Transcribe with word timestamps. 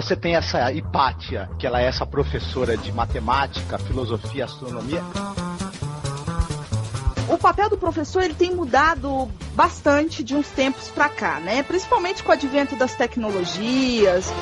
você 0.00 0.16
tem 0.16 0.34
essa 0.34 0.72
Hipátia, 0.72 1.50
que 1.58 1.66
ela 1.66 1.80
é 1.80 1.84
essa 1.84 2.06
professora 2.06 2.74
de 2.76 2.90
matemática, 2.90 3.78
filosofia, 3.78 4.46
astronomia 4.46 5.02
o 7.28 7.38
papel 7.38 7.70
do 7.70 7.78
professor 7.78 8.22
ele 8.22 8.34
tem 8.34 8.52
mudado 8.52 9.30
bastante 9.54 10.24
de 10.24 10.34
uns 10.34 10.48
tempos 10.48 10.88
para 10.88 11.08
cá, 11.08 11.38
né? 11.38 11.62
Principalmente 11.62 12.24
com 12.24 12.30
o 12.30 12.32
advento 12.32 12.74
das 12.74 12.96
tecnologias. 12.96 14.32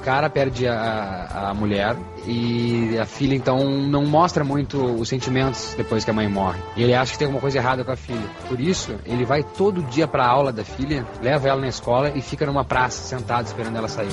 O 0.00 0.02
cara 0.02 0.30
perde 0.30 0.66
a, 0.66 1.50
a 1.50 1.54
mulher 1.54 1.94
e 2.26 2.98
a 2.98 3.04
filha 3.04 3.34
então 3.34 3.62
não 3.82 4.06
mostra 4.06 4.42
muito 4.42 4.82
os 4.82 5.10
sentimentos 5.10 5.74
depois 5.76 6.06
que 6.06 6.10
a 6.10 6.14
mãe 6.14 6.26
morre. 6.26 6.58
E 6.74 6.82
ele 6.82 6.94
acha 6.94 7.12
que 7.12 7.18
tem 7.18 7.26
alguma 7.26 7.40
coisa 7.40 7.58
errada 7.58 7.84
com 7.84 7.92
a 7.92 7.96
filha. 7.96 8.26
Por 8.48 8.58
isso, 8.58 8.98
ele 9.04 9.26
vai 9.26 9.42
todo 9.42 9.82
dia 9.82 10.08
para 10.08 10.24
a 10.24 10.28
aula 10.28 10.52
da 10.52 10.64
filha, 10.64 11.06
leva 11.20 11.48
ela 11.48 11.60
na 11.60 11.68
escola 11.68 12.10
e 12.14 12.22
fica 12.22 12.46
numa 12.46 12.64
praça 12.64 13.02
sentado 13.02 13.44
esperando 13.44 13.76
ela 13.76 13.88
sair 13.88 14.08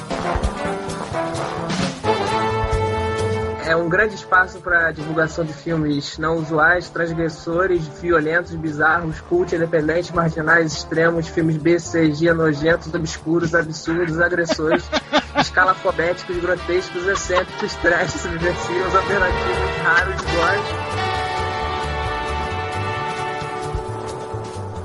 é 3.67 3.75
um 3.75 3.89
grande 3.89 4.15
espaço 4.15 4.59
para 4.61 4.91
divulgação 4.93 5.43
de 5.43 5.51
filmes 5.51 6.17
não 6.17 6.37
usuais, 6.37 6.89
transgressores, 6.89 7.85
violentos, 8.01 8.55
bizarros, 8.55 9.19
cult, 9.19 9.53
independentes, 9.53 10.09
marginais, 10.11 10.71
extremos, 10.71 11.27
filmes 11.27 11.57
B, 11.57 11.77
C, 11.77 12.13
G, 12.13 12.31
nojentos, 12.31 12.93
obscuros, 12.93 13.53
absurdos, 13.53 14.21
agressores, 14.21 14.85
escalafobéticos, 15.47 16.37
grotescos, 16.37 17.07
excêntricos, 17.07 17.73
trash, 17.75 18.11
subversivos, 18.11 18.95
alternativos, 18.95 19.77
raros, 19.83 20.21
gore. 20.21 20.61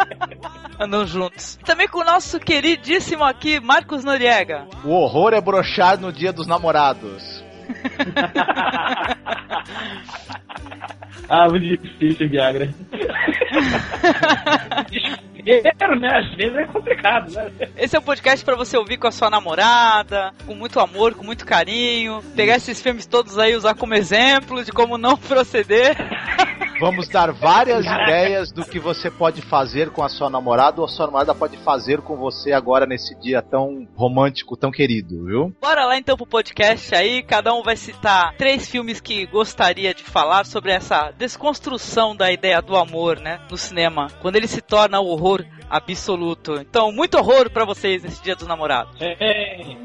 Andam 0.78 1.06
juntos. 1.06 1.58
Também 1.64 1.88
com 1.88 2.00
o 2.00 2.04
nosso 2.04 2.38
queridíssimo 2.38 3.24
aqui, 3.24 3.58
Marcos 3.60 4.04
Noriega. 4.04 4.66
O 4.84 4.90
horror 4.90 5.32
é 5.32 5.40
brochar 5.40 5.98
no 5.98 6.12
dia 6.12 6.34
dos 6.34 6.46
namorados. 6.46 7.42
ah, 11.30 11.48
muito 11.48 11.78
difícil, 11.78 12.28
Viagra. 12.28 12.68
Desespero, 15.44 15.98
né? 15.98 16.08
Às 16.18 16.34
vezes 16.34 16.56
é 16.56 16.64
complicado, 16.64 17.30
né? 17.32 17.52
Esse 17.76 17.96
é 17.96 17.98
um 17.98 18.02
podcast 18.02 18.44
para 18.44 18.56
você 18.56 18.76
ouvir 18.76 18.96
com 18.96 19.06
a 19.06 19.12
sua 19.12 19.28
namorada, 19.28 20.32
com 20.46 20.54
muito 20.54 20.80
amor, 20.80 21.14
com 21.14 21.24
muito 21.24 21.44
carinho, 21.44 22.22
pegar 22.34 22.56
esses 22.56 22.80
filmes 22.80 23.06
todos 23.06 23.38
aí, 23.38 23.54
usar 23.54 23.74
como 23.74 23.94
exemplo 23.94 24.64
de 24.64 24.72
como 24.72 24.96
não 24.96 25.16
proceder. 25.16 25.96
Vamos 26.84 27.08
dar 27.08 27.32
várias 27.32 27.86
Caraca. 27.86 28.10
ideias 28.10 28.52
do 28.52 28.62
que 28.62 28.78
você 28.78 29.10
pode 29.10 29.40
fazer 29.40 29.88
com 29.88 30.02
a 30.02 30.08
sua 30.10 30.28
namorada 30.28 30.82
ou 30.82 30.84
a 30.86 30.88
sua 30.88 31.06
namorada 31.06 31.34
pode 31.34 31.56
fazer 31.56 32.02
com 32.02 32.14
você 32.14 32.52
agora 32.52 32.84
nesse 32.84 33.18
dia 33.18 33.40
tão 33.40 33.88
romântico, 33.96 34.54
tão 34.54 34.70
querido, 34.70 35.24
viu? 35.24 35.56
Bora 35.62 35.86
lá 35.86 35.96
então 35.96 36.14
pro 36.14 36.26
podcast 36.26 36.94
aí, 36.94 37.22
cada 37.22 37.54
um 37.54 37.62
vai 37.62 37.74
citar 37.74 38.36
três 38.36 38.68
filmes 38.68 39.00
que 39.00 39.24
gostaria 39.24 39.94
de 39.94 40.02
falar 40.02 40.44
sobre 40.44 40.72
essa 40.72 41.10
desconstrução 41.12 42.14
da 42.14 42.30
ideia 42.30 42.60
do 42.60 42.76
amor, 42.76 43.18
né, 43.18 43.40
no 43.50 43.56
cinema, 43.56 44.08
quando 44.20 44.36
ele 44.36 44.46
se 44.46 44.60
torna 44.60 45.00
o 45.00 45.06
horror 45.06 45.42
absoluto. 45.70 46.56
Então, 46.60 46.92
muito 46.92 47.16
horror 47.16 47.48
para 47.48 47.64
vocês 47.64 48.02
nesse 48.02 48.22
Dia 48.22 48.36
dos 48.36 48.46
Namorados. 48.46 48.94
É. 49.00 49.16
é. 49.20 49.76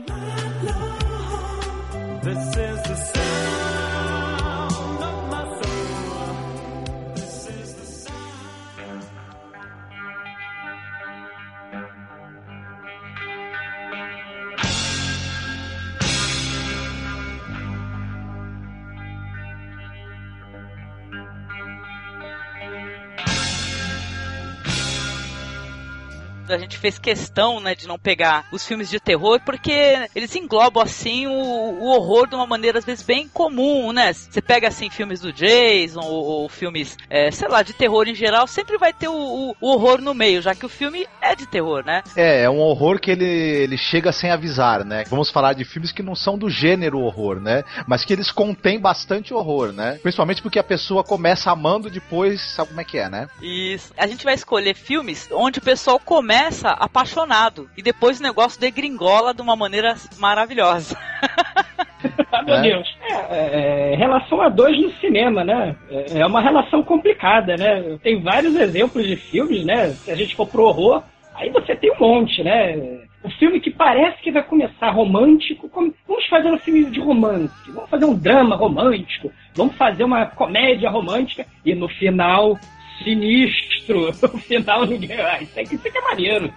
A 26.51 26.57
gente 26.57 26.77
fez 26.77 26.97
questão, 26.97 27.59
né, 27.59 27.75
de 27.75 27.87
não 27.87 27.99
pegar 27.99 28.45
os 28.51 28.65
filmes 28.65 28.89
de 28.89 28.99
terror, 28.99 29.39
porque 29.45 29.71
eles 30.15 30.35
englobam, 30.35 30.81
assim, 30.81 31.27
o, 31.27 31.31
o 31.31 31.85
horror 31.85 32.27
de 32.27 32.35
uma 32.35 32.47
maneira, 32.47 32.79
às 32.79 32.85
vezes, 32.85 33.03
bem 33.03 33.27
comum, 33.27 33.91
né? 33.91 34.11
Você 34.13 34.41
pega, 34.41 34.67
assim, 34.67 34.89
filmes 34.89 35.19
do 35.19 35.31
Jason, 35.31 36.01
ou, 36.01 36.25
ou 36.25 36.49
filmes, 36.49 36.97
é, 37.09 37.31
sei 37.31 37.47
lá, 37.47 37.61
de 37.61 37.73
terror 37.73 38.07
em 38.07 38.15
geral, 38.15 38.47
sempre 38.47 38.77
vai 38.77 38.93
ter 38.93 39.07
o, 39.07 39.13
o, 39.13 39.55
o, 39.59 39.69
horror 39.69 40.01
no 40.01 40.13
meio, 40.13 40.41
já 40.41 40.55
que 40.55 40.65
o 40.65 40.69
filme 40.69 41.07
é 41.21 41.35
de 41.35 41.45
terror, 41.45 41.83
né? 41.85 42.01
É, 42.15 42.43
é 42.43 42.49
um 42.49 42.59
horror 42.59 42.99
que 42.99 43.11
ele, 43.11 43.25
ele 43.25 43.77
chega 43.77 44.11
sem 44.11 44.31
avisar, 44.31 44.83
né? 44.83 45.03
Vamos 45.09 45.29
falar 45.29 45.53
de 45.53 45.65
filmes 45.65 45.91
que 45.91 46.03
não 46.03 46.15
são 46.15 46.37
do 46.37 46.49
gênero 46.49 46.99
horror, 46.99 47.39
né? 47.39 47.63
Mas 47.87 48.03
que 48.03 48.13
eles 48.13 48.31
contêm 48.31 48.79
bastante 48.79 49.33
horror, 49.33 49.71
né? 49.71 49.99
Principalmente 50.01 50.41
porque 50.41 50.59
a 50.59 50.63
pessoa 50.63 51.03
começa 51.03 51.51
amando, 51.51 51.89
depois 51.89 52.41
sabe 52.55 52.69
como 52.69 52.81
é 52.81 52.83
que 52.83 52.97
é, 52.97 53.09
né? 53.09 53.29
Isso. 53.41 53.93
A 53.97 54.07
gente 54.07 54.23
vai 54.23 54.33
escolher 54.33 54.75
filmes 54.75 55.27
onde 55.31 55.59
o 55.59 55.61
pessoal 55.61 55.99
começa 55.99 56.38
começa 56.39 56.69
apaixonado 56.69 57.69
e 57.77 57.81
depois 57.81 58.19
o 58.19 58.23
negócio 58.23 58.59
degringola 58.61 59.33
de 59.33 59.41
uma 59.41 59.57
maneira 59.57 59.95
maravilhosa. 60.17 60.97
ah, 62.31 62.41
meu 62.47 62.55
é. 62.55 62.61
Deus. 62.61 62.97
É, 63.01 63.13
é, 63.13 63.93
é, 63.93 63.95
relação 63.97 64.41
a 64.41 64.47
dois 64.47 64.81
no 64.81 64.89
cinema, 64.93 65.43
né? 65.43 65.75
É, 65.91 66.19
é 66.19 66.25
uma 66.25 66.39
relação 66.39 66.81
complicada, 66.81 67.57
né? 67.57 67.97
Tem 68.01 68.21
vários 68.21 68.55
exemplos 68.55 69.05
de 69.05 69.17
filmes, 69.17 69.65
né? 69.65 69.89
Se 69.89 70.11
a 70.11 70.15
gente 70.15 70.33
for 70.33 70.47
pro 70.47 70.63
horror, 70.63 71.03
aí 71.35 71.49
você 71.49 71.75
tem 71.75 71.91
um 71.91 71.99
monte, 71.99 72.41
né? 72.41 73.01
O 73.21 73.29
filme 73.31 73.59
que 73.59 73.69
parece 73.69 74.21
que 74.21 74.31
vai 74.31 74.41
começar 74.41 74.91
romântico, 74.91 75.69
vamos 76.07 76.25
fazer 76.29 76.49
um 76.49 76.57
filme 76.57 76.85
de 76.85 77.01
romance, 77.01 77.53
vamos 77.67 77.89
fazer 77.89 78.05
um 78.05 78.15
drama 78.15 78.55
romântico, 78.55 79.29
vamos 79.53 79.75
fazer 79.75 80.05
uma 80.05 80.25
comédia 80.25 80.89
romântica 80.89 81.45
e 81.65 81.75
no 81.75 81.89
final 81.89 82.57
sinistro. 83.03 84.11
No 84.21 84.37
final 84.39 84.85
ninguém. 84.85 85.19
Ah, 85.19 85.41
isso 85.41 85.59
aqui, 85.59 85.75
isso 85.75 85.87
aqui 85.87 85.97
é 85.97 86.01
maneiro. 86.01 86.53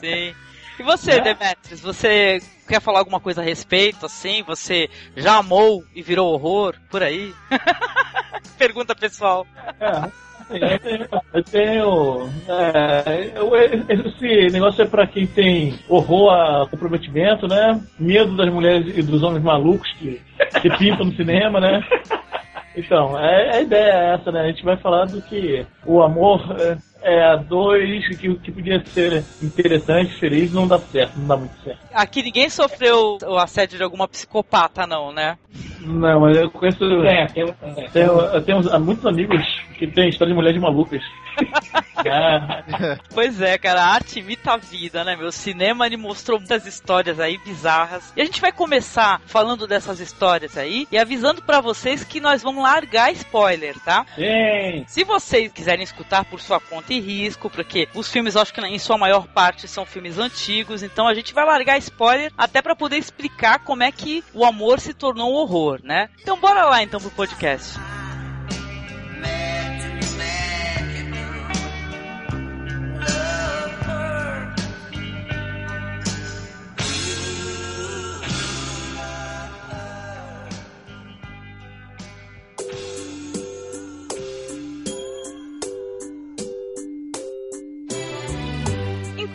Sim. 0.00 0.34
E 0.78 0.82
você, 0.84 1.12
é. 1.12 1.20
Demetrius, 1.20 1.80
você 1.80 2.38
quer 2.68 2.80
falar 2.80 3.00
alguma 3.00 3.18
coisa 3.18 3.40
a 3.40 3.44
respeito, 3.44 4.06
assim? 4.06 4.44
Você 4.44 4.88
já 5.16 5.38
amou 5.38 5.82
e 5.92 6.02
virou 6.02 6.32
horror 6.32 6.76
por 6.88 7.02
aí? 7.02 7.34
Pergunta 8.56 8.94
pessoal. 8.94 9.44
É. 9.80 10.08
Eu 10.50 10.78
tenho. 10.78 11.08
Eu 11.34 11.44
tenho 11.44 12.30
é, 12.48 13.32
eu, 13.34 13.54
esse 13.54 14.52
negócio 14.52 14.82
é 14.82 14.86
pra 14.86 15.06
quem 15.06 15.26
tem 15.26 15.78
horror 15.88 16.32
a 16.32 16.66
comprometimento, 16.70 17.46
né? 17.46 17.78
Medo 17.98 18.34
das 18.34 18.50
mulheres 18.50 18.96
e 18.96 19.02
dos 19.02 19.22
homens 19.22 19.42
malucos 19.42 19.92
que, 19.98 20.20
que 20.62 20.70
pintam 20.78 21.06
no 21.06 21.14
cinema, 21.16 21.60
né? 21.60 21.82
Então, 22.76 23.18
é, 23.18 23.56
a 23.56 23.60
ideia 23.60 23.92
é 23.92 24.14
essa, 24.14 24.30
né? 24.30 24.40
A 24.42 24.46
gente 24.46 24.64
vai 24.64 24.76
falar 24.76 25.06
do 25.06 25.20
que 25.22 25.66
o 25.84 26.02
amor 26.02 26.40
é, 26.60 26.78
é, 27.02 27.36
dois 27.38 28.06
que, 28.16 28.34
que 28.36 28.52
podia 28.52 28.84
ser 28.86 29.24
interessante, 29.42 30.18
feliz, 30.18 30.52
não 30.52 30.66
dá 30.66 30.78
certo, 30.78 31.18
não 31.18 31.26
dá 31.26 31.36
muito 31.36 31.56
certo. 31.62 31.80
Aqui 31.92 32.22
ninguém 32.22 32.48
sofreu 32.48 33.18
o 33.26 33.36
assédio 33.36 33.78
de 33.78 33.84
alguma 33.84 34.06
psicopata, 34.06 34.86
não, 34.86 35.12
né? 35.12 35.38
Não, 35.80 36.20
mas 36.20 36.36
eu 36.36 36.50
conheço. 36.50 36.84
É, 37.04 37.26
tenho, 37.26 37.54
tenho, 37.92 38.20
eu 38.20 38.42
tenho 38.42 38.80
muitos 38.80 39.06
amigos 39.06 39.40
que 39.78 39.86
têm 39.86 40.08
história 40.08 40.32
de 40.32 40.36
mulheres 40.36 40.60
malucas. 40.60 41.02
pois 43.14 43.40
é, 43.40 43.58
cara, 43.58 43.82
a 43.82 43.94
arte 43.94 44.18
imita 44.18 44.52
a 44.52 44.56
vida, 44.56 45.04
né, 45.04 45.16
meu? 45.16 45.28
O 45.28 45.32
cinema 45.32 45.86
ele 45.86 45.96
mostrou 45.96 46.38
muitas 46.38 46.66
histórias 46.66 47.20
aí 47.20 47.38
bizarras. 47.38 48.12
E 48.16 48.20
a 48.20 48.24
gente 48.24 48.40
vai 48.40 48.52
começar 48.52 49.20
falando 49.26 49.66
dessas 49.66 50.00
histórias 50.00 50.56
aí 50.56 50.86
e 50.90 50.98
avisando 50.98 51.42
para 51.42 51.60
vocês 51.60 52.04
que 52.04 52.20
nós 52.20 52.42
vamos 52.42 52.62
largar 52.62 53.12
spoiler, 53.12 53.78
tá? 53.80 54.04
Sim. 54.14 54.84
Se 54.86 55.04
vocês 55.04 55.52
quiserem 55.52 55.82
escutar 55.82 56.24
por 56.24 56.40
sua 56.40 56.60
conta 56.60 56.92
e 56.92 57.00
risco, 57.00 57.50
porque 57.50 57.88
os 57.94 58.10
filmes, 58.10 58.36
acho 58.36 58.52
que 58.52 58.60
em 58.60 58.78
sua 58.78 58.98
maior 58.98 59.26
parte 59.28 59.68
são 59.68 59.84
filmes 59.84 60.18
antigos, 60.18 60.82
então 60.82 61.06
a 61.06 61.14
gente 61.14 61.34
vai 61.34 61.44
largar 61.44 61.78
spoiler 61.78 62.32
até 62.36 62.60
para 62.60 62.76
poder 62.76 62.96
explicar 62.96 63.60
como 63.60 63.82
é 63.82 63.92
que 63.92 64.24
o 64.34 64.44
amor 64.44 64.80
se 64.80 64.94
tornou 64.94 65.32
um 65.32 65.36
horror, 65.36 65.67
né? 65.82 66.08
Então 66.20 66.38
bora 66.38 66.64
lá 66.64 66.82
então 66.82 67.00
pro 67.00 67.10
podcast. 67.10 67.78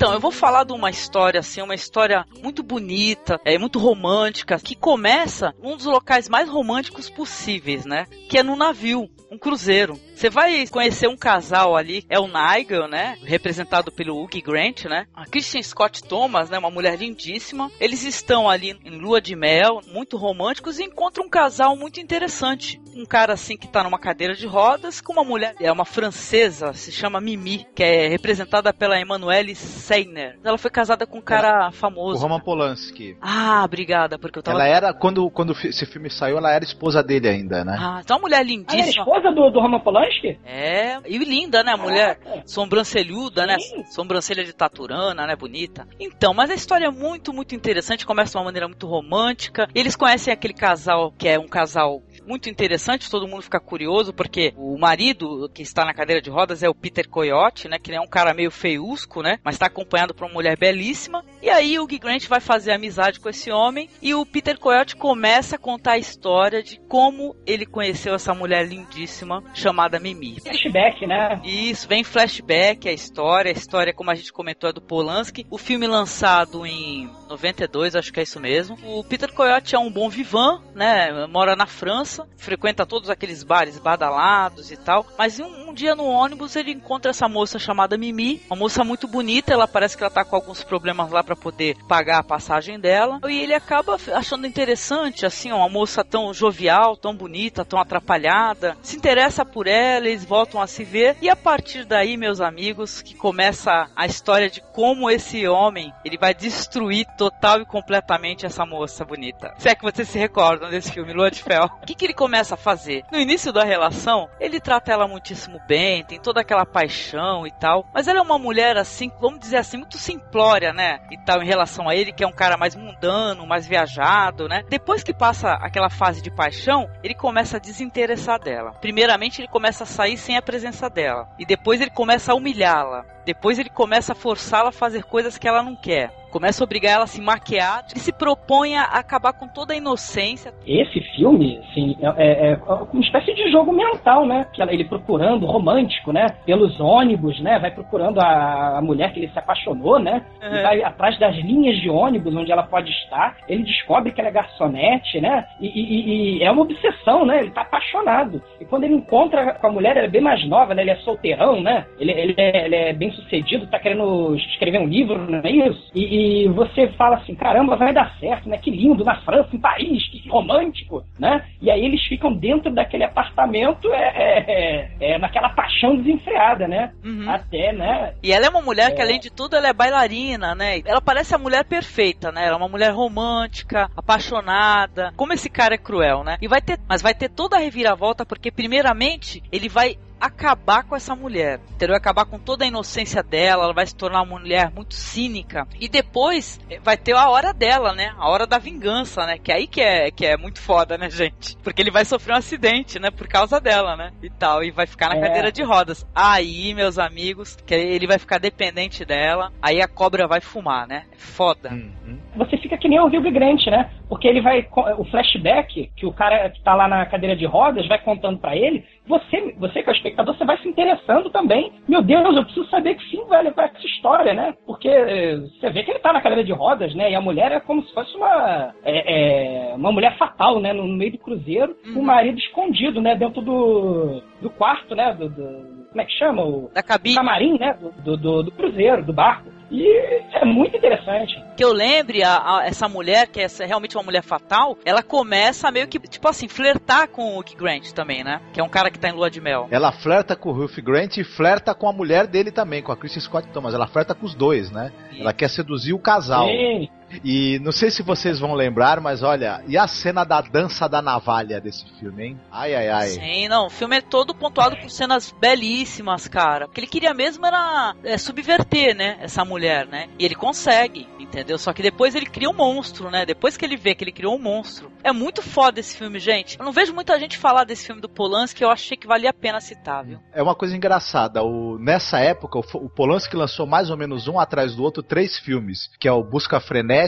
Então, 0.04 0.14
eu 0.14 0.20
vou 0.20 0.32
falar 0.32 0.66
de 0.66 0.74
uma 0.74 0.90
história 0.90 1.40
assim, 1.40 1.62
uma 1.62 1.74
história 1.74 2.26
muito 2.42 2.62
bonita, 2.62 3.40
é 3.46 3.58
muito 3.58 3.80
romântica, 3.80 4.60
que 4.60 4.76
começa 4.76 5.56
num 5.64 5.78
dos 5.78 5.86
locais 5.86 6.28
mais 6.28 6.50
românticos 6.50 7.10
possíveis, 7.10 7.86
né? 7.86 8.06
Que 8.28 8.40
é 8.40 8.44
no 8.44 8.58
navio, 8.58 9.10
um 9.32 9.38
cruzeiro. 9.38 9.98
Você 10.24 10.30
vai 10.30 10.66
conhecer 10.68 11.10
um 11.10 11.18
casal 11.18 11.76
ali, 11.76 12.06
é 12.08 12.18
o 12.18 12.30
Nigel, 12.30 12.88
né? 12.88 13.18
Representado 13.26 13.92
pelo 13.92 14.24
Hugh 14.24 14.42
Grant, 14.42 14.86
né? 14.86 15.06
A 15.14 15.26
Christian 15.26 15.62
Scott 15.62 16.02
Thomas, 16.02 16.50
né? 16.50 16.58
Uma 16.58 16.72
mulher 16.72 16.98
lindíssima. 16.98 17.70
Eles 17.78 18.06
estão 18.06 18.50
ali 18.50 18.74
em 18.86 19.02
lua 19.02 19.20
de 19.20 19.36
mel, 19.36 19.82
muito 19.92 20.16
românticos, 20.16 20.80
e 20.80 20.86
encontram 20.86 21.26
um 21.26 21.30
casal 21.30 21.76
muito 21.76 22.00
interessante. 22.00 22.82
Um 22.96 23.06
cara 23.06 23.34
assim 23.34 23.58
que 23.58 23.68
tá 23.68 23.84
numa 23.84 24.00
cadeira 24.00 24.34
de 24.34 24.48
rodas 24.48 25.02
com 25.02 25.12
uma 25.12 25.26
mulher, 25.26 25.56
é 25.60 25.70
uma 25.70 25.84
francesa, 25.84 26.72
se 26.72 26.90
chama 26.90 27.20
Mimi, 27.20 27.68
que 27.76 27.84
é 27.84 28.08
representada 28.08 28.72
pela 28.72 28.98
Emanuele 28.98 29.56
Seiner. 29.56 30.40
Ela 30.42 30.58
foi 30.58 30.72
casada 30.72 31.06
com 31.06 31.18
um 31.18 31.22
cara 31.22 31.70
famoso. 31.72 32.20
O 32.20 32.22
Roman 32.22 32.40
Polanski. 32.40 33.18
Ah, 33.20 33.64
obrigada, 33.66 34.18
porque 34.18 34.40
eu 34.40 34.44
tava. 34.44 34.58
Ela 34.58 34.68
era, 34.70 34.94
quando, 34.94 35.30
quando 35.30 35.52
esse 35.52 35.86
filme 35.86 36.10
saiu, 36.10 36.38
ela 36.38 36.54
era 36.54 36.64
esposa 36.64 37.04
dele 37.04 37.28
ainda, 37.28 37.66
né? 37.66 37.76
Ah, 37.78 38.00
então 38.02 38.16
uma 38.16 38.22
mulher 38.22 38.46
lindíssima. 38.46 38.80
Ela 38.80 38.88
é 38.88 39.20
esposa 39.20 39.32
do, 39.36 39.50
do 39.50 39.60
Roman 39.60 39.82
Polanski? 39.82 40.13
É, 40.46 41.00
e 41.06 41.18
linda, 41.18 41.64
né? 41.64 41.74
A 41.74 41.78
mulher 41.78 42.20
sobrancelhuda, 42.46 43.46
né? 43.46 43.58
Sobrancelha 43.92 44.44
de 44.44 44.54
taturana, 44.54 45.26
né? 45.26 45.36
Bonita. 45.36 45.88
Então, 46.00 46.34
mas 46.34 46.50
a 46.50 46.56
história 46.56 46.88
é 46.88 46.92
muito, 46.92 47.34
muito 47.34 47.56
interessante. 47.56 48.06
Começa 48.06 48.32
de 48.32 48.38
uma 48.38 48.46
maneira 48.46 48.68
muito 48.68 48.88
romântica. 48.88 49.68
Eles 49.74 49.96
conhecem 49.96 50.34
aquele 50.34 50.54
casal 50.54 51.12
que 51.18 51.28
é 51.28 51.40
um 51.40 51.48
casal 51.48 52.02
muito 52.26 52.50
interessante, 52.50 53.10
todo 53.10 53.28
mundo 53.28 53.44
fica 53.44 53.60
curioso, 53.60 54.14
porque 54.14 54.54
o 54.58 54.78
marido 54.78 55.50
que 55.54 55.62
está 55.62 55.86
na 55.86 55.94
cadeira 55.94 56.22
de 56.22 56.30
rodas 56.30 56.64
é 56.64 56.70
o 56.70 56.76
Peter 56.76 57.08
Coyote, 57.08 57.68
né? 57.68 57.78
Que 57.80 57.94
é 57.94 58.02
um 58.02 58.08
cara 58.08 58.34
meio 58.34 58.52
feiusco, 58.52 59.22
né? 59.22 59.40
Mas 59.44 59.56
está 59.56 59.68
acompanhado 59.68 60.14
por 60.14 60.26
uma 60.26 60.34
mulher 60.34 60.58
belíssima. 60.58 61.24
E 61.42 61.50
aí 61.50 61.78
o 61.78 61.84
Hugh 61.84 62.00
Grant 62.00 62.28
vai 62.28 62.40
fazer 62.40 62.72
amizade 62.72 63.20
com 63.20 63.30
esse 63.30 63.52
homem 63.52 63.90
e 64.02 64.14
o 64.14 64.26
Peter 64.26 64.58
Coyote 64.58 64.96
começa 64.96 65.56
a 65.56 65.60
contar 65.60 65.94
a 65.94 65.98
história 65.98 66.64
de 66.64 66.80
como 66.88 67.36
ele 67.46 67.66
conheceu 67.66 68.14
essa 68.16 68.34
mulher 68.34 68.68
lindíssima 68.68 69.44
chamada 69.54 70.00
Mimi. 70.00 70.40
Flashback, 70.42 71.06
né? 71.06 71.42
Isso, 71.44 71.88
vem 71.88 72.04
flashback, 72.04 72.88
a 72.88 72.94
história, 72.94 73.50
a 73.50 73.54
história, 73.54 73.94
como 73.94 74.12
a 74.12 74.16
gente 74.16 74.32
comentou, 74.32 74.70
é 74.70 74.74
do 74.74 74.82
Polanski. 74.82 75.46
O 75.50 75.58
filme 75.58 75.88
lançado 75.88 76.66
em 76.66 77.10
92, 77.30 77.96
acho 77.96 78.12
que 78.12 78.20
é 78.20 78.24
isso 78.24 78.40
mesmo. 78.40 78.78
O 78.84 79.04
Peter 79.04 79.32
Coyote 79.34 79.76
é 79.76 79.80
um 79.80 79.92
bom 79.92 80.10
vivan, 80.10 80.62
né? 80.76 81.26
Mora 81.28 81.56
na 81.56 81.66
França, 81.66 82.13
frequenta 82.38 82.86
todos 82.86 83.10
aqueles 83.10 83.44
bares 83.44 83.80
badalados 83.80 84.72
e 84.72 84.78
tal. 84.78 85.06
Mas 85.18 85.40
um, 85.40 85.70
um, 85.70 85.74
dia 85.74 85.96
no 85.96 86.06
ônibus 86.06 86.56
ele 86.56 86.72
encontra 86.72 87.12
essa 87.12 87.28
moça 87.28 87.60
chamada 87.60 87.98
Mimi, 87.98 88.42
uma 88.50 88.56
moça 88.56 88.84
muito 88.84 89.08
bonita. 89.08 89.54
Ela 89.54 89.68
parece 89.68 89.98
que 89.98 90.04
ela 90.04 90.12
tá 90.12 90.24
com 90.24 90.36
alguns 90.36 90.64
problemas 90.64 91.12
lá 91.12 91.24
para 91.24 91.36
poder 91.36 91.78
pagar 91.88 92.20
a 92.20 92.24
passagem 92.24 92.80
dela. 92.80 93.20
E 93.28 93.40
ele 93.40 93.54
acaba 93.54 93.98
achando 94.14 94.48
interessante, 94.48 95.26
assim, 95.26 95.52
uma 95.52 95.70
moça 95.70 96.04
tão 96.04 96.34
jovial, 96.34 96.98
tão 96.98 97.16
bonita, 97.16 97.66
tão 97.66 97.80
atrapalhada. 97.80 98.78
Se 98.82 98.96
interessa 98.96 99.46
por 99.46 99.68
ela, 99.68 100.08
eles 100.08 100.26
voltam 100.26 100.62
a 100.62 100.68
se 100.68 100.84
ver. 100.84 101.18
E 101.22 101.30
a 101.30 101.36
partir 101.36 101.86
daí, 101.86 102.18
meus 102.18 102.42
amigos, 102.42 103.02
que 103.02 103.16
começa 103.16 103.90
a 103.96 104.06
história 104.06 104.50
de 104.50 104.62
como 104.74 105.10
esse 105.10 105.48
homem 105.48 105.94
ele 106.04 106.18
vai 106.18 106.34
destruir 106.34 107.06
total 107.18 107.62
e 107.62 107.66
completamente 107.66 108.46
essa 108.46 108.66
moça 108.66 109.06
bonita. 109.06 109.54
Se 109.58 109.70
é 109.70 109.76
que 109.76 109.84
vocês 109.84 110.08
se 110.08 110.18
recordam 110.18 110.70
desse 110.70 110.92
filme, 110.92 111.14
Lua 111.14 111.32
de 111.32 111.42
Fel. 111.42 111.70
O 111.82 111.86
que, 111.86 112.03
que 112.04 112.08
ele 112.08 112.14
começa 112.14 112.56
a 112.56 112.58
fazer? 112.58 113.06
No 113.10 113.18
início 113.18 113.54
da 113.54 113.64
relação, 113.64 114.28
ele 114.38 114.60
trata 114.60 114.92
ela 114.92 115.08
muitíssimo 115.08 115.58
bem, 115.66 116.04
tem 116.04 116.20
toda 116.20 116.42
aquela 116.42 116.66
paixão 116.66 117.48
e 117.48 117.52
tal. 117.52 117.86
Mas 117.94 118.10
ela 118.10 118.20
é 118.20 118.22
uma 118.22 118.38
mulher 118.38 118.76
assim, 118.76 119.10
vamos 119.22 119.40
dizer 119.40 119.56
assim, 119.56 119.78
muito 119.78 119.98
simplória, 119.98 120.74
né? 120.74 121.00
E 121.10 121.18
tal, 121.18 121.42
em 121.42 121.46
relação 121.46 121.88
a 121.88 121.96
ele, 121.96 122.12
que 122.12 122.22
é 122.22 122.28
um 122.28 122.34
cara 122.34 122.58
mais 122.58 122.76
mundano, 122.76 123.48
mais 123.48 123.66
viajado, 123.66 124.50
né? 124.50 124.64
Depois 124.68 125.02
que 125.02 125.14
passa 125.14 125.54
aquela 125.54 125.90
fase 125.90 126.22
de 126.22 126.30
paixão, 126.30 126.90
ele 127.02 127.16
começa 127.16 127.56
a 127.56 127.60
desinteressar 127.60 128.38
dela. 128.38 128.74
Primeiramente, 128.82 129.40
ele 129.40 129.48
começa 129.48 129.86
a 129.86 129.88
sair 129.88 130.18
sem 130.18 130.36
a 130.36 130.42
presença 130.42 130.90
dela. 130.90 131.30
E 131.40 131.46
depois 131.46 131.80
ele 131.80 131.92
começa 131.92 132.34
a 132.34 132.36
humilhá-la. 132.36 133.06
Depois 133.26 133.60
ele 133.60 133.70
começa 133.70 134.14
a 134.14 134.16
forçá-la 134.16 134.70
a 134.70 134.74
fazer 134.74 135.04
coisas 135.04 135.38
que 135.38 135.48
ela 135.48 135.64
não 135.64 135.76
quer 135.76 136.12
começa 136.34 136.64
a 136.64 136.66
obrigar 136.66 136.94
ela 136.94 137.04
a 137.04 137.08
se 137.08 137.22
maquiar 137.22 137.86
e 137.96 138.00
se 138.00 138.12
propõe 138.12 138.76
a 138.76 138.86
acabar 138.86 139.34
com 139.34 139.48
toda 139.48 139.74
a 139.74 139.78
inocência. 139.78 140.52
Esse 140.66 141.00
filme, 141.16 141.60
assim, 141.70 141.96
é, 142.02 142.08
é, 142.08 142.52
é 142.54 142.58
uma 142.92 143.04
espécie 143.04 143.36
de 143.36 143.52
jogo 143.52 143.72
mental, 143.72 144.26
né? 144.26 144.44
Que 144.52 144.64
ele 144.64 144.84
procurando, 144.84 145.46
romântico, 145.46 146.12
né? 146.12 146.26
Pelos 146.44 146.80
ônibus, 146.80 147.40
né? 147.40 147.60
Vai 147.60 147.70
procurando 147.70 148.20
a, 148.20 148.82
mulher 148.82 149.14
que 149.14 149.20
ele 149.20 149.32
se 149.32 149.38
apaixonou, 149.38 150.00
né? 150.00 150.26
E 150.42 150.64
vai 150.64 150.84
atrás 150.84 151.20
das 151.20 151.36
linhas 151.36 151.80
de 151.80 151.90
ônibus 151.90 152.36
onde 152.36 152.52
ela 152.52 152.64
pode 152.64 152.90
estar. 152.90 153.38
Ele 153.48 153.62
descobre 153.62 154.12
que 154.12 154.20
ela 154.20 154.30
é 154.30 154.34
garçonete, 154.34 155.22
né? 155.22 155.46
E, 155.62 155.68
e, 155.68 156.40
e 156.40 156.44
é 156.44 156.50
uma 156.50 156.64
obsessão, 156.64 157.26
né? 157.26 157.42
Ele 157.42 157.52
tá 157.52 157.62
apaixonado. 157.62 158.42
E 158.60 158.66
quando 158.66 158.86
ele 158.86 158.96
encontra 158.96 159.54
com 159.54 159.68
a 159.68 159.72
mulher, 159.72 159.96
ela 159.98 160.08
é 160.08 160.10
bem 160.10 160.22
mais 160.22 160.44
nova, 160.48 160.74
né? 160.74 160.82
Ele 160.82 160.92
é 160.92 160.96
solteirão, 160.98 161.62
né? 161.62 161.86
Ele, 162.00 162.12
ele, 162.12 162.34
é, 162.38 162.66
ele 162.66 162.76
é 162.76 162.94
bem 162.94 163.12
sucedido, 163.16 163.68
tá 163.68 163.80
querendo 163.80 164.36
escrever 164.36 164.80
um 164.80 164.88
livro, 164.88 165.18
não 165.20 165.40
é 165.40 165.52
isso? 165.52 165.92
E, 165.94 166.44
e 166.44 166.48
você 166.50 166.88
fala 166.90 167.18
assim, 167.18 167.36
caramba, 167.36 167.76
vai 167.76 167.94
dar 167.94 168.16
certo, 168.20 168.50
né? 168.50 168.58
Que 168.58 168.72
lindo, 168.72 169.04
na 169.04 169.22
França, 169.22 169.50
em 169.54 169.60
Paris, 169.60 170.08
que 170.10 170.28
romântico, 170.30 171.04
né? 171.20 171.46
E 171.62 171.70
aí 171.70 171.84
eles 171.86 172.04
ficam 172.08 172.34
dentro 172.34 172.72
daquele 172.74 173.04
apartamento, 173.04 173.92
é, 173.94 174.08
é, 174.08 174.90
é, 175.00 175.12
é 175.14 175.18
naquela 175.18 175.50
paixão 175.50 175.96
desenfreada, 175.96 176.68
né? 176.68 176.92
Uhum. 177.04 177.30
Até, 177.30 177.74
né? 177.74 178.14
E 178.24 178.32
ela 178.32 178.46
é 178.46 178.50
uma 178.50 178.62
mulher 178.62 178.94
que, 178.94 179.02
é. 179.02 179.04
além 179.04 179.20
de 179.20 179.32
tudo, 179.32 179.56
ela 179.56 179.68
é 179.68 179.74
bailarina, 179.74 180.56
né? 180.56 180.82
Ela 180.86 181.02
parece 181.02 181.36
a 181.36 181.38
mulher 181.38 181.66
perfeita, 181.66 182.32
né? 182.32 182.46
Ela 182.46 182.56
é 182.56 182.58
uma 182.58 182.70
mulher 182.70 182.92
romântica, 182.92 183.90
apaixonada. 183.96 185.14
Como 185.16 185.34
esse 185.34 185.50
cara 185.50 185.76
é 185.76 185.78
cruel, 185.78 186.24
né? 186.24 186.38
E 186.42 186.48
vai 186.48 186.62
ter, 186.62 186.80
mas 186.88 187.02
vai 187.02 187.14
ter 187.14 187.30
toda 187.30 187.58
a 187.58 187.60
reviravolta, 187.60 188.26
porque 188.26 188.52
primeiramente 188.52 189.42
ele 189.52 189.70
vai 189.70 189.98
acabar 190.20 190.84
com 190.84 190.96
essa 190.96 191.16
mulher, 191.16 191.60
entendeu? 191.72 191.96
Acabar 191.96 192.26
com 192.26 192.40
toda 192.40 192.64
a 192.64 192.68
inocência 192.68 193.22
dela, 193.22 193.64
ela 193.66 193.74
vai 193.74 193.86
se 193.86 193.96
tornar 193.96 194.22
uma 194.22 194.40
mulher 194.40 194.72
muito 194.74 194.94
cínica. 194.94 195.68
E 195.80 195.88
depois 195.88 196.60
eh, 196.70 196.80
vai 196.82 196.96
ter 196.98 197.14
a 197.16 197.30
hora 197.30 197.54
dela, 197.54 197.94
né? 197.94 198.14
A 198.18 198.30
hora 198.30 198.48
da 198.48 198.58
vingança, 198.58 199.26
né? 199.26 199.38
Que 199.38 199.52
é 199.52 199.56
aí 199.56 199.68
que 199.68 199.82
é, 199.82 200.12
que 200.12 200.26
é 200.26 200.38
muito 200.38 200.62
foda, 200.62 200.98
né, 200.98 201.10
gente? 201.12 201.58
Porque 201.58 201.82
ele 201.82 201.92
vai 201.92 202.06
sofrer 202.06 202.34
um 202.34 202.38
acidente, 202.38 203.00
né? 203.00 203.12
Por 203.12 203.28
causa 203.28 203.60
dela, 203.60 203.96
né? 203.98 204.12
E 204.22 204.30
tal. 204.30 204.64
E 204.64 204.72
vai 204.72 204.86
ficar 204.88 205.10
na 205.10 205.18
É. 205.18 205.22
cadeira 205.22 205.52
de 205.52 205.64
rodas. 205.64 206.06
Aí, 206.16 206.74
meus 206.74 206.98
amigos, 206.98 207.56
que 207.66 207.74
ele 207.74 208.08
vai 208.08 208.18
ficar 208.18 208.38
dependente 208.40 209.04
dela. 209.06 209.52
Aí 209.62 209.82
a 209.82 209.88
cobra 209.88 210.28
vai 210.28 210.42
fumar, 210.42 210.88
né? 210.88 211.04
Foda. 211.18 211.70
Uhum. 211.72 212.20
você 212.36 212.58
fica 212.58 212.78
que 212.78 212.88
nem 212.88 213.00
o 213.00 213.08
Rio 213.08 213.22
Grande, 213.32 213.70
né? 213.70 213.90
Porque 214.10 214.28
ele 214.28 214.42
vai. 214.42 214.68
O 214.98 215.06
flashback, 215.06 215.92
que 215.96 216.06
o 216.06 216.14
cara 216.14 216.50
que 216.50 216.62
tá 216.62 216.74
lá 216.76 216.88
na 216.88 217.06
cadeira 217.06 217.36
de 217.36 217.46
rodas 217.46 217.88
vai 217.88 217.98
contando 218.00 218.38
pra 218.40 218.56
ele, 218.56 218.86
você, 219.06 219.54
você 219.58 219.84
que 219.84 219.90
é 219.90 219.92
o 219.92 219.96
espectador, 219.96 220.36
você 220.36 220.46
vai 220.46 220.58
se 220.60 220.68
interessando 220.68 221.30
também. 221.30 221.74
Meu 221.88 222.02
Deus, 222.02 222.36
eu 222.36 222.46
preciso 222.46 222.70
saber 222.70 222.96
que 222.96 223.10
fim 223.10 223.24
vai 223.26 223.44
levar 223.44 223.66
essa 223.66 223.86
história, 223.86 224.34
né? 224.34 224.54
Porque 224.66 224.88
eh, 224.88 225.38
você 225.38 225.70
vê 225.70 225.84
que 225.84 225.92
ele 225.92 226.00
tá 226.00 226.14
na 226.14 226.22
cadeira 226.22 226.44
de 226.44 226.54
rodas, 226.54 226.96
né? 226.96 227.12
E 227.12 227.16
a 227.16 227.22
mulher 227.22 227.52
é 227.52 227.60
como 227.60 227.84
se 227.84 227.94
fosse 227.94 228.16
uma. 228.16 228.74
é, 228.84 229.72
é, 229.72 229.76
uma 229.76 229.92
mulher 229.92 230.18
fatal, 230.18 230.60
né? 230.60 230.72
No 230.72 230.88
meio 230.88 231.12
do 231.12 231.18
cruzeiro, 231.18 231.76
com 231.94 232.00
o 232.00 232.04
marido 232.04 232.38
escondido, 232.38 233.02
né? 233.02 233.16
Dentro 233.16 233.42
do, 233.42 234.22
do 234.44 234.50
quarto, 234.52 234.94
né? 234.96 235.14
Do, 235.18 235.30
do- 235.30 235.84
como 235.90 236.02
é 236.02 236.06
que 236.06 236.12
chama? 236.18 236.42
O 236.44 236.72
Da 236.74 236.82
cabine. 236.84 237.16
camarim, 237.16 237.58
né? 237.60 237.76
Do, 238.04 238.18
do, 238.18 238.44
do 238.44 238.52
cruzeiro, 238.52 239.04
do 239.04 239.14
barco. 239.14 239.52
E 239.72 239.88
é 240.34 240.46
muito 240.46 240.78
interessante. 240.78 241.34
que 241.58 241.64
eu 241.64 241.74
lembre, 241.74 242.24
a, 242.24 242.58
a- 242.60 242.66
essa 242.66 242.88
mulher, 242.88 243.28
que 243.28 243.40
é 243.40 243.44
essa- 243.44 243.66
realmente 243.66 243.96
uma 243.98 244.04
mulher 244.04 244.22
fatal, 244.22 244.78
ela 244.86 245.02
começa 245.02 245.68
a 245.68 245.72
meio 245.72 245.88
que, 245.88 245.98
tipo 246.00 246.28
assim, 246.28 246.48
flertar 246.48 247.08
com 247.08 247.36
o 247.36 247.40
Hugh 247.40 247.56
Grant 247.58 247.92
também, 247.92 248.24
né? 248.24 248.40
Que 248.54 248.60
é 248.60 248.64
um 248.64 248.70
cara 248.70 248.92
que 248.92 249.00
tá 249.00 249.10
em 249.10 249.14
lua 249.14 249.32
de 249.32 249.42
mel. 249.42 249.68
Ela 249.72 249.92
flerta 249.92 250.36
com 250.36 250.50
o 250.50 250.64
Hugh 250.64 250.82
Grant 250.84 251.18
e 251.18 251.24
flerta 251.24 251.74
com 251.74 251.88
a 251.90 251.94
mulher 251.94 252.28
dele 252.28 252.52
também, 252.52 252.84
com 252.84 252.92
a 252.92 252.98
Kristen 252.98 253.22
Scott 253.22 253.48
Thomas. 253.50 253.74
Ela 253.74 253.88
flerta 253.88 254.14
com 254.14 254.26
os 254.26 254.36
dois, 254.36 254.70
né? 254.72 254.92
Ela 255.20 255.34
quer 255.34 255.50
seduzir 255.50 255.94
o 255.94 256.00
casal. 256.00 256.46
Sim. 256.48 256.90
E 257.24 257.60
não 257.60 257.72
sei 257.72 257.92
se 257.92 258.04
vocês 258.04 258.40
vão 258.40 258.54
lembrar, 258.54 259.00
mas 259.02 259.24
olha, 259.24 259.64
e 259.68 259.78
a 259.78 259.88
cena 259.88 260.24
da 260.24 260.42
dança 260.42 260.88
da 260.88 261.02
navalha 261.02 261.60
desse 261.60 261.86
filme, 262.00 262.28
hein? 262.28 262.40
Ai, 262.52 262.76
ai, 262.76 262.90
ai. 262.90 263.08
Sim, 263.10 263.48
não, 263.48 263.68
o 263.68 263.70
filme 263.70 263.98
é 263.98 264.02
todo 264.02 264.34
pontuado 264.34 264.78
por 264.78 264.90
cenas 264.90 265.34
belíssimas, 265.40 266.28
cara. 266.28 266.66
O 266.66 266.70
que 266.70 266.80
ele 266.80 266.88
queria 266.88 267.14
mesmo 267.14 267.46
era 267.46 267.96
é, 268.04 268.18
subverter, 268.18 268.96
né, 268.96 269.18
essa 269.22 269.44
mulher, 269.44 269.88
né? 269.88 270.08
E 270.18 270.26
ele 270.26 270.36
consegue, 270.36 271.08
entendeu? 271.20 271.58
Só 271.58 271.74
que 271.74 271.82
depois 271.82 272.16
ele 272.16 272.26
cria 272.26 272.50
um 272.50 272.54
monstro, 272.54 273.10
né? 273.10 273.26
Depois 273.26 273.58
que 273.58 273.66
ele 273.66 273.78
vê 273.78 273.96
que 273.96 274.04
ele 274.04 274.12
criou 274.12 274.36
um 274.36 274.42
monstro. 274.42 274.92
É 275.04 275.12
muito 275.12 275.42
foda 275.42 275.80
esse 275.80 275.98
filme, 275.98 276.20
gente. 276.20 276.58
Eu 276.58 276.66
não 276.66 276.72
vejo 276.72 276.94
muita 276.94 277.20
gente 277.20 277.38
falar 277.38 277.64
desse 277.64 277.86
filme 277.86 278.02
do 278.02 278.10
Polanski, 278.10 278.64
eu 278.64 278.70
achei 278.70 278.96
que 278.96 279.08
valia 279.08 279.30
a 279.30 279.34
pena 279.34 279.60
citar, 279.60 280.04
viu? 280.04 280.20
É 280.32 280.42
uma 280.42 280.56
coisa 280.56 280.76
engraçada. 280.76 281.44
O, 281.44 281.78
nessa 281.78 282.20
época, 282.20 282.60
o, 282.60 282.86
o 282.86 282.90
Polanski 282.90 283.36
lançou 283.36 283.66
mais 283.66 283.90
ou 283.90 283.98
menos 283.98 284.28
um 284.28 284.40
atrás 284.40 284.76
do 284.76 284.84
outro 284.84 285.04
três 285.04 285.38
filmes, 285.38 285.90
que 286.00 286.08
é 286.08 286.12
o 286.12 286.24
Busca 286.24 286.60
Frenética, 286.60 287.03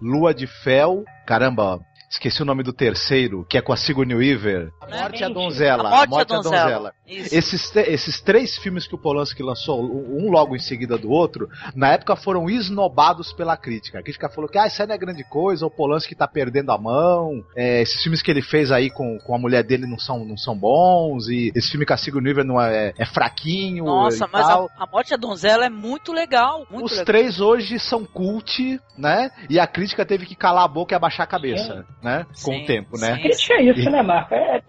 Lua 0.00 0.32
de 0.32 0.46
Fel, 0.46 1.04
caramba, 1.26 1.80
esqueci 2.14 2.42
o 2.42 2.44
nome 2.44 2.62
do 2.62 2.72
terceiro, 2.72 3.44
que 3.48 3.58
é 3.58 3.60
com 3.60 3.72
a 3.72 3.76
Sigourney 3.76 4.16
Weaver. 4.16 4.70
A 4.80 4.86
Morte 4.86 5.24
a 5.24 5.28
Donzela. 5.28 6.02
A 6.02 6.06
Morte 6.06 6.32
a 6.32 6.36
Donzela. 6.40 6.92
Isso. 7.06 7.34
Esses, 7.34 7.76
esses 7.76 8.20
três 8.20 8.56
filmes 8.56 8.86
que 8.86 8.94
o 8.94 8.98
Polanski 8.98 9.42
lançou, 9.42 9.82
um 9.82 10.30
logo 10.30 10.56
em 10.56 10.58
seguida 10.58 10.96
do 10.96 11.10
outro, 11.10 11.48
na 11.74 11.92
época 11.92 12.16
foram 12.16 12.48
esnobados 12.48 13.32
pela 13.32 13.56
crítica. 13.56 13.98
A 13.98 14.02
crítica 14.02 14.28
falou 14.28 14.48
que 14.48 14.58
ah, 14.58 14.66
isso 14.66 14.80
aí 14.80 14.88
não 14.88 14.94
é 14.94 14.98
grande 14.98 15.24
coisa, 15.24 15.66
o 15.66 15.70
Polanski 15.70 16.14
tá 16.14 16.26
perdendo 16.26 16.70
a 16.72 16.78
mão, 16.78 17.44
é, 17.56 17.82
esses 17.82 18.02
filmes 18.02 18.22
que 18.22 18.30
ele 18.30 18.42
fez 18.42 18.72
aí 18.72 18.90
com, 18.90 19.18
com 19.18 19.34
a 19.34 19.38
mulher 19.38 19.62
dele 19.62 19.86
não 19.86 19.98
são, 19.98 20.24
não 20.24 20.36
são 20.36 20.56
bons, 20.56 21.28
e 21.28 21.52
esse 21.54 21.70
filme 21.70 21.84
com 21.84 21.92
a 21.92 21.96
Sigourney 21.96 22.32
Weaver 22.32 22.44
não 22.44 22.60
é, 22.60 22.94
é 22.96 23.04
fraquinho 23.04 23.84
Nossa, 23.84 24.24
e 24.24 24.28
mas 24.32 24.46
tal. 24.46 24.70
a, 24.78 24.84
a 24.84 24.86
Morte 24.86 25.10
da 25.10 25.16
Donzela 25.16 25.66
é 25.66 25.70
muito 25.70 26.12
legal. 26.12 26.66
Muito 26.70 26.86
Os 26.86 26.92
legal. 26.92 27.04
três 27.04 27.40
hoje 27.40 27.78
são 27.78 28.04
cult, 28.04 28.80
né? 28.96 29.30
E 29.50 29.58
a 29.58 29.66
crítica 29.66 30.06
teve 30.06 30.24
que 30.24 30.34
calar 30.34 30.64
a 30.64 30.68
boca 30.68 30.94
e 30.94 30.96
abaixar 30.96 31.24
a 31.24 31.28
cabeça, 31.28 31.84
né? 32.04 32.24
Com 32.44 32.52
Sim, 32.52 32.62
o 32.62 32.66
tempo, 32.66 32.98
né? 32.98 33.16
sim. 33.16 33.22
Crítica 33.22 33.54
é 33.54 33.62
isso, 33.62 33.90
né, 33.90 34.02
Marco? 34.02 34.34
É- 34.34 34.60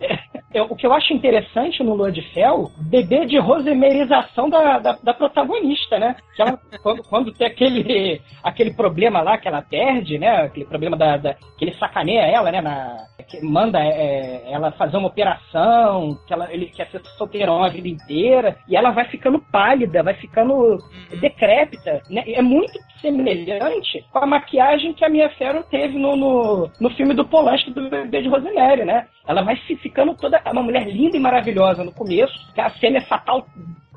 é- 0.55 0.59
é- 0.59 0.61
o 0.61 0.75
que 0.75 0.85
eu 0.85 0.93
acho 0.93 1.13
interessante 1.13 1.83
no 1.83 1.93
Lua 1.93 2.11
de 2.11 2.21
Fel, 2.33 2.71
bebê 2.89 3.25
de 3.25 3.37
rosemerização 3.37 4.49
da, 4.49 4.79
da, 4.79 4.97
da 5.03 5.13
protagonista, 5.13 5.99
né? 5.99 6.15
Ela, 6.37 6.59
quando, 6.81 7.03
quando 7.03 7.31
tem 7.33 7.47
aquele, 7.47 8.21
aquele 8.43 8.73
problema 8.73 9.21
lá 9.21 9.37
que 9.37 9.47
ela 9.47 9.61
perde, 9.61 10.17
né? 10.17 10.43
Aquele 10.43 10.65
problema 10.65 10.95
da, 10.97 11.17
da- 11.17 11.33
que 11.57 11.65
ele 11.65 11.73
sacaneia 11.73 12.21
ela, 12.21 12.51
né? 12.51 12.61
Na, 12.61 12.97
que 13.27 13.43
manda 13.43 13.79
é, 13.83 14.43
ela 14.51 14.71
fazer 14.73 14.97
uma 14.97 15.07
operação, 15.07 16.17
que 16.27 16.33
ela, 16.33 16.51
ele 16.53 16.67
quer 16.67 16.87
ser 16.87 17.01
solteirão 17.17 17.63
a 17.63 17.69
vida 17.69 17.87
inteira, 17.87 18.55
e 18.67 18.75
ela 18.75 18.91
vai 18.91 19.05
ficando 19.05 19.39
pálida, 19.51 20.03
vai 20.03 20.13
ficando 20.13 20.77
decrépita, 21.19 22.01
né? 22.09 22.23
É 22.27 22.41
muito 22.41 22.77
semelhante 23.01 24.03
com 24.11 24.19
a 24.19 24.25
maquiagem 24.25 24.93
que 24.93 25.03
a 25.05 25.09
Mia 25.09 25.29
Farrow 25.31 25.63
teve 25.63 25.97
no, 25.97 26.15
no, 26.15 26.69
no 26.79 26.89
filme 26.91 27.13
do 27.13 27.25
Polanski 27.25 27.71
do 27.71 27.89
bebê 27.89 28.21
de 28.21 28.29
Rosemary, 28.29 28.85
né? 28.85 29.07
Ela 29.27 29.43
vai 29.43 29.57
se 29.65 29.75
ficando 29.77 30.15
toda 30.15 30.41
uma 30.51 30.63
mulher 30.63 30.87
linda 30.87 31.17
e 31.17 31.19
maravilhosa 31.19 31.83
no 31.83 31.91
começo, 31.91 32.33
que 32.53 32.61
a 32.61 32.69
cena 32.71 32.97
é 32.97 33.01
fatal 33.01 33.45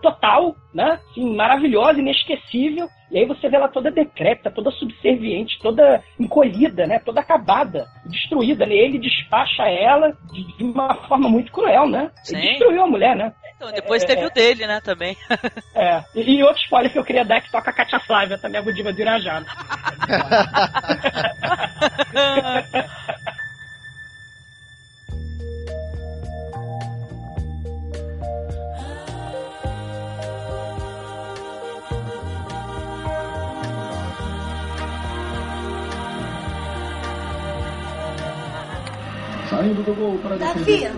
total, 0.00 0.54
né? 0.73 0.99
Assim, 1.11 1.35
maravilhosa, 1.35 2.00
inesquecível. 2.00 2.88
E 3.11 3.18
aí 3.18 3.26
você 3.26 3.49
vê 3.49 3.56
ela 3.56 3.68
toda 3.68 3.90
decrépita, 3.90 4.50
toda 4.50 4.70
subserviente, 4.70 5.58
toda 5.61 6.02
encolhida, 6.20 6.87
né? 6.87 6.99
Toda 6.99 7.20
acabada, 7.20 7.87
destruída. 8.06 8.66
Né? 8.66 8.75
Ele 8.75 8.99
despacha 8.99 9.64
ela 9.64 10.12
de 10.32 10.64
uma 10.64 10.94
forma 11.08 11.28
muito 11.28 11.50
cruel, 11.50 11.88
né? 11.88 12.11
Ele 12.28 12.40
Sim. 12.40 12.49
destruiu 12.49 12.82
a 12.82 12.87
mulher, 12.87 13.16
né? 13.16 13.32
Então, 13.56 13.73
depois 13.73 14.04
É, 14.04 14.06
teve 14.06 14.23
é. 14.23 14.26
o 14.26 14.30
dele, 14.30 14.66
né, 14.66 14.80
também. 14.80 15.16
É. 15.75 16.02
E, 16.14 16.38
e 16.38 16.42
outro 16.42 16.62
spoiler 16.62 16.92
que 16.92 16.99
eu 16.99 17.04
queria 17.04 17.25
dar 17.25 17.37
é 17.37 17.40
que 17.40 17.50
toca 17.50 17.70
a 17.70 17.73
Katia 17.73 18.00
Flávia, 18.00 18.38
também 18.38 18.61
a 18.61 18.64
Gudiva 18.64 18.92
do 18.92 19.00
Irajá. 19.00 19.42
Davi, 40.38 40.90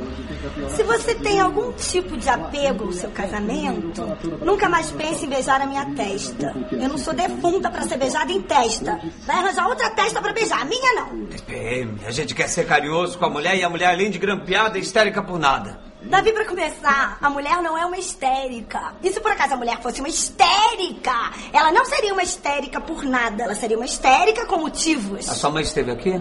se 0.70 0.82
você 0.82 1.14
tem 1.14 1.40
algum 1.40 1.72
tipo 1.72 2.16
de 2.16 2.28
apego 2.28 2.86
ao 2.86 2.92
seu 2.92 3.10
casamento, 3.10 4.02
nunca 4.44 4.68
mais 4.68 4.90
pense 4.90 5.24
em 5.24 5.28
beijar 5.28 5.60
a 5.60 5.66
minha 5.66 5.84
testa. 5.94 6.54
Eu 6.72 6.88
não 6.88 6.98
sou 6.98 7.14
defunta 7.14 7.70
pra 7.70 7.82
ser 7.82 7.96
beijada 7.96 8.32
em 8.32 8.42
testa. 8.42 9.00
Vai 9.26 9.36
arranjar 9.36 9.68
outra 9.68 9.90
testa 9.90 10.20
pra 10.20 10.32
beijar, 10.32 10.62
a 10.62 10.64
minha 10.64 10.94
não. 10.94 11.26
PM, 11.46 12.00
a 12.06 12.10
gente 12.10 12.34
quer 12.34 12.48
ser 12.48 12.66
carinhoso 12.66 13.18
com 13.18 13.26
a 13.26 13.30
mulher 13.30 13.56
e 13.56 13.62
a 13.62 13.68
mulher, 13.68 13.90
além 13.90 14.10
de 14.10 14.18
grampeada, 14.18 14.78
é 14.78 14.80
histérica 14.80 15.22
por 15.22 15.38
nada. 15.38 15.78
Davi, 16.02 16.32
pra 16.32 16.46
começar, 16.46 17.18
a 17.20 17.30
mulher 17.30 17.62
não 17.62 17.76
é 17.76 17.84
uma 17.84 17.98
histérica. 17.98 18.94
E 19.02 19.12
se 19.12 19.20
por 19.20 19.30
acaso 19.30 19.54
a 19.54 19.56
mulher 19.56 19.80
fosse 19.82 20.00
uma 20.00 20.08
histérica, 20.08 21.30
ela 21.52 21.70
não 21.70 21.84
seria 21.84 22.12
uma 22.12 22.22
histérica 22.22 22.80
por 22.80 23.04
nada. 23.04 23.44
Ela 23.44 23.54
seria 23.54 23.76
uma 23.76 23.84
histérica 23.84 24.46
com 24.46 24.56
motivos. 24.56 25.28
A 25.28 25.34
sua 25.34 25.50
mãe 25.50 25.62
esteve 25.62 25.90
aqui? 25.90 26.20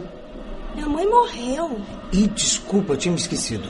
Minha 0.76 0.90
mãe 0.90 1.08
morreu. 1.08 1.80
Ih, 2.12 2.28
desculpa, 2.28 2.98
tinha 2.98 3.12
me 3.12 3.20
esquecido. 3.20 3.70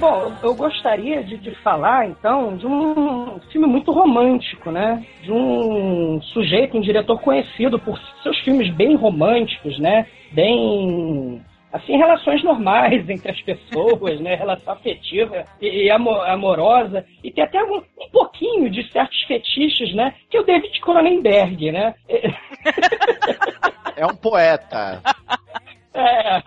Bom, 0.00 0.32
eu 0.42 0.52
gostaria 0.56 1.22
de, 1.22 1.36
de 1.36 1.54
falar, 1.62 2.08
então, 2.08 2.56
de 2.56 2.66
um 2.66 3.38
filme 3.52 3.68
muito 3.68 3.92
romântico, 3.92 4.72
né? 4.72 5.06
De 5.22 5.30
um 5.30 6.20
sujeito, 6.32 6.76
um 6.76 6.80
diretor 6.80 7.20
conhecido 7.20 7.78
por 7.78 7.96
seus 8.24 8.36
filmes 8.40 8.68
bem 8.74 8.96
românticos, 8.96 9.78
né? 9.78 10.04
Bem 10.32 11.40
assim, 11.72 11.96
relações 11.96 12.42
normais 12.44 13.08
entre 13.08 13.30
as 13.30 13.40
pessoas, 13.40 14.20
né? 14.20 14.34
Relação 14.34 14.74
afetiva 14.74 15.44
e, 15.60 15.84
e 15.86 15.90
amo- 15.90 16.10
amorosa. 16.22 17.04
E 17.24 17.30
tem 17.30 17.42
até 17.44 17.58
algum, 17.58 17.78
um 18.00 18.08
pouquinho 18.12 18.68
de 18.70 18.88
certos 18.92 19.20
fetiches, 19.24 19.94
né? 19.94 20.14
Que 20.30 20.36
é 20.36 20.40
o 20.40 20.44
David 20.44 20.80
Cronenberg, 20.80 21.72
né? 21.72 21.94
É 23.96 24.06
um 24.06 24.14
poeta. 24.16 25.02
É. 25.94 26.42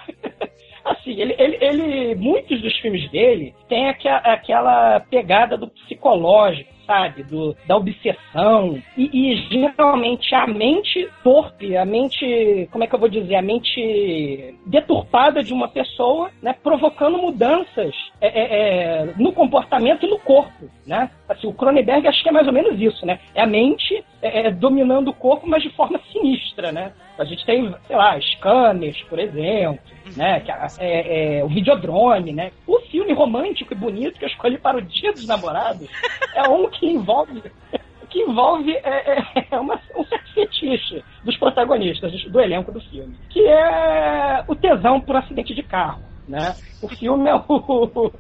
Assim, 0.84 1.20
ele, 1.20 1.36
ele, 1.40 1.58
ele- 1.62 2.16
muitos 2.16 2.62
dos 2.62 2.76
filmes 2.80 3.10
dele 3.10 3.54
têm 3.68 3.90
aqua- 3.90 4.18
aquela 4.18 5.00
pegada 5.00 5.58
do 5.58 5.68
psicológico, 5.68 6.72
sabe? 6.86 7.24
Do, 7.24 7.56
da 7.68 7.76
obsessão. 7.76 8.82
E, 8.98 9.34
e 9.34 9.36
geralmente 9.50 10.34
a 10.34 10.48
mente 10.48 11.10
torpe, 11.24 11.76
a 11.76 11.86
mente, 11.86 12.68
como 12.72 12.84
é 12.84 12.88
que 12.88 12.96
eu 12.96 13.00
vou 13.00 13.10
dizer? 13.10 13.36
A 13.36 13.42
mente 13.42 14.56
deturpada 14.66 15.44
de 15.44 15.54
uma 15.54 15.68
pessoa, 15.68 16.30
né? 16.42 16.56
Provocando 16.62 17.18
mudanças 17.18 17.94
é, 18.22 18.28
é, 18.28 18.46
é, 18.46 19.14
no 19.18 19.32
comportamento 19.32 20.06
e 20.06 20.10
no 20.10 20.20
corpo, 20.20 20.70
né? 20.86 21.10
Assim, 21.28 21.48
o 21.48 21.54
Cronenberg 21.54 22.08
acho 22.08 22.22
que 22.22 22.30
é 22.30 22.32
mais 22.32 22.48
ou 22.48 22.54
menos 22.54 22.80
isso, 22.80 23.06
né? 23.06 23.20
É 23.34 23.42
a 23.42 23.48
mente 23.48 24.04
é, 24.22 24.48
é, 24.48 24.52
dominando 24.52 25.10
o 25.10 25.14
corpo, 25.14 25.48
mas 25.48 25.62
de 25.62 25.70
forma 25.70 26.00
sinistra, 26.12 26.72
né? 26.72 26.92
A 27.18 27.24
gente 27.24 27.46
tem, 27.46 27.74
sei 27.88 27.96
lá, 27.96 28.20
scanners, 28.20 29.02
por 29.04 29.20
exemplo, 29.20 29.80
né? 30.16 30.40
Que 30.40 30.52
é, 30.80 31.40
é, 31.40 31.44
o 31.44 31.48
videodrome, 31.48 32.34
né? 32.34 32.52
O 32.68 32.80
filme 32.80 33.14
romântico 33.14 33.74
e 33.74 33.78
bonito 33.78 34.18
que 34.18 34.26
eu 34.26 34.30
escolhi 34.30 34.58
para 34.58 34.78
o 34.78 34.82
Dia 34.82 35.14
dos 35.14 35.28
Namorados 35.28 35.88
é 36.34 36.48
um 36.50 36.68
que 36.80 36.88
envolve 36.88 37.44
que 38.16 38.22
envolve 38.22 38.72
é, 38.72 39.20
é, 39.20 39.48
é 39.52 39.60
uma, 39.60 39.80
um 39.96 40.04
certo 40.06 40.34
fetiche 40.34 41.04
dos 41.24 41.36
protagonistas, 41.38 42.14
do 42.24 42.40
elenco 42.40 42.72
do 42.72 42.80
filme, 42.80 43.18
que 43.30 43.46
é 43.46 44.44
o 44.48 44.56
tesão 44.56 45.02
por 45.02 45.18
acidente 45.18 45.54
de 45.54 45.62
carro. 45.62 46.02
Né? 46.28 46.56
O 46.82 46.88
filme 46.88 47.30
é 47.30 47.36
o, 47.36 48.12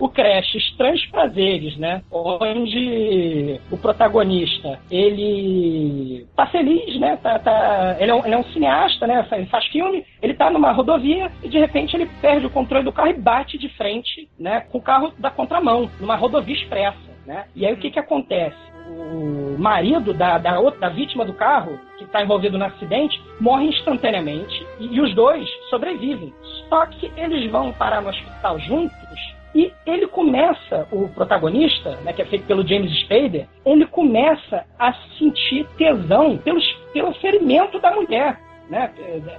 o 0.00 0.08
Crash, 0.10 0.54
Estranhos 0.54 1.04
Prazeres, 1.06 1.76
né? 1.78 2.02
Onde 2.10 3.60
o 3.70 3.78
protagonista, 3.78 4.78
ele 4.90 6.26
tá 6.36 6.46
feliz, 6.46 6.98
né? 7.00 7.16
Tá, 7.16 7.38
tá, 7.38 7.96
ele, 7.98 8.10
é 8.10 8.14
um, 8.14 8.24
ele 8.24 8.34
é 8.34 8.38
um 8.38 8.44
cineasta, 8.52 9.06
né? 9.06 9.26
Ele 9.32 9.46
faz 9.46 9.66
filme, 9.66 10.04
ele 10.20 10.34
tá 10.34 10.50
numa 10.50 10.72
rodovia 10.72 11.30
e 11.42 11.48
de 11.48 11.58
repente 11.58 11.96
ele 11.96 12.06
perde 12.20 12.46
o 12.46 12.50
controle 12.50 12.84
do 12.84 12.92
carro 12.92 13.08
e 13.08 13.18
bate 13.18 13.56
de 13.56 13.68
frente, 13.70 14.28
né? 14.38 14.60
Com 14.60 14.78
o 14.78 14.82
carro 14.82 15.12
da 15.18 15.30
contramão, 15.30 15.90
numa 15.98 16.16
rodovia 16.16 16.54
expressa, 16.54 16.98
né? 17.26 17.46
E 17.56 17.64
aí 17.66 17.72
o 17.72 17.78
que 17.78 17.90
que 17.90 17.98
acontece? 17.98 18.68
O 18.88 19.56
marido 19.58 20.14
da, 20.14 20.38
da, 20.38 20.58
outra, 20.58 20.80
da 20.80 20.88
vítima 20.88 21.24
do 21.24 21.32
carro, 21.32 21.78
que 21.96 22.04
está 22.04 22.22
envolvido 22.22 22.58
no 22.58 22.64
acidente, 22.64 23.20
morre 23.40 23.66
instantaneamente 23.66 24.66
e, 24.78 24.94
e, 24.94 25.00
os 25.00 25.14
dois 25.14 25.48
sobrevivem. 25.68 26.32
Só 26.68 26.86
que 26.86 27.10
eles 27.16 27.50
vão 27.50 27.72
parar 27.72 28.00
no 28.00 28.08
hospital 28.08 28.58
juntos 28.60 29.38
e 29.54 29.72
ele 29.86 30.06
começa, 30.06 30.86
o 30.92 31.08
protagonista, 31.08 31.96
né, 32.02 32.12
que 32.12 32.22
é 32.22 32.24
feito 32.24 32.46
pelo 32.46 32.66
James 32.66 32.92
Spader, 33.00 33.46
ele 33.64 33.86
começa 33.86 34.64
a 34.78 34.92
sentir 35.18 35.66
tesão 35.76 36.36
pelos, 36.38 36.64
pelo 36.92 37.12
ferimento 37.14 37.78
da 37.80 37.90
mulher. 37.90 38.38
Né, 38.68 38.92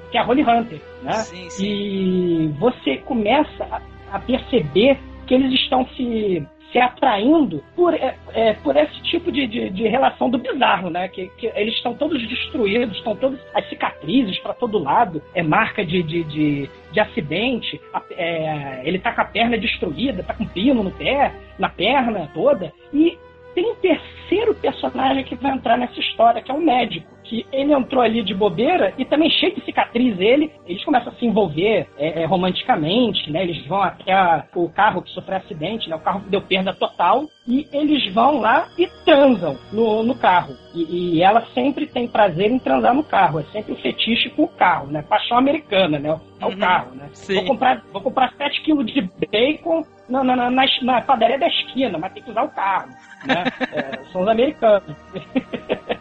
que 0.10 0.18
é 0.18 0.22
a 0.22 0.24
Holly 0.24 0.42
Hunter. 0.42 0.82
Né? 1.04 1.14
Sim, 1.14 1.50
sim. 1.52 1.64
E 1.64 2.48
você 2.60 2.98
começa 2.98 3.64
a, 3.66 3.80
a 4.16 4.20
perceber 4.20 4.98
que 5.28 5.36
eles 5.36 5.54
estão 5.54 5.88
se 5.90 6.44
se 6.72 6.80
atraindo 6.80 7.64
por, 7.76 7.94
é, 7.94 8.16
é, 8.34 8.54
por 8.54 8.76
esse 8.76 9.02
tipo 9.04 9.32
de, 9.32 9.48
de, 9.48 9.70
de, 9.70 9.88
relação 9.88 10.30
do 10.30 10.38
bizarro, 10.38 10.90
né? 10.90 11.08
Que, 11.08 11.28
que 11.38 11.48
eles 11.56 11.74
estão 11.76 11.94
todos 11.96 12.22
destruídos, 12.28 12.98
estão 12.98 13.16
todos 13.16 13.40
as 13.56 13.68
cicatrizes 13.70 14.38
para 14.40 14.54
todo 14.54 14.78
lado, 14.78 15.22
é 15.34 15.42
marca 15.42 15.84
de, 15.84 16.04
de, 16.04 16.24
de, 16.24 16.70
de 16.92 17.00
acidente, 17.00 17.80
é, 18.12 18.82
ele 18.84 19.00
tá 19.00 19.14
com 19.14 19.22
a 19.22 19.26
perna 19.26 19.58
destruída, 19.58 20.24
tá 20.24 20.34
com 20.34 20.46
pino 20.46 20.84
no 20.84 20.92
pé, 20.92 21.34
na 21.58 21.70
perna 21.70 22.30
toda, 22.34 22.72
e 22.94 23.18
tem 23.56 23.72
um 23.72 23.76
terceiro 23.76 24.54
personagem 24.56 25.24
que 25.24 25.36
vai 25.36 25.52
entrar 25.54 25.78
nessa 25.78 26.00
história, 26.00 26.42
que 26.42 26.52
é 26.52 26.54
o 26.54 26.62
médico 26.62 27.19
que 27.30 27.46
ele 27.52 27.72
entrou 27.72 28.02
ali 28.02 28.24
de 28.24 28.34
bobeira 28.34 28.92
e 28.98 29.06
também 29.06 29.30
cheio 29.30 29.54
de 29.54 29.64
cicatriz 29.64 30.20
ele, 30.20 30.52
eles 30.66 30.84
começam 30.84 31.14
a 31.14 31.16
se 31.16 31.26
envolver 31.26 31.88
é, 31.96 32.24
é, 32.24 32.26
romanticamente, 32.26 33.32
né? 33.32 33.44
Eles 33.44 33.64
vão 33.68 33.84
até 33.84 34.12
a, 34.12 34.44
o 34.56 34.68
carro 34.68 35.04
que 35.04 35.12
sofreu 35.12 35.38
acidente, 35.38 35.88
né? 35.88 35.96
O 35.96 36.00
carro 36.00 36.24
deu 36.28 36.42
perda 36.42 36.74
total 36.74 37.26
e 37.48 37.68
eles 37.72 38.12
vão 38.12 38.40
lá 38.40 38.68
e 38.78 38.88
transam 39.06 39.56
no, 39.72 40.02
no 40.02 40.16
carro. 40.16 40.56
E, 40.74 41.18
e, 41.18 41.22
ela 41.22 41.46
sempre 41.54 41.86
tem 41.86 42.08
prazer 42.08 42.50
em 42.50 42.60
transar 42.60 42.94
no 42.96 43.04
carro, 43.04 43.40
é 43.40 43.44
sempre 43.44 43.74
o 43.74 43.76
um 43.76 43.80
fetiche 43.80 44.30
com 44.32 44.44
o 44.44 44.48
carro, 44.48 44.88
né? 44.88 45.04
Paixão 45.04 45.38
americana, 45.38 46.00
né? 46.00 46.10
É 46.40 46.46
o 46.46 46.50
uhum, 46.50 46.58
carro, 46.58 46.96
né? 46.96 47.10
Sim. 47.14 47.36
Vou 47.36 47.46
comprar, 47.46 47.84
vou 47.92 48.02
comprar 48.02 48.34
7 48.34 48.62
quilos 48.62 48.86
de 48.92 49.02
bacon 49.32 49.84
na, 50.10 50.24
na, 50.24 50.50
na, 50.50 50.66
na, 50.82 51.02
padaria 51.02 51.38
da 51.38 51.48
esquina, 51.48 51.98
mas 51.98 52.14
tem 52.14 52.24
que 52.24 52.32
usar 52.32 52.44
o 52.44 52.50
carro, 52.50 52.90
né? 53.26 53.44
É, 53.72 54.04
são 54.12 54.22
os 54.22 54.28
americanos. 54.28 54.96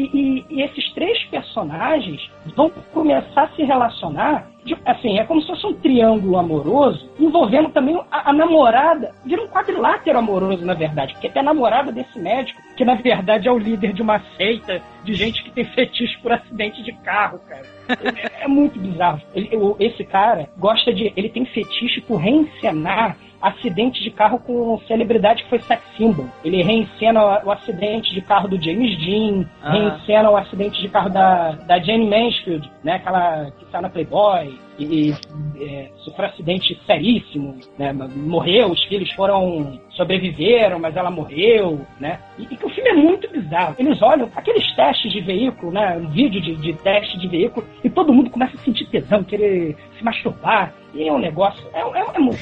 E, 0.00 0.44
e, 0.48 0.62
esses 0.62 0.92
três 0.92 1.22
personagens 1.24 2.30
vão 2.56 2.70
começar 2.92 3.42
a 3.42 3.48
se 3.48 3.62
relacionar. 3.62 4.48
De, 4.64 4.76
assim, 4.84 5.18
é 5.18 5.24
como 5.24 5.40
se 5.40 5.46
fosse 5.46 5.66
um 5.66 5.72
triângulo 5.72 6.36
amoroso, 6.36 7.08
envolvendo 7.18 7.70
também 7.70 7.98
a, 8.10 8.30
a, 8.30 8.32
namorada. 8.32 9.14
Vira 9.24 9.42
um 9.42 9.48
quadrilátero 9.48 10.18
amoroso, 10.18 10.64
na 10.64 10.74
verdade, 10.74 11.14
porque 11.14 11.28
até 11.28 11.40
a 11.40 11.42
namorada 11.42 11.90
desse 11.90 12.18
médico, 12.18 12.60
que 12.76 12.84
na 12.84 12.94
verdade 12.94 13.48
é 13.48 13.52
o 13.52 13.58
líder 13.58 13.92
de 13.92 14.02
uma 14.02 14.20
seita 14.36 14.82
de 15.02 15.14
gente 15.14 15.42
que 15.42 15.50
tem 15.50 15.64
fetiche 15.64 16.18
por 16.20 16.32
acidente 16.32 16.82
de 16.82 16.92
carro, 16.92 17.40
cara. 17.48 17.66
É, 17.88 18.44
é 18.44 18.48
muito 18.48 18.78
bizarro. 18.78 19.20
Ele, 19.34 19.50
esse 19.78 20.04
cara 20.04 20.48
gosta 20.58 20.92
de. 20.92 21.12
Ele 21.16 21.28
tem 21.30 21.44
fetiche 21.46 22.00
por 22.02 22.16
reencenar 22.16 23.16
acidente 23.40 24.02
de 24.02 24.10
carro 24.10 24.38
com 24.38 24.78
celebridade 24.86 25.42
que 25.44 25.50
foi 25.50 25.60
sex 25.60 25.82
symbol. 25.96 26.26
Ele 26.44 26.62
reencena 26.62 27.44
o 27.44 27.50
acidente 27.50 28.12
de 28.14 28.20
carro 28.20 28.48
do 28.48 28.62
James 28.62 28.98
Dean, 28.98 29.46
ah. 29.62 29.72
reencena 29.72 30.30
o 30.30 30.36
acidente 30.36 30.80
de 30.80 30.88
carro 30.88 31.10
da, 31.10 31.52
da 31.52 31.78
Jane 31.78 32.08
Mansfield, 32.08 32.70
né? 32.84 32.94
Aquela 32.94 33.50
que 33.52 33.64
está 33.64 33.80
na 33.80 33.88
Playboy 33.88 34.58
e, 34.78 35.12
é, 35.60 35.90
sofreu 35.98 36.26
um 36.26 36.30
acidente 36.30 36.78
seríssimo, 36.86 37.56
né? 37.78 37.92
Morreu, 37.92 38.70
os 38.70 38.82
filhos 38.84 39.10
foram 39.12 39.80
sobreviveram, 39.90 40.78
mas 40.78 40.96
ela 40.96 41.10
morreu, 41.10 41.80
né? 41.98 42.20
E, 42.38 42.42
e, 42.42 42.56
que 42.56 42.66
o 42.66 42.70
filme 42.70 42.90
é 42.90 42.94
muito 42.94 43.30
bizarro. 43.30 43.74
Eles 43.78 44.00
olham 44.02 44.30
aqueles 44.34 44.74
testes 44.74 45.12
de 45.12 45.20
veículo, 45.20 45.72
né? 45.72 45.96
Um 45.96 46.08
vídeo 46.08 46.40
de, 46.40 46.56
de 46.56 46.72
teste 46.74 47.18
de 47.18 47.28
veículo 47.28 47.66
e 47.84 47.90
todo 47.90 48.12
mundo 48.12 48.30
começa 48.30 48.56
a 48.56 48.60
sentir 48.60 48.86
tesão, 48.86 49.24
querer 49.24 49.76
se 49.96 50.04
masturbar. 50.04 50.72
E 50.92 51.08
é 51.08 51.12
um 51.12 51.18
negócio. 51.18 51.62
É, 51.72 51.80
é, 51.80 52.06
é 52.14 52.18
muito. 52.18 52.40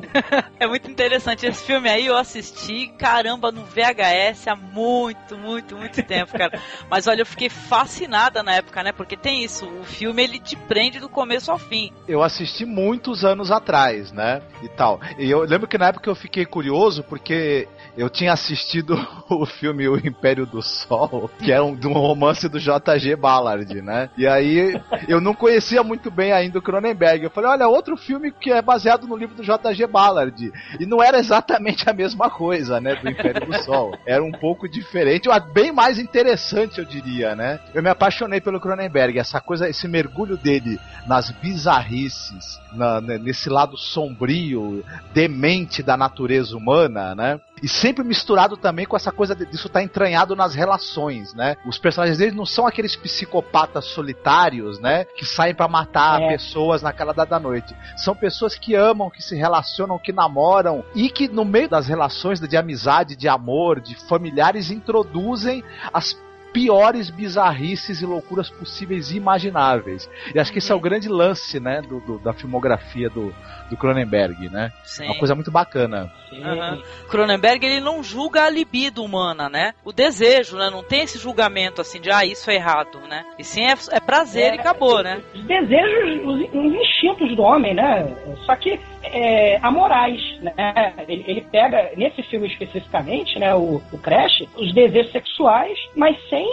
é 0.58 0.66
muito 0.66 0.90
interessante. 0.90 1.46
Esse 1.46 1.64
filme 1.64 1.88
aí 1.88 2.06
eu 2.06 2.16
assisti, 2.16 2.88
caramba, 2.98 3.50
no 3.50 3.62
VHS 3.64 4.48
há 4.48 4.56
muito, 4.56 5.36
muito, 5.36 5.76
muito 5.76 6.02
tempo, 6.02 6.36
cara. 6.36 6.60
Mas 6.88 7.06
olha, 7.06 7.22
eu 7.22 7.26
fiquei 7.26 7.48
fascinada 7.48 8.42
na 8.42 8.54
época, 8.54 8.82
né? 8.82 8.92
Porque 8.92 9.16
tem 9.16 9.42
isso, 9.42 9.66
o 9.66 9.84
filme 9.84 10.22
ele 10.22 10.38
te 10.38 10.56
prende 10.56 11.00
do 11.00 11.08
começo 11.08 11.50
ao 11.50 11.58
fim. 11.58 11.92
Eu 12.06 12.22
assisti 12.22 12.64
muitos 12.64 13.24
anos 13.24 13.50
atrás, 13.50 14.12
né? 14.12 14.42
E 14.62 14.68
tal. 14.68 15.00
E 15.18 15.30
eu 15.30 15.40
lembro 15.40 15.66
que 15.66 15.78
na 15.78 15.88
época 15.88 16.08
eu 16.08 16.14
fiquei 16.14 16.44
curioso 16.44 17.02
porque 17.04 17.68
eu 17.96 18.08
tinha 18.08 18.32
assistido 18.32 18.94
o 19.28 19.46
filme 19.46 19.88
O 19.88 19.96
Império 19.96 20.46
do 20.46 20.62
Sol, 20.62 21.30
que 21.38 21.52
é 21.52 21.60
um, 21.60 21.78
um 21.84 21.92
romance 21.92 22.48
do 22.48 22.58
J.G. 22.58 23.16
Ballard, 23.16 23.80
né? 23.82 24.10
E 24.16 24.26
aí 24.26 24.80
eu 25.08 25.20
não 25.20 25.34
conhecia 25.34 25.82
muito 25.82 26.10
bem 26.10 26.32
ainda 26.32 26.58
o 26.58 26.62
Cronenberg. 26.62 27.24
Eu 27.24 27.30
falei, 27.30 27.50
olha, 27.50 27.68
outro 27.68 27.96
filme 27.96 28.30
que 28.30 28.50
é 28.50 28.62
baseado 28.62 29.06
no 29.06 29.16
livro 29.16 29.34
do 29.34 29.44
J.G. 29.44 29.86
Ballard. 29.86 30.52
E 30.78 30.86
não 30.86 31.02
era 31.02 31.18
exatamente 31.18 31.88
a 31.88 31.92
mesma 31.92 32.30
coisa, 32.30 32.80
né? 32.80 32.94
Do 32.96 33.08
Império 33.08 33.46
do 33.46 33.62
Sol. 33.62 33.96
Era 34.06 34.22
um 34.22 34.32
pouco 34.32 34.68
diferente, 34.68 35.28
bem 35.52 35.72
mais 35.72 35.98
interessante, 35.98 36.78
eu 36.78 36.84
diria, 36.84 37.34
né? 37.34 37.60
Eu 37.74 37.82
me 37.82 37.88
apaixonei 37.88 38.40
pelo 38.40 38.60
Cronenberg, 38.60 39.18
essa 39.18 39.40
coisa, 39.40 39.68
esse 39.68 39.86
mergulho 39.86 40.36
dele 40.36 40.78
nas 41.06 41.30
bizarrices, 41.30 42.60
na, 42.72 43.00
nesse 43.00 43.48
lado 43.48 43.76
sombrio, 43.76 44.84
demente 45.12 45.82
da 45.82 45.96
natureza 45.96 46.56
humana, 46.56 47.14
né? 47.14 47.40
E 47.62 47.68
sempre 47.68 48.04
misturado 48.04 48.56
também 48.56 48.86
com 48.86 48.96
essa 48.96 49.12
coisa 49.12 49.34
disso 49.34 49.66
estar 49.66 49.80
tá 49.80 49.82
entranhado 49.82 50.34
nas 50.34 50.54
relações, 50.54 51.34
né? 51.34 51.56
Os 51.66 51.78
personagens 51.78 52.18
deles 52.18 52.34
não 52.34 52.46
são 52.46 52.66
aqueles 52.66 52.96
psicopatas 52.96 53.86
solitários, 53.86 54.78
né? 54.80 55.04
Que 55.04 55.24
saem 55.24 55.54
para 55.54 55.68
matar 55.68 56.22
é. 56.22 56.28
pessoas 56.28 56.82
naquela 56.82 57.12
da 57.12 57.38
noite. 57.38 57.74
São 57.96 58.14
pessoas 58.14 58.54
que 58.54 58.74
amam, 58.74 59.10
que 59.10 59.22
se 59.22 59.36
relacionam, 59.36 59.98
que 59.98 60.12
namoram 60.12 60.84
e 60.94 61.10
que 61.10 61.28
no 61.28 61.44
meio 61.44 61.68
das 61.68 61.86
relações 61.86 62.40
de 62.40 62.56
amizade, 62.56 63.16
de 63.16 63.28
amor, 63.28 63.80
de 63.80 63.94
familiares 64.06 64.70
introduzem 64.70 65.62
as 65.92 66.14
piores 66.52 67.10
bizarrices 67.10 68.00
e 68.00 68.06
loucuras 68.06 68.50
possíveis 68.50 69.10
e 69.10 69.16
imagináveis. 69.16 70.08
E 70.34 70.38
acho 70.38 70.52
que 70.52 70.58
esse 70.58 70.70
é 70.70 70.74
o 70.74 70.78
uhum. 70.78 70.82
grande 70.82 71.08
lance, 71.08 71.60
né, 71.60 71.80
do, 71.82 72.00
do 72.00 72.18
da 72.18 72.32
filmografia 72.32 73.08
do, 73.08 73.34
do 73.68 73.76
Cronenberg, 73.76 74.48
né? 74.48 74.72
Sim. 74.84 75.04
Uma 75.04 75.18
coisa 75.18 75.34
muito 75.34 75.50
bacana. 75.50 76.12
Uhum. 76.32 76.82
Cronenberg, 77.08 77.64
ele 77.64 77.80
não 77.80 78.02
julga 78.02 78.44
a 78.44 78.50
libido 78.50 79.02
humana, 79.02 79.48
né? 79.48 79.72
O 79.84 79.92
desejo, 79.92 80.56
né? 80.56 80.70
Não 80.70 80.82
tem 80.82 81.02
esse 81.02 81.18
julgamento, 81.18 81.80
assim, 81.80 82.00
de, 82.00 82.10
ah, 82.10 82.24
isso 82.24 82.50
é 82.50 82.54
errado, 82.54 83.00
né? 83.08 83.24
E 83.38 83.44
sim, 83.44 83.64
é, 83.64 83.74
é 83.92 84.00
prazer 84.00 84.52
é, 84.52 84.56
e 84.56 84.60
acabou, 84.60 85.02
né? 85.02 85.22
Os 85.34 85.44
desejos, 85.44 86.20
os, 86.24 86.40
os 86.54 86.74
instintos 86.74 87.36
do 87.36 87.42
homem, 87.42 87.74
né? 87.74 88.06
Só 88.44 88.56
que 88.56 88.78
é, 89.02 89.58
amorais, 89.62 90.20
né? 90.40 90.52
Ele, 91.08 91.24
ele 91.26 91.40
pega, 91.42 91.90
nesse 91.96 92.22
filme 92.24 92.46
especificamente, 92.48 93.38
né, 93.38 93.54
o, 93.54 93.80
o 93.92 93.98
Crash, 93.98 94.44
os 94.56 94.72
desejos 94.74 95.12
sexuais, 95.12 95.78
mas 95.96 96.16
sem 96.28 96.46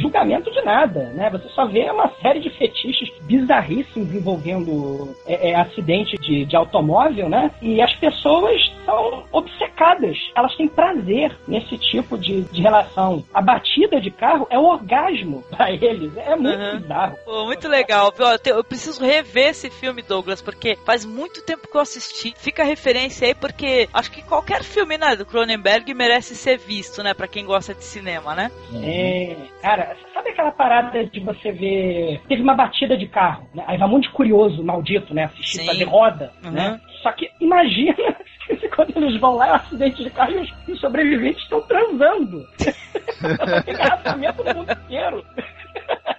julgamento 0.00 0.50
de 0.50 0.60
nada, 0.62 1.04
né? 1.14 1.30
Você 1.30 1.48
só 1.50 1.66
vê 1.66 1.90
uma 1.90 2.10
série 2.20 2.40
de 2.40 2.50
fetiches 2.50 3.10
bizarríssimos 3.22 4.14
envolvendo 4.14 5.14
é, 5.26 5.50
é, 5.50 5.54
acidente 5.54 6.16
de, 6.18 6.44
de 6.44 6.56
automóvel, 6.56 7.28
né? 7.28 7.50
E 7.62 7.80
as 7.80 7.94
pessoas 7.96 8.60
são 8.84 9.24
obcecadas. 9.32 10.16
Elas 10.36 10.54
têm 10.56 10.68
prazer 10.68 11.36
nesse 11.46 11.76
tipo 11.78 12.16
de, 12.18 12.42
de 12.42 12.62
relação. 12.62 13.24
A 13.32 13.40
batida 13.40 14.00
de 14.00 14.10
carro 14.10 14.46
é 14.50 14.58
um 14.58 14.66
orgasmo 14.66 15.42
para 15.50 15.70
eles. 15.70 16.16
É 16.16 16.36
muito 16.36 16.58
Uhum. 16.58 16.78
bizarro. 16.80 17.16
Pô, 17.24 17.44
muito 17.44 17.68
legal. 17.68 18.12
Eu 18.18 18.56
Eu 18.56 18.64
preciso 18.64 19.04
rever 19.04 19.48
esse 19.48 19.70
filme, 19.70 20.02
Douglas, 20.02 20.42
porque 20.42 20.76
faz 20.84 21.04
muito 21.04 21.44
tempo 21.44 21.68
que 21.68 21.77
eu 21.78 21.82
assisti. 21.82 22.34
Fica 22.36 22.62
a 22.62 22.66
referência 22.66 23.26
aí, 23.26 23.34
porque 23.34 23.88
acho 23.92 24.10
que 24.10 24.22
qualquer 24.22 24.62
filme 24.62 24.98
né, 24.98 25.16
do 25.16 25.24
Cronenberg 25.26 25.92
merece 25.94 26.34
ser 26.34 26.58
visto, 26.58 27.02
né? 27.02 27.14
Pra 27.14 27.26
quem 27.28 27.44
gosta 27.44 27.74
de 27.74 27.84
cinema, 27.84 28.34
né? 28.34 28.50
É, 28.82 29.36
cara, 29.62 29.96
sabe 30.12 30.30
aquela 30.30 30.50
parada 30.52 31.04
de 31.06 31.20
você 31.20 31.52
ver. 31.52 32.20
Teve 32.28 32.42
uma 32.42 32.54
batida 32.54 32.96
de 32.96 33.06
carro, 33.06 33.48
né? 33.54 33.64
Aí 33.66 33.78
vai 33.78 33.88
um 33.88 33.92
monte 33.92 34.04
de 34.04 34.10
curioso, 34.12 34.62
maldito, 34.62 35.14
né? 35.14 35.24
Assistir 35.24 35.58
Sim. 35.58 35.66
fazer 35.66 35.84
roda, 35.84 36.32
Uhum. 36.44 36.50
né? 36.50 36.80
Só 37.02 37.12
que 37.12 37.30
imagina 37.40 37.94
se 38.48 38.68
quando 38.68 38.96
eles 38.96 39.20
vão 39.20 39.36
lá 39.36 39.48
é 39.48 39.52
um 39.52 39.56
acidente 39.56 40.02
de 40.02 40.10
carro 40.10 40.32
e 40.32 40.72
os, 40.72 40.80
sobreviventes 40.80 41.42
estão 41.42 41.60
transando. 41.62 42.46
Tem 43.64 43.74
engarrafamento 43.74 44.44
no 44.44 44.54
mundo 44.54 44.72
inteiro. 44.72 45.24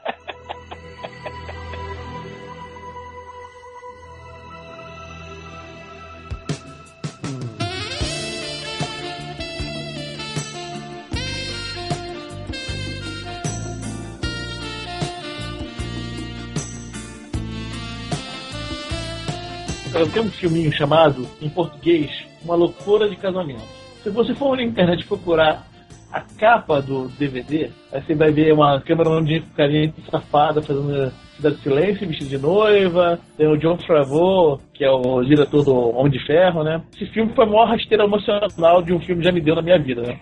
Tem 19.92 20.22
um 20.22 20.30
filminho 20.30 20.72
chamado, 20.72 21.28
em 21.42 21.50
português, 21.50 22.10
Uma 22.44 22.56
Loucura 22.56 23.10
de 23.10 23.16
Casamento. 23.16 23.64
Se 24.04 24.10
você 24.10 24.36
for 24.36 24.56
na 24.56 24.64
internet 24.64 25.06
procurar 25.06 25.68
a 26.12 26.22
capa 26.22 26.82
do 26.82 27.08
DVD, 27.10 27.70
aí 27.92 28.02
você 28.02 28.14
vai 28.14 28.32
ver 28.32 28.54
uma 28.54 28.80
câmera 28.82 29.10
onde 29.10 29.42
carinha 29.56 29.94
safada 30.10 30.62
fazendo 30.62 31.12
Cidade 31.36 31.56
de 31.56 31.62
Silêncio, 31.62 32.08
vestido 32.08 32.30
de 32.30 32.38
noiva. 32.38 33.20
Tem 33.38 33.48
o 33.48 33.58
John 33.58 33.78
Favreau, 33.80 34.60
que 34.74 34.84
é 34.84 34.92
o 34.92 35.24
diretor 35.24 35.64
do 35.64 35.74
Homem 35.96 36.12
de 36.12 36.26
Ferro, 36.26 36.64
né? 36.64 36.82
Esse 36.96 37.08
filme 37.12 37.34
foi 37.34 37.46
a 37.46 37.48
maior 37.48 37.68
rasteira 37.70 38.04
emocional 38.04 38.82
de 38.84 38.94
um 38.94 39.00
filme 39.00 39.22
que 39.22 39.28
já 39.28 39.32
me 39.32 39.42
deu 39.42 39.56
na 39.56 39.62
minha 39.62 39.80
vida, 39.80 40.02
né? 40.02 40.20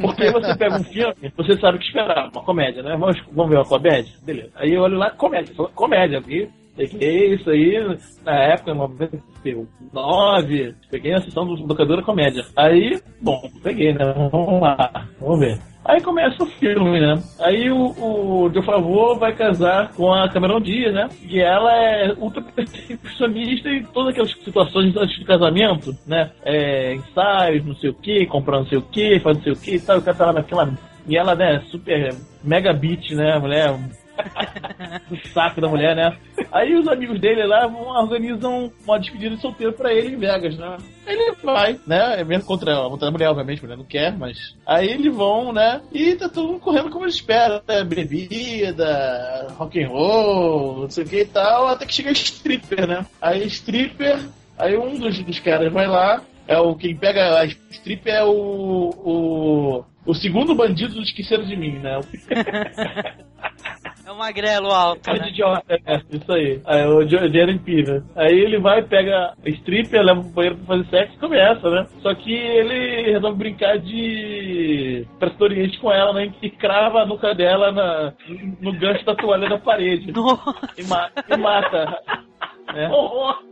Porque 0.00 0.30
você 0.30 0.56
pega 0.56 0.76
um 0.76 0.84
filme, 0.84 1.32
você 1.36 1.58
sabe 1.60 1.76
o 1.76 1.80
que 1.80 1.86
esperar, 1.86 2.30
uma 2.32 2.42
comédia, 2.42 2.82
né? 2.82 2.96
Vamos, 2.96 3.20
vamos 3.32 3.50
ver 3.50 3.58
uma 3.58 3.64
comédia? 3.64 4.12
Beleza. 4.24 4.50
Aí 4.56 4.72
eu 4.72 4.82
olho 4.82 4.96
lá, 4.96 5.10
comédia, 5.10 5.54
comédia, 5.74 6.18
aqui. 6.18 6.48
Peguei 6.76 7.34
isso 7.34 7.48
aí, 7.50 7.98
na 8.24 8.32
época, 8.32 8.72
em 8.72 8.76
99, 8.76 10.74
peguei 10.90 11.12
na 11.12 11.20
sessão 11.20 11.46
do 11.46 11.66
locadora 11.66 12.02
comédia. 12.02 12.44
Aí, 12.56 13.00
bom, 13.20 13.48
peguei, 13.62 13.92
né? 13.92 14.04
Vamos 14.30 14.60
lá, 14.60 15.06
vamos 15.20 15.38
ver. 15.38 15.58
Aí 15.84 16.00
começa 16.00 16.42
o 16.42 16.46
filme, 16.46 16.98
né? 16.98 17.22
Aí 17.38 17.70
o, 17.70 18.44
o 18.44 18.48
de 18.48 18.64
favor 18.64 19.18
vai 19.18 19.34
casar 19.34 19.92
com 19.92 20.12
a 20.12 20.28
Cameron 20.30 20.60
Diaz, 20.60 20.94
né? 20.94 21.08
E 21.28 21.40
ela 21.40 21.70
é 21.76 22.12
ultra 22.14 22.40
perfeccionista 22.56 23.68
em 23.68 23.84
todas 23.84 24.12
aquelas 24.12 24.32
situações 24.32 24.96
antes 24.96 25.18
do 25.18 25.26
casamento, 25.26 25.94
né? 26.06 26.30
É, 26.42 26.94
ensaios, 26.94 27.66
não 27.66 27.74
sei 27.76 27.90
o 27.90 27.94
que, 27.94 28.26
comprar 28.26 28.60
não 28.60 28.66
sei 28.66 28.78
o 28.78 28.82
que, 28.82 29.20
fazer 29.20 29.36
não 29.36 29.44
sei 29.44 29.52
o 29.52 29.56
que 29.56 29.74
e 29.76 29.80
tal. 29.80 29.98
O 29.98 30.02
cara 30.02 30.16
tá 30.16 30.26
lá 30.26 30.32
naquela. 30.32 30.72
E 31.06 31.18
ela, 31.18 31.34
né, 31.34 31.60
super 31.70 32.14
mega 32.42 32.72
beat, 32.72 33.10
né? 33.10 33.38
Mulher 33.38 33.78
do 35.08 35.28
saco 35.28 35.60
da 35.60 35.68
mulher, 35.68 35.94
né? 35.94 36.16
Aí 36.52 36.74
os 36.74 36.86
amigos 36.88 37.20
dele 37.20 37.44
lá 37.44 37.66
organizam 37.66 38.72
uma 38.84 38.98
despedida 38.98 39.34
de 39.36 39.42
solteiro 39.42 39.72
pra 39.72 39.92
ele 39.92 40.14
em 40.14 40.18
Vegas, 40.18 40.56
né? 40.56 40.76
Ele 41.06 41.32
vai, 41.42 41.78
né? 41.86 42.20
É 42.20 42.24
mesmo 42.24 42.46
contra, 42.46 42.88
contra 42.88 43.08
a 43.08 43.10
mulher, 43.10 43.28
obviamente, 43.28 43.58
a 43.58 43.62
mulher 43.62 43.76
não 43.76 43.84
quer, 43.84 44.16
mas. 44.16 44.54
Aí 44.66 44.88
eles 44.88 45.14
vão, 45.14 45.52
né? 45.52 45.80
E 45.92 46.14
tá 46.14 46.28
todo 46.28 46.48
mundo 46.48 46.60
correndo 46.60 46.90
como 46.90 47.04
eles 47.04 47.16
esperam, 47.16 47.60
né? 47.66 47.84
Bebida, 47.84 49.48
rock 49.56 49.82
and 49.82 49.88
roll, 49.88 50.82
não 50.82 50.90
sei 50.90 51.04
o 51.04 51.08
que 51.08 51.20
e 51.20 51.26
tal, 51.26 51.68
até 51.68 51.86
que 51.86 51.94
chega 51.94 52.12
stripper, 52.12 52.86
né? 52.86 53.06
Aí 53.20 53.46
stripper, 53.46 54.18
aí 54.58 54.76
um 54.76 54.98
dos, 54.98 55.18
dos 55.18 55.40
caras 55.40 55.72
vai 55.72 55.86
lá, 55.86 56.22
é 56.46 56.58
o 56.58 56.74
quem 56.74 56.96
pega 56.96 57.40
a 57.40 57.44
stripper 57.44 58.14
é 58.14 58.24
o. 58.24 58.90
o 58.96 59.84
o 60.06 60.12
segundo 60.12 60.54
bandido 60.54 60.94
do 60.94 61.02
Esqueceram 61.02 61.44
de 61.44 61.56
Mim, 61.56 61.78
né? 61.78 61.98
É 64.06 64.12
um 64.12 64.16
magrelo 64.16 64.70
alto, 64.70 65.02
Cara 65.02 65.18
de 65.18 65.24
né? 65.24 65.30
idiota, 65.30 65.80
é, 65.86 66.00
isso 66.10 66.32
aí. 66.32 66.60
Aí 66.66 66.86
o 66.86 67.08
Jeremy 67.08 67.58
Piven. 67.58 68.02
Aí 68.14 68.38
ele 68.38 68.58
vai, 68.58 68.82
pega 68.82 69.32
a 69.32 69.48
stripper, 69.48 70.02
leva 70.02 70.20
pro 70.20 70.30
banheiro 70.30 70.56
pra 70.58 70.66
fazer 70.66 70.90
sexo 70.90 71.14
e 71.16 71.20
começa, 71.20 71.70
né? 71.70 71.86
Só 72.02 72.14
que 72.14 72.32
ele 72.32 73.12
resolve 73.12 73.38
brincar 73.38 73.78
de 73.78 75.06
Presto 75.18 75.42
Oriente 75.42 75.78
com 75.78 75.90
ela, 75.90 76.12
né? 76.12 76.32
E 76.42 76.50
crava 76.50 77.00
a 77.00 77.06
nuca 77.06 77.34
dela 77.34 77.72
na, 77.72 78.12
no 78.60 78.72
gancho 78.74 79.04
da 79.06 79.14
toalha 79.14 79.48
da 79.48 79.58
parede. 79.58 80.12
Nossa. 80.16 80.54
E, 80.76 80.84
ma 80.84 81.10
e 81.28 81.36
mata. 81.38 81.98
Né? 82.74 82.90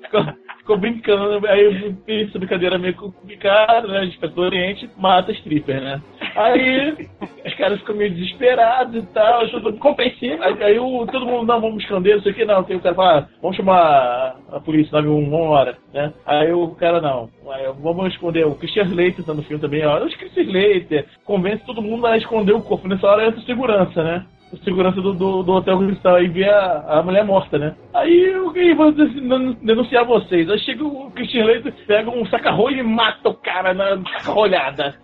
Ficou, 0.02 0.26
ficou 0.58 0.78
brincando, 0.78 1.46
aí 1.46 1.94
essa 2.08 2.38
brincadeira 2.38 2.78
meio 2.78 2.94
complicada, 2.94 3.88
né? 3.88 4.04
De 4.04 4.18
Presto 4.18 4.40
Oriente, 4.40 4.90
mata 4.98 5.30
a 5.30 5.34
stripper, 5.34 5.80
né? 5.80 6.02
Aí 6.34 7.08
os 7.44 7.54
caras 7.54 7.78
ficam 7.80 7.96
meio 7.96 8.14
desesperados 8.14 9.02
e 9.02 9.06
tal, 9.08 9.48
tudo 9.48 9.72
compreensível. 9.78 10.42
Aí, 10.42 10.62
aí 10.62 10.78
o, 10.78 11.06
todo 11.06 11.26
mundo, 11.26 11.46
não, 11.46 11.60
vamos 11.60 11.82
esconder, 11.82 12.16
não 12.16 12.22
sei 12.22 12.32
o 12.32 12.34
que, 12.34 12.44
não. 12.44 12.62
Tem 12.64 12.76
o 12.76 12.80
cara 12.80 12.94
fala, 12.94 13.18
ah, 13.18 13.28
vamos 13.40 13.56
chamar 13.56 14.36
a 14.50 14.60
polícia 14.60 14.92
91 14.92 15.28
uma 15.28 15.50
hora, 15.50 15.76
né? 15.92 16.12
Aí 16.26 16.52
o 16.52 16.68
cara, 16.74 17.00
não, 17.00 17.28
aí, 17.50 17.66
vamos 17.80 18.12
esconder. 18.12 18.46
O 18.46 18.54
Christian 18.54 18.84
Slater 18.84 19.24
tá 19.24 19.34
no 19.34 19.42
filme 19.42 19.60
também, 19.60 19.84
ó. 19.84 20.04
Os 20.04 20.14
Christian 20.14 20.44
Slater 20.44 21.06
convence 21.24 21.64
todo 21.66 21.82
mundo 21.82 22.06
a 22.06 22.16
esconder 22.16 22.52
o 22.52 22.62
corpo. 22.62 22.88
Nessa 22.88 23.06
hora 23.06 23.26
entra 23.26 23.40
segurança, 23.42 24.02
né? 24.02 24.26
O 24.52 24.56
segurança 24.58 25.00
do, 25.00 25.14
do, 25.14 25.42
do 25.42 25.52
hotel 25.52 25.78
cristal 25.78 26.16
aí 26.16 26.28
vê 26.28 26.46
a, 26.46 26.98
a 26.98 27.02
mulher 27.02 27.24
morta, 27.24 27.58
né? 27.58 27.74
Aí 27.94 28.32
eu 28.32 28.52
que 28.52 28.74
vou 28.74 28.92
den- 28.92 29.56
denunciar 29.62 30.04
vocês. 30.04 30.48
Aí 30.50 30.58
chega 30.58 30.84
o 30.84 31.10
Christian 31.12 31.44
Slater, 31.44 31.74
pega 31.86 32.10
um 32.10 32.26
saca-rolho 32.26 32.78
e 32.78 32.82
mata 32.82 33.30
o 33.30 33.34
cara 33.34 33.72
na 33.72 33.96
saca-rolhada. 33.96 34.94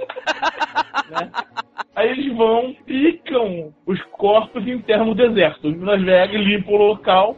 né? 1.10 1.30
Aí 1.96 2.10
eles 2.10 2.36
vão, 2.36 2.76
picam 2.86 3.72
os 3.86 4.00
corpos 4.12 4.66
e 4.66 4.70
enterram 4.70 5.06
no 5.06 5.14
deserto. 5.14 5.66
Em 5.66 5.78
Las 5.78 6.02
Vegas, 6.02 6.44
limpam 6.44 6.74
o 6.74 6.88
local. 6.88 7.36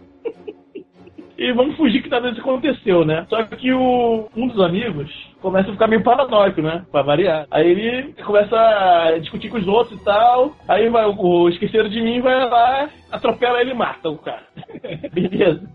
E 1.40 1.52
vamos 1.52 1.74
fugir 1.74 2.02
que 2.02 2.10
nada 2.10 2.28
disso 2.28 2.42
aconteceu, 2.42 3.02
né? 3.02 3.24
Só 3.30 3.42
que 3.44 3.72
o, 3.72 4.28
um 4.36 4.46
dos 4.46 4.60
amigos 4.60 5.10
começa 5.40 5.70
a 5.70 5.72
ficar 5.72 5.86
meio 5.86 6.02
paranoico, 6.02 6.60
né? 6.60 6.84
Pra 6.92 7.00
variar. 7.00 7.46
Aí 7.50 7.66
ele 7.66 8.12
começa 8.26 8.54
a 8.54 9.18
discutir 9.18 9.48
com 9.48 9.56
os 9.56 9.66
outros 9.66 9.98
e 9.98 10.04
tal. 10.04 10.54
Aí 10.68 10.90
vai, 10.90 11.06
o 11.06 11.48
esqueceram 11.48 11.88
de 11.88 12.02
mim 12.02 12.20
vai 12.20 12.44
lá, 12.44 12.90
atropela 13.10 13.58
ele 13.58 13.70
e 13.70 13.74
mata 13.74 14.10
o 14.10 14.18
cara. 14.18 14.42
Beleza. 15.14 15.66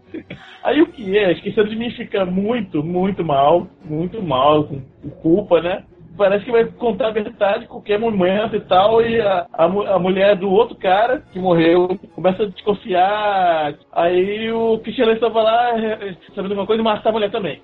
Aí 0.63 0.83
o 0.83 0.87
que 0.87 1.17
é? 1.17 1.31
Esqueceram 1.31 1.67
de 1.67 1.75
mim 1.75 1.89
fica 1.89 2.23
muito, 2.27 2.83
muito 2.83 3.25
mal. 3.25 3.67
Muito 3.83 4.21
mal, 4.21 4.65
com, 4.65 4.81
culpa, 5.23 5.61
né? 5.61 5.83
Parece 6.17 6.45
que 6.45 6.51
vai 6.51 6.65
contar 6.65 7.07
a 7.07 7.11
verdade 7.11 7.67
qualquer 7.67 7.99
momento 7.99 8.55
e 8.55 8.61
tal, 8.61 9.01
e 9.01 9.19
a, 9.19 9.45
a, 9.53 9.65
a 9.65 9.99
mulher 9.99 10.35
do 10.35 10.49
outro 10.49 10.75
cara 10.75 11.23
que 11.31 11.39
morreu 11.39 11.99
começa 12.13 12.43
a 12.43 12.47
desconfiar. 12.47 13.75
Aí 13.91 14.51
o 14.51 14.79
Christian 14.79 15.07
Lester 15.07 15.29
vai 15.29 15.43
lá, 15.43 15.79
eh, 15.79 16.15
sabendo 16.33 16.53
alguma 16.53 16.67
coisa, 16.67 16.81
e 16.81 16.83
mata 16.85 17.09
a 17.09 17.11
mulher 17.11 17.31
também. 17.31 17.61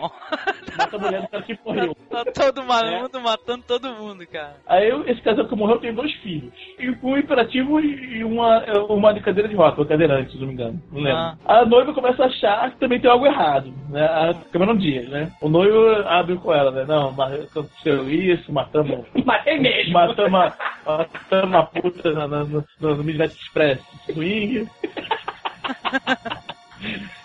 Mata 0.78 0.96
a 0.96 0.98
mulher 0.98 1.22
do 1.22 1.28
cara 1.28 1.42
que 1.42 1.58
morreu. 1.64 1.96
Tá 2.10 2.24
todo 2.24 2.62
mundo 2.62 3.20
matando 3.20 3.64
todo 3.66 3.88
mundo, 3.94 4.26
cara. 4.26 4.56
Aí 4.66 4.88
esse 5.06 5.20
casal 5.22 5.46
que 5.48 5.56
morreu 5.56 5.78
tem 5.78 5.92
dois 5.92 6.12
filhos. 6.16 6.52
E 6.78 6.88
um 7.02 7.16
hiperativo 7.16 7.80
e 7.80 8.22
uma, 8.24 8.64
uma 8.88 9.12
de 9.12 9.20
cadeira 9.20 9.48
de 9.48 9.54
roda, 9.56 9.84
cadeirante, 9.84 10.32
se 10.32 10.38
não 10.38 10.46
me 10.46 10.52
engano. 10.54 10.80
Não 10.92 11.00
lembro. 11.02 11.18
Ah. 11.18 11.36
A 11.46 11.64
noiva 11.66 11.92
começa 11.92 12.22
a 12.22 12.26
achar 12.26 12.70
que 12.70 12.78
também 12.78 13.00
tem 13.00 13.10
algo 13.10 13.26
errado, 13.26 13.72
né? 13.90 14.04
A 14.04 14.34
Cameron 14.52 14.76
Dias, 14.76 15.08
né? 15.08 15.32
O 15.40 15.48
noivo 15.48 15.90
abre 16.06 16.36
com 16.36 16.52
ela, 16.54 16.70
né? 16.70 16.84
Não, 16.86 17.12
mas 17.12 17.42
aconteceu 17.44 18.08
isso, 18.08 18.52
matamos. 18.52 19.04
Matei 19.24 19.58
mesmo. 19.58 19.92
Matamos 19.92 20.40
a, 20.40 20.54
matamos 20.86 21.54
a 21.54 21.62
puta 21.64 22.12
na- 22.12 22.28
na- 22.28 22.44
no, 22.44 22.64
no, 22.80 22.94
no 22.96 23.04
Midnight 23.04 23.34
Express 23.34 23.80
Swing. 24.06 24.68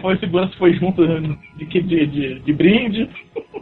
foi 0.00 0.16
segurança 0.18 0.56
foi 0.56 0.72
junto 0.74 1.06
né, 1.06 1.36
de, 1.56 1.66
de, 1.66 2.06
de, 2.06 2.40
de 2.40 2.52
brinde, 2.52 3.08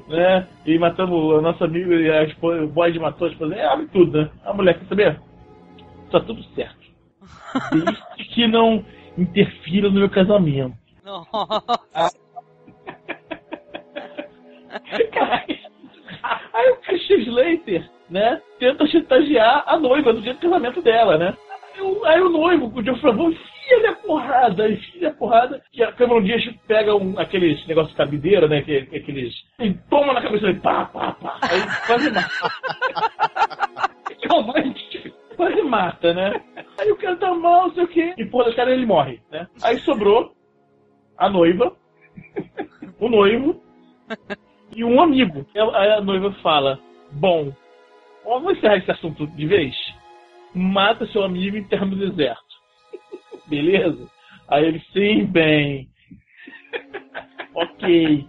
né? 0.09 0.47
E 0.67 0.79
matamos 0.79 1.39
a 1.39 1.41
nossa 1.41 1.65
amiga 1.65 1.95
e 1.95 2.11
a 2.11 2.25
esposa, 2.25 2.63
o 2.63 2.69
boy 2.69 2.93
de 2.93 2.99
matou 2.99 3.29
a 3.29 3.31
esposa, 3.31 3.55
é, 3.55 3.67
abre 3.67 3.87
tudo, 3.87 4.19
né? 4.19 4.31
Ah, 4.45 4.51
a 4.51 4.55
mulher, 4.55 4.79
quer 4.79 4.87
saber? 4.87 5.21
Tá 6.11 6.21
tudo 6.21 6.43
certo. 6.55 6.83
Desde 7.73 8.35
que 8.35 8.47
não 8.47 8.85
interfira 9.17 9.89
no 9.89 9.99
meu 10.01 10.11
casamento. 10.11 10.77
Aí 16.53 16.71
o 16.71 16.77
Christian 16.77 17.17
Slater, 17.19 17.91
né? 18.09 18.41
Tenta 18.59 18.87
chantagear 18.87 19.65
a 19.67 19.79
noiva 19.79 20.13
do 20.13 20.21
dia 20.21 20.35
do 20.35 20.41
casamento 20.41 20.83
dela, 20.83 21.19
né? 21.19 21.37
Aí 21.75 21.81
o, 21.81 22.05
aí 22.05 22.21
o 22.21 22.29
noivo, 22.29 22.71
o 22.75 22.83
John 22.83 22.97
Favreau, 22.97 23.33
enfia 23.63 23.91
a 23.91 23.95
porrada, 23.95 24.69
enfia 24.69 25.09
a 25.09 25.15
porrada, 25.15 25.63
que 25.73 25.83
a 25.83 25.93
Cameron 25.93 26.23
Diaz 26.23 26.45
pega 26.67 26.95
um, 26.95 27.19
aqueles 27.19 27.65
negócios 27.67 27.93
de 27.93 27.97
cabideira, 27.97 28.49
né, 28.49 28.63
que, 28.63 28.87
que 28.87 28.97
aqueles... 28.97 29.35
e 29.61 29.73
toma 29.89 30.13
na 30.13 30.23
cabeça 30.23 30.47
dele, 30.47 30.61
pá, 30.61 30.87
pá, 30.87 31.13
pá, 31.13 31.39
aí 31.43 31.61
quase 31.87 32.11
mata. 32.11 33.93
Romântico. 34.29 35.11
Quase 35.37 35.63
mata, 35.63 36.15
né? 36.15 36.43
Aí 36.79 36.91
o 36.91 36.97
cara 36.97 37.17
tá 37.17 37.35
mal, 37.35 37.71
sei 37.73 37.85
o 37.85 37.89
quê. 37.89 38.15
E, 38.19 38.25
pô, 38.27 38.43
o 38.43 38.55
cara 38.55 38.73
ele 38.73 38.87
morre, 38.87 39.21
né? 39.31 39.47
Aí 39.63 39.79
sobrou 39.81 40.33
a 41.19 41.29
noiva, 41.29 41.75
o 43.01 43.09
noivo 43.09 43.61
e 44.75 44.85
um 44.85 45.01
amigo. 45.01 45.47
Aí 45.75 45.91
a 45.93 46.01
noiva 46.01 46.33
fala: 46.43 46.79
Bom, 47.13 47.53
vamos 48.25 48.57
encerrar 48.57 48.77
esse 48.77 48.91
assunto 48.91 49.27
de 49.27 49.47
vez? 49.47 49.75
Mata 50.55 51.07
seu 51.07 51.25
amigo 51.25 51.57
e 51.57 51.61
enterra 51.61 51.87
no 51.87 51.97
deserto. 51.97 52.53
Beleza? 53.47 54.09
Aí 54.49 54.65
ele, 54.67 54.83
sim, 54.93 55.25
bem. 55.27 55.89
ok. 57.55 58.27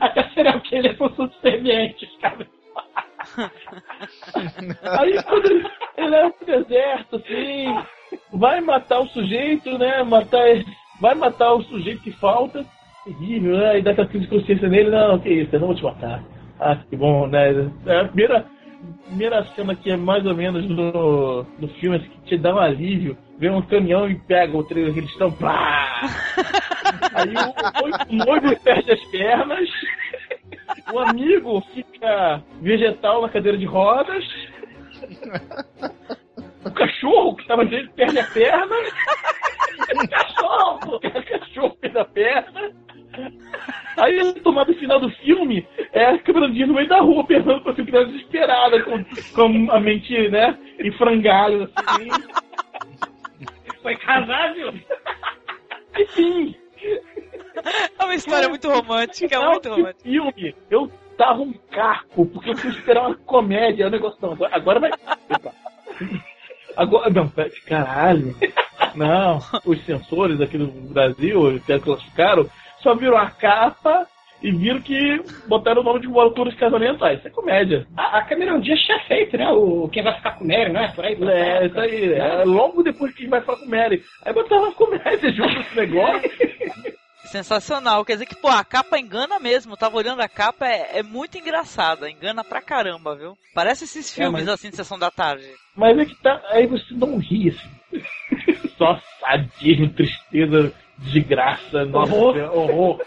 Até 0.00 0.28
será 0.30 0.58
que 0.60 0.74
ele 0.74 0.88
é 0.88 0.94
função 0.94 1.26
de 1.26 1.40
sementes, 1.40 2.08
cara. 2.20 2.46
Aí 4.98 5.22
quando 5.24 5.46
ele, 5.46 5.68
ele 5.96 6.14
é 6.14 6.30
pro 6.30 6.46
deserto, 6.46 7.16
assim, 7.16 7.66
vai 8.32 8.60
matar 8.60 9.00
o 9.00 9.08
sujeito, 9.08 9.76
né? 9.78 10.02
Matar, 10.02 10.44
vai 11.00 11.14
matar 11.14 11.54
o 11.54 11.62
sujeito 11.64 12.02
que 12.02 12.12
falta. 12.12 12.64
Terrível, 13.04 13.56
né? 13.56 13.78
E 13.78 13.82
dá 13.82 13.92
aquela 13.92 14.08
crise 14.08 14.26
de 14.26 14.30
consciência 14.30 14.68
nele, 14.68 14.90
não, 14.90 15.18
que 15.18 15.28
isso, 15.28 15.54
eu 15.54 15.60
não 15.60 15.68
vou 15.68 15.76
te 15.76 15.84
matar. 15.84 16.22
Ah, 16.58 16.76
que 16.76 16.96
bom, 16.96 17.26
né? 17.26 17.52
É 17.86 18.00
a 18.00 18.04
primeira, 18.06 18.46
primeira 19.06 19.44
cena 19.54 19.74
que 19.74 19.90
é 19.90 19.96
mais 19.96 20.24
ou 20.26 20.34
menos 20.34 20.68
no, 20.68 21.44
no 21.58 21.68
filme, 21.80 21.96
assim, 21.96 22.08
que 22.08 22.20
te 22.22 22.38
dá 22.38 22.54
um 22.54 22.58
alívio, 22.58 23.16
vem 23.38 23.50
um 23.50 23.62
caminhão 23.62 24.08
e 24.08 24.14
pega 24.14 24.56
o 24.56 24.64
trailer 24.64 24.92
que 24.92 25.00
eles 25.00 25.10
estão. 25.10 25.30
Pá! 25.32 26.00
Aí 27.14 27.34
o, 27.34 28.12
o 28.12 28.16
noivo 28.24 28.60
perde 28.60 28.92
as 28.92 29.04
pernas, 29.06 29.68
o 30.92 30.98
amigo 30.98 31.60
fica 31.74 32.42
vegetal 32.60 33.22
na 33.22 33.28
cadeira 33.28 33.58
de 33.58 33.64
rodas, 33.64 34.24
o 36.64 36.70
cachorro 36.70 37.36
que 37.36 37.42
estava 37.42 37.64
dentro 37.64 37.90
perde 37.92 38.18
a 38.18 38.26
perna, 38.26 38.76
cachorro, 40.08 40.96
o 40.96 41.00
cachorro 41.00 41.76
perde 41.80 41.98
a 41.98 42.04
perna. 42.04 42.72
Aí 43.96 44.20
a 44.20 44.32
tomada 44.42 44.74
final 44.74 45.00
do 45.00 45.10
filme 45.10 45.66
é 45.92 46.04
a 46.06 46.18
câmera 46.18 46.48
no 46.48 46.74
meio 46.74 46.88
da 46.88 47.00
rua, 47.00 47.24
pensando 47.24 47.62
pra 47.62 47.72
criança 47.72 48.12
desesperada, 48.12 48.82
com, 48.82 49.04
com 49.34 49.70
a 49.72 49.80
mente, 49.80 50.28
né, 50.28 50.58
em 50.78 50.92
frangalhos, 50.92 51.70
assim. 51.76 52.08
Foi 53.82 53.96
casável? 53.96 54.74
Enfim. 55.98 56.54
É 57.98 58.04
uma 58.04 58.14
história 58.14 58.48
muito 58.48 58.68
romântica, 58.68 59.34
é 59.34 59.48
muito 59.48 59.68
romântica. 59.68 60.02
filme, 60.02 60.54
eu 60.70 60.90
tava 61.16 61.40
um 61.40 61.54
caco, 61.70 62.26
porque 62.26 62.50
eu 62.50 62.56
fui 62.56 62.70
esperar 62.70 63.06
uma 63.06 63.14
comédia, 63.14 63.86
o 63.86 63.90
negócio 63.90 64.18
não, 64.20 64.32
agora, 64.32 64.54
agora 64.54 64.80
vai. 64.80 64.90
Agora, 66.76 67.08
não, 67.08 67.32
caralho. 67.66 68.36
Não, 68.96 69.38
os 69.64 69.84
sensores 69.84 70.40
aqui 70.40 70.56
no 70.58 70.66
Brasil, 70.68 71.60
que 71.66 71.78
classificaram, 71.78 72.48
só 72.82 72.94
viram 72.94 73.16
a 73.16 73.30
capa 73.30 74.06
e 74.42 74.50
viram 74.52 74.80
que 74.80 75.22
botaram 75.48 75.80
o 75.80 75.84
nome 75.84 76.00
de 76.00 76.06
Loucuras 76.06 76.54
Casamentais. 76.54 77.18
Isso 77.18 77.28
é 77.28 77.30
comédia. 77.30 77.86
A, 77.96 78.18
a 78.18 78.22
Cameron 78.24 78.60
Diaz 78.60 78.80
tinha 78.80 78.98
feito, 79.00 79.36
né? 79.36 79.48
O 79.50 79.88
Quem 79.88 80.02
Vai 80.02 80.14
Ficar 80.14 80.32
com 80.32 80.46
Mary, 80.46 80.72
não 80.72 80.80
é? 80.80 80.88
Por 80.92 81.04
aí. 81.04 81.16
É, 81.22 81.66
isso 81.66 81.80
aí. 81.80 82.12
É 82.12 82.44
logo 82.44 82.82
depois 82.82 83.12
que 83.12 83.20
a 83.20 83.22
gente 83.22 83.30
vai 83.30 83.40
falar 83.40 83.58
com 83.58 83.66
o 83.66 83.70
Mary. 83.70 84.02
Aí 84.24 84.32
botaram 84.32 84.72
comédia 84.72 85.32
junto 85.32 85.54
com 85.54 85.60
esse 85.60 85.76
negócio. 85.76 86.30
Sensacional. 87.26 88.04
Quer 88.04 88.12
dizer 88.12 88.26
que, 88.26 88.36
pô, 88.36 88.48
a 88.48 88.62
capa 88.64 88.98
engana 88.98 89.40
mesmo. 89.40 89.72
Eu 89.72 89.76
tava 89.76 89.96
olhando 89.96 90.20
a 90.20 90.28
capa, 90.28 90.66
é, 90.68 90.98
é 90.98 91.02
muito 91.02 91.36
engraçada. 91.36 92.08
Engana 92.08 92.44
pra 92.44 92.62
caramba, 92.62 93.16
viu? 93.16 93.36
Parece 93.54 93.84
esses 93.84 94.12
É, 94.12 94.22
filmes 94.22 94.44
mas- 94.44 94.48
assim 94.54 94.70
de 94.70 94.76
sessão 94.76 94.98
da 94.98 95.10
tarde. 95.10 95.44
Mas 95.74 95.98
é 95.98 96.04
que 96.04 96.14
tá. 96.22 96.40
Aí 96.50 96.66
você 96.66 96.94
não 96.94 97.18
ri, 97.18 97.48
assim. 97.50 98.00
Só 98.78 98.98
sadismo, 99.20 99.88
tristeza, 99.90 100.72
desgraça, 100.98 101.84
nossa, 101.86 102.14
Horror. 102.14 102.56
horror, 102.58 103.00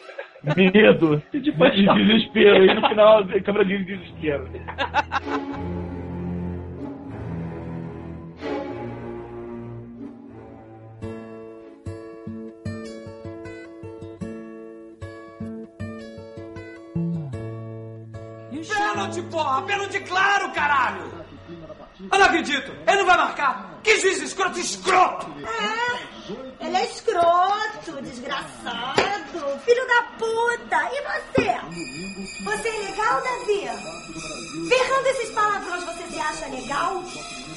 medo, 0.55 1.21
De 1.31 1.39
de 1.39 1.51
paixão. 1.51 1.95
desespero. 1.95 2.65
E 2.65 2.73
no 2.73 2.87
final, 2.87 3.19
a 3.19 3.41
câmera 3.41 3.65
de 3.65 3.83
desespero. 3.83 4.47
Pênalti, 18.51 19.21
porra! 19.23 19.61
Pênalti 19.63 19.99
claro, 20.01 20.51
caralho! 20.51 21.03
Eu 22.11 22.19
não 22.19 22.25
acredito! 22.25 22.71
Ele 22.87 22.97
não 22.97 23.05
vai 23.05 23.17
marcar! 23.17 23.68
Que 23.89 23.99
juiz 24.01 24.21
escroto, 24.21 24.59
escroto! 24.59 25.25
É, 25.41 26.63
ele 26.63 26.77
é 26.77 26.85
escroto, 26.85 27.99
desgraçado, 28.03 29.59
filho 29.65 29.87
da 29.87 30.03
puta. 30.19 30.77
E 30.93 31.01
você? 31.09 31.57
Você 32.43 32.67
é 32.67 32.91
legal, 32.91 33.19
Davi? 33.23 34.69
Ferrando 34.69 35.07
esses 35.07 35.31
palavrões, 35.31 35.83
você 35.85 36.03
se 36.03 36.19
acha 36.19 36.45
legal? 36.49 37.03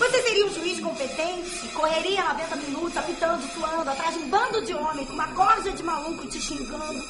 Você 0.03 0.21
seria 0.21 0.47
um 0.47 0.53
juiz 0.53 0.81
competente? 0.81 1.69
Correria 1.69 2.25
90 2.25 2.57
minutos, 2.57 2.97
apitando, 2.97 3.55
suando, 3.55 3.89
atrás 3.89 4.13
de 4.15 4.25
um 4.25 4.29
bando 4.29 4.61
de 4.67 4.75
homens, 4.75 5.07
com 5.07 5.15
uma 5.15 5.29
corja 5.29 5.71
de 5.71 5.83
maluco 5.85 6.27
te 6.27 6.41
xingando. 6.41 7.05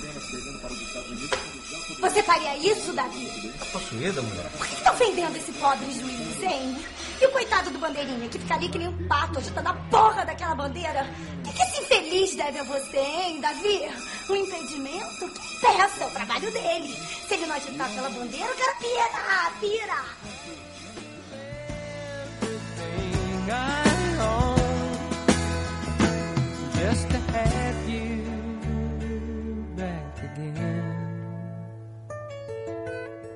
Você 2.00 2.22
faria 2.22 2.54
isso, 2.58 2.92
Davi? 2.92 3.50
Tá 3.58 3.64
possuída, 3.72 4.20
mulher? 4.20 4.50
Por 4.58 4.66
que 4.66 4.74
estão 4.74 4.92
ofendendo 4.92 5.38
esse 5.38 5.52
pobre 5.52 5.90
juiz, 5.90 6.42
hein? 6.42 6.84
E 7.18 7.26
o 7.26 7.32
coitado 7.32 7.70
do 7.70 7.78
bandeirinha, 7.78 8.28
que 8.28 8.38
fica 8.38 8.54
ali 8.56 8.68
que 8.68 8.78
nem 8.78 8.88
um 8.88 9.08
pato, 9.08 9.38
agitando 9.38 9.70
a 9.70 9.74
porra 9.90 10.26
daquela 10.26 10.54
bandeira? 10.54 11.08
O 11.38 11.42
que, 11.44 11.52
que 11.54 11.62
esse 11.62 11.82
infeliz 11.82 12.34
deve 12.34 12.58
a 12.58 12.64
você, 12.64 12.98
hein, 12.98 13.40
Davi? 13.40 13.90
Um 14.28 14.36
impedimento? 14.36 15.28
Que 15.30 15.66
peça, 15.66 16.04
é 16.04 16.06
o 16.08 16.10
trabalho 16.10 16.52
dele. 16.52 16.94
Se 17.26 17.34
ele 17.34 17.46
não 17.46 17.56
agitar 17.56 17.90
aquela 17.90 18.10
bandeira, 18.10 18.52
o 18.52 18.56
cara 18.56 18.74
pira, 18.74 19.52
pira. 19.60 20.41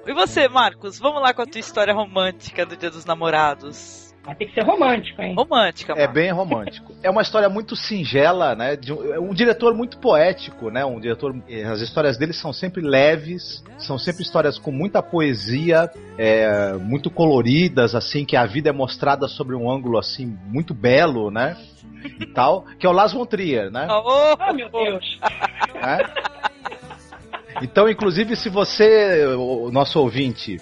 E 0.07 0.15
você, 0.15 0.49
Marcos? 0.49 1.01
Vamos 1.01 1.21
lá 1.21 1.35
com 1.35 1.43
a 1.43 1.47
tua 1.47 1.59
história 1.59 1.93
romântica 1.93 2.65
do 2.65 2.77
Dia 2.77 2.91
dos 2.91 3.05
Namorados. 3.05 4.06
Vai 4.27 4.35
ter 4.35 4.47
que 4.47 4.55
ser 4.55 4.65
romântico, 4.65 5.23
hein? 5.23 5.35
Romântica, 5.37 5.93
É 5.93 5.99
Marcos. 6.01 6.15
bem 6.15 6.31
romântico. 6.33 6.93
É 7.01 7.09
uma 7.09 7.23
história 7.23 7.49
muito 7.49 7.77
singela, 7.77 8.57
né? 8.57 8.75
De 8.75 8.93
um, 8.93 9.15
é 9.15 9.21
um 9.21 9.33
diretor 9.33 9.73
muito 9.73 9.99
poético, 9.99 10.69
né? 10.69 10.85
Um 10.85 10.99
diretor. 10.99 11.33
eh, 11.49 11.63
As 11.63 11.81
histórias 11.81 12.19
dele 12.19 12.33
são 12.33 12.53
sempre 12.53 12.83
leves, 12.83 13.63
são 13.79 13.97
sempre 13.97 14.23
histórias 14.23 14.59
com 14.59 14.73
muita 14.73 15.01
poesia, 15.01 15.89
é, 16.19 16.73
muito 16.75 17.09
coloridas, 17.09 17.95
assim, 17.95 18.25
que 18.25 18.37
a 18.37 18.45
vida 18.45 18.69
é 18.69 18.73
mostrada 18.73 19.29
sobre 19.29 19.55
um 19.55 19.71
ângulo 19.71 19.97
assim 19.97 20.37
muito 20.47 20.75
belo, 20.75 21.31
né? 21.31 21.57
E 22.21 22.27
tal, 22.27 22.65
que 22.81 22.87
é 22.87 22.89
o 22.89 22.93
Las 22.93 23.13
von 23.13 23.25
Trier, 23.27 23.71
né? 23.71 23.87
Oh, 23.89 24.35
Ah, 24.41 24.53
meu 24.53 24.69
Deus. 24.69 25.19
né? 25.75 25.99
Então, 27.63 27.89
inclusive, 27.89 28.37
se 28.37 28.49
você, 28.49 29.25
o 29.37 29.71
nosso 29.71 29.99
ouvinte, 30.01 30.59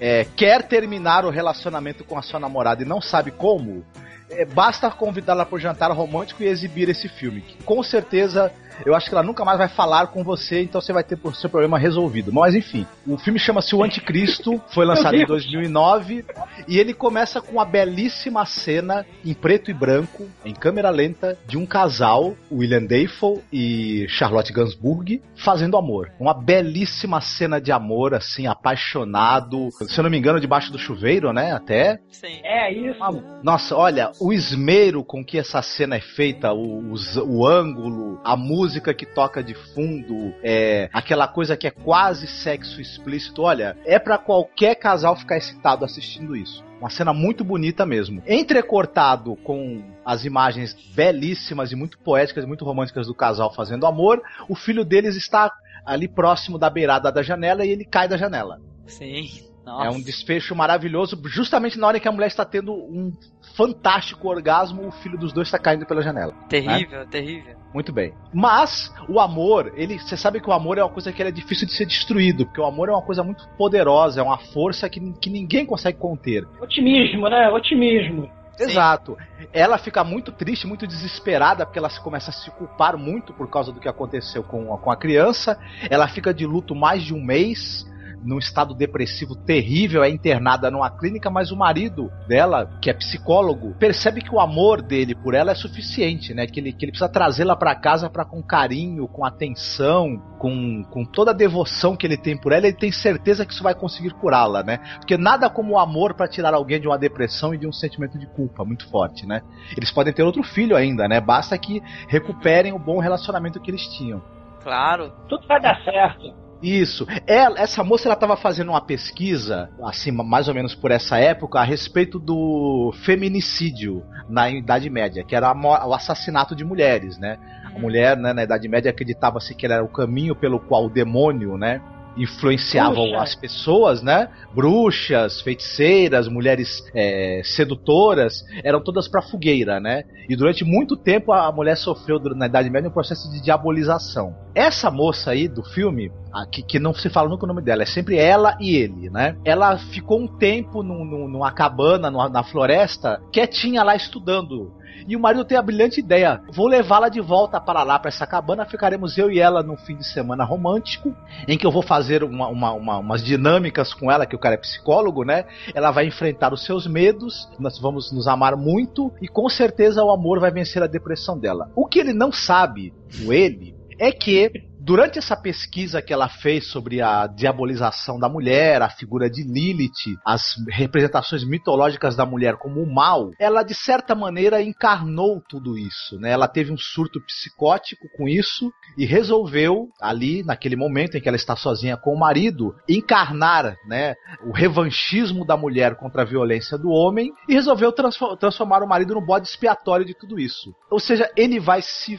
é, 0.00 0.26
quer 0.36 0.62
terminar 0.62 1.24
o 1.24 1.30
relacionamento 1.30 2.04
com 2.04 2.18
a 2.18 2.22
sua 2.22 2.40
namorada 2.40 2.82
e 2.82 2.86
não 2.86 3.00
sabe 3.00 3.30
como, 3.30 3.84
é, 4.30 4.44
basta 4.44 4.90
convidá-la 4.90 5.44
para 5.44 5.56
o 5.56 5.60
jantar 5.60 5.90
romântico 5.90 6.42
e 6.42 6.46
exibir 6.46 6.88
esse 6.88 7.08
filme. 7.08 7.40
Que, 7.40 7.62
com 7.64 7.82
certeza, 7.82 8.52
eu 8.84 8.94
acho 8.94 9.08
que 9.08 9.14
ela 9.14 9.22
nunca 9.22 9.44
mais 9.44 9.58
vai 9.58 9.68
falar 9.68 10.08
com 10.08 10.22
você, 10.24 10.62
então 10.62 10.80
você 10.80 10.92
vai 10.92 11.02
ter 11.04 11.18
o 11.22 11.34
seu 11.34 11.48
problema 11.50 11.78
resolvido. 11.78 12.32
Mas 12.32 12.54
enfim, 12.54 12.86
o 13.06 13.16
filme 13.18 13.38
chama-se 13.38 13.74
O 13.74 13.82
Anticristo, 13.82 14.60
foi 14.68 14.84
lançado 14.86 15.14
em 15.16 15.26
2009 15.26 16.24
e 16.66 16.78
ele 16.78 16.94
começa 16.94 17.40
com 17.40 17.52
uma 17.52 17.64
belíssima 17.64 18.44
cena 18.46 19.04
em 19.24 19.34
preto 19.34 19.70
e 19.70 19.74
branco, 19.74 20.26
em 20.44 20.54
câmera 20.54 20.90
lenta, 20.90 21.38
de 21.46 21.56
um 21.58 21.66
casal, 21.66 22.34
William 22.50 22.84
Dafoe 22.84 23.40
e 23.52 24.06
Charlotte 24.08 24.52
Gainsbourg, 24.52 25.20
fazendo 25.36 25.76
amor. 25.76 26.10
Uma 26.18 26.34
belíssima 26.34 27.20
cena 27.20 27.60
de 27.60 27.72
amor, 27.72 28.14
assim, 28.14 28.46
apaixonado. 28.46 29.68
Se 29.88 29.98
eu 29.98 30.02
não 30.04 30.10
me 30.10 30.18
engano, 30.18 30.40
debaixo 30.40 30.72
do 30.72 30.78
chuveiro, 30.78 31.32
né? 31.32 31.52
Até. 31.52 31.98
sim. 32.10 32.40
É 32.44 32.72
isso. 32.72 32.98
Nossa, 33.42 33.76
olha, 33.76 34.10
o 34.20 34.32
esmero 34.32 35.02
com 35.04 35.24
que 35.24 35.38
essa 35.38 35.60
cena 35.62 35.96
é 35.96 36.00
feita, 36.00 36.52
o, 36.52 36.92
os- 36.92 37.16
o 37.16 37.46
ângulo, 37.46 38.20
a 38.24 38.36
música 38.36 38.67
música 38.68 38.92
que 38.92 39.06
toca 39.06 39.42
de 39.42 39.54
fundo, 39.54 40.34
é, 40.42 40.90
aquela 40.92 41.26
coisa 41.26 41.56
que 41.56 41.66
é 41.66 41.70
quase 41.70 42.26
sexo 42.26 42.82
explícito. 42.82 43.40
Olha, 43.42 43.74
é 43.86 43.98
para 43.98 44.18
qualquer 44.18 44.74
casal 44.74 45.16
ficar 45.16 45.38
excitado 45.38 45.86
assistindo 45.86 46.36
isso. 46.36 46.62
Uma 46.78 46.90
cena 46.90 47.14
muito 47.14 47.42
bonita 47.42 47.86
mesmo. 47.86 48.22
Entrecortado 48.26 49.36
com 49.36 49.82
as 50.04 50.26
imagens 50.26 50.74
belíssimas 50.94 51.72
e 51.72 51.76
muito 51.76 51.98
poéticas 51.98 52.44
e 52.44 52.46
muito 52.46 52.62
românticas 52.62 53.06
do 53.06 53.14
casal 53.14 53.54
fazendo 53.54 53.86
amor, 53.86 54.22
o 54.50 54.54
filho 54.54 54.84
deles 54.84 55.16
está 55.16 55.50
ali 55.84 56.06
próximo 56.06 56.58
da 56.58 56.68
beirada 56.68 57.10
da 57.10 57.22
janela 57.22 57.64
e 57.64 57.70
ele 57.70 57.86
cai 57.86 58.06
da 58.06 58.18
janela. 58.18 58.60
Sim. 58.86 59.48
Nossa. 59.64 59.86
É 59.86 59.90
um 59.90 60.00
desfecho 60.00 60.54
maravilhoso, 60.54 61.20
justamente 61.26 61.78
na 61.78 61.86
hora 61.86 62.00
que 62.00 62.08
a 62.08 62.12
mulher 62.12 62.28
está 62.28 62.44
tendo 62.44 62.72
um 62.72 63.12
fantástico 63.58 64.28
orgasmo, 64.28 64.86
o 64.86 64.92
filho 64.92 65.18
dos 65.18 65.32
dois 65.32 65.48
está 65.48 65.58
caindo 65.58 65.84
pela 65.84 66.00
janela. 66.00 66.32
Terrível, 66.48 67.00
né? 67.00 67.06
terrível. 67.10 67.56
Muito 67.74 67.92
bem. 67.92 68.14
Mas 68.32 68.94
o 69.08 69.18
amor, 69.18 69.72
ele, 69.74 69.98
você 69.98 70.16
sabe 70.16 70.40
que 70.40 70.48
o 70.48 70.52
amor 70.52 70.78
é 70.78 70.82
uma 70.84 70.88
coisa 70.88 71.12
que 71.12 71.20
é 71.20 71.30
difícil 71.32 71.66
de 71.66 71.72
ser 71.72 71.84
destruído, 71.84 72.46
porque 72.46 72.60
o 72.60 72.64
amor 72.64 72.88
é 72.88 72.92
uma 72.92 73.02
coisa 73.02 73.24
muito 73.24 73.48
poderosa, 73.58 74.20
é 74.20 74.22
uma 74.22 74.38
força 74.38 74.88
que, 74.88 75.00
que 75.14 75.28
ninguém 75.28 75.66
consegue 75.66 75.98
conter. 75.98 76.46
Otimismo, 76.60 77.28
né? 77.28 77.50
Otimismo. 77.50 78.30
Exato. 78.60 79.16
Ela 79.52 79.76
fica 79.76 80.04
muito 80.04 80.30
triste, 80.30 80.66
muito 80.66 80.86
desesperada, 80.86 81.66
porque 81.66 81.80
ela 81.80 81.90
começa 82.00 82.30
a 82.30 82.32
se 82.32 82.50
culpar 82.52 82.96
muito 82.96 83.32
por 83.32 83.50
causa 83.50 83.72
do 83.72 83.80
que 83.80 83.88
aconteceu 83.88 84.44
com 84.44 84.72
a, 84.72 84.78
com 84.78 84.90
a 84.90 84.96
criança. 84.96 85.58
Ela 85.90 86.06
fica 86.06 86.32
de 86.32 86.46
luto 86.46 86.76
mais 86.76 87.02
de 87.02 87.12
um 87.12 87.20
mês 87.20 87.84
num 88.22 88.38
estado 88.38 88.74
depressivo 88.74 89.34
terrível, 89.34 90.02
é 90.02 90.08
internada 90.08 90.70
numa 90.70 90.90
clínica, 90.90 91.30
mas 91.30 91.50
o 91.50 91.56
marido 91.56 92.10
dela, 92.26 92.70
que 92.80 92.90
é 92.90 92.94
psicólogo, 92.94 93.74
percebe 93.78 94.20
que 94.20 94.34
o 94.34 94.40
amor 94.40 94.82
dele 94.82 95.14
por 95.14 95.34
ela 95.34 95.52
é 95.52 95.54
suficiente, 95.54 96.34
né? 96.34 96.46
Que 96.46 96.60
ele, 96.60 96.72
que 96.72 96.84
ele 96.84 96.92
precisa 96.92 97.08
trazê-la 97.08 97.56
para 97.56 97.74
casa 97.74 98.10
para 98.10 98.24
com 98.24 98.42
carinho, 98.42 99.08
com 99.08 99.24
atenção, 99.24 100.18
com, 100.38 100.84
com 100.84 101.04
toda 101.04 101.30
a 101.30 101.34
devoção 101.34 101.96
que 101.96 102.06
ele 102.06 102.16
tem 102.16 102.36
por 102.36 102.52
ela, 102.52 102.66
ele 102.66 102.76
tem 102.76 102.92
certeza 102.92 103.44
que 103.44 103.52
isso 103.52 103.62
vai 103.62 103.74
conseguir 103.74 104.10
curá-la, 104.10 104.62
né? 104.62 104.78
Porque 104.96 105.16
nada 105.16 105.50
como 105.50 105.74
o 105.74 105.78
amor 105.78 106.14
para 106.14 106.28
tirar 106.28 106.54
alguém 106.54 106.80
de 106.80 106.86
uma 106.86 106.98
depressão 106.98 107.54
e 107.54 107.58
de 107.58 107.66
um 107.66 107.72
sentimento 107.72 108.18
de 108.18 108.26
culpa 108.26 108.64
muito 108.64 108.88
forte, 108.88 109.26
né? 109.26 109.42
Eles 109.76 109.90
podem 109.90 110.12
ter 110.12 110.22
outro 110.22 110.42
filho 110.42 110.76
ainda, 110.76 111.08
né? 111.08 111.20
Basta 111.20 111.56
que 111.58 111.82
recuperem 112.08 112.72
o 112.72 112.78
bom 112.78 112.98
relacionamento 112.98 113.60
que 113.60 113.70
eles 113.70 113.86
tinham. 113.96 114.22
Claro. 114.62 115.12
Tudo 115.28 115.46
vai 115.46 115.60
dar 115.60 115.82
certo. 115.82 116.47
Isso. 116.62 117.06
Ela, 117.26 117.60
essa 117.60 117.84
moça 117.84 118.08
ela 118.08 118.14
estava 118.14 118.36
fazendo 118.36 118.70
uma 118.70 118.80
pesquisa, 118.80 119.70
assim, 119.82 120.10
mais 120.10 120.48
ou 120.48 120.54
menos 120.54 120.74
por 120.74 120.90
essa 120.90 121.18
época, 121.18 121.60
a 121.60 121.64
respeito 121.64 122.18
do 122.18 122.92
feminicídio 123.04 124.02
na 124.28 124.50
Idade 124.50 124.90
Média, 124.90 125.24
que 125.24 125.36
era 125.36 125.52
o 125.52 125.94
assassinato 125.94 126.56
de 126.56 126.64
mulheres, 126.64 127.16
né? 127.18 127.38
A 127.74 127.78
mulher, 127.78 128.16
né, 128.16 128.32
na 128.32 128.42
Idade 128.42 128.68
Média 128.68 128.90
acreditava-se 128.90 129.54
que 129.54 129.66
era 129.66 129.84
o 129.84 129.88
caminho 129.88 130.34
pelo 130.34 130.58
qual 130.58 130.86
o 130.86 130.90
demônio, 130.90 131.56
né, 131.56 131.80
influenciavam 132.18 133.04
Bruxa. 133.04 133.22
as 133.22 133.34
pessoas, 133.34 134.02
né? 134.02 134.28
Bruxas, 134.54 135.40
feiticeiras, 135.40 136.28
mulheres 136.28 136.82
é, 136.94 137.40
sedutoras, 137.44 138.44
eram 138.64 138.82
todas 138.82 139.08
para 139.08 139.22
fogueira, 139.22 139.80
né? 139.80 140.04
E 140.28 140.36
durante 140.36 140.64
muito 140.64 140.96
tempo 140.96 141.32
a 141.32 141.50
mulher 141.52 141.76
sofreu 141.76 142.18
na 142.34 142.46
Idade 142.46 142.68
Média 142.68 142.88
um 142.88 142.92
processo 142.92 143.30
de 143.30 143.42
diabolização. 143.42 144.34
Essa 144.54 144.90
moça 144.90 145.30
aí 145.30 145.46
do 145.46 145.62
filme, 145.62 146.10
que, 146.50 146.62
que, 146.62 146.78
não 146.78 146.92
se 146.92 147.08
fala 147.08 147.28
nunca 147.28 147.44
o 147.44 147.48
nome 147.48 147.62
dela, 147.62 147.82
é 147.82 147.86
sempre 147.86 148.16
ela 148.16 148.56
e 148.60 148.76
ele, 148.76 149.08
né? 149.08 149.36
Ela 149.44 149.78
ficou 149.78 150.20
um 150.20 150.26
tempo 150.26 150.82
num, 150.82 151.28
numa 151.28 151.52
cabana, 151.52 152.10
numa, 152.10 152.28
na 152.28 152.42
floresta, 152.42 153.20
quietinha 153.32 153.82
lá 153.82 153.94
estudando 153.94 154.72
e 155.08 155.16
o 155.16 155.20
marido 155.20 155.44
tem 155.44 155.56
a 155.56 155.62
brilhante 155.62 156.00
ideia: 156.00 156.42
vou 156.52 156.68
levá-la 156.68 157.08
de 157.08 157.20
volta 157.20 157.58
para 157.58 157.82
lá, 157.82 157.98
para 157.98 158.10
essa 158.10 158.26
cabana. 158.26 158.66
Ficaremos 158.66 159.16
eu 159.16 159.30
e 159.30 159.40
ela 159.40 159.62
num 159.62 159.76
fim 159.76 159.96
de 159.96 160.06
semana 160.06 160.44
romântico, 160.44 161.16
em 161.48 161.56
que 161.56 161.66
eu 161.66 161.70
vou 161.72 161.82
fazer 161.82 162.22
uma, 162.22 162.48
uma, 162.48 162.72
uma, 162.72 162.98
umas 162.98 163.24
dinâmicas 163.24 163.94
com 163.94 164.12
ela, 164.12 164.26
que 164.26 164.36
o 164.36 164.38
cara 164.38 164.54
é 164.54 164.58
psicólogo, 164.58 165.24
né? 165.24 165.46
Ela 165.74 165.90
vai 165.90 166.06
enfrentar 166.06 166.52
os 166.52 166.64
seus 166.64 166.86
medos, 166.86 167.48
nós 167.58 167.78
vamos 167.78 168.12
nos 168.12 168.28
amar 168.28 168.54
muito 168.54 169.10
e 169.22 169.26
com 169.26 169.48
certeza 169.48 170.04
o 170.04 170.10
amor 170.10 170.38
vai 170.38 170.50
vencer 170.50 170.82
a 170.82 170.86
depressão 170.86 171.38
dela. 171.38 171.70
O 171.74 171.86
que 171.86 171.98
ele 171.98 172.12
não 172.12 172.30
sabe, 172.30 172.92
o 173.24 173.32
ele, 173.32 173.74
é 173.98 174.12
que 174.12 174.68
durante 174.88 175.18
essa 175.18 175.36
pesquisa 175.36 176.00
que 176.00 176.14
ela 176.14 176.30
fez 176.30 176.70
sobre 176.70 177.02
a 177.02 177.26
diabolização 177.26 178.18
da 178.18 178.26
mulher, 178.26 178.80
a 178.80 178.88
figura 178.88 179.28
de 179.28 179.42
Lilith, 179.42 180.16
as 180.24 180.54
representações 180.70 181.44
mitológicas 181.44 182.16
da 182.16 182.24
mulher 182.24 182.56
como 182.56 182.80
o 182.80 182.90
mal, 182.90 183.30
ela 183.38 183.62
de 183.62 183.74
certa 183.74 184.14
maneira 184.14 184.62
encarnou 184.62 185.42
tudo 185.46 185.76
isso, 185.76 186.18
né? 186.18 186.30
Ela 186.30 186.48
teve 186.48 186.72
um 186.72 186.78
surto 186.78 187.20
psicótico 187.20 188.08
com 188.16 188.26
isso 188.26 188.72
e 188.96 189.04
resolveu 189.04 189.90
ali 190.00 190.42
naquele 190.42 190.74
momento 190.74 191.18
em 191.18 191.20
que 191.20 191.28
ela 191.28 191.36
está 191.36 191.54
sozinha 191.54 191.98
com 191.98 192.14
o 192.14 192.18
marido 192.18 192.74
encarnar, 192.88 193.76
né, 193.86 194.14
o 194.42 194.52
revanchismo 194.52 195.44
da 195.44 195.54
mulher 195.54 195.96
contra 195.96 196.22
a 196.22 196.24
violência 196.24 196.78
do 196.78 196.88
homem 196.88 197.30
e 197.46 197.52
resolveu 197.52 197.92
transformar 197.92 198.82
o 198.82 198.88
marido 198.88 199.14
no 199.14 199.20
bode 199.20 199.48
expiatório 199.48 200.06
de 200.06 200.14
tudo 200.14 200.40
isso. 200.40 200.74
Ou 200.90 200.98
seja, 200.98 201.30
ele 201.36 201.60
vai 201.60 201.82
se 201.82 202.18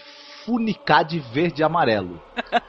funicar 0.50 1.06
de 1.06 1.20
verde 1.20 1.62
e 1.62 1.64
amarelo. 1.64 2.20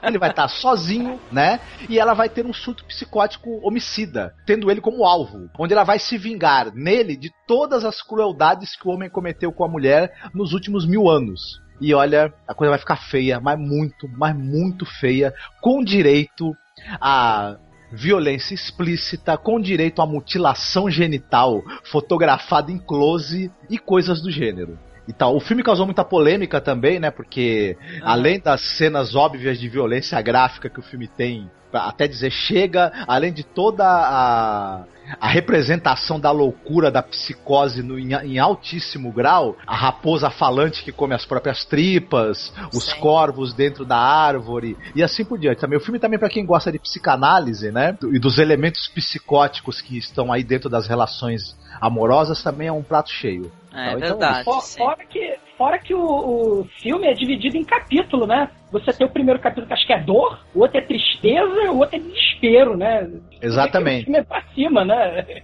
Ele 0.03 0.19
vai 0.19 0.29
estar 0.29 0.49
sozinho, 0.49 1.19
né? 1.33 1.59
E 1.89 1.99
ela 1.99 2.13
vai 2.13 2.29
ter 2.29 2.45
um 2.45 2.53
surto 2.53 2.85
psicótico 2.85 3.59
homicida, 3.67 4.35
tendo 4.45 4.71
ele 4.71 4.83
como 4.83 5.07
alvo, 5.07 5.49
onde 5.59 5.73
ela 5.73 5.83
vai 5.83 5.99
se 5.99 6.19
vingar 6.19 6.75
nele 6.75 7.17
de 7.17 7.31
todas 7.47 7.83
as 7.83 8.03
crueldades 8.03 8.77
que 8.77 8.87
o 8.87 8.91
homem 8.91 9.09
cometeu 9.09 9.51
com 9.51 9.65
a 9.65 9.69
mulher 9.69 10.13
nos 10.35 10.53
últimos 10.53 10.87
mil 10.87 11.09
anos. 11.09 11.59
E 11.81 11.95
olha, 11.95 12.31
a 12.47 12.53
coisa 12.53 12.69
vai 12.69 12.79
ficar 12.79 12.97
feia, 12.97 13.41
mas 13.41 13.59
muito, 13.59 14.07
mas 14.09 14.37
muito 14.37 14.85
feia, 14.85 15.33
com 15.63 15.83
direito 15.83 16.55
a 17.01 17.57
violência 17.91 18.53
explícita, 18.53 19.39
com 19.39 19.59
direito 19.59 20.03
à 20.03 20.07
mutilação 20.07 20.91
genital, 20.91 21.63
fotografada 21.91 22.71
em 22.71 22.79
close 22.79 23.51
e 23.71 23.79
coisas 23.79 24.21
do 24.21 24.31
gênero 24.31 24.79
e 25.11 25.13
tal. 25.13 25.37
O 25.37 25.41
filme 25.41 25.63
causou 25.63 25.85
muita 25.85 26.05
polêmica 26.05 26.61
também, 26.61 27.01
né? 27.01 27.11
Porque 27.11 27.77
ah. 28.01 28.13
além 28.13 28.39
das 28.39 28.61
cenas 28.61 29.15
óbvias 29.15 29.59
de 29.59 29.69
violência 29.69 30.21
gráfica 30.23 30.71
que 30.71 30.79
o 30.79 30.83
filme 30.83 31.09
tem, 31.09 31.51
até 31.73 32.07
dizer 32.07 32.31
chega, 32.31 32.93
além 33.07 33.33
de 33.33 33.43
toda 33.45 33.85
a 33.85 34.85
a 35.19 35.27
representação 35.27 36.21
da 36.21 36.31
loucura, 36.31 36.89
da 36.89 37.03
psicose 37.03 37.83
no, 37.83 37.99
em, 37.99 38.15
em, 38.15 38.39
altíssimo 38.39 39.11
grau, 39.11 39.57
a 39.67 39.75
raposa 39.75 40.31
falante 40.31 40.85
que 40.85 40.93
come 40.93 41.15
as 41.15 41.25
próprias 41.25 41.65
tripas, 41.65 42.53
os 42.73 42.85
Sim. 42.85 43.01
corvos 43.01 43.53
dentro 43.53 43.85
da 43.85 43.97
árvore 43.97 44.77
e 44.95 45.03
assim 45.03 45.25
por 45.25 45.37
diante. 45.37 45.61
Também 45.61 45.79
o 45.79 45.81
filme 45.81 45.99
também 45.99 46.17
para 46.17 46.29
quem 46.29 46.47
gosta 46.47 46.71
de 46.71 46.79
psicanálise, 46.79 47.73
né, 47.73 47.97
e 48.13 48.21
dos 48.21 48.39
elementos 48.39 48.87
psicóticos 48.87 49.81
que 49.81 49.99
estão 49.99 50.33
aí 50.33 50.45
dentro 50.45 50.71
das 50.71 50.87
relações 50.87 51.57
amorosas 51.81 52.41
também 52.41 52.69
é 52.69 52.73
um 52.73 52.83
prato 52.83 53.11
cheio. 53.11 53.51
É, 53.73 53.89
então, 53.89 54.01
verdade. 54.01 54.45
For, 54.45 54.63
fora 54.63 55.05
que, 55.05 55.39
fora 55.57 55.79
que 55.79 55.95
o, 55.95 56.01
o, 56.01 56.69
filme 56.83 57.07
é 57.07 57.15
dividido 57.15 57.57
em 57.57 57.65
capítulo, 57.65 58.27
né? 58.27 58.51
Você 58.73 58.93
tem 58.93 59.07
o 59.07 59.11
primeiro 59.11 59.39
capítulo 59.41 59.67
que 59.67 59.73
acho 59.73 59.87
que 59.87 59.93
é 59.93 60.01
dor, 60.01 60.41
o 60.55 60.61
outro 60.61 60.79
é 60.79 60.81
tristeza, 60.81 61.71
o 61.71 61.79
outro 61.79 61.97
é 61.97 61.99
desespero, 61.99 62.77
né? 62.77 63.09
Exatamente. 63.41 64.03
O 64.03 64.05
filme 64.05 64.19
é 64.19 64.23
pra 64.25 64.43
cima, 64.55 64.85
né? 64.85 65.43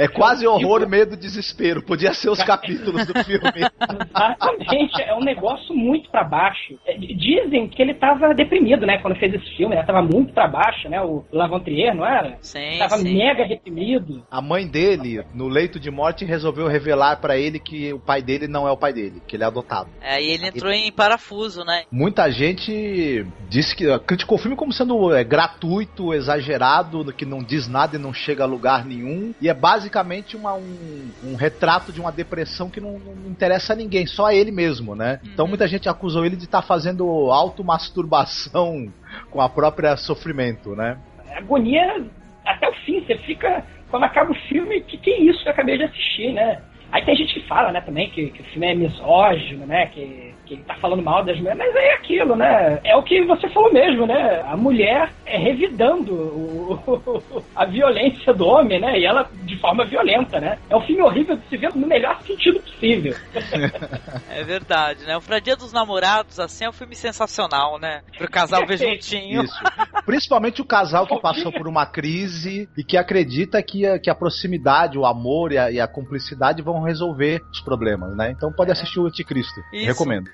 É 0.00 0.08
quase 0.08 0.46
horror, 0.46 0.88
medo, 0.88 1.14
desespero. 1.14 1.82
Podia 1.82 2.14
ser 2.14 2.30
os 2.30 2.40
capítulos 2.42 3.06
do 3.06 3.22
filme. 3.22 3.68
Exatamente. 4.16 5.02
É 5.02 5.14
um 5.14 5.20
negócio 5.20 5.76
muito 5.76 6.08
para 6.08 6.24
baixo. 6.24 6.78
É, 6.86 6.96
dizem 6.96 7.68
que 7.68 7.82
ele 7.82 7.92
tava 7.92 8.32
deprimido, 8.32 8.86
né? 8.86 8.96
Quando 8.96 9.18
fez 9.18 9.34
esse 9.34 9.54
filme, 9.58 9.74
né? 9.74 9.82
Tava 9.82 10.00
muito 10.00 10.32
para 10.32 10.48
baixo, 10.48 10.88
né? 10.88 11.02
O 11.02 11.22
Lavontrier, 11.30 11.94
não 11.94 12.06
era? 12.06 12.38
Sim. 12.40 12.78
Tava 12.78 12.96
sim. 12.96 13.14
mega 13.14 13.46
deprimido. 13.46 14.24
A 14.30 14.40
mãe 14.40 14.66
dele, 14.66 15.22
no 15.34 15.48
leito 15.48 15.78
de 15.78 15.90
morte, 15.90 16.24
resolveu 16.24 16.66
revelar 16.66 17.20
para 17.20 17.36
ele 17.36 17.58
que 17.58 17.92
o 17.92 18.00
pai 18.00 18.22
dele 18.22 18.48
não 18.48 18.66
é 18.66 18.70
o 18.70 18.78
pai 18.78 18.94
dele, 18.94 19.20
que 19.26 19.36
ele 19.36 19.44
é 19.44 19.46
adotado. 19.46 19.90
É, 20.00 20.18
e 20.22 20.30
ele 20.30 20.46
entrou 20.46 20.72
em 20.72 20.90
parafuso, 20.90 21.62
né? 21.62 21.82
Muita 21.92 22.30
gente 22.30 23.26
disse 23.50 23.76
que 23.76 23.98
criticou 23.98 24.38
o 24.38 24.40
filme 24.40 24.56
como 24.56 24.72
sendo 24.72 25.14
é, 25.14 25.22
gratuito, 25.22 26.14
exagerado, 26.14 27.12
que 27.12 27.26
não 27.26 27.42
diz 27.42 27.68
nada 27.68 27.96
e 27.96 27.98
não 27.98 28.14
chega 28.14 28.44
a 28.44 28.46
lugar 28.46 28.86
nenhum. 28.86 29.34
E 29.42 29.46
é 29.46 29.52
basicamente 29.90 30.36
uma, 30.36 30.54
um, 30.54 31.10
um 31.24 31.34
retrato 31.34 31.92
de 31.92 32.00
uma 32.00 32.12
depressão 32.12 32.70
que 32.70 32.80
não, 32.80 32.98
não, 32.98 33.28
interessa 33.28 33.72
a 33.72 33.76
ninguém, 33.76 34.06
só 34.06 34.26
a 34.26 34.34
ele 34.34 34.52
mesmo, 34.52 34.94
né? 34.94 35.18
Então 35.24 35.44
uhum. 35.44 35.48
muita 35.48 35.66
gente 35.66 35.88
acusou 35.88 36.24
ele 36.24 36.36
de 36.36 36.44
estar 36.44 36.62
tá 36.62 36.66
fazendo 36.66 37.04
automasturbação 37.30 38.90
com 39.30 39.40
a 39.40 39.48
própria 39.48 39.96
sofrimento, 39.96 40.76
né? 40.76 40.96
Agonia 41.36 42.06
até 42.46 42.68
o 42.68 42.72
fim, 42.84 43.00
você 43.04 43.18
fica. 43.18 43.64
Quando 43.90 44.04
acaba 44.04 44.30
o 44.30 44.34
filme, 44.48 44.80
que 44.82 44.96
que 44.96 45.10
é 45.10 45.20
isso 45.22 45.42
que 45.42 45.48
eu 45.48 45.52
acabei 45.52 45.76
de 45.76 45.82
assistir, 45.82 46.32
né? 46.32 46.62
Aí 46.92 47.04
tem 47.04 47.14
gente 47.16 47.34
que 47.34 47.46
fala, 47.46 47.70
né, 47.70 47.80
também, 47.80 48.10
que, 48.10 48.30
que 48.30 48.42
o 48.42 48.44
filme 48.46 48.66
é 48.66 48.74
misógino, 48.74 49.66
né? 49.66 49.86
Que, 49.86 50.34
que 50.44 50.54
ele 50.54 50.62
tá 50.64 50.74
falando 50.74 51.02
mal 51.02 51.24
das 51.24 51.38
mulheres, 51.38 51.58
mas 51.58 51.76
é 51.76 51.94
aquilo, 51.94 52.34
né? 52.34 52.80
É 52.82 52.96
o 52.96 53.02
que 53.02 53.24
você 53.24 53.48
falou 53.50 53.72
mesmo, 53.72 54.06
né? 54.06 54.42
A 54.44 54.56
mulher 54.56 55.12
é 55.24 55.38
revidando 55.38 56.12
o, 56.12 57.42
a 57.54 57.64
violência 57.64 58.34
do 58.34 58.46
homem, 58.46 58.80
né? 58.80 58.98
E 58.98 59.04
ela 59.04 59.30
de 59.44 59.56
forma 59.58 59.84
violenta, 59.84 60.40
né? 60.40 60.58
É 60.68 60.76
um 60.76 60.80
filme 60.80 61.02
horrível 61.02 61.36
de 61.36 61.46
se 61.48 61.56
ver 61.56 61.72
no 61.74 61.86
melhor 61.86 62.20
sentido 62.22 62.60
possível. 62.60 63.14
É 64.30 64.44
verdade, 64.44 65.04
né? 65.04 65.16
O 65.16 65.20
Pra 65.20 65.38
Dia 65.38 65.56
dos 65.56 65.72
Namorados, 65.72 66.38
assim, 66.38 66.64
é 66.64 66.68
um 66.68 66.72
filme 66.72 66.94
sensacional, 66.94 67.78
né? 67.78 68.00
Pro 68.16 68.30
casal 68.30 68.66
ver 68.66 68.78
juntinho. 68.78 69.42
Isso. 69.42 69.62
Principalmente 70.06 70.62
o 70.62 70.64
casal 70.64 71.06
que 71.06 71.18
passou 71.20 71.52
por 71.52 71.68
uma 71.68 71.84
crise 71.84 72.68
e 72.76 72.82
que 72.82 72.96
acredita 72.96 73.62
que 73.62 73.84
a, 73.84 73.98
que 73.98 74.08
a 74.08 74.14
proximidade, 74.14 74.98
o 74.98 75.04
amor 75.04 75.52
e 75.52 75.58
a, 75.58 75.70
e 75.70 75.80
a 75.80 75.86
cumplicidade 75.86 76.62
vão 76.62 76.79
resolver 76.82 77.42
os 77.50 77.60
problemas, 77.60 78.16
né? 78.16 78.30
Então 78.30 78.52
pode 78.52 78.70
assistir 78.70 79.00
o 79.00 79.06
Anticristo. 79.06 79.60
Isso. 79.72 79.86
Recomendo. 79.86 80.30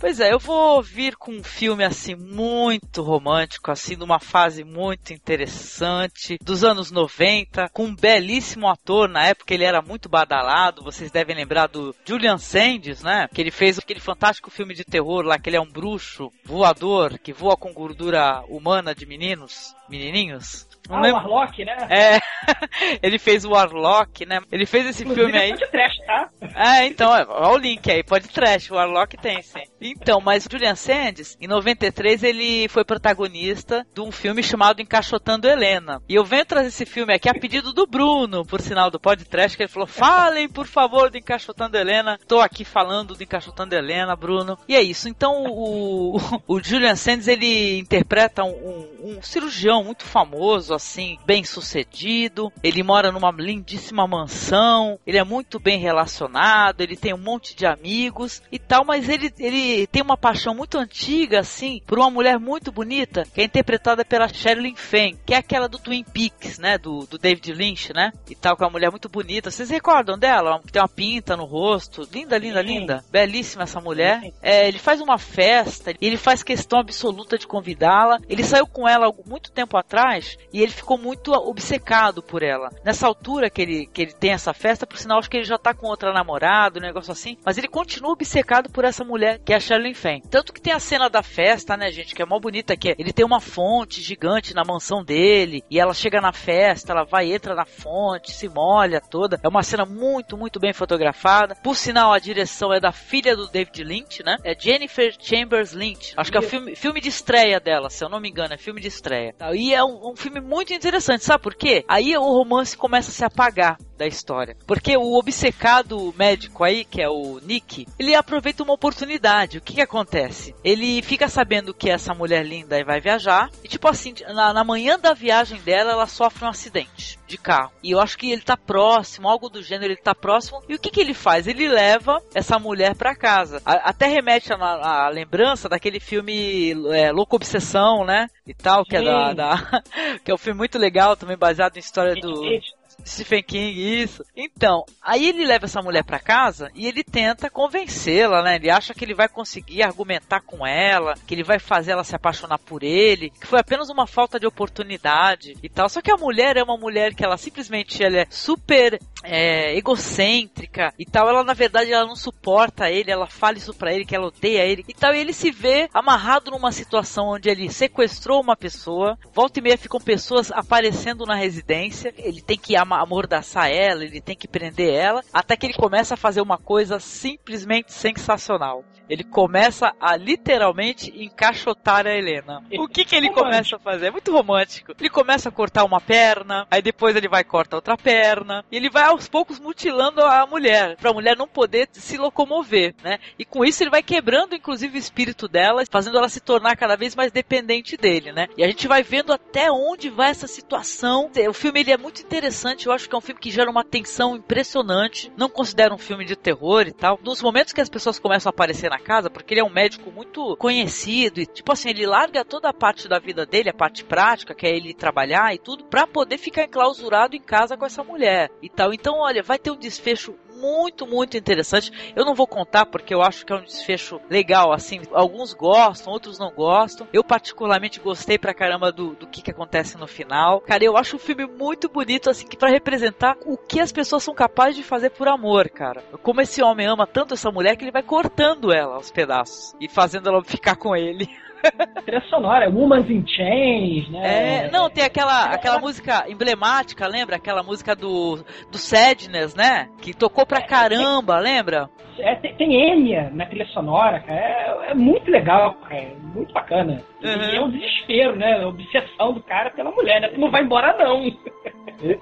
Pois 0.00 0.20
é, 0.20 0.32
eu 0.32 0.38
vou 0.38 0.80
vir 0.80 1.16
com 1.16 1.32
um 1.32 1.42
filme 1.42 1.82
assim 1.82 2.14
muito 2.14 3.02
romântico, 3.02 3.72
assim, 3.72 3.96
numa 3.96 4.20
fase 4.20 4.62
muito 4.62 5.12
interessante, 5.12 6.38
dos 6.40 6.62
anos 6.62 6.92
90, 6.92 7.68
com 7.70 7.86
um 7.86 7.96
belíssimo 7.96 8.68
ator, 8.68 9.08
na 9.08 9.26
época 9.26 9.52
ele 9.52 9.64
era 9.64 9.82
muito 9.82 10.08
badalado, 10.08 10.84
vocês 10.84 11.10
devem 11.10 11.34
lembrar 11.34 11.66
do 11.66 11.92
Julian 12.04 12.38
Sands, 12.38 13.02
né? 13.02 13.26
Que 13.34 13.40
ele 13.40 13.50
fez 13.50 13.76
aquele 13.76 13.98
fantástico 13.98 14.52
filme 14.52 14.72
de 14.72 14.84
terror 14.84 15.24
lá, 15.24 15.36
que 15.36 15.50
ele 15.50 15.56
é 15.56 15.60
um 15.60 15.70
bruxo 15.70 16.30
voador 16.44 17.18
que 17.18 17.32
voa 17.32 17.56
com 17.56 17.72
gordura 17.72 18.44
humana 18.48 18.94
de 18.94 19.04
meninos, 19.04 19.74
menininhos. 19.88 20.67
Não 20.88 20.96
Ah, 20.96 21.00
o 21.00 21.02
lembro- 21.02 21.20
Warlock, 21.30 21.64
né? 21.64 21.76
É, 21.90 22.18
ele 23.02 23.18
fez 23.18 23.44
o 23.44 23.50
Warlock, 23.50 24.24
né? 24.26 24.40
Ele 24.50 24.66
fez 24.66 24.86
esse 24.86 25.02
Inclusive, 25.02 25.30
filme 25.32 25.38
aí. 25.38 25.50
é 25.52 25.66
trash, 25.66 25.96
tá? 26.06 26.28
É, 26.54 26.86
então, 26.86 27.14
é, 27.14 27.24
olha 27.28 27.52
o 27.54 27.58
link 27.58 27.90
aí, 27.90 28.02
pode 28.02 28.28
trash, 28.28 28.70
o 28.70 28.74
Warlock 28.74 29.16
tem 29.18 29.42
sim. 29.42 29.60
Então, 29.80 30.20
mas 30.20 30.46
o 30.46 30.48
Julian 30.50 30.74
Sands, 30.74 31.36
em 31.40 31.46
93, 31.46 32.22
ele 32.22 32.68
foi 32.68 32.84
protagonista 32.84 33.86
de 33.94 34.00
um 34.00 34.10
filme 34.10 34.42
chamado 34.42 34.80
Encaixotando 34.80 35.48
Helena. 35.48 36.02
E 36.08 36.14
eu 36.14 36.24
venho 36.24 36.44
trazer 36.46 36.68
esse 36.68 36.86
filme 36.86 37.12
aqui 37.12 37.28
a 37.28 37.34
pedido 37.34 37.72
do 37.72 37.86
Bruno, 37.86 38.44
por 38.44 38.60
sinal 38.60 38.90
do 38.90 38.98
Pod 38.98 39.24
Trash, 39.24 39.54
que 39.56 39.62
ele 39.62 39.68
falou: 39.72 39.86
falem, 39.86 40.48
por 40.48 40.66
favor, 40.66 41.10
do 41.10 41.18
Encaixotando 41.18 41.76
Helena. 41.76 42.18
Tô 42.26 42.40
aqui 42.40 42.64
falando 42.64 43.14
do 43.14 43.22
Encaixotando 43.22 43.74
Helena, 43.74 44.16
Bruno. 44.16 44.58
E 44.68 44.74
é 44.74 44.82
isso. 44.82 45.08
Então, 45.08 45.44
o, 45.46 46.16
o 46.46 46.60
Julian 46.62 46.96
Sands, 46.96 47.28
ele 47.28 47.78
interpreta 47.78 48.42
um, 48.44 48.48
um- 48.50 48.88
um 49.18 49.22
cirurgião 49.22 49.82
muito 49.84 50.04
famoso, 50.04 50.74
assim, 50.78 51.18
bem 51.26 51.44
sucedido. 51.44 52.50
Ele 52.62 52.82
mora 52.82 53.12
numa 53.12 53.30
lindíssima 53.30 54.06
mansão. 54.06 54.98
Ele 55.06 55.18
é 55.18 55.24
muito 55.24 55.60
bem 55.60 55.78
relacionado. 55.78 56.80
Ele 56.80 56.96
tem 56.96 57.12
um 57.12 57.18
monte 57.18 57.54
de 57.54 57.66
amigos 57.66 58.42
e 58.50 58.58
tal. 58.58 58.84
Mas 58.84 59.08
ele, 59.08 59.32
ele 59.38 59.86
tem 59.88 60.02
uma 60.02 60.16
paixão 60.16 60.54
muito 60.54 60.78
antiga, 60.78 61.40
assim, 61.40 61.82
por 61.86 61.98
uma 61.98 62.10
mulher 62.10 62.38
muito 62.38 62.72
bonita, 62.72 63.24
que 63.34 63.40
é 63.40 63.44
interpretada 63.44 64.04
pela 64.04 64.28
Sherilyn 64.28 64.76
Fenn, 64.76 65.16
que 65.26 65.34
é 65.34 65.36
aquela 65.36 65.68
do 65.68 65.78
Twin 65.78 66.04
Peaks, 66.04 66.58
né? 66.58 66.78
Do, 66.78 67.06
do 67.06 67.18
David 67.18 67.52
Lynch, 67.52 67.92
né? 67.92 68.12
E 68.30 68.34
tal, 68.34 68.56
que 68.56 68.62
é 68.62 68.66
uma 68.66 68.72
mulher 68.72 68.90
muito 68.90 69.08
bonita. 69.08 69.50
Vocês 69.50 69.68
recordam 69.68 70.18
dela? 70.18 70.60
Que 70.64 70.72
tem 70.72 70.80
uma 70.80 70.88
pinta 70.88 71.36
no 71.36 71.44
rosto. 71.44 72.08
Linda, 72.10 72.38
linda, 72.38 72.62
Sim. 72.62 72.66
linda. 72.66 73.04
Belíssima 73.10 73.64
essa 73.64 73.80
mulher. 73.80 74.32
É, 74.40 74.66
ele 74.66 74.78
faz 74.78 75.00
uma 75.00 75.18
festa 75.18 75.88
ele 76.00 76.16
faz 76.16 76.42
questão 76.42 76.78
absoluta 76.78 77.38
de 77.38 77.46
convidá-la. 77.46 78.18
Ele 78.28 78.44
saiu 78.44 78.66
com 78.66 78.88
ela 78.88 79.08
há 79.08 79.28
muito 79.28 79.50
tempo 79.50 79.76
atrás 79.76 80.36
e 80.52 80.62
ele 80.62 80.67
ficou 80.72 80.98
muito 80.98 81.32
obcecado 81.32 82.22
por 82.22 82.42
ela. 82.42 82.70
Nessa 82.84 83.06
altura 83.06 83.50
que 83.50 83.62
ele, 83.62 83.86
que 83.86 84.02
ele 84.02 84.12
tem 84.12 84.32
essa 84.32 84.52
festa, 84.52 84.86
por 84.86 84.98
sinal, 84.98 85.18
acho 85.18 85.30
que 85.30 85.36
ele 85.36 85.44
já 85.44 85.58
tá 85.58 85.74
com 85.74 85.86
outra 85.86 86.12
namorada, 86.12 86.78
um 86.78 86.82
negócio 86.82 87.12
assim. 87.12 87.36
Mas 87.44 87.58
ele 87.58 87.68
continua 87.68 88.12
obcecado 88.12 88.70
por 88.70 88.84
essa 88.84 89.04
mulher, 89.04 89.38
que 89.44 89.52
é 89.52 89.56
a 89.56 89.60
Sherilyn 89.60 89.94
Fenn. 89.94 90.20
Tanto 90.30 90.52
que 90.52 90.60
tem 90.60 90.72
a 90.72 90.78
cena 90.78 91.08
da 91.08 91.22
festa, 91.22 91.76
né, 91.76 91.90
gente, 91.90 92.14
que 92.14 92.22
é 92.22 92.26
mó 92.26 92.38
bonita, 92.38 92.76
que 92.76 92.90
é, 92.90 92.94
ele 92.98 93.12
tem 93.12 93.24
uma 93.24 93.40
fonte 93.40 94.00
gigante 94.00 94.54
na 94.54 94.64
mansão 94.64 95.04
dele 95.04 95.62
e 95.70 95.78
ela 95.78 95.94
chega 95.94 96.20
na 96.20 96.32
festa, 96.32 96.92
ela 96.92 97.04
vai, 97.04 97.32
entra 97.32 97.54
na 97.54 97.64
fonte, 97.64 98.32
se 98.32 98.48
molha 98.48 99.00
toda. 99.00 99.38
É 99.42 99.48
uma 99.48 99.62
cena 99.62 99.84
muito, 99.84 100.36
muito 100.36 100.58
bem 100.60 100.72
fotografada. 100.72 101.54
Por 101.62 101.76
sinal, 101.76 102.12
a 102.12 102.18
direção 102.18 102.72
é 102.72 102.80
da 102.80 102.92
filha 102.92 103.36
do 103.36 103.48
David 103.48 103.84
Lynch, 103.84 104.22
né? 104.22 104.36
É 104.44 104.58
Jennifer 104.58 105.14
Chambers 105.18 105.72
Lynch. 105.72 106.14
Acho 106.16 106.30
que 106.30 106.36
é 106.36 106.40
o 106.40 106.44
filme, 106.44 106.74
filme 106.74 107.00
de 107.00 107.08
estreia 107.08 107.60
dela, 107.60 107.90
se 107.90 108.04
eu 108.04 108.08
não 108.08 108.20
me 108.20 108.28
engano, 108.28 108.54
é 108.54 108.58
filme 108.58 108.80
de 108.80 108.88
estreia. 108.88 109.34
E 109.54 109.74
é 109.74 109.82
um, 109.84 110.12
um 110.12 110.16
filme 110.16 110.40
muito 110.40 110.57
interessante, 110.62 111.24
sabe 111.24 111.42
por 111.42 111.54
quê? 111.54 111.84
Aí 111.88 112.16
o 112.16 112.22
romance 112.22 112.76
começa 112.76 113.10
a 113.10 113.14
se 113.14 113.24
apagar 113.24 113.78
da 113.98 114.06
história. 114.06 114.56
Porque 114.66 114.96
o 114.96 115.18
obcecado 115.18 116.14
médico 116.16 116.64
aí, 116.64 116.84
que 116.84 117.02
é 117.02 117.08
o 117.08 117.40
Nick, 117.42 117.86
ele 117.98 118.14
aproveita 118.14 118.62
uma 118.62 118.72
oportunidade. 118.74 119.58
O 119.58 119.60
que 119.60 119.74
que 119.74 119.80
acontece? 119.82 120.54
Ele 120.64 121.02
fica 121.02 121.28
sabendo 121.28 121.74
que 121.74 121.90
essa 121.90 122.14
mulher 122.14 122.44
linda 122.46 122.82
vai 122.84 123.00
viajar 123.00 123.50
e 123.62 123.68
tipo 123.68 123.88
assim, 123.88 124.14
na, 124.28 124.52
na 124.52 124.64
manhã 124.64 124.98
da 124.98 125.12
viagem 125.12 125.60
dela, 125.60 125.92
ela 125.92 126.06
sofre 126.06 126.44
um 126.44 126.48
acidente 126.48 127.18
de 127.26 127.36
carro. 127.36 127.72
E 127.82 127.90
eu 127.90 128.00
acho 128.00 128.16
que 128.16 128.30
ele 128.30 128.40
tá 128.40 128.56
próximo, 128.56 129.28
algo 129.28 129.48
do 129.50 129.62
gênero, 129.62 129.92
ele 129.92 130.00
tá 130.00 130.14
próximo. 130.14 130.62
E 130.68 130.74
o 130.74 130.78
que 130.78 130.90
que 130.90 131.00
ele 131.00 131.12
faz? 131.12 131.46
Ele 131.46 131.68
leva 131.68 132.22
essa 132.34 132.58
mulher 132.58 132.94
pra 132.94 133.14
casa. 133.14 133.60
A- 133.66 133.90
até 133.90 134.06
remete 134.06 134.52
à 134.52 135.08
lembrança 135.08 135.68
daquele 135.68 136.00
filme 136.00 136.72
é, 136.94 137.10
Louco 137.12 137.36
Obsessão, 137.36 138.04
né? 138.04 138.28
E 138.46 138.54
tal, 138.54 138.84
que 138.84 138.96
é 138.96 139.02
da, 139.02 139.28
Sim. 139.30 139.34
da- 139.34 139.82
que 140.24 140.30
é 140.30 140.34
um 140.34 140.38
filme 140.38 140.56
muito 140.56 140.78
legal, 140.78 141.16
também 141.16 141.36
baseado 141.36 141.76
em 141.76 141.80
história 141.80 142.14
do 142.14 142.42
Gente, 142.44 142.72
Stephen 143.06 143.42
King, 143.42 144.02
isso. 144.02 144.24
Então, 144.36 144.84
aí 145.02 145.26
ele 145.28 145.44
leva 145.46 145.64
essa 145.64 145.80
mulher 145.82 146.04
pra 146.04 146.18
casa 146.18 146.70
e 146.74 146.86
ele 146.86 147.02
tenta 147.02 147.48
convencê-la, 147.48 148.42
né? 148.42 148.56
Ele 148.56 148.70
acha 148.70 148.92
que 148.94 149.04
ele 149.04 149.14
vai 149.14 149.28
conseguir 149.28 149.82
argumentar 149.82 150.40
com 150.40 150.66
ela, 150.66 151.14
que 151.26 151.34
ele 151.34 151.42
vai 151.42 151.58
fazer 151.58 151.92
ela 151.92 152.04
se 152.04 152.14
apaixonar 152.14 152.58
por 152.58 152.82
ele, 152.82 153.30
que 153.30 153.46
foi 153.46 153.58
apenas 153.60 153.88
uma 153.88 154.06
falta 154.06 154.38
de 154.38 154.46
oportunidade 154.46 155.56
e 155.62 155.68
tal. 155.68 155.88
Só 155.88 156.00
que 156.02 156.10
a 156.10 156.16
mulher 156.16 156.56
é 156.56 156.62
uma 156.62 156.76
mulher 156.76 157.14
que 157.14 157.24
ela 157.24 157.36
simplesmente 157.36 158.02
ela 158.02 158.18
é 158.18 158.26
super 158.30 159.00
é, 159.22 159.76
egocêntrica 159.76 160.92
e 160.98 161.04
tal. 161.04 161.28
Ela, 161.28 161.44
na 161.44 161.54
verdade, 161.54 161.92
ela 161.92 162.06
não 162.06 162.16
suporta 162.16 162.90
ele, 162.90 163.10
ela 163.10 163.26
fala 163.26 163.56
isso 163.58 163.74
pra 163.74 163.92
ele, 163.92 164.04
que 164.04 164.14
ela 164.14 164.26
odeia 164.28 164.64
ele 164.64 164.84
e 164.88 164.94
tal. 164.94 165.14
E 165.14 165.18
ele 165.18 165.32
se 165.32 165.50
vê 165.50 165.88
amarrado 165.94 166.50
numa 166.50 166.72
situação 166.72 167.28
onde 167.28 167.48
ele 167.48 167.70
sequestrou 167.70 168.40
uma 168.40 168.56
pessoa, 168.56 169.18
volta 169.32 169.58
e 169.58 169.62
meia 169.62 169.78
ficam 169.78 170.00
pessoas 170.00 170.50
aparecendo 170.52 171.24
na 171.24 171.34
residência, 171.34 172.12
ele 172.18 172.40
tem 172.42 172.58
que 172.58 172.76
ama- 172.76 172.87
amordaçar 172.96 173.70
ela, 173.70 174.04
ele 174.04 174.20
tem 174.20 174.36
que 174.36 174.48
prender 174.48 174.92
ela, 174.92 175.22
até 175.32 175.56
que 175.56 175.66
ele 175.66 175.74
começa 175.74 176.14
a 176.14 176.16
fazer 176.16 176.40
uma 176.40 176.58
coisa 176.58 176.98
simplesmente 176.98 177.92
sensacional. 177.92 178.84
Ele 179.08 179.24
começa 179.24 179.94
a 179.98 180.16
literalmente 180.16 181.10
encaixotar 181.16 182.06
a 182.06 182.14
Helena. 182.14 182.62
O 182.78 182.86
que 182.86 183.06
que 183.06 183.16
ele 183.16 183.30
começa 183.30 183.76
a 183.76 183.78
fazer? 183.78 184.08
É 184.08 184.10
muito 184.10 184.30
romântico. 184.30 184.92
Ele 185.00 185.08
começa 185.08 185.48
a 185.48 185.52
cortar 185.52 185.84
uma 185.84 185.98
perna, 185.98 186.66
aí 186.70 186.82
depois 186.82 187.16
ele 187.16 187.26
vai 187.26 187.42
cortar 187.42 187.76
outra 187.76 187.96
perna, 187.96 188.62
e 188.70 188.76
ele 188.76 188.90
vai 188.90 189.04
aos 189.04 189.26
poucos 189.26 189.58
mutilando 189.58 190.22
a 190.22 190.46
mulher, 190.46 190.94
pra 190.96 191.12
mulher 191.12 191.36
não 191.36 191.48
poder 191.48 191.88
se 191.92 192.18
locomover, 192.18 192.94
né? 193.02 193.18
E 193.38 193.46
com 193.46 193.64
isso 193.64 193.82
ele 193.82 193.90
vai 193.90 194.02
quebrando 194.02 194.54
inclusive 194.54 194.98
o 194.98 195.00
espírito 195.00 195.48
dela, 195.48 195.84
fazendo 195.90 196.18
ela 196.18 196.28
se 196.28 196.40
tornar 196.40 196.76
cada 196.76 196.94
vez 196.94 197.16
mais 197.16 197.32
dependente 197.32 197.96
dele, 197.96 198.30
né? 198.30 198.46
E 198.58 198.62
a 198.62 198.66
gente 198.66 198.86
vai 198.86 199.02
vendo 199.02 199.32
até 199.32 199.72
onde 199.72 200.10
vai 200.10 200.28
essa 200.28 200.46
situação. 200.46 201.30
O 201.48 201.54
filme 201.54 201.80
ele 201.80 201.92
é 201.92 201.96
muito 201.96 202.20
interessante, 202.20 202.77
eu 202.86 202.92
acho 202.92 203.08
que 203.08 203.14
é 203.14 203.18
um 203.18 203.22
filme 203.22 203.40
que 203.40 203.50
gera 203.50 203.70
uma 203.70 203.84
tensão 203.84 204.36
impressionante. 204.36 205.32
Não 205.36 205.48
considero 205.48 205.94
um 205.94 205.98
filme 205.98 206.24
de 206.24 206.36
terror 206.36 206.86
e 206.86 206.92
tal. 206.92 207.18
Nos 207.22 207.42
momentos 207.42 207.72
que 207.72 207.80
as 207.80 207.88
pessoas 207.88 208.18
começam 208.18 208.50
a 208.50 208.52
aparecer 208.52 208.90
na 208.90 208.98
casa, 208.98 209.30
porque 209.30 209.54
ele 209.54 209.60
é 209.60 209.64
um 209.64 209.70
médico 209.70 210.10
muito 210.10 210.56
conhecido 210.56 211.40
e 211.40 211.46
tipo 211.46 211.72
assim, 211.72 211.90
ele 211.90 212.06
larga 212.06 212.44
toda 212.44 212.68
a 212.68 212.74
parte 212.74 213.08
da 213.08 213.18
vida 213.18 213.44
dele, 213.46 213.70
a 213.70 213.74
parte 213.74 214.04
prática, 214.04 214.54
que 214.54 214.66
é 214.66 214.76
ele 214.76 214.94
trabalhar 214.94 215.54
e 215.54 215.58
tudo, 215.58 215.84
pra 215.84 216.06
poder 216.06 216.38
ficar 216.38 216.64
enclausurado 216.64 217.36
em 217.36 217.40
casa 217.40 217.76
com 217.76 217.84
essa 217.84 218.04
mulher 218.04 218.50
e 218.62 218.68
tal. 218.68 218.92
Então, 218.92 219.18
olha, 219.18 219.42
vai 219.42 219.58
ter 219.58 219.70
um 219.70 219.76
desfecho 219.76 220.34
muito, 220.60 221.06
muito 221.06 221.36
interessante. 221.36 221.92
Eu 222.14 222.24
não 222.24 222.34
vou 222.34 222.46
contar 222.46 222.86
porque 222.86 223.14
eu 223.14 223.22
acho 223.22 223.44
que 223.44 223.52
é 223.52 223.56
um 223.56 223.62
desfecho 223.62 224.20
legal, 224.28 224.72
assim. 224.72 225.00
Alguns 225.12 225.52
gostam, 225.52 226.12
outros 226.12 226.38
não 226.38 226.50
gostam. 226.50 227.06
Eu 227.12 227.24
particularmente 227.24 228.00
gostei 228.00 228.38
pra 228.38 228.54
caramba 228.54 228.92
do, 228.92 229.14
do 229.14 229.26
que, 229.26 229.42
que 229.42 229.50
acontece 229.50 229.96
no 229.96 230.06
final. 230.06 230.60
Cara, 230.60 230.84
eu 230.84 230.96
acho 230.96 231.16
o 231.16 231.20
filme 231.20 231.46
muito 231.46 231.88
bonito, 231.88 232.28
assim, 232.30 232.46
que 232.46 232.56
para 232.56 232.70
representar 232.70 233.36
o 233.46 233.56
que 233.56 233.80
as 233.80 233.92
pessoas 233.92 234.22
são 234.22 234.34
capazes 234.34 234.76
de 234.76 234.82
fazer 234.82 235.10
por 235.10 235.28
amor, 235.28 235.68
cara. 235.68 236.02
Como 236.22 236.40
esse 236.40 236.62
homem 236.62 236.86
ama 236.86 237.06
tanto 237.06 237.34
essa 237.34 237.50
mulher 237.50 237.76
que 237.76 237.84
ele 237.84 237.92
vai 237.92 238.02
cortando 238.02 238.72
ela 238.72 238.96
aos 238.96 239.10
pedaços 239.10 239.74
e 239.80 239.88
fazendo 239.88 240.28
ela 240.28 240.42
ficar 240.42 240.76
com 240.76 240.94
ele. 240.96 241.28
trilha 242.04 242.22
sonora, 242.28 242.70
Woman's 242.70 243.10
in 243.10 243.26
Chains, 243.26 244.08
né? 244.10 244.66
É, 244.66 244.70
não, 244.70 244.88
tem 244.88 245.04
aquela, 245.04 245.44
aquela 245.46 245.78
música 245.78 246.24
emblemática, 246.28 247.06
lembra? 247.06 247.36
Aquela 247.36 247.62
música 247.62 247.94
do, 247.94 248.38
do 248.70 248.78
Sadness, 248.78 249.54
né? 249.54 249.88
Que 250.00 250.14
tocou 250.14 250.46
pra 250.46 250.62
caramba, 250.62 251.38
lembra? 251.38 251.88
É, 252.18 252.34
tem, 252.36 252.54
tem 252.54 252.74
Enya 252.74 253.30
na 253.32 253.46
trilha 253.46 253.66
sonora, 253.66 254.20
cara. 254.20 254.40
É, 254.40 254.90
é 254.90 254.94
muito 254.94 255.30
legal, 255.30 255.74
cara. 255.74 255.96
É 255.96 256.14
muito 256.34 256.52
bacana. 256.52 257.02
Uhum. 257.22 257.52
E 257.52 257.56
é 257.56 257.60
um 257.60 257.70
desespero, 257.70 258.36
né? 258.36 258.62
A 258.62 258.68
obsessão 258.68 259.32
do 259.32 259.42
cara 259.42 259.70
pela 259.70 259.90
mulher, 259.90 260.20
né? 260.20 260.28
Tu 260.28 260.40
não 260.40 260.50
vai 260.50 260.62
embora, 260.62 260.96
não. 260.98 261.24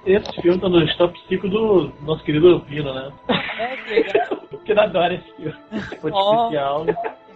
Esse 0.05 0.41
filme 0.41 0.59
tá 0.59 0.69
no 0.69 0.97
top 0.97 1.19
5 1.27 1.47
do 1.47 1.91
nosso 2.01 2.23
querido 2.23 2.59
Pino, 2.61 2.93
né? 2.93 3.11
É, 3.57 3.75
que 3.75 3.89
legal. 3.89 4.37
Porque 4.51 4.71
adoro 4.71 5.15
esse 5.15 5.35
filme. 5.35 5.55
Foi 5.99 6.11
Ó. 6.13 6.43
especial. 6.43 6.85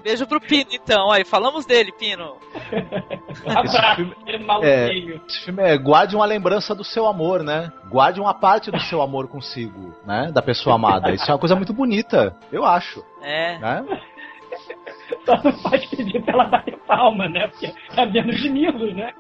Beijo 0.04 0.28
pro 0.28 0.42
Pino, 0.42 0.70
então. 0.72 1.12
Aí, 1.12 1.24
falamos 1.24 1.66
dele, 1.66 1.92
Pino. 1.92 2.38
Esse 3.64 3.96
filme, 3.96 4.16
é, 4.62 4.94
esse 4.94 5.46
filme 5.46 5.64
é 5.64 5.78
guarde 5.78 6.16
uma 6.16 6.26
lembrança 6.26 6.76
do 6.76 6.84
seu 6.84 7.08
amor, 7.08 7.44
né? 7.44 7.72
Guarde 7.90 8.20
uma 8.20 8.34
parte 8.34 8.70
do 8.70 8.80
seu 8.82 9.02
amor 9.02 9.28
consigo, 9.28 9.96
né? 10.06 10.32
Da 10.34 10.42
pessoa 10.42 10.76
amada. 10.76 11.12
Isso 11.12 11.30
é 11.30 11.34
uma 11.34 11.40
coisa 11.40 11.56
muito 11.56 11.74
bonita, 11.74 12.36
eu 12.52 12.66
acho. 12.66 13.04
É. 13.22 13.58
Né? 13.58 13.86
Só 15.26 15.42
não 15.44 15.52
pode 15.64 15.88
pedir 15.90 16.22
pra 16.24 16.34
ela 16.34 16.44
bater 16.46 16.78
palma, 16.80 17.28
né? 17.30 17.48
Porque 17.48 17.72
é 17.96 18.06
menos 18.06 18.42
de 18.42 18.50
milos, 18.50 18.94
né? 18.96 19.14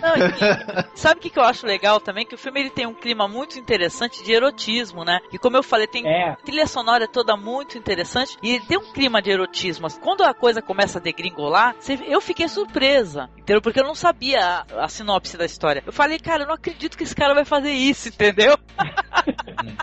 Não, 0.00 0.14
e, 0.16 0.96
sabe 0.98 1.18
o 1.18 1.22
que, 1.22 1.30
que 1.30 1.38
eu 1.38 1.44
acho 1.44 1.66
legal 1.66 2.00
também? 2.00 2.26
Que 2.26 2.34
o 2.34 2.38
filme 2.38 2.60
ele 2.60 2.70
tem 2.70 2.86
um 2.86 2.94
clima 2.94 3.26
muito 3.26 3.58
interessante 3.58 4.22
de 4.22 4.32
erotismo, 4.32 5.04
né? 5.04 5.18
E 5.32 5.38
como 5.38 5.56
eu 5.56 5.62
falei, 5.62 5.86
tem 5.86 6.06
É. 6.06 6.36
trilha 6.44 6.66
sonora 6.66 7.08
toda 7.08 7.36
muito 7.36 7.78
interessante 7.78 8.36
e 8.42 8.50
ele 8.56 8.64
tem 8.66 8.78
um 8.78 8.92
clima 8.92 9.20
de 9.22 9.30
erotismo. 9.30 9.88
Quando 10.00 10.22
a 10.22 10.34
coisa 10.34 10.60
começa 10.62 10.98
a 10.98 11.02
degringolar, 11.02 11.74
você- 11.78 11.98
eu 12.06 12.20
fiquei 12.20 12.48
surpresa, 12.48 13.28
entendeu? 13.36 13.62
Porque 13.62 13.80
eu 13.80 13.84
não 13.84 13.94
sabia 13.94 14.40
a, 14.40 14.84
a 14.84 14.88
sinopse 14.88 15.36
da 15.36 15.44
história. 15.44 15.82
Eu 15.86 15.92
falei, 15.92 16.18
cara, 16.18 16.42
eu 16.42 16.46
não 16.48 16.54
acredito 16.54 16.96
que 16.96 17.04
esse 17.04 17.14
cara 17.16 17.34
vai 17.34 17.44
fazer 17.44 17.72
isso, 17.72 18.08
entendeu? 18.08 18.56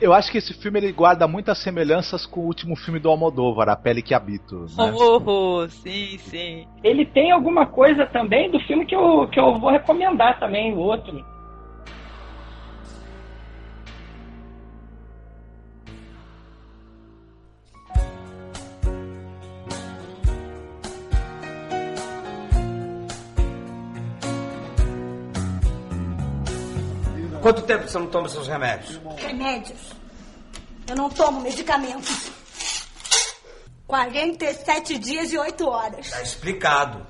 Eu 0.00 0.12
acho 0.14 0.30
que 0.30 0.38
esse 0.38 0.54
filme 0.54 0.78
ele 0.78 0.92
guarda 0.92 1.26
muitas 1.28 1.58
semelhanças 1.58 2.24
com 2.24 2.40
o 2.40 2.44
último 2.46 2.76
filme 2.76 2.98
do 2.98 3.08
Almodóvar, 3.10 3.68
A 3.68 3.76
Pele 3.76 4.00
que 4.02 4.14
Habito. 4.46 4.66
Né? 4.76 4.92
Oh, 4.94 5.68
sim, 5.68 6.18
sim. 6.18 6.66
Ele 6.82 7.04
tem 7.04 7.32
alguma 7.32 7.66
coisa 7.66 8.06
também 8.06 8.50
do 8.50 8.60
filme 8.60 8.86
que 8.86 8.94
eu, 8.94 9.26
que 9.28 9.40
eu 9.40 9.58
vou 9.58 9.70
recomendar 9.70 10.38
também, 10.38 10.72
o 10.72 10.78
outro. 10.78 11.24
Quanto 27.42 27.62
tempo 27.62 27.86
você 27.86 27.98
não 27.98 28.08
toma 28.08 28.28
seus 28.28 28.48
remédios? 28.48 29.00
Remédios. 29.18 29.92
Eu 30.88 30.96
não 30.96 31.08
tomo 31.08 31.40
medicamentos. 31.40 32.35
47 33.86 34.98
dias 34.98 35.32
e 35.32 35.38
8 35.38 35.68
horas. 35.68 36.10
Tá 36.10 36.22
explicado. 36.22 37.06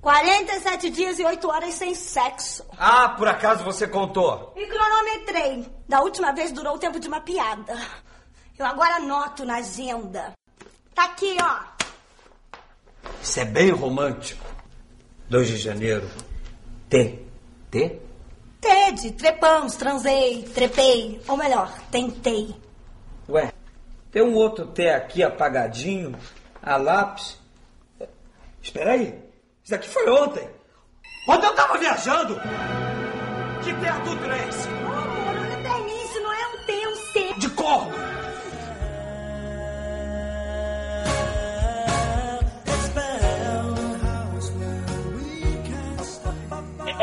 47 0.00 0.90
dias 0.90 1.18
e 1.18 1.24
8 1.24 1.48
horas 1.48 1.74
sem 1.74 1.94
sexo. 1.94 2.64
Ah, 2.78 3.10
por 3.10 3.26
acaso 3.26 3.64
você 3.64 3.86
contou? 3.88 4.52
E 4.56 4.66
cronometrei. 4.66 5.66
Da 5.88 6.00
última 6.00 6.32
vez 6.32 6.52
durou 6.52 6.74
o 6.74 6.78
tempo 6.78 7.00
de 7.00 7.08
uma 7.08 7.20
piada. 7.20 7.76
Eu 8.58 8.66
agora 8.66 8.96
anoto 8.96 9.44
na 9.44 9.56
agenda. 9.56 10.32
Tá 10.94 11.04
aqui, 11.04 11.36
ó. 11.40 11.60
Isso 13.22 13.40
é 13.40 13.44
bem 13.44 13.70
romântico. 13.70 14.44
2 15.28 15.48
de 15.48 15.56
janeiro. 15.56 16.08
T. 16.88 17.24
T? 17.70 18.00
Ted, 18.60 19.12
trepamos, 19.12 19.76
transei, 19.76 20.42
trepei. 20.54 21.20
Ou 21.28 21.36
melhor, 21.36 21.72
tentei. 21.90 22.54
Ué, 23.28 23.52
tem 24.10 24.22
um 24.22 24.34
outro 24.34 24.66
T 24.66 24.90
aqui 24.90 25.22
apagadinho, 25.22 26.16
a 26.62 26.76
lápis. 26.76 27.38
Espera 28.62 28.92
aí, 28.92 29.18
isso 29.62 29.74
aqui 29.74 29.88
foi 29.88 30.08
ontem. 30.10 30.48
Ontem 31.28 31.46
eu 31.46 31.54
tava 31.54 31.78
viajando. 31.78 32.40
Que 33.62 33.74
T 33.74 33.88
adulto 33.88 34.24
é 34.24 34.48
esse? 34.48 34.68
Olha 34.68 35.62
pra 35.62 35.78
mim, 35.80 36.04
isso 36.04 36.20
não 36.20 36.32
é 36.32 36.46
um 36.46 36.64
T, 36.64 36.72
é 36.72 36.88
um 36.88 36.96
C. 36.96 37.34
De 37.38 37.50
corno. 37.50 38.07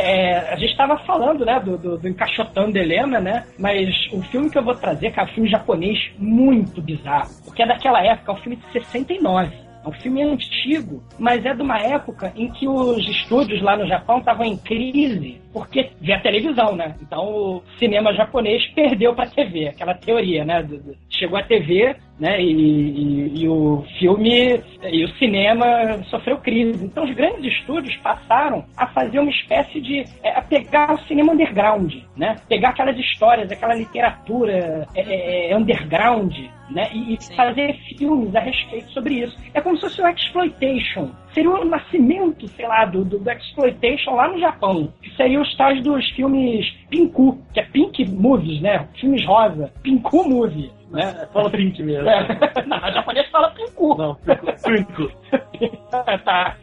É, 0.06 0.54
a 0.54 0.56
gente 0.56 0.70
estava 0.70 1.00
falando, 1.00 1.44
né, 1.44 1.60
do, 1.60 1.80
do, 1.80 1.98
do 1.98 2.08
Encaixotando 2.08 2.78
Helena, 2.78 3.20
né? 3.20 3.44
Mas 3.58 3.90
o 4.12 4.22
filme 4.22 4.52
que 4.52 4.58
eu 4.58 4.64
vou 4.64 4.76
trazer, 4.76 5.12
cara, 5.12 5.28
é 5.28 5.32
um 5.32 5.34
filme 5.34 5.50
japonês 5.50 6.12
muito 6.20 6.80
bizarro. 6.80 7.32
Porque 7.44 7.64
é 7.64 7.66
daquela 7.66 8.06
época, 8.06 8.32
é 8.32 8.36
um 8.36 8.38
filme 8.38 8.56
de 8.58 8.72
69. 8.72 9.66
É 9.84 9.88
um 9.88 9.92
filme 9.94 10.22
antigo, 10.22 11.04
mas 11.18 11.44
é 11.44 11.56
de 11.56 11.62
uma 11.62 11.80
época 11.80 12.32
em 12.36 12.52
que 12.52 12.68
os 12.68 13.08
estúdios 13.08 13.64
lá 13.64 13.76
no 13.76 13.88
Japão 13.88 14.20
estavam 14.20 14.46
em 14.46 14.58
crise, 14.58 15.42
porque 15.52 15.90
via 16.00 16.20
televisão, 16.20 16.76
né? 16.76 16.96
Então 17.02 17.24
o 17.24 17.64
cinema 17.80 18.14
japonês 18.14 18.64
perdeu 18.76 19.16
pra 19.16 19.28
TV, 19.28 19.70
aquela 19.70 19.96
teoria, 19.96 20.46
né? 20.46 20.68
Chegou 21.10 21.38
a 21.38 21.44
TV, 21.44 21.96
né? 22.20 22.42
E, 22.42 22.52
e- 22.52 23.44
e 23.44 23.50
o 23.50 23.84
filme 24.00 24.60
e 24.84 25.04
o 25.04 25.10
cinema 25.18 25.66
sofreu 26.10 26.38
crise. 26.38 26.86
Então 26.86 27.04
os 27.04 27.14
grandes 27.14 27.46
estúdios 27.54 27.96
passaram 27.98 28.66
a 28.78 28.88
fazer 28.88 29.20
uma 29.20 29.32
espécie 29.32 29.82
de 29.82 30.04
é, 30.24 30.32
a 30.38 30.42
pegar 30.42 30.94
o 30.94 31.00
cinema 31.08 31.34
underground, 31.34 31.94
né? 32.16 32.36
Pegar 32.48 32.70
aquelas 32.70 32.98
histórias, 32.98 33.52
aquela 33.52 33.74
literatura 33.76 34.88
é, 34.96 35.52
é, 35.52 35.58
underground, 35.58 36.34
né? 36.70 36.90
E, 36.94 37.14
e 37.16 37.36
fazer 37.36 37.74
filmes 37.98 38.36
a 38.36 38.40
respeito 38.40 38.90
sobre 38.92 39.16
isso. 39.16 39.38
É 39.54 39.62
como 39.62 39.76
se 39.76 39.82
fosse 39.82 40.02
o 40.02 40.08
exploitation. 40.08 41.10
Seria 41.34 41.50
o 41.52 41.66
nascimento, 41.66 42.48
sei 42.48 42.66
lá, 42.68 42.86
do, 42.86 43.04
do, 43.04 43.20
do 43.20 43.30
exploitation 43.32 44.16
lá 44.16 44.28
no 44.30 44.40
Japão. 44.40 44.94
Que 45.02 45.10
seriam 45.16 45.42
os 45.42 45.56
tais 45.58 45.82
dos 45.84 46.10
filmes 46.12 46.66
Pinku, 46.90 47.38
que 47.54 47.60
é 47.60 47.64
Pink 47.64 48.06
Movies, 48.10 48.62
né? 48.62 48.88
Filmes 49.00 49.26
rosa. 49.26 49.72
Pinku 49.84 50.28
Movie. 50.28 50.72
Né? 50.96 51.28
Fala 51.34 51.50
Pink 51.50 51.84
mesmo. 51.84 52.10
É. 52.10 52.28
Não, 52.66 52.78
a 52.78 52.92
japonês 52.92 53.28
fala 53.30 53.52
Pinku. 53.52 53.96
Não, 53.98 54.16
Pinku. 54.64 55.12
tá. 56.24 56.56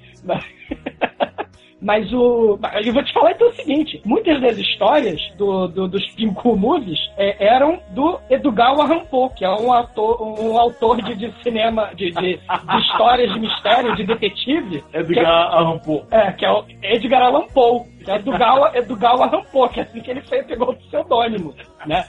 Mas 1.80 2.12
o. 2.14 2.58
Eu 2.84 2.92
vou 2.92 3.02
te 3.02 3.12
falar 3.12 3.32
então 3.32 3.48
o 3.48 3.52
seguinte: 3.54 4.00
muitas 4.04 4.40
das 4.40 4.56
histórias 4.56 5.20
do, 5.36 5.66
do- 5.68 5.88
dos 5.88 6.06
Pinku 6.14 6.56
Movies 6.56 6.98
é, 7.16 7.44
eram 7.44 7.80
do 7.90 8.20
Edogawa 8.30 8.86
Rampo, 8.86 9.30
que 9.30 9.44
é 9.44 9.50
um 9.50 9.72
autor, 9.72 10.22
um 10.40 10.56
autor 10.58 11.02
de, 11.02 11.14
de 11.16 11.32
cinema, 11.42 11.90
de, 11.94 12.10
de, 12.12 12.36
de 12.36 12.78
histórias 12.78 13.32
de 13.32 13.40
mistério, 13.40 13.96
de 13.96 14.04
detetive. 14.04 14.82
Edgar 14.94 15.52
Allan 15.54 15.80
É, 16.10 16.32
que 16.32 16.44
é 16.44 16.50
o 16.52 16.64
Edgar 16.82 17.22
Allan 17.22 17.46
Poe. 17.48 17.92
Que 18.04 18.10
é 18.10 18.16
Edogawa, 18.16 18.72
Edogawa 18.76 19.26
Rampo, 19.28 19.68
que 19.68 19.78
é 19.80 19.82
assim 19.84 20.00
que 20.00 20.10
ele 20.10 20.22
fez, 20.22 20.44
pegou 20.46 20.70
o 20.70 20.76
pseudônimo, 20.76 21.54
né? 21.86 22.04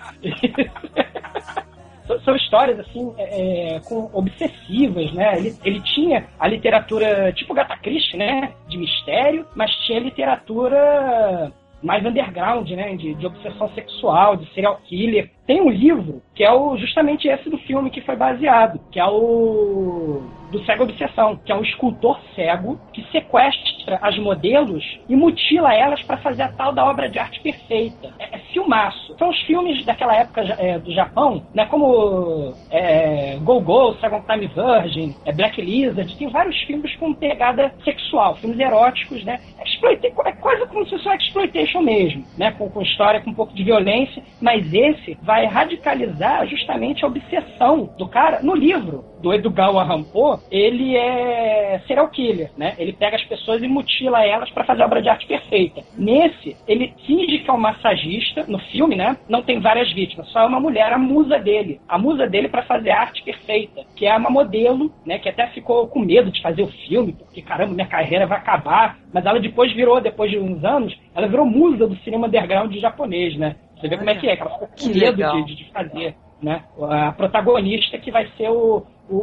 São- 2.23 2.35
histórias, 2.35 2.79
assim, 2.79 3.13
é, 3.17 3.75
é, 3.75 3.79
com 3.79 4.09
obsessivas, 4.13 5.11
né? 5.13 5.37
Ele, 5.37 5.55
ele 5.63 5.79
tinha 5.81 6.25
a 6.39 6.47
literatura 6.47 7.31
tipo 7.33 7.53
Gata 7.53 7.77
Christie, 7.77 8.17
né? 8.17 8.53
De 8.67 8.77
mistério, 8.77 9.45
mas 9.55 9.71
tinha 9.85 9.99
literatura 9.99 11.51
mais 11.81 12.05
underground, 12.05 12.69
né? 12.71 12.95
De, 12.95 13.13
de 13.13 13.25
obsessão 13.25 13.69
sexual, 13.73 14.35
de 14.35 14.51
serial 14.53 14.79
killer. 14.85 15.29
Tem 15.45 15.61
um 15.61 15.69
livro 15.69 16.21
que 16.35 16.43
é 16.43 16.51
o, 16.51 16.75
justamente 16.77 17.27
esse 17.27 17.49
do 17.49 17.57
filme 17.59 17.89
que 17.89 18.01
foi 18.01 18.15
baseado, 18.15 18.79
que 18.91 18.99
é 18.99 19.05
o 19.05 20.21
do 20.51 20.63
Cego 20.65 20.83
Obsessão, 20.83 21.35
que 21.43 21.51
é 21.51 21.55
um 21.55 21.63
escultor 21.63 22.19
cego 22.35 22.79
que 22.93 23.03
sequestra 23.11 23.97
as 24.01 24.17
modelos 24.19 24.83
e 25.09 25.15
mutila 25.15 25.73
elas 25.73 26.03
para 26.03 26.17
fazer 26.17 26.43
a 26.43 26.47
tal 26.49 26.71
da 26.71 26.85
obra 26.85 27.09
de 27.09 27.17
arte 27.17 27.41
perfeita. 27.41 28.13
É, 28.19 28.35
é 28.35 28.39
filmaço. 28.53 29.15
São 29.17 29.29
os 29.29 29.39
filmes 29.41 29.83
daquela 29.83 30.15
época 30.15 30.41
é, 30.59 30.77
do 30.77 30.93
Japão, 30.93 31.43
né? 31.55 31.65
Como 31.65 32.53
é, 32.69 33.37
Go 33.41 33.59
Go, 33.61 33.95
Second 33.95 34.23
Time 34.27 34.47
Virgin, 34.47 35.15
é, 35.25 35.31
Black 35.33 35.59
Lizard, 35.59 36.15
tem 36.15 36.29
vários 36.29 36.55
filmes 36.61 36.95
com 36.97 37.13
pegada 37.15 37.73
sexual, 37.83 38.35
filmes 38.35 38.59
eróticos, 38.59 39.23
né? 39.23 39.39
Exploita- 39.65 40.07
é 40.07 40.31
quase 40.33 40.67
como 40.67 40.83
se 40.85 40.91
fosse 40.91 41.05
uma 41.07 41.15
exploitation 41.15 41.81
mesmo, 41.81 42.23
né? 42.37 42.51
Com, 42.51 42.69
com 42.69 42.81
história, 42.83 43.21
com 43.21 43.31
um 43.31 43.33
pouco 43.33 43.55
de 43.55 43.63
violência, 43.63 44.21
mas 44.39 44.71
esse 44.71 45.17
vai 45.23 45.47
radicalizar 45.47 46.22
justamente 46.45 47.03
a 47.03 47.07
obsessão 47.07 47.93
do 47.97 48.07
cara 48.07 48.41
no 48.41 48.55
livro 48.55 49.05
do 49.21 49.33
Edogawa 49.33 49.83
Rampo, 49.83 50.39
ele 50.51 50.97
é 50.97 51.81
serial 51.87 52.09
killer, 52.09 52.51
né? 52.57 52.75
Ele 52.77 52.91
pega 52.91 53.15
as 53.15 53.23
pessoas 53.23 53.63
e 53.63 53.67
mutila 53.67 54.25
elas 54.25 54.49
para 54.51 54.65
fazer 54.65 54.83
a 54.83 54.85
obra 54.85 55.01
de 55.01 55.07
arte 55.07 55.25
perfeita. 55.25 55.81
Nesse, 55.97 56.57
ele 56.67 56.93
finge 57.05 57.39
que 57.39 57.49
é 57.49 57.53
um 57.53 57.57
massagista, 57.57 58.43
no 58.47 58.59
filme, 58.59 58.95
né? 58.95 59.15
Não 59.29 59.41
tem 59.41 59.61
várias 59.61 59.91
vítimas, 59.93 60.27
só 60.29 60.41
é 60.41 60.45
uma 60.45 60.59
mulher, 60.59 60.91
a 60.91 60.97
musa 60.97 61.39
dele. 61.39 61.79
A 61.87 61.97
musa 61.97 62.27
dele 62.27 62.49
para 62.49 62.63
fazer 62.63 62.91
arte 62.91 63.23
perfeita, 63.23 63.81
que 63.95 64.05
é 64.05 64.15
uma 64.17 64.29
modelo, 64.29 64.91
né? 65.05 65.17
Que 65.17 65.29
até 65.29 65.47
ficou 65.47 65.87
com 65.87 65.99
medo 65.99 66.29
de 66.29 66.41
fazer 66.41 66.63
o 66.63 66.71
filme, 66.87 67.13
porque 67.13 67.41
caramba, 67.41 67.73
minha 67.73 67.87
carreira 67.87 68.27
vai 68.27 68.37
acabar. 68.37 68.97
Mas 69.13 69.25
ela 69.25 69.39
depois 69.39 69.71
virou, 69.71 70.01
depois 70.01 70.29
de 70.29 70.37
uns 70.37 70.63
anos, 70.65 70.93
ela 71.15 71.27
virou 71.27 71.45
musa 71.45 71.87
do 71.87 71.95
cinema 71.97 72.27
underground 72.27 72.75
japonês, 72.75 73.37
né? 73.37 73.55
Você 73.83 73.89
vê 73.89 73.97
como 73.97 74.09
é 74.09 74.15
que 74.15 74.27
é, 74.29 74.35
que 74.37 74.41
ela 74.41 74.51
ficou 74.51 74.67
com 74.69 74.75
Que 74.75 74.87
medo 74.97 75.43
de, 75.45 75.55
de 75.55 75.71
fazer, 75.71 76.15
né? 76.41 76.63
A 76.89 77.11
protagonista 77.11 77.97
que 77.97 78.11
vai 78.11 78.27
ser 78.37 78.49
o, 78.49 78.83
o, 79.09 79.15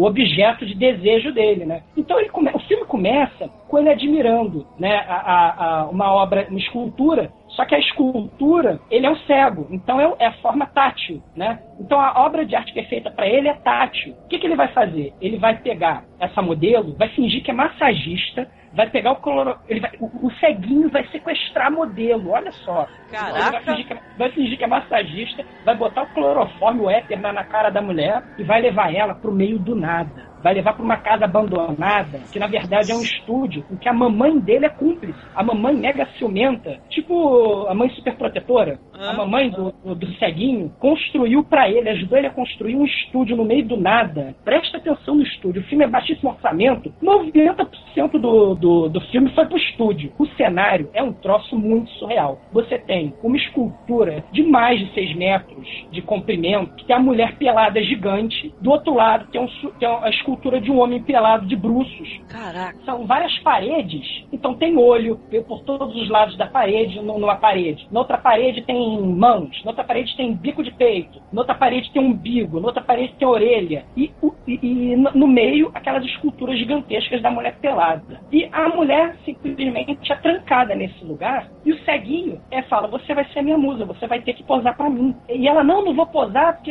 o 0.00 0.04
objeto 0.04 0.64
de 0.64 0.74
desejo 0.76 1.32
dele, 1.32 1.64
né? 1.64 1.82
Então 1.96 2.18
ele 2.20 2.28
come, 2.28 2.48
o 2.54 2.58
filme 2.60 2.84
começa 2.86 3.48
com 3.68 3.78
ele 3.78 3.90
admirando, 3.90 4.64
né? 4.78 4.96
A, 5.08 5.14
a- 5.16 5.80
a- 5.80 5.86
uma 5.88 6.12
obra, 6.12 6.46
uma 6.48 6.58
escultura 6.58 7.30
Só 7.48 7.64
que 7.64 7.74
a 7.74 7.78
escultura, 7.78 8.80
ele 8.90 9.06
é 9.06 9.10
um 9.10 9.16
cego, 9.26 9.66
então 9.70 10.00
é, 10.00 10.14
é 10.20 10.26
a 10.26 10.32
forma 10.34 10.66
tátil, 10.66 11.20
né? 11.36 11.58
Então 11.80 12.00
a 12.00 12.24
obra 12.24 12.44
de 12.44 12.54
arte 12.56 12.72
que 12.72 12.80
é 12.80 12.84
feita 12.84 13.10
para 13.10 13.26
ele 13.28 13.48
é 13.48 13.54
tátil. 13.54 14.14
O 14.24 14.28
que, 14.28 14.38
que 14.38 14.46
ele 14.46 14.56
vai 14.56 14.68
fazer? 14.68 15.12
Ele 15.20 15.38
vai 15.38 15.56
pegar 15.58 16.04
essa 16.20 16.40
modelo, 16.42 16.94
vai 16.96 17.08
fingir 17.10 17.42
que 17.44 17.50
é 17.50 17.54
massagista, 17.54 18.48
vai 18.74 18.88
pegar 18.90 19.12
o 19.12 19.16
cloro... 19.16 19.56
ele 19.68 19.80
vai... 19.80 19.92
o, 20.00 20.26
o 20.26 20.30
ceguinho 20.34 20.88
vai 20.88 21.06
sequestrar 21.08 21.70
modelo, 21.72 22.30
olha 22.30 22.52
só. 22.52 22.86
Caraca. 23.10 23.50
Vai 23.50 23.60
fingir, 23.62 23.86
que, 23.86 23.92
é- 23.92 24.00
vai 24.18 24.30
fingir 24.30 24.58
que 24.58 24.64
é 24.64 24.66
massagista, 24.68 25.44
vai 25.64 25.76
botar 25.76 26.02
o 26.02 26.06
clorofórmio, 26.14 26.84
o 26.84 26.90
éter 26.90 27.20
na, 27.20 27.32
na 27.32 27.44
cara 27.44 27.70
da 27.70 27.80
mulher 27.80 28.22
e 28.38 28.42
vai 28.42 28.60
levar 28.60 28.92
ela 28.94 29.14
pro 29.14 29.32
meio 29.32 29.58
do 29.58 29.74
nada. 29.74 30.34
Vai 30.42 30.52
levar 30.52 30.74
para 30.74 30.84
uma 30.84 30.98
casa 30.98 31.24
abandonada, 31.24 32.18
que 32.30 32.38
na 32.38 32.46
verdade 32.46 32.92
é 32.92 32.94
um 32.94 33.00
estúdio, 33.00 33.64
em 33.70 33.76
que 33.76 33.88
a 33.88 33.94
mamãe 33.94 34.38
dele 34.38 34.66
é 34.66 34.68
cúmplice. 34.68 35.18
A 35.34 35.42
mamãe 35.42 35.74
mega 35.74 36.06
ciumenta, 36.18 36.80
tipo 36.90 37.66
a 37.66 37.74
mãe 37.74 37.88
superprotetora. 37.90 38.78
A 38.92 39.14
mamãe 39.14 39.48
do, 39.48 39.72
do, 39.82 39.94
do 39.94 40.14
ceguinho 40.16 40.68
construiu 40.78 41.42
para 41.44 41.70
ele, 41.70 41.88
ajudou 41.88 42.18
ele 42.18 42.26
a 42.26 42.30
construir 42.30 42.76
um 42.76 42.84
estúdio 42.84 43.36
no 43.38 43.44
meio 43.46 43.64
do 43.64 43.78
nada. 43.78 44.34
Presta 44.44 44.76
atenção 44.76 45.14
no 45.14 45.22
estúdio. 45.22 45.62
O 45.62 45.64
filme 45.64 45.84
é 45.84 45.88
baixíssimo 45.88 46.28
orçamento. 46.30 46.92
90% 47.02 48.10
do, 48.20 48.54
do, 48.64 48.88
do 48.88 49.00
filme 49.12 49.28
foi 49.34 49.44
pro 49.44 49.58
estúdio. 49.58 50.10
O 50.18 50.24
cenário 50.38 50.88
é 50.94 51.02
um 51.02 51.12
troço 51.12 51.54
muito 51.54 51.90
surreal. 51.98 52.40
Você 52.50 52.78
tem 52.78 53.12
uma 53.22 53.36
escultura 53.36 54.24
de 54.32 54.42
mais 54.42 54.78
de 54.80 54.90
6 54.94 55.14
metros 55.16 55.66
de 55.90 56.00
comprimento, 56.00 56.74
que 56.76 56.84
tem 56.86 56.96
a 56.96 56.98
mulher 56.98 57.36
pelada 57.36 57.82
gigante. 57.82 58.54
Do 58.62 58.70
outro 58.70 58.94
lado 58.94 59.26
tem, 59.30 59.38
um, 59.40 59.46
tem 59.78 59.86
a 59.88 60.08
escultura 60.08 60.58
de 60.62 60.70
um 60.70 60.80
homem 60.80 61.02
pelado 61.02 61.46
de 61.46 61.54
bruços. 61.54 62.08
Caraca. 62.28 62.78
São 62.86 63.06
várias 63.06 63.38
paredes. 63.40 64.24
Então 64.32 64.54
tem 64.54 64.76
olho 64.78 65.20
por 65.46 65.60
todos 65.64 65.94
os 65.94 66.08
lados 66.08 66.34
da 66.38 66.46
parede, 66.46 67.00
nu- 67.02 67.18
numa 67.18 67.36
parede. 67.36 67.86
Na 67.92 68.00
outra 68.00 68.16
parede 68.16 68.62
tem 68.62 68.98
mãos. 69.02 69.62
Na 69.62 69.72
outra 69.72 69.84
parede 69.84 70.16
tem 70.16 70.32
bico 70.34 70.62
de 70.62 70.70
peito. 70.72 71.20
Na 71.30 71.42
outra 71.42 71.54
parede 71.54 71.92
tem 71.92 72.00
umbigo. 72.02 72.60
Na 72.60 72.68
outra 72.68 72.82
parede 72.82 73.12
tem 73.18 73.28
orelha. 73.28 73.84
E, 73.94 74.10
e- 74.48 74.58
e 74.62 74.96
no 74.96 75.10
no 75.14 75.28
meio, 75.28 75.70
aquelas 75.74 76.04
esculturas 76.04 76.58
gigantescas 76.58 77.20
da 77.22 77.30
mulher 77.30 77.56
pelada. 77.60 78.20
E 78.32 78.48
a 78.54 78.68
mulher 78.68 79.16
simplesmente 79.24 80.12
é 80.12 80.16
trancada 80.16 80.74
nesse 80.76 81.04
lugar. 81.04 81.48
E 81.64 81.72
o 81.72 81.84
ceguinho 81.84 82.40
é, 82.52 82.62
fala: 82.62 82.86
Você 82.86 83.12
vai 83.12 83.24
ser 83.26 83.42
minha 83.42 83.58
musa, 83.58 83.84
você 83.84 84.06
vai 84.06 84.20
ter 84.20 84.34
que 84.34 84.44
posar 84.44 84.76
pra 84.76 84.88
mim. 84.88 85.14
E 85.28 85.48
ela: 85.48 85.64
Não, 85.64 85.84
não 85.84 85.94
vou 85.94 86.06
posar 86.06 86.54
porque 86.54 86.70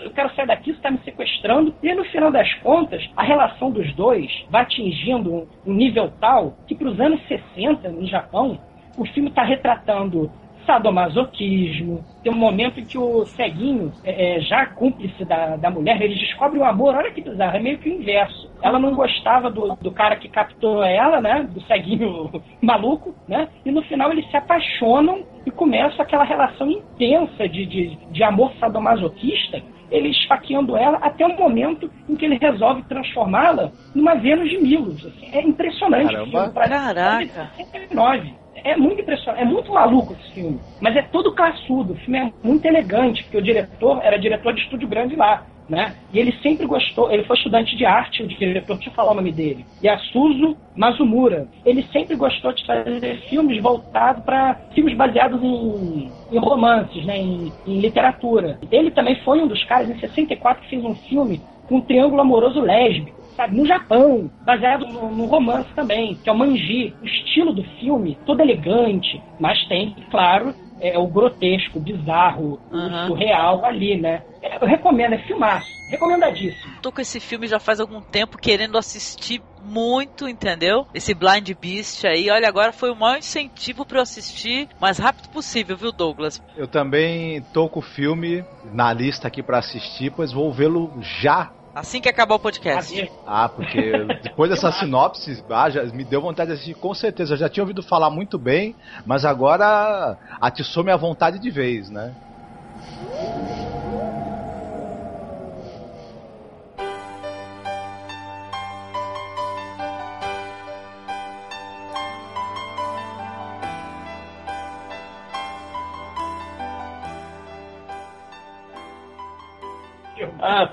eu 0.00 0.10
quero 0.10 0.34
sair 0.34 0.46
daqui, 0.46 0.72
você 0.72 0.78
está 0.78 0.90
me 0.90 0.98
sequestrando. 0.98 1.72
E 1.80 1.94
no 1.94 2.04
final 2.06 2.32
das 2.32 2.52
contas, 2.54 3.08
a 3.16 3.22
relação 3.22 3.70
dos 3.70 3.94
dois 3.94 4.30
vai 4.50 4.62
atingindo 4.62 5.48
um 5.64 5.72
nível 5.72 6.12
tal 6.20 6.56
que 6.66 6.74
para 6.74 6.88
os 6.88 7.00
anos 7.00 7.20
60, 7.28 7.88
no 7.88 8.06
Japão, 8.06 8.58
o 8.96 9.06
filme 9.06 9.28
está 9.28 9.44
retratando 9.44 10.30
sadomasoquismo. 10.66 12.04
Tem 12.22 12.32
um 12.32 12.36
momento 12.36 12.80
em 12.80 12.84
que 12.84 12.98
o 12.98 13.24
ceguinho, 13.26 13.92
é, 14.04 14.36
é, 14.36 14.40
já 14.40 14.66
cúmplice 14.66 15.24
da, 15.24 15.56
da 15.56 15.70
mulher, 15.70 16.00
ele 16.00 16.14
descobre 16.14 16.58
o 16.58 16.64
amor. 16.64 16.94
Olha 16.94 17.10
que 17.10 17.20
bizarro, 17.20 17.56
é 17.56 17.60
meio 17.60 17.78
que 17.78 17.88
o 17.88 17.92
inverso. 17.92 18.50
Ela 18.62 18.78
não 18.78 18.94
gostava 18.94 19.50
do, 19.50 19.76
do 19.76 19.90
cara 19.90 20.16
que 20.16 20.28
capturou 20.28 20.84
ela, 20.84 21.20
né? 21.20 21.48
Do 21.52 21.60
ceguinho 21.62 22.30
maluco, 22.62 23.14
né? 23.26 23.48
E 23.64 23.70
no 23.70 23.82
final 23.82 24.10
eles 24.12 24.28
se 24.30 24.36
apaixonam 24.36 25.24
e 25.44 25.50
começa 25.50 26.02
aquela 26.02 26.24
relação 26.24 26.70
intensa 26.70 27.48
de, 27.48 27.66
de, 27.66 27.96
de 28.10 28.22
amor 28.22 28.52
sadomasoquista 28.60 29.62
ele 29.92 30.08
esfaqueando 30.08 30.76
ela 30.76 30.96
até 30.98 31.24
o 31.26 31.36
momento 31.36 31.90
em 32.08 32.16
que 32.16 32.24
ele 32.24 32.38
resolve 32.38 32.82
transformá-la 32.84 33.70
numa 33.94 34.14
Vênus 34.14 34.48
de 34.48 34.58
Milos. 34.58 35.04
assim. 35.04 35.28
É 35.32 35.42
impressionante 35.42 36.12
Caramba. 36.12 36.30
filme. 36.30 36.52
Parece 36.54 36.72
Caraca. 36.72 37.24
de 37.24 37.32
69. 37.68 38.41
É 38.64 38.76
muito 38.76 39.00
impressionante, 39.00 39.42
é 39.42 39.44
muito 39.44 39.72
maluco 39.72 40.12
esse 40.14 40.32
filme. 40.32 40.60
Mas 40.80 40.96
é 40.96 41.02
todo 41.02 41.34
classudo, 41.34 41.92
o 41.92 41.96
filme 41.96 42.18
é 42.18 42.32
muito 42.42 42.64
elegante, 42.64 43.22
porque 43.24 43.38
o 43.38 43.42
diretor 43.42 44.00
era 44.02 44.18
diretor 44.18 44.52
de 44.52 44.60
estúdio 44.60 44.88
grande 44.88 45.16
lá. 45.16 45.44
Né? 45.68 45.94
E 46.12 46.18
ele 46.18 46.32
sempre 46.42 46.66
gostou, 46.66 47.10
ele 47.10 47.24
foi 47.24 47.36
estudante 47.36 47.76
de 47.76 47.86
arte, 47.86 48.22
o 48.22 48.26
diretor, 48.26 48.74
deixa 48.74 48.90
eu 48.90 48.94
falar 48.94 49.12
o 49.12 49.14
nome 49.14 49.32
dele, 49.32 49.64
Yasuzo 49.82 50.56
Mazumura. 50.76 51.48
Ele 51.64 51.82
sempre 51.84 52.16
gostou 52.16 52.52
de 52.52 52.66
fazer 52.66 53.22
filmes 53.30 53.62
voltados 53.62 54.24
para 54.24 54.54
filmes 54.74 54.94
baseados 54.94 55.42
em, 55.42 56.10
em 56.30 56.38
romances, 56.38 57.06
né? 57.06 57.16
em, 57.16 57.52
em 57.66 57.80
literatura. 57.80 58.58
Ele 58.70 58.90
também 58.90 59.14
foi 59.22 59.40
um 59.40 59.46
dos 59.46 59.64
caras, 59.64 59.88
em 59.88 59.98
64, 59.98 60.62
que 60.62 60.68
fez 60.68 60.84
um 60.84 60.94
filme 60.94 61.40
com 61.68 61.76
um 61.76 61.80
triângulo 61.80 62.20
amoroso 62.20 62.60
lésbico 62.60 63.21
sabe, 63.36 63.56
no 63.56 63.66
Japão, 63.66 64.30
baseado 64.40 64.86
no, 64.86 65.10
no 65.10 65.26
romance 65.26 65.68
também, 65.74 66.16
que 66.16 66.28
é 66.28 66.32
o 66.32 66.36
Manji. 66.36 66.96
O 67.00 67.06
estilo 67.06 67.52
do 67.52 67.62
filme, 67.78 68.18
todo 68.24 68.40
elegante, 68.40 69.22
mas 69.38 69.62
tem, 69.66 69.94
claro, 70.10 70.54
é, 70.80 70.98
o 70.98 71.06
grotesco, 71.06 71.78
o 71.78 71.82
bizarro, 71.82 72.60
Aham. 72.70 73.04
o 73.04 73.06
surreal 73.08 73.64
ali, 73.64 74.00
né? 74.00 74.22
Eu 74.60 74.66
recomendo, 74.66 75.14
é 75.14 75.18
filmaço. 75.18 75.70
Recomendadíssimo. 75.88 76.72
Tô 76.80 76.90
com 76.90 77.00
esse 77.00 77.20
filme 77.20 77.46
já 77.46 77.60
faz 77.60 77.78
algum 77.78 78.00
tempo 78.00 78.38
querendo 78.38 78.78
assistir 78.78 79.42
muito, 79.60 80.28
entendeu? 80.28 80.86
Esse 80.92 81.14
Blind 81.14 81.48
Beast 81.60 82.04
aí, 82.04 82.30
olha, 82.30 82.48
agora 82.48 82.72
foi 82.72 82.90
o 82.90 82.96
maior 82.96 83.18
incentivo 83.18 83.84
pra 83.84 83.98
eu 83.98 84.02
assistir 84.02 84.68
o 84.76 84.80
mais 84.80 84.98
rápido 84.98 85.28
possível, 85.28 85.76
viu, 85.76 85.92
Douglas? 85.92 86.40
Eu 86.56 86.66
também 86.66 87.42
tô 87.52 87.68
com 87.68 87.78
o 87.78 87.82
filme 87.82 88.44
na 88.64 88.92
lista 88.92 89.28
aqui 89.28 89.42
pra 89.42 89.58
assistir, 89.58 90.10
pois 90.10 90.32
vou 90.32 90.50
vê-lo 90.50 90.90
já. 91.22 91.52
Assim 91.74 92.00
que 92.00 92.08
acabar 92.08 92.34
o 92.34 92.38
podcast. 92.38 92.92
Adeus. 92.92 93.16
Ah, 93.26 93.48
porque 93.48 94.04
depois 94.22 94.50
dessa 94.50 94.70
sinopse, 94.72 95.42
ah, 95.48 95.70
já 95.70 95.82
me 95.84 96.04
deu 96.04 96.20
vontade 96.20 96.48
de 96.48 96.54
assistir 96.54 96.74
com 96.74 96.92
certeza. 96.92 97.32
Eu 97.32 97.38
já 97.38 97.48
tinha 97.48 97.62
ouvido 97.62 97.82
falar 97.82 98.10
muito 98.10 98.38
bem, 98.38 98.76
mas 99.06 99.24
agora 99.24 100.18
atiçou 100.40 100.84
minha 100.84 100.96
vontade 100.96 101.38
de 101.38 101.50
vez, 101.50 101.88
né? 101.88 102.12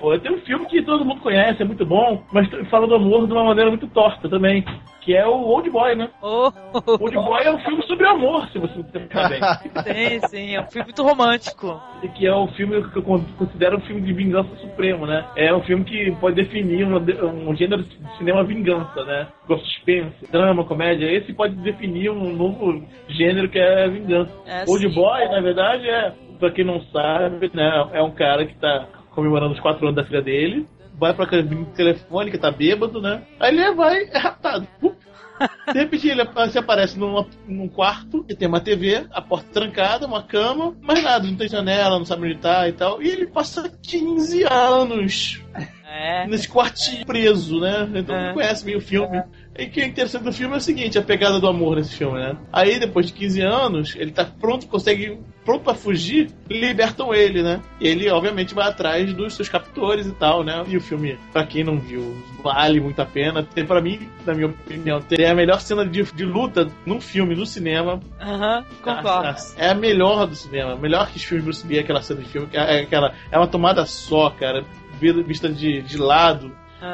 Pô, 0.09 0.19
tem 0.19 0.31
um 0.31 0.39
filme 0.39 0.65
que 0.65 0.81
todo 0.81 1.05
mundo 1.05 1.21
conhece, 1.21 1.61
é 1.61 1.65
muito 1.65 1.85
bom, 1.85 2.23
mas 2.31 2.47
fala 2.69 2.87
do 2.87 2.95
amor 2.95 3.27
de 3.27 3.33
uma 3.33 3.43
maneira 3.43 3.69
muito 3.69 3.87
torta 3.87 4.27
também, 4.27 4.65
que 5.01 5.15
é 5.15 5.25
o 5.25 5.41
Old 5.41 5.69
Boy, 5.69 5.95
né? 5.95 6.09
Oh, 6.21 6.51
Old 6.99 7.15
Boy 7.15 7.43
é 7.43 7.51
um 7.51 7.59
filme 7.59 7.83
sobre 7.83 8.07
amor, 8.07 8.47
se 8.49 8.57
você 8.57 8.83
pensar 8.83 9.29
bem. 9.29 9.39
sim, 10.19 10.27
sim, 10.27 10.55
é 10.55 10.61
um 10.61 10.65
filme 10.65 10.85
muito 10.85 11.03
romântico. 11.03 11.79
E 12.01 12.07
que 12.07 12.25
é 12.25 12.35
um 12.35 12.47
filme 12.49 12.81
que 12.89 12.97
eu 12.97 13.03
con- 13.03 13.23
considero 13.37 13.77
um 13.77 13.81
filme 13.81 14.01
de 14.01 14.13
vingança 14.13 14.49
supremo, 14.57 15.05
né? 15.05 15.25
É 15.35 15.53
um 15.53 15.61
filme 15.61 15.83
que 15.83 16.11
pode 16.19 16.35
definir 16.35 16.85
um, 16.85 16.95
um 17.49 17.55
gênero 17.55 17.83
de 17.83 18.17
cinema 18.17 18.43
vingança, 18.43 19.03
né? 19.03 19.27
Com 19.47 19.57
suspense, 19.59 20.25
drama, 20.31 20.63
comédia. 20.63 21.05
Esse 21.11 21.33
pode 21.33 21.55
definir 21.55 22.09
um 22.09 22.35
novo 22.35 22.83
gênero 23.09 23.49
que 23.49 23.59
é 23.59 23.87
vingança. 23.87 24.31
É, 24.47 24.63
Old 24.67 24.87
sim. 24.87 24.93
Boy, 24.93 25.27
na 25.29 25.41
verdade, 25.41 25.87
é, 25.89 26.13
pra 26.39 26.51
quem 26.51 26.65
não 26.65 26.81
sabe, 26.85 27.51
né? 27.53 27.89
É 27.93 28.01
um 28.01 28.11
cara 28.11 28.45
que 28.45 28.55
tá 28.55 28.87
comemorando 29.19 29.53
os 29.53 29.59
quatro 29.59 29.85
anos 29.85 29.95
da 29.95 30.05
filha 30.05 30.21
dele. 30.21 30.67
Vai 30.97 31.13
pra 31.13 31.25
cabine 31.27 31.65
telefônica, 31.75 32.37
tá 32.37 32.51
bêbado, 32.51 33.01
né? 33.01 33.21
Aí 33.39 33.55
ele 33.55 33.73
vai, 33.73 34.03
é 34.11 34.17
raptado. 34.17 34.67
De 35.71 35.79
repente 35.79 36.09
ele 36.09 36.21
se 36.51 36.57
aparece 36.57 36.99
numa- 36.99 37.25
num 37.47 37.69
quarto 37.69 38.25
que 38.25 38.35
tem 38.35 38.45
uma 38.47 38.59
TV, 38.59 39.05
a 39.13 39.21
porta 39.21 39.47
trancada, 39.53 40.05
uma 40.05 40.21
cama, 40.21 40.75
mas 40.81 41.01
nada, 41.01 41.25
não 41.25 41.35
tem 41.37 41.47
janela, 41.47 41.97
não 41.97 42.03
sabe 42.05 42.25
onde 42.25 42.37
tá 42.39 42.67
e 42.67 42.73
tal. 42.73 43.01
E 43.01 43.07
ele 43.07 43.27
passa 43.27 43.71
15 43.81 44.43
anos 44.51 45.41
É. 45.85 46.27
nesse 46.27 46.49
quartinho 46.49 47.05
preso, 47.05 47.59
né? 47.61 47.87
Então 47.95 48.13
É. 48.15 48.27
não 48.27 48.33
conhece 48.33 48.65
bem 48.65 48.75
o 48.75 48.81
filme. 48.81 49.23
E 49.59 49.65
o 49.65 49.69
que 49.69 49.81
é 49.81 49.85
interessante 49.85 50.23
do 50.23 50.31
filme 50.31 50.55
é 50.55 50.57
o 50.57 50.61
seguinte, 50.61 50.97
a 50.97 51.01
pegada 51.01 51.39
do 51.39 51.47
amor 51.47 51.75
nesse 51.75 51.95
filme, 51.95 52.17
né? 52.17 52.37
Aí, 52.51 52.79
depois 52.79 53.07
de 53.07 53.13
15 53.13 53.41
anos, 53.41 53.95
ele 53.95 54.11
tá 54.11 54.25
pronto, 54.25 54.67
consegue, 54.67 55.19
pronto 55.43 55.63
pra 55.63 55.73
fugir, 55.73 56.29
libertam 56.49 57.13
ele, 57.13 57.43
né? 57.43 57.61
E 57.79 57.87
ele, 57.87 58.09
obviamente, 58.09 58.53
vai 58.53 58.69
atrás 58.69 59.13
dos 59.13 59.33
seus 59.33 59.49
captores 59.49 60.07
e 60.07 60.13
tal, 60.13 60.43
né? 60.43 60.63
E 60.67 60.77
o 60.77 60.81
filme, 60.81 61.17
pra 61.33 61.45
quem 61.45 61.63
não 61.63 61.77
viu, 61.77 62.15
vale 62.41 62.79
muito 62.79 63.01
a 63.01 63.05
pena. 63.05 63.43
Tem, 63.43 63.65
pra 63.65 63.81
mim, 63.81 64.09
na 64.25 64.33
minha 64.33 64.47
opinião, 64.47 65.01
tem 65.01 65.25
a 65.25 65.35
melhor 65.35 65.59
cena 65.59 65.85
de, 65.85 66.03
de 66.03 66.25
luta 66.25 66.67
num 66.85 67.01
filme, 67.01 67.35
no 67.35 67.45
cinema. 67.45 67.99
Aham, 68.21 68.63
concordo. 68.81 69.35
É 69.57 69.69
a 69.69 69.75
melhor 69.75 70.25
do 70.25 70.35
cinema. 70.35 70.77
Melhor 70.77 71.09
que 71.09 71.17
os 71.17 71.23
filmes 71.23 71.43
Bruce 71.43 71.67
Lee, 71.67 71.79
aquela 71.79 72.01
cena 72.01 72.21
de 72.21 72.29
filme. 72.29 72.47
que 72.47 72.57
É, 72.57 72.81
aquela, 72.81 73.13
é 73.29 73.37
uma 73.37 73.47
tomada 73.47 73.85
só, 73.85 74.29
cara. 74.29 74.63
Vista 75.25 75.47
de, 75.49 75.81
de 75.81 75.97
lado. 75.97 76.51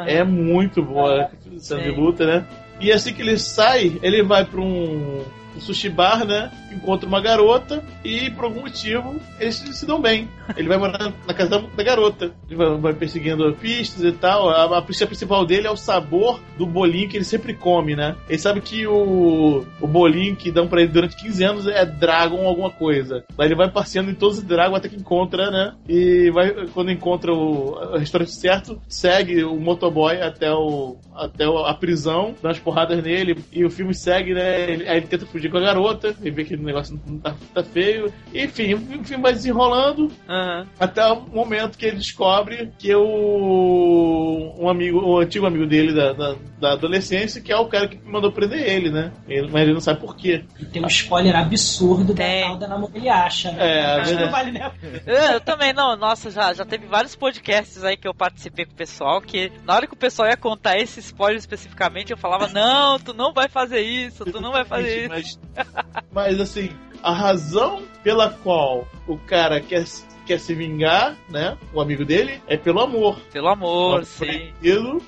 É 0.07 0.23
muito 0.23 0.81
boa 0.81 1.23
a 1.23 1.59
cena 1.59 1.81
de 1.81 1.91
luta, 1.91 2.25
né? 2.25 2.45
E 2.79 2.91
assim 2.91 3.13
que 3.13 3.21
ele 3.21 3.37
sai, 3.37 3.99
ele 4.01 4.23
vai 4.23 4.45
pra 4.45 4.59
um 4.59 5.23
um 5.55 5.59
sushi 5.59 5.89
bar, 5.89 6.25
né? 6.25 6.51
Encontra 6.71 7.07
uma 7.07 7.21
garota 7.21 7.83
e, 8.03 8.29
por 8.31 8.45
algum 8.45 8.61
motivo, 8.61 9.19
eles 9.39 9.55
se 9.55 9.85
dão 9.85 10.01
bem. 10.01 10.27
Ele 10.55 10.67
vai 10.67 10.77
morar 10.77 11.13
na 11.25 11.33
casa 11.33 11.59
da 11.59 11.83
garota. 11.83 12.31
Ele 12.47 12.55
vai, 12.55 12.77
vai 12.77 12.93
perseguindo 12.93 13.53
pistas 13.53 14.03
e 14.03 14.11
tal. 14.11 14.49
A, 14.49 14.77
a 14.77 14.81
pista 14.81 15.07
principal 15.07 15.45
dele 15.45 15.67
é 15.67 15.71
o 15.71 15.77
sabor 15.77 16.39
do 16.57 16.65
bolinho 16.65 17.09
que 17.09 17.17
ele 17.17 17.23
sempre 17.23 17.53
come, 17.53 17.95
né? 17.95 18.15
Ele 18.27 18.37
sabe 18.37 18.61
que 18.61 18.85
o, 18.85 19.65
o 19.79 19.87
bolinho 19.87 20.35
que 20.35 20.51
dão 20.51 20.67
pra 20.67 20.81
ele 20.81 20.91
durante 20.91 21.15
15 21.15 21.43
anos 21.43 21.67
é 21.67 21.85
Dragon 21.85 22.45
alguma 22.47 22.69
coisa. 22.69 23.23
Daí 23.37 23.47
ele 23.47 23.55
vai 23.55 23.69
passeando 23.69 24.11
em 24.11 24.15
todos 24.15 24.37
os 24.37 24.43
Dragon 24.43 24.75
até 24.75 24.89
que 24.89 24.95
encontra, 24.95 25.49
né? 25.49 25.73
E 25.87 26.29
vai, 26.31 26.67
quando 26.67 26.91
encontra 26.91 27.33
o, 27.33 27.93
o 27.93 27.97
restaurante 27.97 28.31
certo, 28.31 28.79
segue 28.87 29.43
o 29.43 29.59
motoboy 29.59 30.21
até, 30.21 30.51
o, 30.51 30.97
até 31.15 31.45
a 31.45 31.73
prisão, 31.73 32.35
dá 32.41 32.49
umas 32.49 32.59
porradas 32.59 33.01
nele 33.03 33.37
e 33.51 33.65
o 33.65 33.69
filme 33.69 33.93
segue, 33.93 34.33
né? 34.33 34.71
Ele, 34.71 34.87
aí 34.87 34.97
ele 34.97 35.07
tenta 35.07 35.25
fugir 35.25 35.44
com 35.49 35.57
a 35.57 35.61
garota, 35.61 36.15
ele 36.21 36.31
vê 36.31 36.43
que 36.43 36.55
o 36.55 36.61
negócio 36.61 36.99
não 37.07 37.19
tá, 37.19 37.35
tá 37.53 37.63
feio. 37.63 38.11
Enfim, 38.33 38.73
o 38.73 39.03
filme 39.03 39.23
vai 39.23 39.33
desenrolando 39.33 40.11
Aham. 40.27 40.67
até 40.79 41.05
o 41.07 41.21
momento 41.21 41.77
que 41.77 41.85
ele 41.85 41.97
descobre 41.97 42.71
que 42.77 42.93
o 42.95 44.53
um 44.57 44.69
amigo, 44.69 44.99
o 44.99 45.19
antigo 45.19 45.45
amigo 45.45 45.65
dele 45.65 45.93
da, 45.93 46.13
da, 46.13 46.35
da 46.59 46.71
adolescência, 46.73 47.41
que 47.41 47.51
é 47.51 47.57
o 47.57 47.67
cara 47.67 47.87
que 47.87 47.99
mandou 48.05 48.31
prender 48.31 48.67
ele, 48.67 48.89
né? 48.89 49.11
Ele- 49.27 49.49
mas 49.51 49.63
ele 49.63 49.73
não 49.73 49.81
sabe 49.81 49.99
por 49.99 50.15
quê. 50.15 50.43
E 50.59 50.65
tem 50.65 50.83
um 50.83 50.87
spoiler 50.87 51.35
absurdo 51.35 52.13
da 52.13 52.23
Tem. 52.23 52.43
tal 52.43 52.57
da 52.57 52.67
namorada 52.67 52.97
ele 52.97 53.09
acha, 53.09 53.51
né? 53.51 53.79
É, 53.79 53.85
Acho 54.01 54.15
não 54.15 54.31
vale 54.31 54.51
nem 54.51 54.61
a 54.61 54.71
Eu, 55.05 55.15
eu 55.33 55.41
também 55.41 55.73
não, 55.73 55.95
nossa, 55.95 56.29
já, 56.31 56.53
já 56.53 56.65
teve 56.65 56.85
vários 56.87 57.15
podcasts 57.15 57.83
aí 57.83 57.97
que 57.97 58.07
eu 58.07 58.13
participei 58.13 58.65
com 58.65 58.71
o 58.71 58.75
pessoal 58.75 59.21
que 59.21 59.51
na 59.65 59.75
hora 59.75 59.87
que 59.87 59.93
o 59.93 59.97
pessoal 59.97 60.27
ia 60.29 60.37
contar 60.37 60.77
esse 60.77 60.99
spoiler 60.99 61.37
especificamente, 61.37 62.11
eu 62.11 62.17
falava, 62.17 62.47
não, 62.47 62.99
tu 62.99 63.13
não 63.13 63.33
vai 63.33 63.47
fazer 63.47 63.81
isso, 63.81 64.25
tu 64.25 64.39
não 64.41 64.51
vai 64.51 64.65
fazer 64.65 64.99
isso. 65.01 65.09
Mas, 65.09 65.34
mas 66.11 66.39
assim, 66.39 66.71
a 67.03 67.11
razão 67.13 67.83
pela 68.03 68.29
qual 68.29 68.87
o 69.07 69.17
cara 69.17 69.59
quer, 69.61 69.83
quer 70.25 70.39
se 70.39 70.53
vingar, 70.53 71.15
né? 71.29 71.57
O 71.73 71.79
amigo 71.81 72.03
dele, 72.05 72.41
é 72.47 72.57
pelo 72.57 72.81
amor. 72.81 73.19
Pelo 73.31 73.47
amor, 73.47 74.05
sim. 74.05 74.51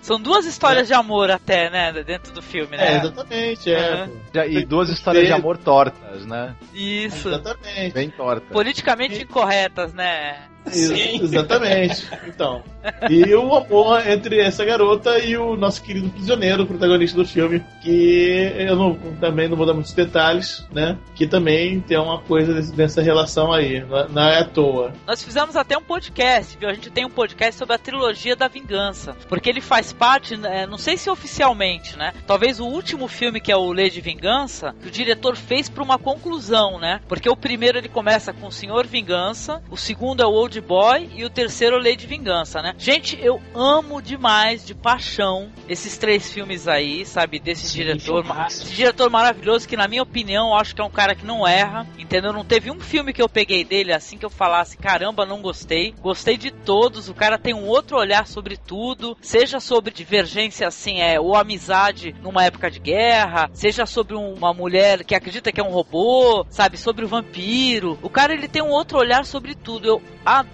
São 0.02 0.20
duas 0.20 0.46
histórias 0.46 0.88
de 0.88 0.94
amor 0.94 1.30
até, 1.32 1.70
né, 1.70 1.92
dentro 2.04 2.32
do 2.34 2.42
filme, 2.42 2.76
É, 2.76 2.78
né? 2.78 2.98
exatamente, 2.98 3.72
é. 3.72 4.10
Já- 4.34 4.46
E 4.48 4.66
duas 4.66 4.90
histórias 4.90 5.26
de 5.28 5.34
amor 5.34 5.58
tortas, 5.58 6.26
né? 6.26 6.56
Isso. 6.74 7.30
Exatamente. 7.30 7.94
Bem 7.94 8.10
tortas. 8.10 8.50
Politicamente 8.52 9.22
incorretas, 9.24 9.94
né? 9.94 10.48
Ex- 10.68 11.22
Exatamente. 11.22 12.08
Então. 12.28 12.64
E 13.10 13.34
o 13.36 13.54
amor 13.56 14.08
entre 14.08 14.40
essa 14.40 14.64
garota 14.64 15.20
e 15.20 15.36
o 15.38 15.56
nosso 15.58 15.82
querido 15.84 16.10
prisioneiro, 16.10 16.66
protagonista 16.66 17.18
do 17.18 17.26
filme, 17.28 17.62
que 17.82 18.54
eu 18.58 18.76
não- 18.76 18.96
também 19.20 19.48
não 19.50 19.58
vou 19.58 19.66
dar 19.66 19.74
muitos 19.74 19.94
detalhes, 19.94 20.66
né? 20.72 20.98
Que 21.16 21.28
também 21.28 21.80
tem 21.82 21.98
uma 21.98 22.20
coisa 22.22 22.54
dessa 22.74 23.02
relação 23.02 23.52
aí, 23.52 23.82
não- 23.84 24.08
não 24.10 24.22
é 24.24 24.40
à 24.40 24.46
toa. 24.46 24.94
Nós 25.06 25.22
fizemos 25.24 25.56
até 25.56 25.78
um 25.78 25.82
podcast, 25.84 26.58
viu? 26.58 26.70
A 26.70 26.74
gente 26.74 26.90
tem 26.90 27.06
um 27.06 27.10
podcast 27.10 27.58
sobre 27.58 27.76
a 27.76 27.78
trilogia 27.78 28.36
da 28.36 28.48
vingança. 28.48 29.16
Porque 29.28 29.50
ele 29.50 29.62
faz 29.62 29.92
parte, 29.92 30.38
né, 30.38 30.66
não 30.66 30.78
sei 30.78 30.98
se 30.98 31.10
oficialmente, 31.10 31.98
né? 31.98 32.14
Talvez 32.26 32.60
o 32.60 32.66
último 32.66 33.08
filme, 33.08 33.42
que 33.42 33.52
é 33.52 33.58
o 33.58 33.72
Lei 33.72 33.90
de 33.90 34.00
Vingança, 34.02 34.74
que 34.82 34.88
o 34.88 34.92
diretor 34.92 35.36
fez 35.36 35.68
pra 35.70 35.84
uma 35.84 35.98
conclusão, 35.98 36.80
né? 36.80 37.02
Porque 37.08 37.30
o 37.30 37.36
primeiro 37.36 37.78
ele 37.78 37.90
começa 37.90 38.32
com 38.34 38.48
o 38.48 38.52
Senhor 38.52 38.86
Vingança, 38.88 39.62
o 39.70 39.78
segundo 39.78 40.22
é 40.22 40.26
o 40.26 40.32
Old 40.32 40.57
Boy 40.62 41.10
e 41.16 41.24
o 41.26 41.30
terceiro 41.30 41.78
Lei 41.78 41.96
de 41.96 42.08
Vingança, 42.08 42.62
né? 42.62 42.74
Gente, 42.78 43.18
eu 43.22 43.42
amo 43.54 44.02
demais, 44.02 44.66
de 44.66 44.74
paixão, 44.74 45.50
esses 45.68 45.98
três 45.98 46.32
filmes 46.32 46.68
aí, 46.68 47.06
sabe? 47.06 47.40
Desse 47.40 47.68
Sim, 47.68 47.78
diretor. 47.80 48.26
Esse 48.48 48.74
diretor 48.74 49.10
maravilhoso 49.10 49.68
que, 49.68 49.78
na 49.78 49.88
minha 49.88 50.04
opinião, 50.04 50.50
eu 50.50 50.56
acho 50.56 50.74
que 50.76 50.82
é 50.82 50.84
um 50.84 50.90
cara 50.90 51.16
que 51.16 51.26
não 51.26 51.48
erra, 51.48 51.86
entendeu? 51.98 52.32
Não 52.34 52.44
teve 52.46 52.72
um 52.72 52.80
filme 52.80 53.14
que 53.14 53.22
eu 53.22 53.30
peguei 53.30 53.64
dele 53.64 53.94
assim 53.94 54.18
que 54.18 54.26
eu 54.26 54.30
falasse, 54.30 54.78
caramba, 54.78 55.26
não 55.26 55.42
gostei. 55.42 55.94
Gostei 56.02 56.38
de 56.38 56.52
todos, 56.52 57.10
o 57.10 57.14
cara 57.14 57.38
tem 57.38 57.54
um 57.54 57.66
outro 57.66 57.98
olhar 57.98 58.26
sobre 58.28 58.58
tudo, 58.58 59.18
seja 59.22 59.60
sobre 59.60 59.94
divergência 59.94 60.68
assim, 60.68 61.00
é, 61.02 61.20
ou 61.20 61.36
amizade 61.36 62.16
numa 62.22 62.44
época 62.46 62.70
de 62.72 62.80
guerra, 62.80 63.50
seja 63.54 63.86
sobre 63.86 64.16
um- 64.16 64.34
uma 64.34 64.54
mulher 64.54 65.04
que 65.04 65.16
acredita 65.16 65.52
que 65.52 65.60
é 65.60 65.64
um 65.64 65.72
robô, 65.72 66.46
sabe? 66.50 66.78
Sobre 66.78 67.06
o 67.06 67.08
vampiro. 67.08 67.98
O 68.02 68.10
cara, 68.10 68.34
ele 68.34 68.48
tem 68.48 68.62
um 68.62 68.70
outro 68.70 68.98
olhar 68.98 69.26
sobre 69.26 69.56
tudo. 69.56 69.88
Eu 69.88 70.02
adoro 70.26 70.47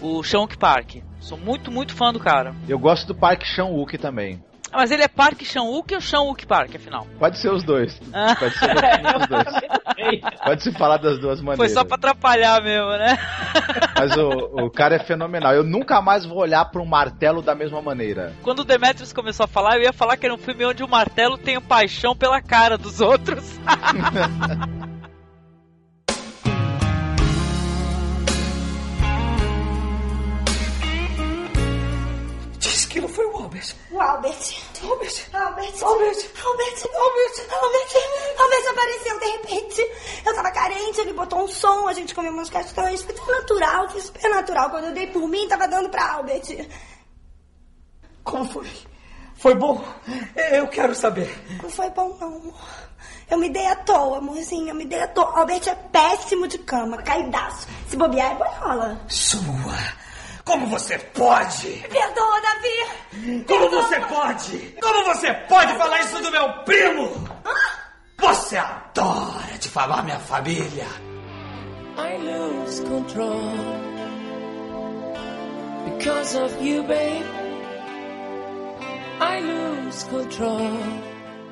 o 0.00 0.22
Sean 0.22 0.46
Park. 0.58 0.96
Sou 1.20 1.36
muito, 1.38 1.70
muito 1.70 1.94
fã 1.94 2.12
do 2.12 2.20
cara. 2.20 2.54
Eu 2.68 2.78
gosto 2.78 3.06
do 3.06 3.14
Park 3.14 3.42
Chan-wook 3.44 3.98
também. 3.98 4.42
Ah, 4.72 4.78
Mas 4.78 4.90
ele 4.90 5.02
é 5.02 5.08
Park 5.08 5.42
Chan-wook 5.42 5.94
ou 5.94 6.00
Chan-wook 6.00 6.46
Park, 6.46 6.74
afinal? 6.74 7.06
Pode 7.18 7.38
ser 7.38 7.50
os 7.50 7.64
dois. 7.64 7.98
Ah. 8.12 8.34
Pode 8.36 8.58
ser 8.58 8.70
os 8.70 9.26
dois. 9.26 10.30
Pode 10.44 10.62
se 10.62 10.72
falar 10.72 10.98
das 10.98 11.18
duas 11.18 11.40
maneiras. 11.40 11.58
Foi 11.58 11.68
só 11.68 11.84
pra 11.84 11.96
atrapalhar 11.96 12.62
mesmo, 12.62 12.90
né? 12.90 13.18
Mas 13.96 14.16
o, 14.16 14.28
o 14.66 14.70
cara 14.70 14.96
é 14.96 14.98
fenomenal. 14.98 15.54
Eu 15.54 15.64
nunca 15.64 16.00
mais 16.00 16.24
vou 16.24 16.38
olhar 16.38 16.64
para 16.66 16.82
um 16.82 16.86
martelo 16.86 17.42
da 17.42 17.54
mesma 17.54 17.80
maneira. 17.80 18.32
Quando 18.42 18.60
o 18.60 18.64
Demetrius 18.64 19.12
começou 19.12 19.44
a 19.44 19.48
falar, 19.48 19.76
eu 19.76 19.82
ia 19.82 19.92
falar 19.92 20.16
que 20.16 20.26
era 20.26 20.34
um 20.34 20.38
filme 20.38 20.64
onde 20.64 20.82
o 20.82 20.88
martelo 20.88 21.38
tem 21.38 21.60
paixão 21.60 22.14
pela 22.14 22.40
cara 22.40 22.76
dos 22.76 23.00
outros. 23.00 23.58
Não 33.00 33.08
foi 33.08 33.26
o 33.26 33.36
Albert. 33.36 33.74
O 33.90 34.00
Albert. 34.00 34.56
Albert. 34.82 35.28
Albert. 35.34 35.82
Albert. 35.82 35.82
Albert. 35.82 36.32
Albert. 36.42 37.46
Albert. 37.50 37.96
Albert 38.38 38.70
apareceu 38.70 39.18
de 39.18 39.26
repente. 39.26 39.90
Eu 40.24 40.34
tava 40.34 40.50
carente, 40.50 41.00
ele 41.00 41.12
botou 41.12 41.44
um 41.44 41.48
som, 41.48 41.88
a 41.88 41.92
gente 41.92 42.14
comeu 42.14 42.32
umas 42.32 42.50
castanhas. 42.50 43.02
Foi 43.02 43.14
tão 43.14 43.26
natural, 43.26 43.88
foi 43.90 44.00
super 44.00 44.30
natural. 44.30 44.70
Quando 44.70 44.84
eu 44.86 44.92
dei 44.92 45.06
por 45.08 45.28
mim, 45.28 45.48
tava 45.48 45.68
dando 45.68 45.88
pra 45.88 46.12
Albert. 46.12 46.68
Como 48.24 48.44
foi? 48.44 48.70
Foi 49.36 49.54
bom? 49.54 49.84
Eu 50.52 50.66
quero 50.68 50.94
saber. 50.94 51.38
Não 51.62 51.70
foi 51.70 51.90
bom, 51.90 52.16
não, 52.20 52.36
amor. 52.36 52.54
Eu 53.30 53.38
me 53.38 53.50
dei 53.50 53.66
à 53.66 53.76
toa, 53.76 54.18
amorzinho. 54.18 54.68
Eu 54.70 54.74
me 54.74 54.86
dei 54.86 55.00
à 55.00 55.08
toa. 55.08 55.38
Albert 55.38 55.68
é 55.68 55.74
péssimo 55.74 56.48
de 56.48 56.58
cama, 56.58 57.02
caidaço. 57.02 57.66
Se 57.88 57.96
bobear, 57.96 58.32
é 58.32 58.34
boiola. 58.34 59.00
Sua. 59.08 60.05
Como 60.46 60.64
você 60.68 60.96
pode? 61.12 61.84
Perdoa, 61.90 62.40
Davi. 62.40 63.44
Como 63.48 63.68
você 63.68 64.00
pode? 64.02 64.58
Como 64.80 65.04
você 65.04 65.34
pode 65.48 65.74
falar 65.76 66.00
isso 66.00 66.22
do 66.22 66.30
meu 66.30 66.48
primo? 66.64 67.10
Você 68.18 68.56
adora 68.56 69.58
difamar 69.60 70.04
minha 70.04 70.20
família. 70.20 70.86
I 71.98 72.16
lose 72.18 72.80
control 72.84 73.40
because 75.86 76.38
of 76.38 76.54
you, 76.64 76.84
babe. 76.84 77.26
I 79.20 79.40
lose 79.40 80.06
control. 80.08 80.70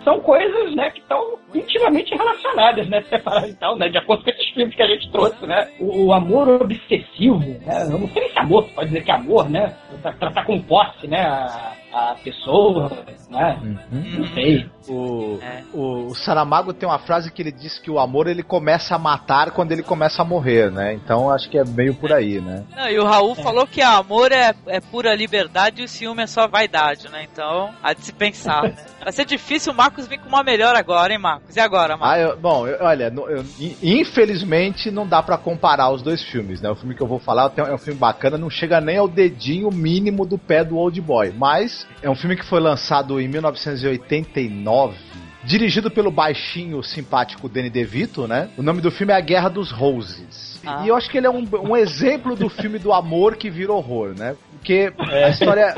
São 0.05 0.21
coisas, 0.21 0.77
né, 0.77 0.91
que 0.91 1.01
estão 1.01 1.39
intimamente 1.55 2.15
relacionadas, 2.15 2.89
né, 2.91 3.03
separadas 3.09 3.51
e 3.51 3.55
tal, 3.55 3.77
né, 3.77 3.89
de 3.89 3.99
acordo 3.99 4.23
com 4.23 4.31
filmes 4.55 4.75
que 4.75 4.83
a 4.83 4.87
gente 4.87 5.11
trouxe, 5.11 5.47
né. 5.47 5.69
O, 5.79 6.07
o 6.07 6.13
amor 6.13 6.49
obsessivo, 6.63 7.39
né, 7.39 7.83
eu 7.91 7.99
não 7.99 8.09
sei 8.09 8.31
se 8.31 8.39
amor, 8.39 8.65
pode 8.75 8.89
dizer 8.89 9.05
que 9.05 9.11
é 9.11 9.15
amor, 9.15 9.51
né, 9.51 9.75
tra- 10.03 10.13
tratar 10.13 10.45
com 10.45 10.61
posse, 10.63 11.07
né, 11.07 11.21
a, 11.21 11.73
a 11.95 12.17
pessoa, 12.23 12.91
né, 13.31 13.59
não 13.91 14.27
sei. 14.35 14.69
O, 14.89 15.39
É. 15.41 15.63
o, 15.73 16.09
o 16.09 16.15
Saramago 16.15 16.73
tem 16.75 16.87
uma 16.87 16.99
frase 16.99 17.31
que 17.31 17.41
ele 17.41 17.53
diz 17.53 17.79
que 17.79 17.91
o 17.91 17.99
amor 17.99 18.27
ele 18.27 18.43
começa 18.43 18.95
a 18.95 18.99
matar 18.99 19.51
quando 19.53 19.73
ele 19.73 19.83
começa 19.83 20.21
a 20.21 20.25
morrer, 20.25 20.71
né? 20.71 20.93
Então 20.93 21.31
acho 21.31 21.49
que 21.49 21.57
é 21.57 21.65
meio 21.65 21.95
por 21.95 22.13
aí, 22.13 22.39
né? 22.41 22.65
Não, 22.77 22.89
e 22.91 22.99
o 22.99 23.05
Raul 23.07 23.35
falou 23.35 23.67
que 23.67 23.81
amor 23.81 24.31
é, 24.33 24.53
é 24.67 24.81
pura 24.81 25.15
liberdade 25.15 25.81
e 25.81 25.85
o 25.85 25.89
ciúme 25.89 26.23
é 26.25 26.27
só 26.27 26.47
vaidade, 26.47 27.09
né? 27.09 27.27
Então, 27.33 27.71
há 27.83 27.95
de 27.95 28.05
se 28.05 28.13
pensar, 28.13 28.65
né? 28.65 28.75
Vai 29.03 29.13
ser 29.13 29.25
difícil 29.25 29.73
o 29.73 29.77
Marcos 29.77 30.07
vir 30.07 30.19
com 30.19 30.29
uma 30.29 30.43
melhor 30.43 30.75
agora, 30.75 31.13
hein, 31.13 31.19
Marcos? 31.19 31.55
E 31.57 31.61
agora, 31.61 31.97
Marcos? 31.97 32.09
Ah, 32.17 32.21
eu- 32.21 32.37
bom, 32.39 32.67
eu- 32.67 32.79
olha, 32.85 33.13
eu- 33.15 33.45
in- 33.61 33.77
infelizmente 33.83 34.91
não 34.91 35.07
dá 35.07 35.23
pra 35.23 35.37
comparar 35.39 35.91
os 35.91 36.03
dois 36.03 36.23
filmes, 36.23 36.61
né? 36.61 36.71
O 36.71 36.75
filme 36.75 36.95
que 36.95 37.03
eu 37.03 37.07
vou 37.07 37.19
falar 37.19 37.49
tem- 37.51 37.65
é 37.65 37.73
um 37.75 37.79
filme 37.79 37.99
bacana, 37.99 38.37
não 38.39 38.51
chega 38.51 38.81
nem 38.81 38.97
ao 38.99 39.09
dedinho 39.09 39.71
mínimo 39.71 40.25
do 40.27 40.39
pé 40.39 40.65
do 40.65 40.77
Old 40.77 40.99
Boy, 41.01 41.33
mas 41.37 41.84
é 42.03 42.11
um 42.11 42.15
filme 42.15 42.37
que 42.37 42.45
foi 42.45 42.61
lançado 42.61 43.21
em 43.21 43.27
1989. 43.29 44.97
Dirigido 45.43 45.91
pelo 45.91 46.11
baixinho 46.11 46.83
simpático 46.83 47.49
Danny 47.49 47.71
DeVito, 47.71 48.27
né? 48.27 48.49
O 48.57 48.63
nome 48.63 48.81
do 48.81 48.91
filme 48.91 49.13
é 49.13 49.17
A 49.17 49.21
Guerra 49.21 49.49
dos 49.49 49.71
Roses. 49.71 50.54
Ah. 50.67 50.83
E 50.85 50.89
eu 50.89 50.97
acho 50.97 51.11
que 51.11 51.19
ele 51.19 51.27
é 51.27 51.31
um, 51.31 51.47
um 51.63 51.77
exemplo 51.77 52.35
do 52.35 52.49
filme 52.49 52.79
do 52.79 52.93
amor 52.93 53.37
que 53.37 53.51
vira 53.51 53.73
horror, 53.73 54.15
né? 54.17 54.37
Porque 54.53 54.93
a 54.99 55.29
história 55.29 55.75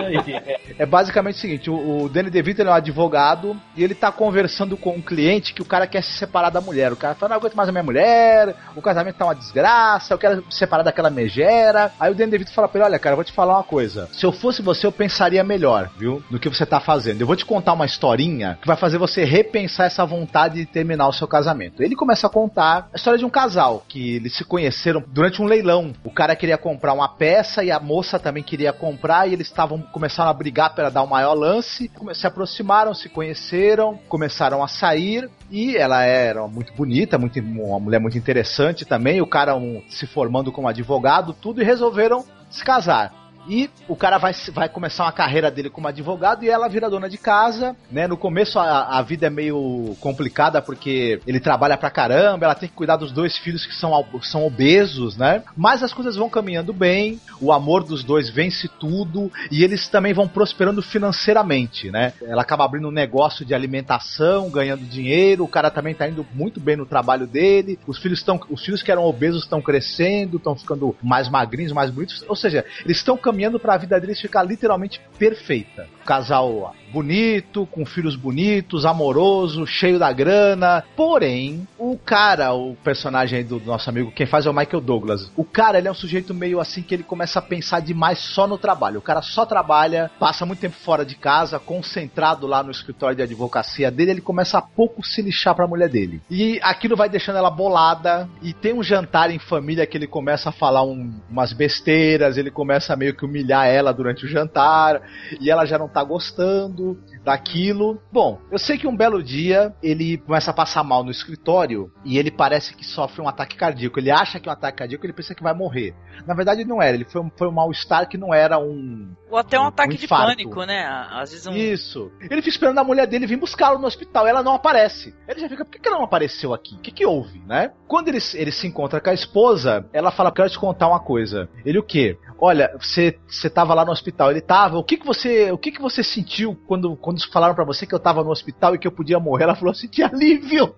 é 0.78 0.86
basicamente 0.86 1.34
o 1.34 1.38
seguinte: 1.38 1.70
o, 1.70 2.04
o 2.04 2.08
Danny 2.08 2.30
DeVito 2.30 2.62
ele 2.62 2.68
é 2.68 2.72
um 2.72 2.76
advogado 2.76 3.56
e 3.76 3.82
ele 3.82 3.94
tá 3.94 4.12
conversando 4.12 4.76
com 4.76 4.90
um 4.90 5.02
cliente 5.02 5.52
que 5.52 5.62
o 5.62 5.64
cara 5.64 5.86
quer 5.86 6.02
se 6.02 6.12
separar 6.12 6.50
da 6.50 6.60
mulher. 6.60 6.92
O 6.92 6.96
cara 6.96 7.14
fala: 7.14 7.30
Não 7.30 7.36
aguento 7.36 7.54
mais 7.54 7.68
a 7.68 7.72
minha 7.72 7.84
mulher, 7.84 8.54
o 8.76 8.82
casamento 8.82 9.16
tá 9.16 9.24
uma 9.24 9.34
desgraça, 9.34 10.14
eu 10.14 10.18
quero 10.18 10.36
me 10.36 10.52
separar 10.52 10.82
daquela 10.82 11.10
megera. 11.10 11.92
Aí 11.98 12.10
o 12.10 12.14
Danny 12.14 12.30
DeVito 12.30 12.52
fala 12.52 12.68
pra 12.68 12.80
ele: 12.80 12.88
Olha, 12.90 12.98
cara, 12.98 13.14
eu 13.14 13.16
vou 13.16 13.24
te 13.24 13.32
falar 13.32 13.54
uma 13.54 13.64
coisa. 13.64 14.08
Se 14.12 14.24
eu 14.24 14.32
fosse 14.32 14.62
você, 14.62 14.86
eu 14.86 14.92
pensaria 14.92 15.42
melhor, 15.42 15.90
viu? 15.98 16.22
No 16.30 16.38
que 16.38 16.48
você 16.48 16.64
tá 16.64 16.78
fazendo. 16.78 17.20
Eu 17.20 17.26
vou 17.26 17.36
te 17.36 17.44
contar 17.44 17.72
uma 17.72 17.86
historinha 17.86 18.58
que 18.60 18.66
vai 18.66 18.76
fazer 18.76 18.98
você 18.98 19.24
repensar 19.24 19.66
repensar 19.66 19.86
essa 19.86 20.04
vontade 20.04 20.56
de 20.56 20.66
terminar 20.66 21.08
o 21.08 21.12
seu 21.12 21.26
casamento. 21.26 21.82
Ele 21.82 21.94
começa 21.94 22.26
a 22.26 22.30
contar 22.30 22.88
a 22.92 22.96
história 22.96 23.18
de 23.18 23.24
um 23.24 23.30
casal 23.30 23.84
que 23.88 24.16
eles 24.16 24.36
se 24.36 24.44
conheceram 24.44 24.75
durante 25.08 25.40
um 25.40 25.44
leilão. 25.44 25.92
O 26.04 26.10
cara 26.10 26.36
queria 26.36 26.58
comprar 26.58 26.92
uma 26.92 27.08
peça 27.08 27.64
e 27.64 27.70
a 27.70 27.80
moça 27.80 28.18
também 28.18 28.42
queria 28.42 28.72
comprar 28.72 29.28
e 29.28 29.32
eles 29.32 29.46
estavam 29.46 29.80
começaram 29.80 30.30
a 30.30 30.34
brigar 30.34 30.74
para 30.74 30.90
dar 30.90 31.02
o 31.02 31.08
maior 31.08 31.34
lance. 31.34 31.90
Se 32.14 32.26
aproximaram, 32.26 32.94
se 32.94 33.08
conheceram, 33.08 33.98
começaram 34.08 34.62
a 34.62 34.68
sair 34.68 35.28
e 35.50 35.76
ela 35.76 36.02
era 36.02 36.46
muito 36.46 36.72
bonita, 36.74 37.18
muito, 37.18 37.38
uma 37.40 37.80
mulher 37.80 38.00
muito 38.00 38.18
interessante 38.18 38.84
também. 38.84 39.20
O 39.20 39.26
cara 39.26 39.56
um, 39.56 39.82
se 39.88 40.06
formando 40.06 40.52
como 40.52 40.68
advogado, 40.68 41.32
tudo 41.32 41.62
e 41.62 41.64
resolveram 41.64 42.24
se 42.50 42.64
casar. 42.64 43.25
E 43.48 43.70
o 43.88 43.94
cara 43.94 44.18
vai, 44.18 44.32
vai 44.52 44.68
começar 44.68 45.04
uma 45.04 45.12
carreira 45.12 45.50
dele 45.50 45.70
como 45.70 45.86
advogado 45.86 46.44
e 46.44 46.48
ela 46.48 46.68
vira 46.68 46.90
dona 46.90 47.08
de 47.08 47.16
casa, 47.16 47.76
né? 47.90 48.06
No 48.06 48.16
começo 48.16 48.58
a, 48.58 48.98
a 48.98 49.02
vida 49.02 49.26
é 49.26 49.30
meio 49.30 49.96
complicada 50.00 50.60
porque 50.60 51.20
ele 51.26 51.38
trabalha 51.38 51.76
pra 51.76 51.90
caramba, 51.90 52.44
ela 52.44 52.54
tem 52.54 52.68
que 52.68 52.74
cuidar 52.74 52.96
dos 52.96 53.12
dois 53.12 53.38
filhos 53.38 53.64
que 53.64 53.74
são, 53.74 53.92
são 54.22 54.44
obesos, 54.44 55.16
né? 55.16 55.42
Mas 55.56 55.82
as 55.82 55.92
coisas 55.92 56.16
vão 56.16 56.28
caminhando 56.28 56.72
bem, 56.72 57.20
o 57.40 57.52
amor 57.52 57.84
dos 57.84 58.02
dois 58.02 58.28
vence 58.28 58.68
tudo 58.68 59.30
e 59.50 59.62
eles 59.62 59.88
também 59.88 60.12
vão 60.12 60.26
prosperando 60.26 60.82
financeiramente, 60.82 61.90
né? 61.90 62.12
Ela 62.22 62.42
acaba 62.42 62.64
abrindo 62.64 62.88
um 62.88 62.92
negócio 62.92 63.44
de 63.44 63.54
alimentação, 63.54 64.50
ganhando 64.50 64.84
dinheiro, 64.84 65.44
o 65.44 65.48
cara 65.48 65.70
também 65.70 65.94
tá 65.94 66.08
indo 66.08 66.26
muito 66.34 66.58
bem 66.58 66.76
no 66.76 66.86
trabalho 66.86 67.26
dele, 67.26 67.78
os 67.86 67.98
filhos 67.98 68.18
estão, 68.18 68.40
os 68.50 68.64
filhos 68.64 68.82
que 68.82 68.90
eram 68.90 69.04
obesos 69.04 69.44
estão 69.44 69.62
crescendo, 69.62 70.36
estão 70.36 70.56
ficando 70.56 70.96
mais 71.02 71.28
magrinhos, 71.28 71.72
mais 71.72 71.90
bonitos, 71.90 72.24
ou 72.28 72.34
seja, 72.34 72.64
eles 72.84 72.98
estão 72.98 73.16
caminhando 73.16 73.35
caminhando 73.36 73.60
para 73.60 73.74
a 73.74 73.76
vida 73.76 74.00
deles 74.00 74.18
ficar 74.18 74.42
literalmente 74.42 74.98
perfeita. 75.18 75.86
Casal 76.06 76.74
bonito, 76.92 77.66
com 77.66 77.84
filhos 77.84 78.16
bonitos, 78.16 78.84
amoroso, 78.84 79.66
cheio 79.66 79.98
da 79.98 80.12
grana. 80.12 80.84
Porém, 80.96 81.66
o 81.78 81.96
cara, 81.96 82.54
o 82.54 82.74
personagem 82.76 83.44
do 83.44 83.60
nosso 83.60 83.88
amigo, 83.90 84.12
quem 84.12 84.26
faz 84.26 84.46
é 84.46 84.50
o 84.50 84.54
Michael 84.54 84.80
Douglas. 84.80 85.30
O 85.36 85.44
cara, 85.44 85.78
ele 85.78 85.88
é 85.88 85.90
um 85.90 85.94
sujeito 85.94 86.32
meio 86.32 86.60
assim 86.60 86.82
que 86.82 86.94
ele 86.94 87.02
começa 87.02 87.38
a 87.38 87.42
pensar 87.42 87.80
demais 87.80 88.18
só 88.18 88.46
no 88.46 88.58
trabalho. 88.58 88.98
O 88.98 89.02
cara 89.02 89.22
só 89.22 89.44
trabalha, 89.44 90.10
passa 90.18 90.46
muito 90.46 90.60
tempo 90.60 90.76
fora 90.76 91.04
de 91.04 91.14
casa, 91.14 91.58
concentrado 91.58 92.46
lá 92.46 92.62
no 92.62 92.70
escritório 92.70 93.16
de 93.16 93.22
advocacia 93.22 93.90
dele, 93.90 94.12
ele 94.12 94.20
começa 94.20 94.58
a 94.58 94.62
pouco 94.62 95.04
se 95.06 95.22
lixar 95.22 95.54
pra 95.54 95.66
mulher 95.66 95.88
dele. 95.88 96.20
E 96.30 96.58
aquilo 96.62 96.96
vai 96.96 97.08
deixando 97.08 97.36
ela 97.36 97.50
bolada. 97.50 98.28
E 98.42 98.52
tem 98.52 98.72
um 98.72 98.82
jantar 98.82 99.30
em 99.30 99.38
família 99.38 99.86
que 99.86 99.96
ele 99.96 100.06
começa 100.06 100.48
a 100.48 100.52
falar 100.52 100.82
um, 100.82 101.12
umas 101.28 101.52
besteiras, 101.52 102.36
ele 102.36 102.50
começa 102.50 102.96
meio 102.96 103.14
que 103.14 103.24
humilhar 103.24 103.66
ela 103.66 103.92
durante 103.92 104.24
o 104.24 104.28
jantar, 104.28 105.02
e 105.40 105.50
ela 105.50 105.64
já 105.64 105.78
não 105.78 105.88
tá 105.88 106.02
gostando 106.02 106.85
daquilo. 107.24 108.00
Bom, 108.12 108.40
eu 108.50 108.58
sei 108.58 108.78
que 108.78 108.86
um 108.86 108.96
belo 108.96 109.22
dia 109.22 109.74
ele 109.82 110.18
começa 110.18 110.50
a 110.50 110.54
passar 110.54 110.84
mal 110.84 111.02
no 111.02 111.10
escritório 111.10 111.90
e 112.04 112.18
ele 112.18 112.30
parece 112.30 112.74
que 112.74 112.84
sofre 112.84 113.20
um 113.20 113.28
ataque 113.28 113.56
cardíaco. 113.56 113.98
Ele 113.98 114.10
acha 114.10 114.38
que 114.38 114.48
é 114.48 114.50
um 114.50 114.54
ataque 114.54 114.78
cardíaco, 114.78 115.04
ele 115.04 115.12
pensa 115.12 115.34
que 115.34 115.42
vai 115.42 115.54
morrer. 115.54 115.94
Na 116.26 116.34
verdade 116.34 116.64
não 116.64 116.82
era, 116.82 116.96
ele 116.96 117.04
foi 117.04 117.20
um, 117.20 117.30
foi 117.36 117.48
um 117.48 117.52
mal-estar 117.52 118.08
que 118.08 118.18
não 118.18 118.32
era 118.32 118.58
um 118.58 119.14
ou 119.28 119.38
até 119.38 119.58
um, 119.58 119.64
um 119.64 119.66
ataque 119.66 119.94
um 119.94 119.96
de 119.96 120.06
pânico, 120.08 120.64
né? 120.64 120.86
Às 121.10 121.32
vezes 121.32 121.46
um 121.46 121.52
Isso. 121.52 122.12
Ele 122.20 122.40
fica 122.40 122.48
esperando 122.48 122.78
a 122.78 122.84
mulher 122.84 123.06
dele 123.06 123.26
vir 123.26 123.36
buscá-lo 123.36 123.78
no 123.78 123.86
hospital. 123.86 124.26
Ela 124.26 124.42
não 124.42 124.54
aparece. 124.54 125.14
Ele 125.26 125.40
já 125.40 125.48
fica, 125.48 125.64
por 125.64 125.72
que 125.72 125.78
que 125.80 125.88
ela 125.88 125.98
não 125.98 126.04
apareceu 126.04 126.54
aqui? 126.54 126.76
O 126.76 126.78
que, 126.78 126.92
que 126.92 127.04
houve, 127.04 127.40
né? 127.40 127.72
Quando 127.88 128.08
ele, 128.08 128.18
ele 128.34 128.52
se 128.52 128.66
encontra 128.66 129.00
com 129.00 129.10
a 129.10 129.14
esposa, 129.14 129.84
ela 129.92 130.10
fala: 130.10 130.32
Quero 130.32 130.48
te 130.48 130.58
contar 130.58 130.88
uma 130.88 131.00
coisa. 131.00 131.48
Ele 131.64 131.78
o 131.78 131.82
quê? 131.82 132.16
Olha, 132.38 132.70
você 132.78 133.18
você 133.26 133.50
tava 133.50 133.74
lá 133.74 133.84
no 133.84 133.92
hospital. 133.92 134.30
Ele 134.30 134.40
tava. 134.40 134.78
O 134.78 134.84
que 134.84 134.96
que 134.96 135.06
você 135.06 135.50
o 135.50 135.58
que 135.58 135.72
que 135.72 135.82
você 135.82 136.02
sentiu 136.04 136.54
quando 136.66 136.96
quando 136.96 137.20
falaram 137.30 137.54
pra 137.54 137.64
você 137.64 137.86
que 137.86 137.94
eu 137.94 138.00
tava 138.00 138.22
no 138.22 138.30
hospital 138.30 138.74
e 138.74 138.78
que 138.78 138.86
eu 138.86 138.92
podia 138.92 139.18
morrer? 139.18 139.44
Ela 139.44 139.54
falou: 139.54 139.74
Senti 139.74 140.02
alívio. 140.02 140.74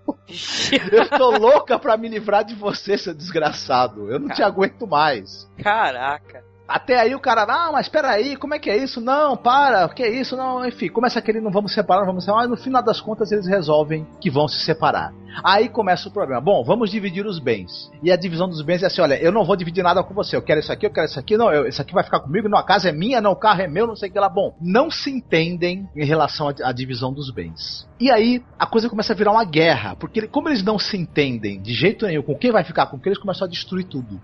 eu 0.93 1.09
tô 1.09 1.31
louca 1.39 1.79
pra 1.79 1.97
me 1.97 2.09
livrar 2.09 2.45
de 2.45 2.55
você, 2.55 2.97
seu 2.97 3.15
desgraçado. 3.15 4.11
Eu 4.11 4.19
não 4.19 4.29
te 4.29 4.43
aguento 4.43 4.87
mais. 4.87 5.51
Caraca. 5.63 6.45
Até 6.69 7.01
aí 7.01 7.15
o 7.15 7.21
cara, 7.21 7.47
não, 7.47 7.73
mas 7.73 7.89
peraí, 7.89 8.37
como 8.37 8.53
é 8.53 8.59
que 8.59 8.69
é 8.69 8.77
isso? 8.77 9.01
Não, 9.01 9.35
para, 9.39 9.89
que 9.89 10.03
é 10.03 10.11
isso? 10.11 10.37
Não, 10.37 10.67
enfim, 10.67 10.89
começa 10.89 11.19
aquele 11.19 11.41
não 11.41 11.51
vamos 11.51 11.73
separar, 11.73 12.01
não 12.01 12.09
vamos 12.09 12.25
separar, 12.25 12.43
mas 12.43 12.51
no 12.51 12.63
final 12.63 12.83
das 12.83 13.01
contas 13.01 13.33
eles 13.33 13.47
resolvem 13.47 14.07
que 14.21 14.31
vão 14.31 14.47
se 14.47 14.59
separar. 14.59 15.15
Aí 15.45 15.69
começa 15.69 16.09
o 16.09 16.13
problema. 16.13 16.41
Bom, 16.41 16.65
vamos 16.65 16.91
dividir 16.91 17.27
os 17.27 17.39
bens. 17.39 17.91
E 18.03 18.11
a 18.11 18.17
divisão 18.17 18.49
dos 18.49 18.63
bens 18.63 18.83
é 18.83 18.87
assim: 18.87 19.01
olha, 19.01 19.21
eu 19.21 19.33
não 19.33 19.45
vou 19.45 19.57
dividir 19.57 19.83
nada 19.83 20.03
com 20.03 20.15
você. 20.15 20.37
Eu 20.37 20.43
quero 20.43 20.61
isso 20.61 20.73
aqui, 20.73 20.87
eu 20.87 20.91
quero 20.91 21.07
isso 21.07 21.19
aqui. 21.19 21.37
Não, 21.37 21.53
eu, 21.53 21.67
isso 21.67 21.81
aqui 21.81 21.93
vai 21.93 22.05
ficar 22.05 22.21
comigo. 22.21 22.49
Não, 22.49 22.59
a 22.59 22.65
casa 22.65 22.89
é 22.89 22.93
minha, 22.93 23.21
não, 23.21 23.33
o 23.33 23.37
carro 23.37 23.63
é 23.63 23.69
meu, 23.69 23.87
não 23.87 23.97
sei 23.97 24.09
o 24.09 24.13
que 24.13 24.19
lá. 24.19 24.29
Bom, 24.29 24.55
não 24.61 24.91
se 24.91 25.11
entendem 25.11 25.89
em 25.95 26.05
relação 26.05 26.49
à, 26.49 26.55
à 26.65 26.73
divisão 26.73 27.13
dos 27.13 27.31
bens. 27.31 27.89
E 28.01 28.11
aí 28.11 28.43
a 28.59 28.67
coisa 28.67 28.89
começa 28.89 29.13
a 29.13 29.17
virar 29.17 29.33
uma 29.33 29.45
guerra. 29.45 29.97
Porque 29.97 30.27
como 30.29 30.49
eles 30.49 30.63
não 30.63 30.79
se 30.79 30.97
entendem 30.97 31.61
de 31.61 31.75
jeito 31.75 32.07
nenhum 32.07 32.23
com 32.23 32.37
quem 32.37 32.53
vai 32.53 32.65
ficar 32.65 32.87
com 32.87 32.99
quem, 32.99 33.11
eles 33.11 33.21
começam 33.21 33.47
a 33.47 33.51
destruir 33.51 33.85
tudo. 33.85 34.21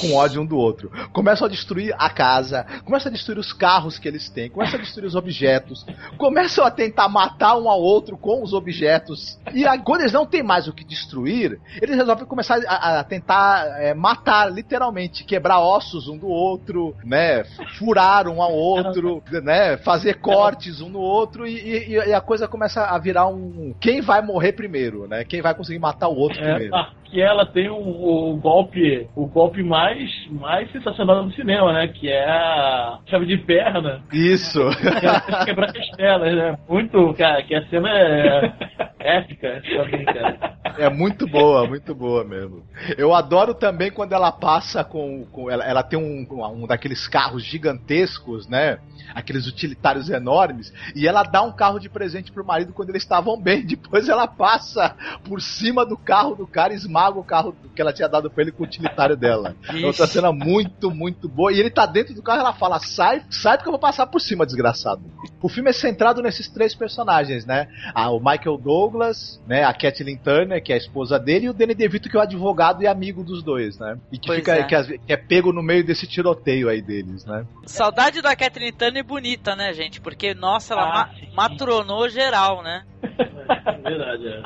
Com 0.00 0.14
ódio 0.14 0.40
um 0.40 0.46
do 0.46 0.56
outro. 0.56 0.90
Começam 1.12 1.46
a 1.46 1.50
destruir 1.50 1.94
a 1.98 2.08
casa, 2.08 2.64
começam 2.84 3.10
a 3.10 3.12
destruir 3.12 3.38
os 3.38 3.52
carros 3.52 3.98
que 3.98 4.08
eles 4.08 4.28
têm, 4.28 4.50
começam 4.50 4.78
a 4.78 4.82
destruir 4.82 5.06
os 5.06 5.14
objetos, 5.14 5.84
começam 6.16 6.64
a 6.64 6.70
tentar 6.70 7.08
matar 7.08 7.56
um 7.56 7.68
ao 7.68 7.80
outro 7.80 8.16
com 8.16 8.42
os 8.42 8.52
objetos. 8.52 9.38
E 9.52 9.66
aí, 9.66 9.80
quando 9.80 10.02
eles 10.02 10.12
não 10.12 10.26
têm 10.26 10.42
mais 10.42 10.57
o 10.66 10.72
que 10.72 10.84
destruir, 10.84 11.60
eles 11.80 11.96
resolvem 11.96 12.24
começar 12.26 12.58
a, 12.66 13.00
a 13.00 13.04
tentar 13.04 13.80
é, 13.80 13.94
matar, 13.94 14.50
literalmente, 14.50 15.24
quebrar 15.24 15.60
ossos 15.60 16.08
um 16.08 16.16
do 16.18 16.26
outro, 16.28 16.96
né? 17.04 17.44
Furar 17.78 18.26
um 18.26 18.42
ao 18.42 18.52
outro, 18.52 19.22
né? 19.42 19.76
Fazer 19.78 20.14
cortes 20.14 20.80
um 20.80 20.88
no 20.88 21.00
outro 21.00 21.46
e, 21.46 21.58
e- 21.58 22.08
e 22.08 22.12
a 22.14 22.20
coisa 22.20 22.48
começa 22.48 22.82
a 22.84 22.98
virar 22.98 23.26
um. 23.28 23.74
Quem 23.80 24.00
vai 24.00 24.22
morrer 24.22 24.52
primeiro, 24.52 25.06
né? 25.06 25.24
Quem 25.24 25.40
vai 25.42 25.54
conseguir 25.54 25.78
matar 25.78 26.08
o 26.08 26.16
outro 26.16 26.38
É, 26.40 26.54
primeiro. 26.54 26.74
Que 27.10 27.20
ela 27.20 27.46
tem 27.46 27.68
o, 27.68 27.76
o 27.76 28.36
golpe, 28.36 29.08
o 29.16 29.26
golpe 29.26 29.62
mais, 29.62 30.10
mais 30.30 30.70
sensacional 30.70 31.24
do 31.24 31.32
cinema, 31.32 31.72
né? 31.72 31.88
Que 31.88 32.08
é 32.08 32.24
a 32.24 32.98
chave 33.06 33.26
de 33.26 33.38
perna. 33.38 34.02
Isso. 34.12 34.60
Que 34.78 35.06
ela 35.06 35.20
que 35.20 35.44
quebrar 35.46 35.72
costelas, 35.72 36.34
né? 36.34 36.58
Muito, 36.68 37.14
cara, 37.14 37.42
que 37.42 37.54
a 37.54 37.66
cena 37.68 37.88
é 37.90 38.52
épica 39.00 39.62
também, 39.74 40.04
cara. 40.04 40.58
É 40.78 40.88
muito 40.88 41.26
boa, 41.26 41.66
muito 41.66 41.94
boa 41.94 42.24
mesmo. 42.24 42.62
Eu 42.96 43.14
adoro 43.14 43.54
também 43.54 43.90
quando 43.90 44.12
ela 44.12 44.30
passa 44.30 44.84
com. 44.84 45.24
com 45.32 45.50
ela, 45.50 45.64
ela 45.64 45.82
tem 45.82 45.98
um, 45.98 46.26
um 46.52 46.66
daqueles 46.66 47.08
carros 47.08 47.42
gigantescos, 47.42 48.46
né? 48.46 48.78
Aqueles 49.14 49.46
utilitários 49.46 50.10
enormes. 50.10 50.72
E 50.94 51.08
ela 51.08 51.22
dá 51.22 51.42
um 51.42 51.52
carro 51.52 51.78
de 51.78 51.88
presente 51.88 52.30
pro 52.30 52.44
marido 52.44 52.72
quando 52.72 52.90
eles 52.90 53.02
estavam 53.02 53.40
bem. 53.40 53.64
Depois 53.66 54.08
ela 54.08 54.26
passa 54.26 54.94
por 55.24 55.40
cima 55.40 55.84
do 55.84 55.96
carro 55.96 56.34
do 56.34 56.46
cara 56.46 56.72
e 56.72 56.76
esmaga 56.76 56.97
o 57.06 57.22
carro 57.24 57.54
que 57.74 57.80
ela 57.80 57.92
tinha 57.92 58.08
dado 58.08 58.28
pra 58.30 58.42
ele 58.42 58.50
com 58.50 58.64
o 58.64 58.66
utilitário 58.66 59.16
dela. 59.16 59.54
É 59.68 59.86
outra 59.86 60.06
cena 60.06 60.32
muito, 60.32 60.90
muito 60.90 61.28
boa. 61.28 61.52
E 61.52 61.60
ele 61.60 61.70
tá 61.70 61.86
dentro 61.86 62.12
do 62.14 62.22
carro 62.22 62.38
e 62.38 62.40
ela 62.40 62.52
fala: 62.52 62.80
sai, 62.80 63.22
sai 63.30 63.56
porque 63.56 63.68
eu 63.68 63.72
vou 63.72 63.78
passar 63.80 64.06
por 64.06 64.20
cima, 64.20 64.44
desgraçado. 64.44 65.00
O 65.40 65.48
filme 65.48 65.70
é 65.70 65.72
centrado 65.72 66.20
nesses 66.20 66.48
três 66.48 66.74
personagens, 66.74 67.46
né? 67.46 67.68
Ah, 67.94 68.10
o 68.10 68.18
Michael 68.18 68.58
Douglas, 68.58 69.40
né? 69.46 69.62
A 69.64 69.72
Kathleen 69.72 70.16
Turner, 70.16 70.60
que 70.62 70.72
é 70.72 70.74
a 70.74 70.78
esposa 70.78 71.18
dele, 71.18 71.46
e 71.46 71.48
o 71.50 71.54
Danny 71.54 71.74
DeVito, 71.74 72.08
que 72.08 72.16
é 72.16 72.18
o 72.18 72.22
advogado 72.22 72.82
e 72.82 72.86
amigo 72.88 73.22
dos 73.22 73.42
dois, 73.42 73.78
né? 73.78 73.96
E 74.10 74.18
que, 74.18 74.26
Pois 74.26 74.38
fica, 74.40 74.56
é. 74.56 74.62
que, 74.64 75.00
é 75.06 75.16
pego 75.16 75.52
no 75.52 75.62
meio 75.62 75.84
desse 75.84 76.06
tiroteio 76.06 76.68
aí 76.68 76.82
deles, 76.82 77.24
né? 77.24 77.46
Saudade 77.66 78.20
da 78.20 78.34
Catherine 78.34 78.72
Turner 78.72 79.04
bonita, 79.04 79.54
né, 79.54 79.72
gente? 79.72 80.00
Porque, 80.00 80.34
nossa, 80.34 80.74
ela 80.74 80.82
Ah, 80.82 81.10
ma- 81.34 81.48
matronou 81.48 82.08
geral, 82.08 82.62
né? 82.62 82.84
É 83.68 83.78
verdade, 83.90 84.26
é. 84.28 84.42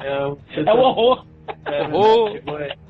É, 0.00 0.26
o- 0.26 0.38
É 0.54 0.74
um 0.74 0.80
horror. 0.80 1.24
É, 1.64 1.82
Horror. 1.88 2.38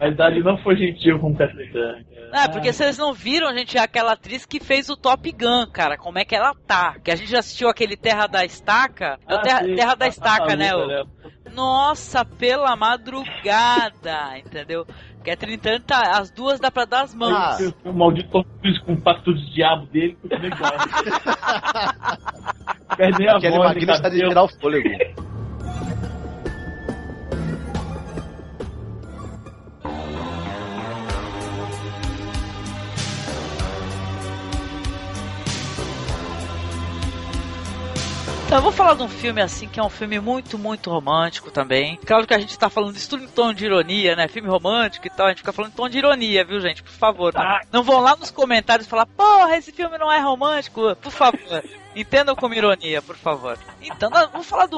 A 0.01 0.09
idade 0.09 0.41
não 0.41 0.59
foi 0.59 0.77
gentil 0.77 1.19
com 1.21 1.31
o 1.31 1.37
Catherine 1.37 1.71
Turner. 1.73 2.05
É, 2.35 2.49
porque 2.49 2.73
vocês 2.73 2.99
não 2.99 3.13
viram, 3.15 3.53
gente, 3.57 3.79
aquela 3.79 4.13
atriz 4.15 4.45
que 4.45 4.59
fez 4.59 4.91
o 4.91 4.97
Top 4.97 5.31
Gun, 5.31 5.65
cara, 5.73 5.97
como 5.97 6.19
é 6.19 6.25
que 6.25 6.35
ela 6.35 6.53
tá? 6.67 6.97
Que 7.03 7.11
a 7.13 7.17
gente 7.17 7.31
já 7.31 7.39
assistiu 7.39 7.69
aquele 7.69 7.97
Terra 7.97 8.27
da 8.27 8.45
Estaca. 8.45 9.17
É 9.29 9.35
o 9.35 9.39
Ah, 9.39 9.43
Terra, 9.43 9.65
sim, 9.65 9.75
Terra 9.77 9.95
da 9.95 10.05
a- 10.05 10.09
a 10.09 10.11
Estaca, 10.11 10.57
né? 10.57 10.73
luta, 10.75 11.05
o- 11.05 11.55
Nossa, 11.55 12.25
pela 12.25 12.75
madrugada, 12.77 14.37
entendeu? 14.39 14.85
Catherine 15.25 15.59
Turner 15.59 15.83
tá, 15.83 16.19
as 16.19 16.31
duas 16.31 16.59
dá 16.61 16.71
pra 16.71 16.85
dar 16.85 17.03
as 17.03 17.15
mãos. 17.15 17.33
Ah. 17.33 17.57
O 17.89 17.93
maldito 17.93 18.29
Tom 18.31 18.45
Cruise 18.61 18.81
com 18.85 18.93
o 18.95 19.01
pacto 19.01 19.33
de 19.33 19.55
diabo 19.55 19.87
dele, 19.87 20.17
continua 20.21 20.47
igual. 20.53 20.73
Perde 22.97 23.19
nem 23.19 23.29
a 23.29 23.37
Aquele 23.37 23.57
voz, 23.57 23.69
magrinho 23.69 23.93
está 23.93 24.09
de 24.09 24.17
tirar 24.19 24.43
o 24.43 24.49
fôlego. 24.49 24.89
Então, 38.49 38.61
eu 38.61 38.63
vou 38.63 38.73
falar 38.73 38.95
de 38.95 39.03
um 39.03 39.09
filme 39.11 39.43
assim, 39.43 39.69
que 39.69 39.79
é 39.79 39.83
um 39.83 39.91
filme 39.91 40.19
muito, 40.19 40.57
muito 40.59 40.89
romântico 40.89 41.51
também. 41.51 41.99
Claro 42.07 42.27
que 42.27 42.33
a 42.33 42.39
gente 42.39 42.59
tá 42.59 42.71
falando 42.71 42.97
isso 42.97 43.11
tudo 43.11 43.25
em 43.25 43.29
tom 43.29 43.53
de 43.53 43.67
ironia, 43.67 44.17
né? 44.17 44.27
Filme 44.27 44.49
romântico 44.49 45.07
e 45.07 45.11
tal, 45.11 45.27
a 45.27 45.29
gente 45.29 45.41
fica 45.41 45.53
falando 45.53 45.73
em 45.73 45.75
tom 45.75 45.87
de 45.87 45.99
ironia, 45.99 46.47
viu, 46.47 46.59
gente? 46.59 46.83
Por 46.83 46.93
favor. 46.93 47.35
Não, 47.35 47.59
não 47.71 47.83
vão 47.83 48.01
lá 48.01 48.17
nos 48.17 48.31
comentários 48.31 48.89
falar, 48.89 49.05
porra, 49.05 49.55
esse 49.59 49.71
filme 49.71 49.99
não 49.99 50.11
é 50.11 50.19
romântico, 50.19 50.97
por 50.97 51.13
favor. 51.13 51.63
Entendam 51.95 52.37
como 52.37 52.55
ironia, 52.55 53.03
por 53.03 53.17
favor. 53.17 53.59
Então, 53.81 54.11
vamos 54.11 54.47
falar 54.47 54.67
de 54.67 54.77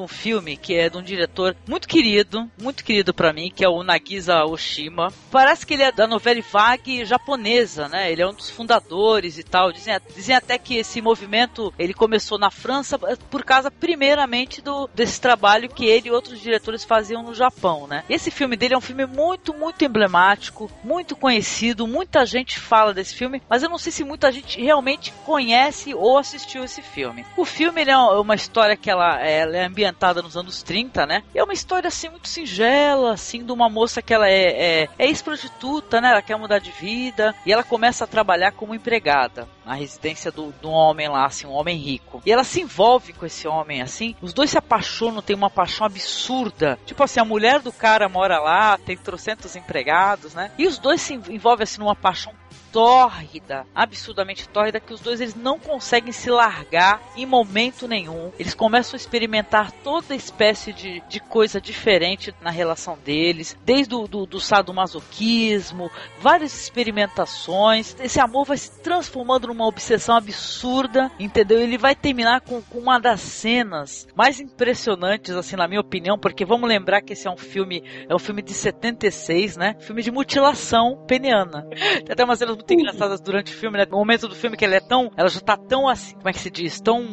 um 0.00 0.08
filme 0.08 0.56
que 0.56 0.74
é 0.74 0.88
de 0.88 0.96
um 0.96 1.02
diretor 1.02 1.56
muito 1.66 1.86
querido, 1.86 2.50
muito 2.60 2.84
querido 2.84 3.12
para 3.14 3.32
mim, 3.32 3.52
que 3.54 3.64
é 3.64 3.68
o 3.68 3.82
Nagisa 3.82 4.44
Oshima. 4.44 5.12
Parece 5.30 5.66
que 5.66 5.74
ele 5.74 5.82
é 5.82 5.92
da 5.92 6.06
novela 6.06 6.36
vague 6.50 7.04
japonesa, 7.04 7.88
né? 7.88 8.10
Ele 8.10 8.22
é 8.22 8.26
um 8.26 8.34
dos 8.34 8.50
fundadores 8.50 9.38
e 9.38 9.42
tal. 9.42 9.72
Dizem, 9.72 9.98
dizem 10.14 10.34
até 10.34 10.58
que 10.58 10.76
esse 10.76 11.00
movimento 11.00 11.72
ele 11.78 11.94
começou 11.94 12.38
na 12.38 12.50
França 12.50 12.98
por 12.98 13.44
causa, 13.44 13.70
primeiramente, 13.70 14.60
do, 14.60 14.88
desse 14.94 15.20
trabalho 15.20 15.68
que 15.68 15.84
ele 15.84 16.08
e 16.08 16.12
outros 16.12 16.40
diretores 16.40 16.84
faziam 16.84 17.22
no 17.22 17.34
Japão, 17.34 17.86
né? 17.86 18.04
Esse 18.08 18.30
filme 18.30 18.56
dele 18.56 18.74
é 18.74 18.78
um 18.78 18.82
filme 18.82 19.06
muito, 19.06 19.54
muito 19.54 19.84
emblemático, 19.84 20.70
muito 20.82 21.16
conhecido, 21.16 21.86
muita 21.86 22.26
gente 22.26 22.58
fala 22.58 22.92
desse 22.92 23.14
filme, 23.14 23.42
mas 23.48 23.62
eu 23.62 23.68
não 23.68 23.78
sei 23.78 23.92
se 23.92 24.04
muita 24.04 24.30
gente 24.32 24.60
realmente 24.60 25.12
conhece 25.24 25.94
ou 25.94 26.18
assistiu 26.56 26.64
esse 26.64 26.82
filme. 26.82 27.26
O 27.36 27.44
filme 27.44 27.84
é 27.84 27.96
uma 27.96 28.34
história 28.34 28.76
que 28.76 28.90
ela, 28.90 29.20
ela, 29.20 29.56
é 29.56 29.64
ambientada 29.64 30.22
nos 30.22 30.36
anos 30.36 30.62
30, 30.62 31.06
né? 31.06 31.22
E 31.34 31.38
é 31.38 31.44
uma 31.44 31.52
história 31.52 31.88
assim 31.88 32.08
muito 32.08 32.28
singela, 32.28 33.12
assim, 33.12 33.44
de 33.44 33.52
uma 33.52 33.68
moça 33.68 34.00
que 34.00 34.14
ela 34.14 34.28
é, 34.28 34.82
é, 34.82 34.88
é 34.98 35.06
ex-prostituta, 35.06 36.00
né? 36.00 36.10
Ela 36.10 36.22
quer 36.22 36.36
mudar 36.36 36.58
de 36.58 36.70
vida 36.70 37.34
e 37.44 37.52
ela 37.52 37.62
começa 37.62 38.04
a 38.04 38.06
trabalhar 38.06 38.52
como 38.52 38.74
empregada 38.74 39.48
na 39.64 39.74
residência 39.74 40.30
do, 40.30 40.52
do 40.62 40.70
homem 40.70 41.08
lá, 41.08 41.26
assim, 41.26 41.46
um 41.46 41.52
homem 41.52 41.76
rico. 41.76 42.22
E 42.24 42.32
ela 42.32 42.44
se 42.44 42.60
envolve 42.60 43.12
com 43.12 43.26
esse 43.26 43.48
homem, 43.48 43.82
assim. 43.82 44.14
Os 44.22 44.32
dois 44.32 44.50
se 44.50 44.58
apaixonam, 44.58 45.22
tem 45.22 45.34
uma 45.34 45.50
paixão 45.50 45.86
absurda. 45.86 46.78
Tipo 46.86 47.02
assim, 47.02 47.20
a 47.20 47.24
mulher 47.24 47.60
do 47.60 47.72
cara 47.72 48.08
mora 48.08 48.38
lá, 48.38 48.78
tem 48.78 48.96
trocentos 48.96 49.56
empregados, 49.56 50.34
né? 50.34 50.50
E 50.56 50.66
os 50.66 50.78
dois 50.78 51.00
se 51.00 51.14
envolvem 51.14 51.64
assim 51.64 51.80
numa 51.80 51.96
paixão 51.96 52.32
tórrida, 52.72 53.66
absurdamente 53.74 54.48
tórrida, 54.48 54.80
que 54.80 54.92
os 54.92 55.00
dois 55.00 55.20
eles 55.20 55.34
não 55.34 55.58
conseguem 55.58 56.12
se 56.12 56.30
largar 56.30 57.00
em 57.16 57.26
momento 57.26 57.88
nenhum. 57.88 58.32
Eles 58.38 58.54
começam 58.54 58.96
a 58.96 59.00
experimentar 59.00 59.72
toda 59.72 60.14
espécie 60.14 60.72
de, 60.72 61.02
de 61.08 61.20
coisa 61.20 61.60
diferente 61.60 62.34
na 62.40 62.50
relação 62.50 62.98
deles, 63.04 63.56
desde 63.64 63.94
o 63.94 64.06
do, 64.06 64.26
do 64.26 64.40
sadomasoquismo, 64.40 65.90
várias 66.20 66.54
experimentações. 66.54 67.96
Esse 68.00 68.20
amor 68.20 68.44
vai 68.44 68.56
se 68.56 68.80
transformando 68.80 69.48
numa 69.48 69.66
obsessão 69.66 70.16
absurda, 70.16 71.10
entendeu? 71.18 71.60
Ele 71.60 71.78
vai 71.78 71.94
terminar 71.94 72.40
com, 72.40 72.60
com 72.62 72.78
uma 72.78 72.98
das 72.98 73.20
cenas 73.20 74.06
mais 74.14 74.40
impressionantes, 74.40 75.34
assim, 75.34 75.56
na 75.56 75.68
minha 75.68 75.80
opinião, 75.80 76.18
porque 76.18 76.44
vamos 76.44 76.68
lembrar 76.68 77.02
que 77.02 77.12
esse 77.12 77.26
é 77.26 77.30
um 77.30 77.36
filme, 77.36 77.82
é 78.08 78.14
um 78.14 78.18
filme 78.18 78.42
de 78.42 78.52
76, 78.52 79.56
né? 79.56 79.76
Filme 79.80 80.02
de 80.02 80.10
mutilação 80.10 81.04
peniana. 81.06 81.66
Tem 82.04 82.12
até 82.12 82.24
umas 82.24 82.38
cenas 82.38 82.55
muito 82.56 82.72
engraçadas 82.72 83.20
durante 83.20 83.52
o 83.52 83.56
filme, 83.56 83.78
né? 83.78 83.86
No 83.88 83.98
momento 83.98 84.28
do 84.28 84.34
filme 84.34 84.56
que 84.56 84.64
ela 84.64 84.74
é 84.74 84.80
tão. 84.80 85.10
Ela 85.16 85.28
já 85.28 85.40
tá 85.40 85.56
tão 85.56 85.88
assim, 85.88 86.14
como 86.14 86.28
é 86.28 86.32
que 86.32 86.40
se 86.40 86.50
diz? 86.50 86.80
Tão 86.80 87.06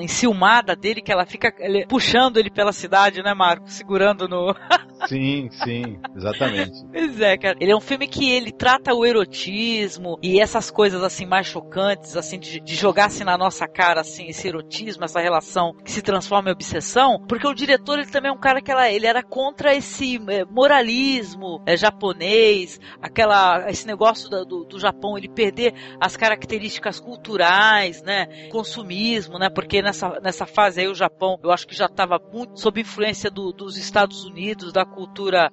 enciumada 0.00 0.76
dele 0.76 1.00
que 1.00 1.10
ela 1.10 1.24
fica 1.24 1.54
ele, 1.58 1.86
puxando 1.86 2.36
ele 2.36 2.50
pela 2.50 2.72
cidade, 2.72 3.22
né, 3.22 3.32
Marco? 3.34 3.70
Segurando 3.70 4.28
no. 4.28 4.54
sim, 5.08 5.48
sim, 5.50 5.98
exatamente. 6.16 6.84
Pois 6.92 7.20
é, 7.20 7.36
cara. 7.36 7.56
Ele 7.60 7.72
é 7.72 7.76
um 7.76 7.80
filme 7.80 8.06
que 8.06 8.30
ele 8.30 8.52
trata 8.52 8.94
o 8.94 9.06
erotismo 9.06 10.18
e 10.22 10.40
essas 10.40 10.70
coisas 10.70 11.02
assim 11.02 11.26
mais 11.26 11.46
chocantes, 11.46 12.16
assim, 12.16 12.38
de, 12.38 12.60
de 12.60 12.74
jogar 12.74 13.06
assim 13.06 13.24
na 13.24 13.38
nossa 13.38 13.66
cara, 13.66 14.00
assim, 14.00 14.26
esse 14.28 14.48
erotismo, 14.48 15.04
essa 15.04 15.20
relação 15.20 15.74
que 15.84 15.90
se 15.90 16.02
transforma 16.02 16.50
em 16.50 16.52
obsessão, 16.52 17.24
porque 17.28 17.46
o 17.46 17.54
diretor 17.54 17.98
ele 17.98 18.10
também 18.10 18.30
é 18.30 18.34
um 18.34 18.38
cara 18.38 18.60
que 18.60 18.70
ela, 18.70 18.90
ele 18.90 19.06
era 19.06 19.22
contra 19.22 19.74
esse 19.74 20.16
é, 20.28 20.44
moralismo 20.44 21.62
é, 21.66 21.76
japonês, 21.76 22.80
aquela, 23.00 23.70
esse 23.70 23.86
negócio 23.86 24.28
do, 24.28 24.44
do, 24.44 24.64
do 24.64 24.78
Japão 24.88 25.16
ele 25.16 25.28
perder 25.28 25.74
as 26.00 26.16
características 26.16 26.98
culturais, 26.98 28.02
né, 28.02 28.48
consumismo, 28.50 29.38
né, 29.38 29.48
porque 29.48 29.82
nessa, 29.82 30.18
nessa 30.20 30.46
fase 30.46 30.80
aí 30.80 30.88
o 30.88 30.94
Japão, 30.94 31.38
eu 31.42 31.50
acho 31.50 31.66
que 31.66 31.74
já 31.74 31.86
estava 31.86 32.20
muito 32.32 32.58
sob 32.58 32.80
influência 32.80 33.30
do, 33.30 33.52
dos 33.52 33.76
Estados 33.76 34.24
Unidos, 34.24 34.72
da 34.72 34.84
cultura 34.84 35.52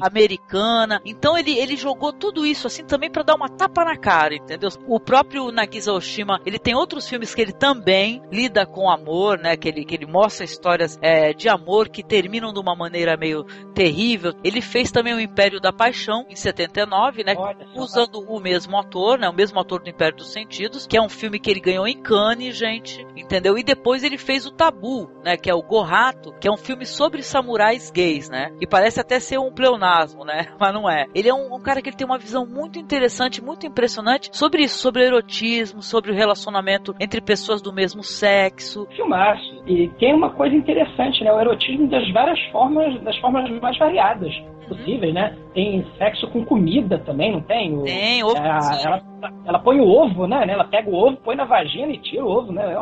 americana. 0.00 1.00
Então 1.04 1.36
ele, 1.36 1.58
ele 1.58 1.76
jogou 1.76 2.12
tudo 2.12 2.46
isso 2.46 2.66
assim 2.66 2.84
também 2.84 3.10
para 3.10 3.22
dar 3.22 3.34
uma 3.34 3.48
tapa 3.48 3.84
na 3.84 3.96
cara, 3.96 4.34
entendeu? 4.34 4.70
O 4.86 4.98
próprio 4.98 5.50
Nagisa 5.52 5.92
Oshima, 5.92 6.40
ele 6.46 6.58
tem 6.58 6.74
outros 6.74 7.08
filmes 7.08 7.34
que 7.34 7.40
ele 7.40 7.52
também 7.52 8.22
lida 8.30 8.64
com 8.66 8.90
amor, 8.90 9.38
né, 9.38 9.56
que 9.56 9.68
ele, 9.68 9.84
que 9.84 9.94
ele 9.94 10.06
mostra 10.06 10.44
histórias 10.44 10.98
é, 11.02 11.32
de 11.32 11.48
amor 11.48 11.88
que 11.88 12.02
terminam 12.02 12.52
de 12.52 12.60
uma 12.60 12.74
maneira 12.74 13.16
meio 13.16 13.44
terrível. 13.74 14.32
Ele 14.42 14.60
fez 14.60 14.90
também 14.90 15.14
o 15.14 15.20
Império 15.20 15.60
da 15.60 15.72
Paixão 15.72 16.24
em 16.28 16.36
79, 16.36 17.24
né, 17.24 17.34
Olha, 17.36 17.66
usando 17.74 18.20
o 18.20 18.40
mesmo 18.40 18.69
ator, 18.78 19.18
né, 19.18 19.28
o 19.28 19.34
mesmo 19.34 19.58
ator 19.60 19.82
do 19.82 19.88
Império 19.88 20.16
dos 20.16 20.32
Sentidos, 20.32 20.86
que 20.86 20.96
é 20.96 21.02
um 21.02 21.08
filme 21.08 21.38
que 21.38 21.50
ele 21.50 21.60
ganhou 21.60 21.86
em 21.86 22.00
Cannes, 22.00 22.56
gente, 22.56 23.06
entendeu? 23.16 23.58
E 23.58 23.62
depois 23.62 24.02
ele 24.02 24.18
fez 24.18 24.46
o 24.46 24.52
Tabu, 24.52 25.10
né, 25.24 25.36
que 25.36 25.50
é 25.50 25.54
o 25.54 25.62
Gorato, 25.62 26.32
que 26.40 26.48
é 26.48 26.50
um 26.50 26.56
filme 26.56 26.86
sobre 26.86 27.22
samurais 27.22 27.90
gays, 27.90 28.28
né? 28.28 28.52
E 28.60 28.66
parece 28.66 29.00
até 29.00 29.20
ser 29.20 29.38
um 29.38 29.52
pleonasmo, 29.52 30.24
né? 30.24 30.46
Mas 30.58 30.74
não 30.74 30.88
é. 30.88 31.06
Ele 31.14 31.28
é 31.28 31.34
um, 31.34 31.54
um 31.54 31.60
cara 31.60 31.80
que 31.82 31.88
ele 31.88 31.96
tem 31.96 32.06
uma 32.06 32.18
visão 32.18 32.46
muito 32.46 32.78
interessante, 32.78 33.42
muito 33.42 33.66
impressionante 33.66 34.30
sobre 34.32 34.62
isso, 34.62 34.78
sobre 34.78 35.02
o 35.02 35.06
erotismo, 35.06 35.82
sobre 35.82 36.10
o 36.10 36.14
relacionamento 36.14 36.94
entre 37.00 37.20
pessoas 37.20 37.62
do 37.62 37.72
mesmo 37.72 38.02
sexo. 38.02 38.86
Filmaço. 38.96 39.62
E 39.66 39.88
tem 39.98 40.14
uma 40.14 40.30
coisa 40.30 40.54
interessante, 40.54 41.22
né? 41.22 41.32
O 41.32 41.40
erotismo 41.40 41.88
das 41.88 42.10
várias 42.12 42.40
formas, 42.50 43.00
das 43.02 43.16
formas 43.18 43.48
mais 43.60 43.78
variadas 43.78 44.32
possíveis, 44.70 45.12
né? 45.12 45.36
Tem 45.52 45.84
sexo 45.98 46.28
com 46.28 46.44
comida 46.44 46.98
também, 46.98 47.32
não 47.32 47.40
tem? 47.40 47.76
O, 47.76 47.82
tem, 47.82 48.22
ovo. 48.22 48.36
É, 48.36 48.84
ela, 48.84 49.02
ela 49.44 49.58
põe 49.58 49.80
o 49.80 49.86
ovo, 49.86 50.26
né? 50.26 50.44
Ela 50.48 50.64
pega 50.64 50.88
o 50.88 50.94
ovo, 50.94 51.16
põe 51.18 51.36
na 51.36 51.44
vagina 51.44 51.92
e 51.92 51.98
tira 51.98 52.24
o 52.24 52.28
ovo, 52.28 52.52
né? 52.52 52.74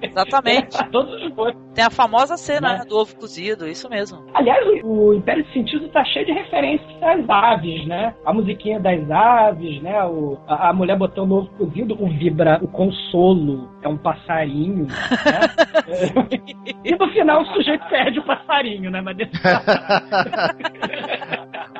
É 0.00 0.06
Exatamente. 0.06 0.78
Todos 0.90 1.22
os 1.22 1.32
Tem 1.74 1.84
a 1.84 1.90
famosa 1.90 2.36
cena 2.36 2.78
né? 2.78 2.84
do 2.88 2.96
ovo 2.96 3.16
cozido, 3.16 3.66
isso 3.66 3.88
mesmo. 3.88 4.24
Aliás, 4.34 4.64
o, 4.82 5.08
o 5.08 5.14
Império 5.14 5.44
de 5.44 5.52
Sentido 5.52 5.88
tá 5.88 6.04
cheio 6.04 6.26
de 6.26 6.32
referências 6.32 7.02
às 7.02 7.28
aves, 7.28 7.86
né? 7.86 8.14
A 8.24 8.32
musiquinha 8.32 8.80
das 8.80 9.10
aves, 9.10 9.82
né? 9.82 10.04
O, 10.04 10.38
a, 10.46 10.70
a 10.70 10.72
mulher 10.72 10.96
botando 10.96 11.32
o 11.32 11.36
ovo 11.38 11.50
cozido, 11.58 11.96
o 12.00 12.08
vibra, 12.08 12.58
o 12.62 12.68
consolo 12.68 13.68
é 13.82 13.88
um 13.88 13.96
passarinho, 13.96 14.86
né? 14.86 14.94
e 16.84 16.96
no 16.96 17.08
final 17.12 17.42
o 17.42 17.46
sujeito 17.46 17.86
perde 17.88 18.18
o 18.18 18.24
passarinho, 18.24 18.90
né? 18.90 19.00
Mas 19.00 19.16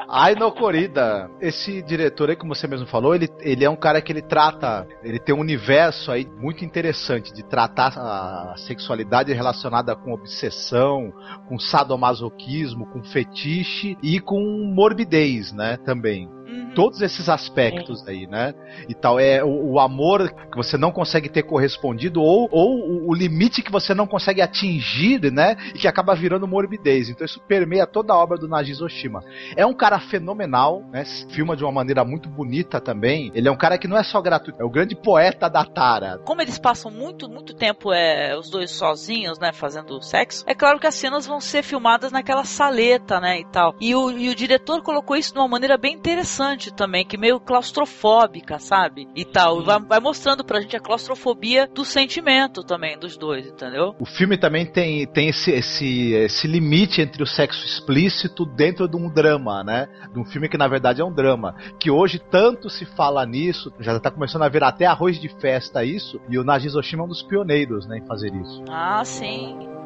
Ai 0.09 0.35
no 0.35 0.53
Corrida, 0.53 1.31
esse 1.41 1.83
diretor 1.83 2.31
aí, 2.31 2.37
como 2.37 2.55
você 2.55 2.67
mesmo 2.67 2.87
falou, 2.87 3.15
ele, 3.15 3.29
ele 3.41 3.65
é 3.65 3.71
um 3.71 3.77
cara 3.77 4.01
que 4.01 4.13
ele 4.13 4.23
trata, 4.23 4.87
ele 5.03 5.19
tem 5.19 5.35
um 5.35 5.41
universo 5.41 6.13
aí 6.13 6.27
muito 6.39 6.65
interessante 6.65 7.33
de 7.33 7.43
tratar 7.43 7.97
a 7.97 8.55
sexualidade 8.57 9.33
relacionada 9.33 9.97
com 9.97 10.13
obsessão, 10.13 11.13
com 11.49 11.59
sadomasoquismo, 11.59 12.87
com 12.87 13.03
fetiche 13.03 13.97
e 14.03 14.21
com 14.21 14.41
morbidez, 14.75 15.53
né, 15.53 15.77
também 15.79 16.36
todos 16.77 17.01
esses 17.01 17.27
aspectos 17.31 18.07
aí, 18.07 18.27
né? 18.27 18.55
E 18.87 18.95
tal, 18.95 19.19
é 19.19 19.43
o, 19.43 19.73
o, 19.73 19.81
amor 19.81 20.31
que 20.51 20.57
você 20.57 20.77
não 20.77 20.93
consegue 20.93 21.27
ter 21.27 21.43
correspondido 21.43 22.21
ou, 22.21 22.47
ou 22.53 22.77
o, 22.77 23.09
o, 23.09 23.15
limite 23.15 23.63
que 23.63 23.73
você 23.73 23.95
não 23.95 24.07
consegue 24.07 24.43
atingir, 24.43 25.33
né? 25.33 25.57
E 25.75 25.79
que 25.79 25.89
acaba 25.89 26.15
virando 26.15 26.47
morbidez. 26.47 27.09
Então 27.09 27.25
isso 27.25 27.41
permeia 27.49 27.87
toda 27.87 28.13
a 28.13 28.17
obra 28.17 28.37
do 28.37 28.47
Naji 28.47 28.75
Oshima. 28.85 29.25
É 29.57 29.65
um 29.65 29.73
cara 29.73 29.99
fenomenal, 29.99 30.85
né? 30.93 31.03
Filma 31.31 31.57
de 31.57 31.65
uma 31.65 31.73
maneira 31.73 32.05
muito 32.05 32.29
bonita 32.29 32.79
também. 32.79 33.33
Ele 33.35 33.49
é 33.49 33.51
um 33.51 33.57
cara 33.57 33.79
que 33.79 33.89
não 33.89 33.97
é 33.97 34.05
só 34.05 34.21
gratuito, 34.21 34.61
é 34.61 34.65
o 34.65 34.71
grande 34.71 34.95
poeta 34.95 35.49
da 35.49 35.65
Tara. 35.65 36.19
Como 36.27 36.43
eles 36.43 36.59
passam 36.59 36.91
muito, 36.91 37.27
muito 37.27 37.55
tempo 37.55 37.91
é, 37.91 38.37
os 38.37 38.51
dois 38.51 38.71
sozinhos, 38.71 39.39
né? 39.39 39.51
Fazendo 39.51 40.03
sexo, 40.03 40.45
é 40.47 40.55
claro 40.55 40.79
que 40.79 40.87
as 40.87 40.95
cenas 40.95 41.27
vão 41.27 41.41
ser 41.41 41.63
filmadas 41.63 42.13
naquela 42.13 42.45
saleta, 42.45 43.19
né? 43.19 43.41
E 43.41 43.47
tal. 43.47 43.75
E 43.81 43.95
o, 43.95 44.11
e 44.11 44.29
o 44.29 44.35
diretor 44.35 44.83
colocou 44.83 45.17
isso 45.17 45.33
de 45.33 45.39
uma 45.39 45.49
maneira 45.49 45.79
bem 45.79 45.95
interessante 45.95 46.66
também, 46.73 47.05
que 47.05 47.17
meio 47.17 47.41
claustrofóbica, 47.41 48.59
sabe? 48.59 49.09
E 49.15 49.25
tal. 49.25 49.63
Vai, 49.63 49.81
vai, 49.81 50.01
mostrando 50.01 50.45
pra 50.45 50.61
gente 50.61 50.77
a 50.77 50.81
claustrofobia 50.81 51.67
do 51.67 51.85
sentimento 51.85 52.63
também 52.63 52.99
dos 52.99 53.17
dois, 53.17 53.47
entendeu? 53.47 53.95
O 53.99 54.07
filme 54.07 54.37
também 54.37 54.67
tem, 54.67 55.07
tem 55.07 55.29
esse, 55.29 55.51
esse, 55.51 56.13
esse 56.13 56.47
limite 56.47 57.01
entre 57.01 57.23
o 57.23 57.27
sexo 57.27 57.65
explícito 57.65 58.45
dentro 58.45 58.89
de 58.89 58.97
um 58.97 59.09
drama, 59.09 59.63
né? 59.65 59.89
De 60.13 60.19
um 60.19 60.25
filme 60.25 60.49
que 60.49 60.59
na 60.59 60.69
verdade 60.69 61.01
é 61.01 61.05
um 61.05 61.13
drama. 61.13 61.55
Que 61.79 61.91
hoje 61.91 62.19
tanto 62.19 62.69
se 62.69 62.85
fala 62.85 63.25
nisso, 63.25 63.73
já 63.81 63.99
tá 63.99 64.11
começando 64.11 64.43
a 64.43 64.49
ver 64.49 64.63
até 64.63 64.87
arroz 64.87 65.21
de 65.21 65.29
festa 65.41 65.85
isso, 65.85 66.21
e 66.29 66.39
o 66.39 66.45
Naji 66.45 66.69
Oshima 66.77 67.03
é 67.03 67.05
um 67.05 67.09
dos 67.09 67.23
pioneiros, 67.23 67.87
né, 67.87 67.99
em 67.99 68.07
fazer 68.07 68.35
isso. 68.35 68.65
Ah, 68.69 69.05
sim. 69.05 69.86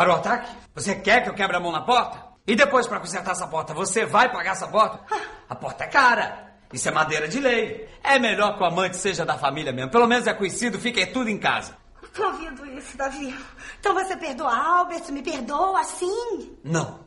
Para 0.00 0.12
o 0.12 0.16
ataque? 0.16 0.56
Você 0.74 0.94
quer 0.94 1.22
que 1.22 1.28
eu 1.28 1.34
quebre 1.34 1.58
a 1.58 1.60
mão 1.60 1.70
na 1.70 1.82
porta? 1.82 2.24
E 2.46 2.56
depois, 2.56 2.86
para 2.86 3.00
consertar 3.00 3.32
essa 3.32 3.46
porta, 3.46 3.74
você 3.74 4.06
vai 4.06 4.32
pagar 4.32 4.52
essa 4.52 4.66
porta? 4.66 4.98
A 5.46 5.54
porta 5.54 5.84
é 5.84 5.88
cara. 5.88 6.54
Isso 6.72 6.88
é 6.88 6.90
madeira 6.90 7.28
de 7.28 7.38
lei. 7.38 7.86
É 8.02 8.18
melhor 8.18 8.56
que 8.56 8.62
o 8.62 8.66
amante 8.66 8.96
seja 8.96 9.26
da 9.26 9.36
família 9.36 9.74
mesmo. 9.74 9.90
Pelo 9.90 10.06
menos 10.06 10.26
é 10.26 10.32
conhecido, 10.32 10.80
fica 10.80 11.06
tudo 11.08 11.28
em 11.28 11.36
casa. 11.36 11.76
Tô 12.14 12.24
ouvindo 12.24 12.64
isso, 12.66 12.96
Davi. 12.96 13.36
Então 13.78 13.92
você 13.92 14.16
perdoa 14.16 14.56
Albert, 14.56 15.04
me 15.10 15.22
perdoa 15.22 15.80
assim? 15.80 16.56
Não. 16.64 17.00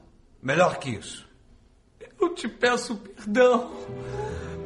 Melhor 0.43 0.77
que 0.77 0.89
isso. 0.89 1.25
Eu 2.19 2.35
te 2.35 2.49
peço 2.49 2.97
perdão. 2.97 3.71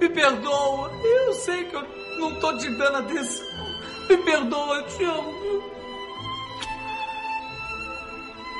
Me 0.02 0.10
perdoa. 0.10 0.92
Eu 0.92 1.34
sei 1.34 1.66
que 1.66 1.76
eu 1.76 1.84
não 2.20 2.40
tô 2.40 2.58
te 2.58 2.68
dando 2.72 2.98
atenção. 2.98 3.46
Me 4.10 4.18
perdoa, 4.18 4.78
eu 4.78 4.88
te 4.88 5.04
amo. 5.04 5.38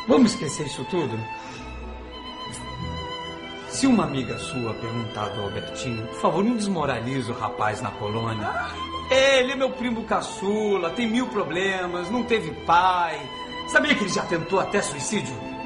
Vamos 0.08 0.34
esquecer 0.34 0.68
isso 0.68 0.86
tudo? 0.86 1.20
Se 3.70 3.88
uma 3.88 4.04
amiga 4.04 4.38
sua 4.38 4.74
perguntar 4.76 5.30
do 5.30 5.42
Albertinho, 5.42 6.06
por 6.08 6.22
favor, 6.22 6.44
não 6.44 6.56
desmoralize 6.56 7.30
o 7.32 7.34
rapaz 7.34 7.82
na 7.82 7.92
colônia. 7.92 8.48
Ele 9.10 9.54
é 9.54 9.56
meu 9.56 9.72
primo 9.72 10.04
caçula, 10.04 10.92
tem 10.92 11.10
mil 11.10 11.28
problemas, 11.28 12.12
não 12.12 12.24
teve 12.24 12.52
pai. 12.66 13.20
Sabia 13.70 13.96
que 13.96 14.04
ele 14.04 14.14
já 14.14 14.26
tentou 14.26 14.60
até 14.60 14.82
suicídio? 14.82 15.57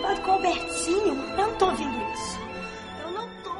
Preocupado 0.00 0.20
com 0.22 0.30
o 0.30 0.34
Albertinho? 0.34 1.24
Eu 1.36 1.46
não 1.46 1.54
tô 1.56 1.66
ouvindo 1.66 2.12
isso. 2.12 2.40
Eu 3.04 3.12
não 3.12 3.28
tô 3.42 3.50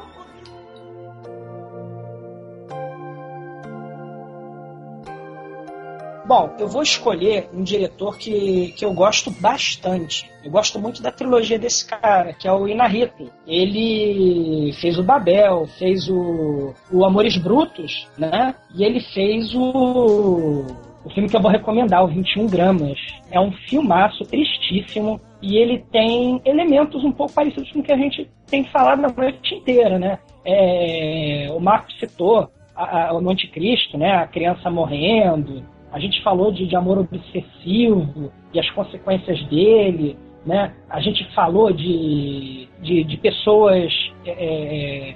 Bom, 6.25 6.55
eu 6.59 6.67
vou 6.67 6.81
escolher 6.81 7.49
um 7.53 7.61
diretor 7.63 8.17
que, 8.17 8.73
que 8.73 8.83
eu 8.85 8.93
gosto 8.93 9.29
bastante. 9.31 10.29
Eu 10.43 10.51
gosto 10.51 10.79
muito 10.79 11.01
da 11.01 11.11
trilogia 11.11 11.59
desse 11.59 11.85
cara, 11.85 12.33
que 12.33 12.47
é 12.47 12.51
o 12.51 12.67
Inarritu. 12.67 13.29
Ele 13.45 14.73
fez 14.79 14.97
o 14.97 15.03
Babel, 15.03 15.67
fez 15.77 16.09
o, 16.09 16.73
o 16.91 17.05
Amores 17.05 17.37
Brutos, 17.37 18.07
né? 18.17 18.55
E 18.73 18.83
ele 18.83 19.01
fez 19.13 19.53
o, 19.53 20.65
o 21.03 21.09
filme 21.13 21.29
que 21.29 21.35
eu 21.35 21.41
vou 21.41 21.51
recomendar, 21.51 22.03
o 22.03 22.07
21 22.07 22.47
Gramas. 22.47 22.97
É 23.29 23.39
um 23.39 23.51
filmaço 23.51 24.23
tristíssimo 24.23 25.19
e 25.41 25.57
ele 25.57 25.79
tem 25.91 26.41
elementos 26.45 27.03
um 27.03 27.11
pouco 27.11 27.33
parecidos 27.33 27.71
com 27.71 27.79
o 27.79 27.83
que 27.83 27.91
a 27.91 27.97
gente 27.97 28.29
tem 28.47 28.63
falado 28.65 29.01
na 29.01 29.09
noite 29.09 29.55
inteira, 29.55 29.97
né? 29.97 30.19
É, 30.45 31.47
o 31.51 31.59
Marco 31.59 31.91
citou 31.93 32.49
a, 32.75 33.07
a, 33.07 33.13
o 33.13 33.29
Anticristo, 33.29 33.97
né? 33.97 34.11
A 34.11 34.27
criança 34.27 34.69
morrendo, 34.69 35.63
a 35.91 35.99
gente 35.99 36.21
falou 36.23 36.51
de, 36.51 36.65
de 36.65 36.75
amor 36.75 36.99
obsessivo 36.99 38.31
e 38.53 38.59
as 38.59 38.69
consequências 38.71 39.43
dele, 39.47 40.17
né? 40.45 40.73
A 40.89 40.99
gente 41.01 41.23
falou 41.33 41.71
de, 41.71 42.67
de, 42.81 43.03
de 43.03 43.17
pessoas 43.17 43.91
é, 44.25 44.31
é, 44.31 45.15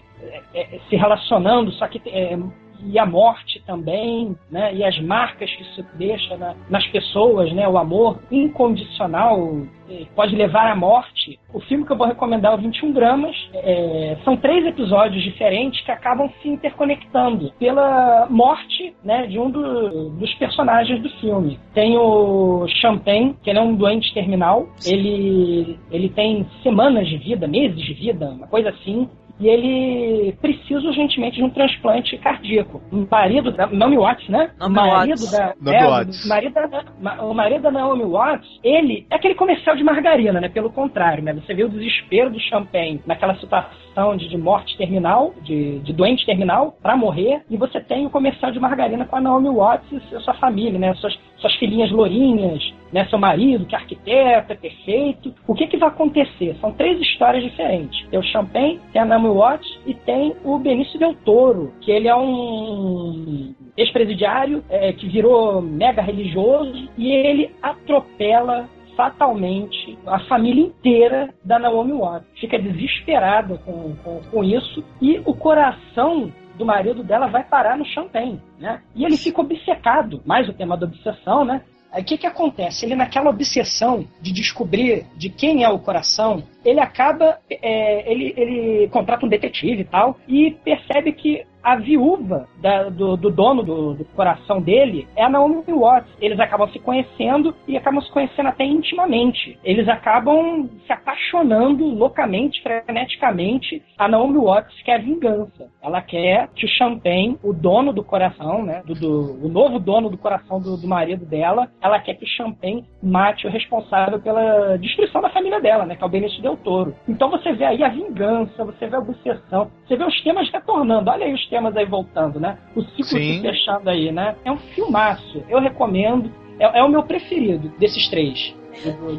é, 0.53 0.79
se 0.89 0.95
relacionando, 0.95 1.71
só 1.73 1.87
que 1.87 2.01
é, 2.09 2.37
e 2.85 2.99
a 2.99 3.05
morte 3.05 3.61
também, 3.65 4.35
né? 4.49 4.73
E 4.73 4.83
as 4.83 4.99
marcas 4.99 5.49
que 5.51 5.63
isso 5.63 5.85
deixa 5.95 6.37
na, 6.37 6.55
nas 6.69 6.85
pessoas, 6.87 7.51
né? 7.53 7.67
O 7.67 7.77
amor 7.77 8.19
incondicional 8.31 9.65
eh, 9.89 10.05
pode 10.15 10.35
levar 10.35 10.71
à 10.71 10.75
morte. 10.75 11.39
O 11.53 11.59
filme 11.59 11.85
que 11.85 11.91
eu 11.91 11.97
vou 11.97 12.07
recomendar 12.07 12.53
é 12.53 12.55
o 12.55 12.57
21 12.59 12.91
Gramas. 12.91 13.35
É, 13.53 14.17
são 14.23 14.35
três 14.37 14.65
episódios 14.65 15.23
diferentes 15.23 15.81
que 15.81 15.91
acabam 15.91 16.29
se 16.41 16.49
interconectando 16.49 17.51
pela 17.59 18.27
morte 18.29 18.95
né, 19.03 19.27
de 19.27 19.39
um 19.39 19.49
do, 19.49 20.09
dos 20.09 20.33
personagens 20.35 21.01
do 21.01 21.09
filme. 21.19 21.59
Tem 21.73 21.97
o 21.97 22.65
Champagne, 22.67 23.35
que 23.43 23.49
ele 23.49 23.59
é 23.59 23.61
um 23.61 23.75
doente 23.75 24.13
terminal. 24.13 24.67
Ele, 24.85 25.77
ele 25.91 26.09
tem 26.09 26.45
semanas 26.63 27.07
de 27.07 27.17
vida, 27.17 27.47
meses 27.47 27.81
de 27.81 27.93
vida, 27.93 28.29
uma 28.29 28.47
coisa 28.47 28.69
assim 28.69 29.09
e 29.39 29.47
ele 29.47 30.33
precisa 30.41 30.87
urgentemente 30.87 31.37
de 31.37 31.43
um 31.43 31.49
transplante 31.49 32.17
cardíaco. 32.17 32.81
O 32.91 33.05
marido 33.09 33.51
da 33.51 33.67
Naomi 33.67 33.97
Watts, 33.97 34.29
né? 34.29 34.51
Naomi 34.57 34.77
o 34.77 34.81
marido 34.81 35.19
Watts. 35.19 35.31
da 35.31 35.55
Naomi 35.61 35.77
é, 35.77 35.89
Watts. 35.89 36.25
O, 36.25 36.29
marido 36.29 36.53
da, 36.53 37.25
o 37.25 37.33
marido 37.33 37.61
da 37.61 37.71
Naomi 37.71 38.03
Watts, 38.03 38.59
ele 38.63 39.05
é 39.09 39.15
aquele 39.15 39.35
comercial 39.35 39.75
de 39.75 39.83
margarina, 39.83 40.39
né? 40.39 40.49
Pelo 40.49 40.71
contrário, 40.71 41.23
né? 41.23 41.33
Você 41.33 41.53
vê 41.53 41.63
o 41.63 41.69
desespero 41.69 42.29
do 42.29 42.39
Champagne 42.39 43.01
naquela 43.05 43.35
situação 43.35 44.15
de, 44.15 44.29
de 44.29 44.37
morte 44.37 44.77
terminal, 44.77 45.33
de, 45.43 45.79
de 45.79 45.93
doente 45.93 46.25
terminal, 46.25 46.77
para 46.81 46.95
morrer, 46.95 47.41
e 47.49 47.57
você 47.57 47.79
tem 47.79 48.05
o 48.05 48.09
comercial 48.09 48.51
de 48.51 48.59
margarina 48.59 49.05
com 49.05 49.15
a 49.17 49.21
Naomi 49.21 49.49
Watts 49.49 49.91
e 49.91 50.19
sua 50.21 50.33
família, 50.35 50.79
né? 50.79 50.93
Suas, 50.95 51.17
suas 51.37 51.53
filhinhas 51.55 51.91
lourinhas, 51.91 52.63
né? 52.95 53.05
Seu 53.09 53.19
marido, 53.19 53.65
que 53.65 53.75
é 53.75 53.77
arquiteto, 53.77 54.53
é 54.53 54.55
perfeito. 54.55 55.35
O 55.45 55.53
que 55.53 55.67
que 55.67 55.75
vai 55.75 55.89
acontecer? 55.89 56.55
São 56.61 56.71
três 56.71 56.97
histórias 57.01 57.43
diferentes. 57.43 58.07
Tem 58.07 58.17
o 58.17 58.23
Champagne, 58.23 58.79
tem 58.93 59.01
a 59.01 59.05
Naomi 59.05 59.27
Watts 59.27 59.79
e 59.85 59.93
tem 59.93 60.33
o 60.45 60.57
Benício 60.57 60.97
Del 60.97 61.13
Toro, 61.13 61.73
que 61.81 61.91
ele 61.91 62.07
é 62.07 62.15
um 62.15 63.53
ex-presidiário 63.75 64.63
é, 64.69 64.93
que 64.93 65.09
virou 65.09 65.61
mega 65.61 66.01
religioso 66.01 66.89
e 66.97 67.11
ele 67.11 67.53
atropela 67.61 68.69
fatalmente 68.95 69.99
a 70.07 70.19
família 70.19 70.63
inteira 70.63 71.33
da 71.43 71.59
Naomi 71.59 71.91
Watts. 71.91 72.29
Fica 72.39 72.57
desesperada 72.57 73.57
com, 73.65 73.93
com, 74.05 74.21
com 74.31 74.41
isso 74.41 74.81
e 75.01 75.21
o 75.25 75.33
coração 75.33 76.31
do 76.57 76.65
marido 76.65 77.03
dela 77.03 77.27
vai 77.27 77.43
parar 77.43 77.77
no 77.77 77.85
Champagne, 77.85 78.41
né? 78.57 78.81
E 78.95 79.03
ele 79.03 79.17
fica 79.17 79.41
obcecado, 79.41 80.21
mais 80.25 80.47
o 80.47 80.53
tema 80.53 80.77
da 80.77 80.85
obsessão, 80.85 81.43
né? 81.43 81.61
Aí 81.95 82.01
o 82.01 82.05
que, 82.05 82.17
que 82.17 82.27
acontece? 82.27 82.85
Ele, 82.85 82.93
naquela 82.93 83.29
obsessão 83.29 84.05
de 84.21 84.33
descobrir 84.33 85.05
de 85.15 85.29
quem 85.29 85.63
é 85.63 85.69
o 85.69 85.79
coração, 85.79 86.43
ele 86.65 86.81
acaba. 86.81 87.39
é, 87.49 88.11
ele, 88.11 88.33
ele 88.35 88.89
contrata 88.89 89.25
um 89.25 89.29
detetive 89.29 89.81
e 89.81 89.85
tal, 89.85 90.19
e 90.27 90.51
percebe 90.51 91.13
que 91.13 91.45
a 91.65 91.75
viúva 91.77 92.47
da- 92.61 92.89
do, 92.89 93.17
do 93.17 93.31
dono 93.31 93.63
do, 93.63 93.93
do 93.95 94.05
coração 94.15 94.61
dele 94.61 95.07
é 95.15 95.23
a 95.23 95.29
Naomi 95.29 95.63
Watts. 95.67 96.11
Eles 96.21 96.39
acabam 96.39 96.69
se 96.69 96.79
conhecendo 96.79 97.55
e 97.67 97.75
acabam 97.75 98.01
se 98.01 98.11
conhecendo 98.11 98.49
até 98.49 98.63
intimamente. 98.63 99.57
Eles 99.63 99.87
acabam 99.89 100.69
se 100.85 100.93
apaixonando 100.93 101.85
loucamente, 101.85 102.61
freneticamente. 102.61 103.81
A 103.97 104.07
Naomi 104.07 104.37
Watts 104.37 104.81
quer 104.83 105.01
vingança. 105.01 105.67
Ela 105.81 106.01
quer 106.01 106.49
que 106.55 106.65
o 106.65 106.69
Champagne, 106.69 107.37
o 107.43 107.51
dono 107.53 107.91
do 107.91 108.03
coração, 108.03 108.63
né, 108.63 108.83
do, 108.85 108.93
do- 108.93 109.45
o 109.45 109.49
novo 109.49 109.79
dono 109.79 110.09
do 110.09 110.17
coração 110.17 110.59
do, 110.61 110.77
do 110.77 110.87
marido 110.87 111.25
dela, 111.25 111.67
ela 111.81 111.99
quer 111.99 112.13
que 112.15 112.25
o 112.25 112.27
Champagne 112.27 112.85
mate 113.01 113.47
o 113.47 113.49
responsável 113.49 114.19
pela 114.19 114.77
destruição 114.77 115.21
da 115.21 115.29
família 115.29 115.59
dela, 115.59 115.85
né, 115.85 115.95
que 115.95 116.03
é 116.03 116.05
o 116.05 116.09
Benício 116.09 116.41
Del 116.41 116.57
Toro. 116.57 116.93
Então 117.07 117.29
você 117.29 117.53
vê 117.53 117.65
aí 117.65 117.83
a 117.83 117.89
vingança, 117.89 118.63
você 118.63 118.87
vê 118.87 118.95
a 118.95 118.99
obsessão, 118.99 119.71
você 119.87 119.95
vê 119.95 120.03
os 120.03 120.21
temas 120.23 120.49
retornando. 120.51 121.09
Olha 121.09 121.25
aí 121.25 121.33
os 121.33 121.45
temas 121.47 121.54
aí 121.75 121.85
voltando, 121.85 122.39
né? 122.39 122.57
O 122.75 122.81
ciclo 122.81 123.05
Sim. 123.05 123.35
se 123.35 123.41
fechando 123.41 123.89
aí, 123.89 124.11
né? 124.11 124.35
É 124.43 124.51
um 124.51 124.57
filmaço. 124.57 125.43
Eu 125.49 125.59
recomendo. 125.59 126.31
É, 126.59 126.79
é 126.79 126.83
o 126.83 126.89
meu 126.89 127.03
preferido 127.03 127.69
desses 127.77 128.09
três. 128.09 128.55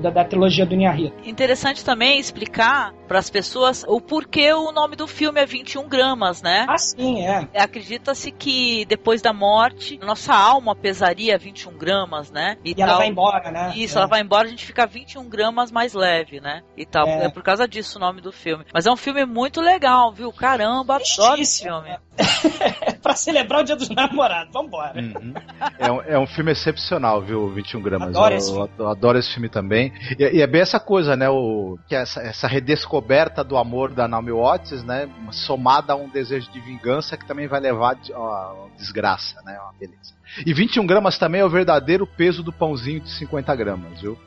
Da, 0.02 0.10
da 0.10 0.24
trilogia 0.24 0.64
do 0.66 0.74
Inharito. 0.74 1.28
Interessante 1.28 1.84
também 1.84 2.18
explicar 2.18 2.92
para 3.08 3.18
as 3.18 3.30
pessoas 3.30 3.84
o 3.86 4.00
porquê 4.00 4.52
o 4.52 4.72
nome 4.72 4.96
do 4.96 5.06
filme 5.06 5.40
é 5.40 5.46
21 5.46 5.88
gramas, 5.88 6.42
né? 6.42 6.66
Ah, 6.68 6.78
sim, 6.78 7.24
é. 7.24 7.48
Acredita-se 7.56 8.30
que 8.32 8.84
depois 8.86 9.22
da 9.22 9.32
morte, 9.32 9.98
nossa 10.02 10.34
alma 10.34 10.74
pesaria 10.74 11.38
21 11.38 11.76
gramas, 11.76 12.30
né? 12.30 12.56
E 12.64 12.74
ela 12.76 12.96
vai 12.96 13.08
embora, 13.08 13.50
né? 13.50 13.72
Isso, 13.76 13.96
É. 13.96 13.98
ela 14.00 14.08
vai 14.08 14.20
embora, 14.20 14.46
a 14.46 14.50
gente 14.50 14.64
fica 14.66 14.86
21 14.86 15.28
gramas 15.28 15.70
mais 15.70 15.94
leve, 15.94 16.40
né? 16.40 16.62
E 16.76 16.84
tal. 16.84 17.06
É. 17.06 17.26
É. 17.26 17.28
por 17.28 17.42
causa 17.42 17.66
disso 17.68 17.98
o 17.98 18.00
nome 18.00 18.20
do 18.20 18.32
filme. 18.32 18.64
Mas 18.72 18.86
é 18.86 18.90
um 18.90 18.96
filme 18.96 19.24
muito 19.24 19.60
legal, 19.60 20.12
viu? 20.12 20.32
Caramba, 20.32 20.96
adoro 20.96 21.40
esse 21.40 21.62
filme. 21.64 21.88
É 21.90 22.92
pra 23.02 23.14
celebrar 23.14 23.60
o 23.60 23.64
Dia 23.64 23.76
dos 23.76 23.88
Namorados. 23.90 24.52
Vambora. 24.52 24.94
Uhum. 24.98 25.34
É, 25.78 25.92
um, 25.92 26.02
é 26.02 26.18
um 26.18 26.26
filme 26.26 26.52
excepcional, 26.52 27.22
viu? 27.22 27.48
21 27.52 27.82
gramas. 27.82 28.08
Adoro 28.08 28.34
eu, 28.34 28.38
esse 28.38 28.50
filme. 28.52 28.70
eu 28.78 28.88
adoro 28.88 29.18
esse 29.18 29.32
filme 29.32 29.45
também. 29.48 29.92
E, 30.18 30.38
e 30.38 30.42
é 30.42 30.46
bem 30.46 30.60
essa 30.60 30.78
coisa, 30.80 31.16
né? 31.16 31.28
O, 31.28 31.78
que 31.88 31.94
é 31.94 32.00
essa, 32.02 32.20
essa 32.20 32.46
redescoberta 32.48 33.42
do 33.44 33.56
amor 33.56 33.90
da 33.92 34.06
Naomi 34.08 34.32
Watts, 34.32 34.82
né? 34.84 35.08
Somada 35.30 35.92
a 35.92 35.96
um 35.96 36.08
desejo 36.08 36.50
de 36.50 36.60
vingança 36.60 37.16
que 37.16 37.26
também 37.26 37.46
vai 37.46 37.60
levar 37.60 37.94
de- 37.94 38.12
desgraça, 38.76 39.40
né? 39.44 39.58
Uma 39.60 39.72
beleza. 39.78 40.14
E 40.44 40.52
21 40.52 40.84
gramas 40.86 41.16
também 41.18 41.40
é 41.40 41.44
o 41.44 41.48
verdadeiro 41.48 42.04
peso 42.06 42.42
do 42.42 42.52
pãozinho 42.52 43.00
de 43.00 43.10
50 43.10 43.54
gramas, 43.54 44.00
viu? 44.00 44.18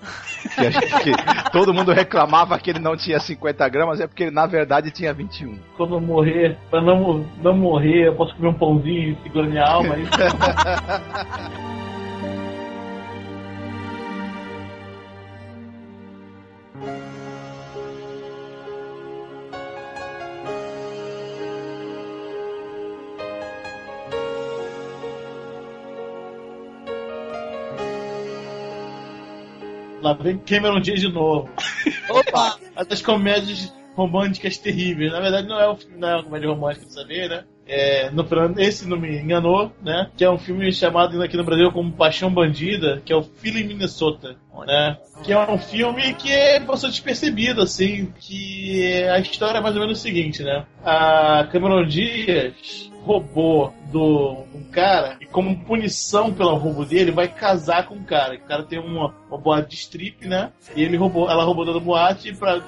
Que, 0.56 0.72
gente- 0.72 1.04
que 1.04 1.52
todo 1.52 1.74
mundo 1.74 1.92
reclamava 1.92 2.58
que 2.58 2.70
ele 2.70 2.80
não 2.80 2.96
tinha 2.96 3.20
50 3.20 3.68
gramas, 3.68 4.00
é 4.00 4.08
porque 4.08 4.24
ele 4.24 4.32
na 4.32 4.46
verdade 4.46 4.92
tinha 4.92 5.14
21. 5.14 5.60
Quando 5.76 5.96
eu 5.96 6.02
morrer, 6.02 6.58
pra 6.70 6.82
não, 6.82 7.26
não 7.44 7.56
morrer, 7.56 8.08
eu 8.08 8.16
posso 8.16 8.34
comer 8.36 8.48
um 8.48 8.54
pãozinho 8.54 9.18
segurando 9.24 9.52
minha 9.52 9.66
alma. 9.66 9.98
Isso. 9.98 10.10
Lá 30.02 30.14
vem 30.14 30.38
Cameron 30.38 30.80
Diaz 30.80 31.02
de 31.02 31.12
novo. 31.12 31.50
Opa! 32.10 32.58
Essas 32.76 33.02
comédias 33.02 33.74
românticas 33.96 34.58
terríveis. 34.58 35.12
Na 35.12 35.20
verdade, 35.20 35.48
não 35.48 35.60
é, 35.60 35.70
um, 35.70 35.78
não 35.98 36.10
é 36.10 36.16
uma 36.16 36.24
comédia 36.24 36.50
romântica, 36.50 36.86
pra 36.86 36.94
saber, 36.94 37.30
né? 37.30 37.44
É, 37.68 38.10
no, 38.10 38.26
esse 38.58 38.88
não 38.88 38.98
me 38.98 39.20
enganou, 39.20 39.72
né? 39.84 40.10
Que 40.18 40.26
é 40.26 40.32
um 40.32 40.40
filme 40.40 40.72
chamado 40.72 41.22
aqui 41.22 41.38
no 41.38 41.44
Brasil 41.44 41.72
como 41.72 41.92
Paixão 41.92 42.34
Bandida, 42.34 43.00
que 43.06 43.14
é 43.14 43.16
o 43.16 43.22
Filho 43.22 43.60
em 43.60 43.68
Minnesota, 43.68 44.36
né? 44.66 44.98
Que 45.24 45.34
é 45.34 45.40
um 45.40 45.60
filme 45.60 46.14
que 46.16 46.32
é 46.32 46.60
passou 46.60 46.90
despercebido, 46.90 47.62
assim, 47.62 48.12
que 48.20 49.04
a 49.04 49.20
história 49.20 49.60
é 49.60 49.62
mais 49.62 49.76
ou 49.76 49.82
menos 49.82 50.00
o 50.00 50.02
seguinte, 50.02 50.42
né? 50.42 50.66
A 50.84 51.48
Cameron 51.52 51.86
Diaz 51.86 52.89
roubou 53.04 53.74
do 53.92 54.46
um 54.54 54.64
cara 54.72 55.18
e 55.20 55.26
como 55.26 55.64
punição 55.66 56.34
pelo 56.34 56.56
roubo 56.56 56.86
dele 56.86 57.12
vai 57.12 57.28
casar 57.28 57.88
com 57.88 57.96
o 57.96 58.04
cara. 58.04 58.36
O 58.36 58.48
cara 58.48 58.64
tem 58.64 58.80
uma, 58.80 59.14
uma 59.30 59.38
boate 59.38 59.70
de 59.70 59.76
strip, 59.76 60.28
né? 60.28 60.52
E 60.76 60.84
ele 60.84 60.98
roubou, 60.98 61.30
ela 61.30 61.44
roubou 61.44 61.66
da 61.66 61.80
boate 61.80 62.36
para 62.36 62.62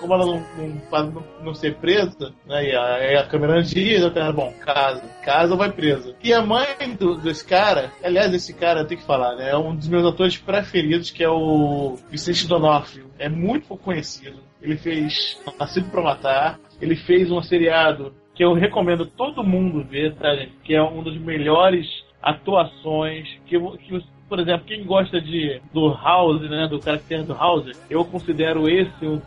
como 0.00 0.14
ela 0.14 0.26
não, 0.26 0.46
não, 0.58 0.78
pra 0.90 1.02
não, 1.02 1.24
não 1.42 1.54
ser 1.54 1.76
presa, 1.76 2.32
né? 2.46 2.68
E 2.68 2.74
a, 2.74 3.20
a 3.20 3.26
câmera 3.26 3.62
diz, 3.62 4.04
o 4.04 4.10
cara, 4.10 4.32
bom, 4.32 4.52
casa, 4.60 5.02
casa 5.22 5.56
vai 5.56 5.72
presa. 5.72 6.14
E 6.22 6.32
a 6.32 6.42
mãe 6.42 6.66
do, 6.98 7.16
desse 7.16 7.44
cara, 7.44 7.92
aliás, 8.02 8.32
esse 8.34 8.52
cara 8.52 8.84
tem 8.84 8.98
que 8.98 9.06
falar, 9.06 9.36
né? 9.36 9.50
É 9.50 9.56
um 9.56 9.74
dos 9.74 9.88
meus 9.88 10.04
atores 10.04 10.36
preferidos, 10.36 11.10
que 11.10 11.22
é 11.22 11.28
o 11.28 11.96
Vicente 12.10 12.46
Donofrio. 12.46 13.10
É 13.18 13.28
muito 13.28 13.66
pouco 13.66 13.84
conhecido. 13.84 14.40
Ele 14.60 14.76
fez 14.76 15.38
Nascido 15.58 15.90
pra 15.90 16.02
Matar, 16.02 16.58
ele 16.80 16.96
fez 16.96 17.30
um 17.30 17.42
seriado 17.42 18.14
que 18.34 18.44
eu 18.44 18.52
recomendo 18.52 19.06
todo 19.06 19.44
mundo 19.44 19.84
ver, 19.84 20.14
tá, 20.16 20.34
gente? 20.34 20.52
Que 20.64 20.74
é 20.74 20.82
um 20.82 21.02
dos 21.02 21.16
melhores 21.18 21.86
atuações 22.22 23.28
que, 23.46 23.58
que 23.58 24.04
por 24.28 24.40
exemplo, 24.40 24.66
quem 24.66 24.84
gosta 24.84 25.20
de 25.20 25.60
do 25.72 25.92
House, 25.92 26.42
né, 26.42 26.66
do 26.66 26.80
caractere 26.80 27.22
do 27.22 27.34
House, 27.34 27.70
eu 27.88 28.04
considero 28.04 28.68
esse 28.68 29.06
o 29.06 29.22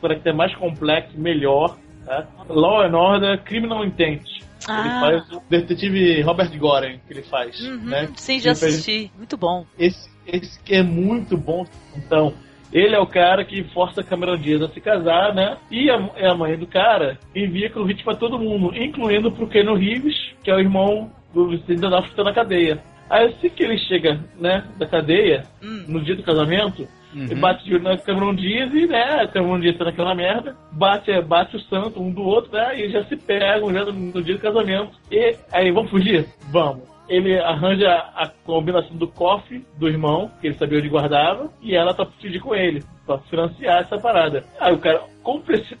caractere 0.00 0.36
mais 0.36 0.54
complexo, 0.54 1.18
melhor. 1.18 1.76
Tá? 2.04 2.26
Law 2.48 2.82
and 2.82 2.96
Order, 2.96 3.42
Criminal 3.42 3.84
Intent. 3.84 4.22
Ah. 4.68 4.80
Ele 4.80 5.00
faz 5.00 5.32
o 5.32 5.42
detetive 5.48 6.20
Robert 6.22 6.56
Goren, 6.58 7.00
que 7.06 7.12
ele 7.12 7.22
faz. 7.22 7.60
Uhum, 7.60 7.84
né? 7.84 8.08
Sim, 8.16 8.38
já 8.38 8.52
assisti. 8.52 8.84
Fez... 8.84 9.10
Muito 9.16 9.36
bom. 9.36 9.64
Esse, 9.78 10.08
esse 10.26 10.62
que 10.62 10.74
é 10.74 10.82
muito 10.82 11.36
bom. 11.36 11.64
Então, 11.96 12.34
ele 12.72 12.94
é 12.94 12.98
o 12.98 13.06
cara 13.06 13.44
que 13.44 13.62
força 13.64 14.00
a 14.00 14.04
Cameron 14.04 14.36
Diaz 14.36 14.62
a 14.62 14.68
se 14.68 14.80
casar, 14.80 15.34
né? 15.34 15.56
E 15.70 15.90
a, 15.90 16.10
é 16.16 16.28
a 16.28 16.34
mãe 16.34 16.56
do 16.56 16.66
cara 16.66 17.18
envia 17.34 17.70
convite 17.70 18.02
para 18.02 18.16
todo 18.16 18.38
mundo, 18.38 18.74
incluindo 18.76 19.30
pro 19.30 19.46
Keanu 19.46 19.74
Reeves, 19.74 20.32
que 20.42 20.50
é 20.50 20.54
o 20.54 20.60
irmão 20.60 21.10
do 21.34 21.48
Vicente 21.48 21.80
D'Onofrio 21.80 22.10
que 22.10 22.16
tá 22.16 22.24
na 22.24 22.32
cadeia. 22.32 22.82
Aí 23.10 23.26
assim 23.26 23.50
que 23.50 23.62
ele 23.62 23.76
chega, 23.76 24.20
né, 24.38 24.64
da 24.78 24.86
cadeia, 24.86 25.44
hum. 25.62 25.84
no 25.86 26.00
dia 26.00 26.16
do 26.16 26.22
casamento, 26.22 26.88
uhum. 27.14 27.24
ele 27.24 27.34
bate 27.34 27.64
de 27.64 27.74
olho 27.74 27.84
na 27.84 27.98
Cameron 27.98 28.34
Diaz 28.34 28.72
e, 28.72 28.86
né, 28.86 29.20
a 29.20 29.28
Cameron 29.28 29.60
Diaz 29.60 29.76
tá 29.76 29.84
naquela 29.84 30.14
merda, 30.14 30.56
bate, 30.72 31.20
bate 31.20 31.56
o 31.56 31.60
santo 31.60 32.00
um 32.00 32.10
do 32.10 32.22
outro, 32.22 32.52
né, 32.52 32.80
e 32.80 32.90
já 32.90 33.04
se 33.04 33.16
pegam 33.16 33.72
já 33.72 33.84
no, 33.84 33.92
no 33.92 34.22
dia 34.22 34.34
do 34.34 34.40
casamento. 34.40 34.92
E 35.10 35.36
aí, 35.52 35.70
vamos 35.70 35.90
fugir? 35.90 36.26
Vamos 36.50 36.91
ele 37.12 37.38
arranja 37.38 37.90
a 38.16 38.26
combinação 38.44 38.96
do 38.96 39.06
cofre 39.06 39.64
do 39.76 39.86
irmão, 39.86 40.30
que 40.40 40.46
ele 40.46 40.56
sabia 40.56 40.78
onde 40.78 40.88
guardava, 40.88 41.52
e 41.60 41.76
ela 41.76 41.92
tá 41.92 42.06
fugir 42.06 42.40
com 42.40 42.54
ele, 42.54 42.82
pra 43.04 43.18
financiar 43.18 43.82
essa 43.82 43.98
parada. 43.98 44.44
Aí 44.58 44.72
o 44.72 44.78
cara, 44.78 45.02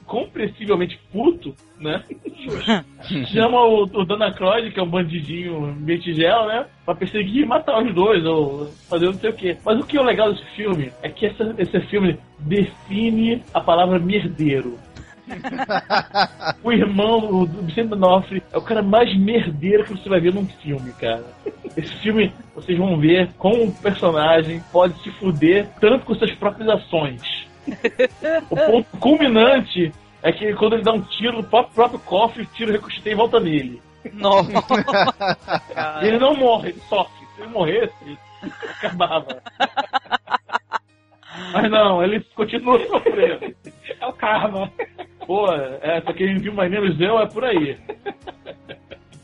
compreensivelmente 0.06 1.00
puto, 1.10 1.54
né? 1.80 2.04
chama 3.32 3.64
o, 3.64 3.84
o 3.84 4.04
Dana 4.04 4.30
Croyd, 4.30 4.70
que 4.70 4.78
é 4.78 4.82
um 4.82 4.90
bandidinho 4.90 5.74
metigel, 5.80 6.46
né? 6.46 6.66
Pra 6.84 6.94
perseguir 6.94 7.44
e 7.44 7.46
matar 7.46 7.82
os 7.82 7.94
dois, 7.94 8.24
ou 8.26 8.66
fazer 8.88 9.06
não 9.06 9.14
sei 9.14 9.30
o 9.30 9.34
quê. 9.34 9.56
Mas 9.64 9.80
o 9.80 9.86
que 9.86 9.96
é 9.96 10.02
legal 10.02 10.30
desse 10.30 10.44
filme 10.54 10.92
é 11.02 11.08
que 11.08 11.26
essa, 11.26 11.54
esse 11.56 11.80
filme 11.86 12.18
define 12.40 13.42
a 13.54 13.60
palavra 13.60 13.98
merdeiro. 13.98 14.78
O 16.62 16.72
irmão 16.72 17.44
do 17.44 17.62
Vicente 17.62 17.88
D'Onofrio 17.88 18.42
é 18.52 18.58
o 18.58 18.62
cara 18.62 18.82
mais 18.82 19.16
merdeiro 19.16 19.84
que 19.84 19.92
você 19.92 20.08
vai 20.08 20.20
ver 20.20 20.34
num 20.34 20.46
filme, 20.46 20.92
cara. 20.92 21.24
Esse 21.76 21.94
filme, 21.96 22.32
vocês 22.54 22.76
vão 22.76 22.98
ver 22.98 23.30
como 23.38 23.62
um 23.62 23.70
personagem 23.70 24.62
pode 24.72 25.00
se 25.02 25.10
fuder 25.12 25.68
tanto 25.80 26.04
com 26.04 26.14
suas 26.14 26.32
próprias 26.32 26.68
ações. 26.68 27.22
o 28.50 28.56
ponto 28.56 28.96
culminante 28.98 29.92
é 30.22 30.32
que 30.32 30.52
quando 30.54 30.74
ele 30.74 30.82
dá 30.82 30.92
um 30.92 31.00
tiro 31.00 31.38
no 31.38 31.44
próprio, 31.44 31.74
próprio 31.74 31.98
cofre, 32.00 32.42
o 32.42 32.46
tiro 32.46 32.72
recusteia 32.72 33.12
e 33.12 33.16
volta 33.16 33.40
nele. 33.40 33.80
Nossa. 34.14 34.50
ele 36.02 36.18
não 36.18 36.34
morre, 36.34 36.70
ele 36.70 36.80
sofre. 36.88 37.26
Se 37.34 37.42
ele 37.42 37.50
morresse, 37.50 38.18
acabava. 38.78 39.42
Mas 41.52 41.70
não, 41.70 42.02
ele 42.02 42.20
continua 42.34 42.78
sofrendo. 42.86 43.54
É 44.00 44.06
o 44.06 44.12
karma. 44.12 44.70
Pô, 45.26 45.46
é, 45.52 46.00
pra 46.00 46.14
quem 46.14 46.38
viu 46.38 46.52
mais 46.52 46.70
menos 46.70 47.00
eu, 47.00 47.18
é 47.18 47.26
por 47.26 47.44
aí. 47.44 47.76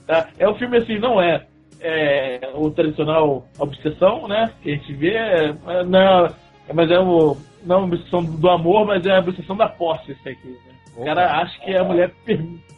Tá? 0.06 0.28
É 0.38 0.48
um 0.48 0.54
filme 0.54 0.78
assim, 0.78 0.98
não 0.98 1.20
é, 1.20 1.44
é 1.80 2.50
o 2.54 2.70
tradicional 2.70 3.46
obsessão, 3.58 4.26
né? 4.26 4.50
Que 4.62 4.70
a 4.70 4.74
gente 4.74 4.92
vê, 4.94 5.14
é, 5.14 5.52
não, 5.84 6.28
mas 6.72 6.90
é 6.90 6.98
o, 6.98 7.36
não 7.64 7.76
é 7.76 7.78
uma 7.78 7.86
obsessão 7.88 8.24
do 8.24 8.48
amor, 8.48 8.86
mas 8.86 9.04
é 9.04 9.16
a 9.16 9.20
obsessão 9.20 9.56
da 9.56 9.68
posse 9.68 10.12
isso 10.12 10.28
aqui. 10.28 10.48
Né? 10.48 10.72
O 10.96 11.04
cara 11.04 11.40
acha 11.40 11.58
que 11.60 11.76
a 11.76 11.84
mulher 11.84 12.12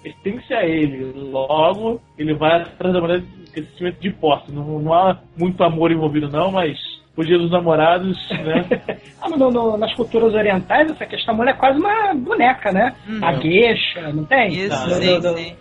pertence 0.03 0.53
a 0.53 0.65
ele. 0.67 1.13
Logo, 1.13 2.01
ele 2.19 2.35
vai 2.35 2.63
atrás 2.63 2.93
da 2.93 3.01
mulher 3.01 3.21
com 3.21 3.61
esse 3.61 3.71
sentimento 3.71 4.01
de 4.01 4.11
posse. 4.11 4.53
Não, 4.53 4.79
não 4.79 4.93
há 4.93 5.19
muito 5.39 5.63
amor 5.63 5.91
envolvido, 5.91 6.29
não, 6.29 6.51
mas 6.51 6.79
o 7.21 7.25
dia 7.25 7.39
dos 7.39 7.51
namorados, 7.51 8.19
né? 8.31 8.65
ah, 9.21 9.29
no, 9.29 9.51
no, 9.51 9.77
nas 9.77 9.93
culturas 9.95 10.35
orientais, 10.35 10.91
essa 10.91 11.07
questão, 11.07 11.35
a 11.35 11.37
mulher 11.37 11.53
é 11.53 11.57
quase 11.57 11.79
uma 11.79 12.15
boneca, 12.15 12.73
né? 12.73 12.95
Hum. 13.09 13.21
A 13.23 13.33
gueixa, 13.33 14.13
não 14.13 14.25
tem? 14.25 14.49
Isso, 14.49 14.95
sim, 14.95 15.21
sim. 15.21 15.57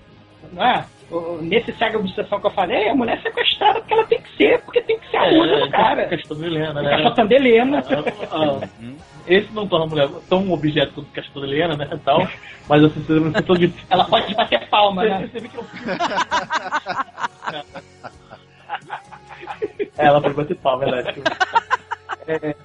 Não 0.53 0.65
é? 0.65 0.86
Nesse 1.41 1.73
cega 1.73 1.98
obsessão 1.98 2.40
que 2.40 2.48
eu 2.48 2.52
falei, 2.52 2.88
a 2.88 2.95
mulher 2.95 3.18
é 3.18 3.22
sequestrada 3.22 3.80
porque 3.80 3.94
ela 3.94 4.06
tem 4.06 4.22
que 4.22 4.38
ser, 4.38 4.61
porque 4.61 4.80
tem 4.81 4.98
que 4.99 5.10
ser 5.10 5.18
a 5.18 5.26
é, 5.26 5.38
musa 5.38 5.57
do 5.57 5.69
cara. 5.72 6.07
Questão 6.07 6.38
de 6.38 6.45
Helena, 6.45 6.81
né? 6.81 7.03
Questão 7.03 7.27
de 7.27 7.36
Helena. 7.36 7.84
Ah, 8.31 8.60
ah, 8.61 8.68
esse 9.27 9.52
não 9.53 9.68
torna 9.68 9.86
a 9.86 9.90
mulher 9.90 10.07
tão 10.30 10.44
um 10.44 10.53
objeto 10.53 10.94
quanto 10.94 11.11
questão 11.11 11.41
de 11.41 11.48
Helena, 11.48 11.76
né? 11.76 11.90
Tal, 12.06 12.27
mas 12.68 12.84
assim, 12.84 13.02
você 13.02 13.68
de... 13.68 13.73
Ela 13.90 14.06
pode 14.06 14.36
bater 14.36 14.69
palma, 14.69 15.03
né? 15.03 15.27
Você 15.31 15.40
vê 15.40 15.48
que 15.48 15.57
eu... 15.57 15.65
É, 19.98 20.06
ela 20.06 20.22
foi 20.22 20.34
bater 20.34 20.56
palma. 20.57 20.86
É. 22.27 22.56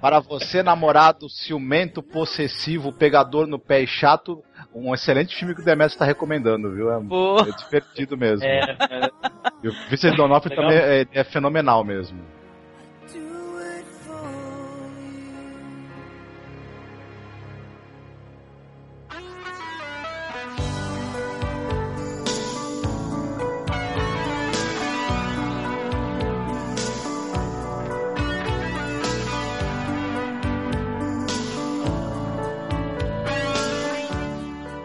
Para 0.00 0.18
você, 0.18 0.62
namorado 0.62 1.28
ciumento, 1.28 2.02
possessivo, 2.02 2.92
pegador 2.92 3.46
no 3.46 3.58
pé 3.58 3.82
e 3.82 3.86
chato, 3.86 4.42
um 4.74 4.92
excelente 4.92 5.36
filme 5.36 5.54
que 5.54 5.60
o 5.60 5.64
Demetrio 5.64 5.94
está 5.94 6.04
recomendando, 6.04 6.72
viu? 6.72 6.90
É, 6.90 6.96
é 6.96 7.56
divertido 7.56 8.16
mesmo. 8.16 8.44
É, 8.44 8.58
é. 8.58 9.10
E 9.62 9.68
o 9.68 9.72
Vincent 9.88 10.16
D'Onofrio 10.16 10.56
também 10.56 10.76
é, 10.76 11.06
é 11.12 11.24
fenomenal 11.24 11.84
mesmo. 11.84 12.18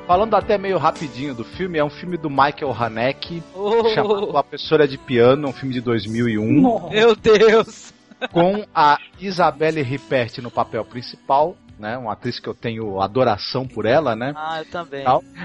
Falando 0.08 0.36
até 0.38 0.58
meio 0.58 0.78
rapidinho 0.78 1.36
do 1.36 1.44
filme, 1.44 1.78
é 1.78 1.84
um 1.84 1.90
filme 1.90 2.16
do 2.16 2.30
Michael 2.30 2.72
Haneke, 2.72 3.44
oh. 3.54 3.90
chamado 3.90 4.38
A 4.38 4.42
Professora 4.42 4.88
de 4.88 4.98
Piano, 4.98 5.50
um 5.50 5.52
filme 5.52 5.74
de 5.74 5.82
2001. 5.82 6.90
Meu 6.90 7.14
Deus! 7.14 7.94
Com 8.32 8.66
a 8.74 8.98
Isabelle 9.20 9.82
Ripert 9.82 10.38
no 10.42 10.50
papel 10.50 10.86
principal, 10.86 11.58
né? 11.78 11.98
Uma 11.98 12.14
atriz 12.14 12.40
que 12.40 12.48
eu 12.48 12.54
tenho 12.54 13.02
adoração 13.02 13.68
por 13.68 13.86
ela, 13.86 14.16
né? 14.16 14.34
Ah, 14.38 14.60
eu 14.60 14.66
também. 14.72 15.04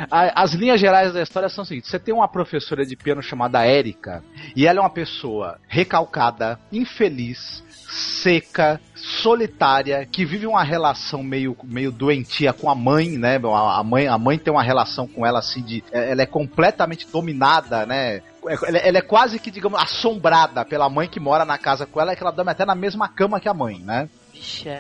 As 0.09 0.53
linhas 0.55 0.81
gerais 0.81 1.13
da 1.13 1.23
história 1.23 1.49
são 1.49 1.63
as 1.63 1.69
seguintes: 1.69 1.91
você 1.91 1.99
tem 1.99 2.15
uma 2.15 2.29
professora 2.29 2.87
de 2.87 2.95
piano 2.95 3.21
chamada 3.21 3.67
Érica, 3.67 4.23
e 4.55 4.65
ela 4.65 4.79
é 4.79 4.81
uma 4.81 4.91
pessoa 4.91 5.59
recalcada, 5.67 6.59
infeliz, 6.71 7.65
seca, 7.93 8.81
solitária, 8.95 10.07
que 10.07 10.25
vive 10.25 10.47
uma 10.47 10.63
relação 10.63 11.23
meio, 11.23 11.57
meio 11.65 11.93
doentia 11.93 12.53
com 12.53 12.71
a 12.71 12.75
mãe, 12.75 13.11
né? 13.11 13.39
A 13.45 13.83
mãe, 13.83 14.07
a 14.09 14.17
mãe 14.17 14.39
tem 14.39 14.53
uma 14.53 14.63
relação 14.63 15.07
com 15.07 15.27
ela 15.27 15.41
assim 15.41 15.63
de. 15.63 15.85
É, 15.93 16.13
ela 16.13 16.23
é 16.23 16.27
completamente 16.27 17.07
dominada, 17.07 17.85
né? 17.85 18.23
Ela, 18.47 18.79
ela 18.79 18.99
é 18.99 19.03
quase 19.03 19.39
que, 19.39 19.51
digamos, 19.51 19.81
assombrada 19.81 20.65
pela 20.65 20.89
mãe 20.89 21.09
que 21.09 21.21
mora 21.21 21.45
na 21.45 21.59
casa 21.59 21.87
com 21.87 22.01
ela, 22.01 22.17
que 22.17 22.23
ela 22.23 22.33
dorme 22.33 22.51
até 22.51 22.65
na 22.65 22.75
mesma 22.75 23.09
cama 23.09 23.41
que 23.41 23.49
a 23.49 23.55
mãe, 23.55 23.79
né? 23.79 24.09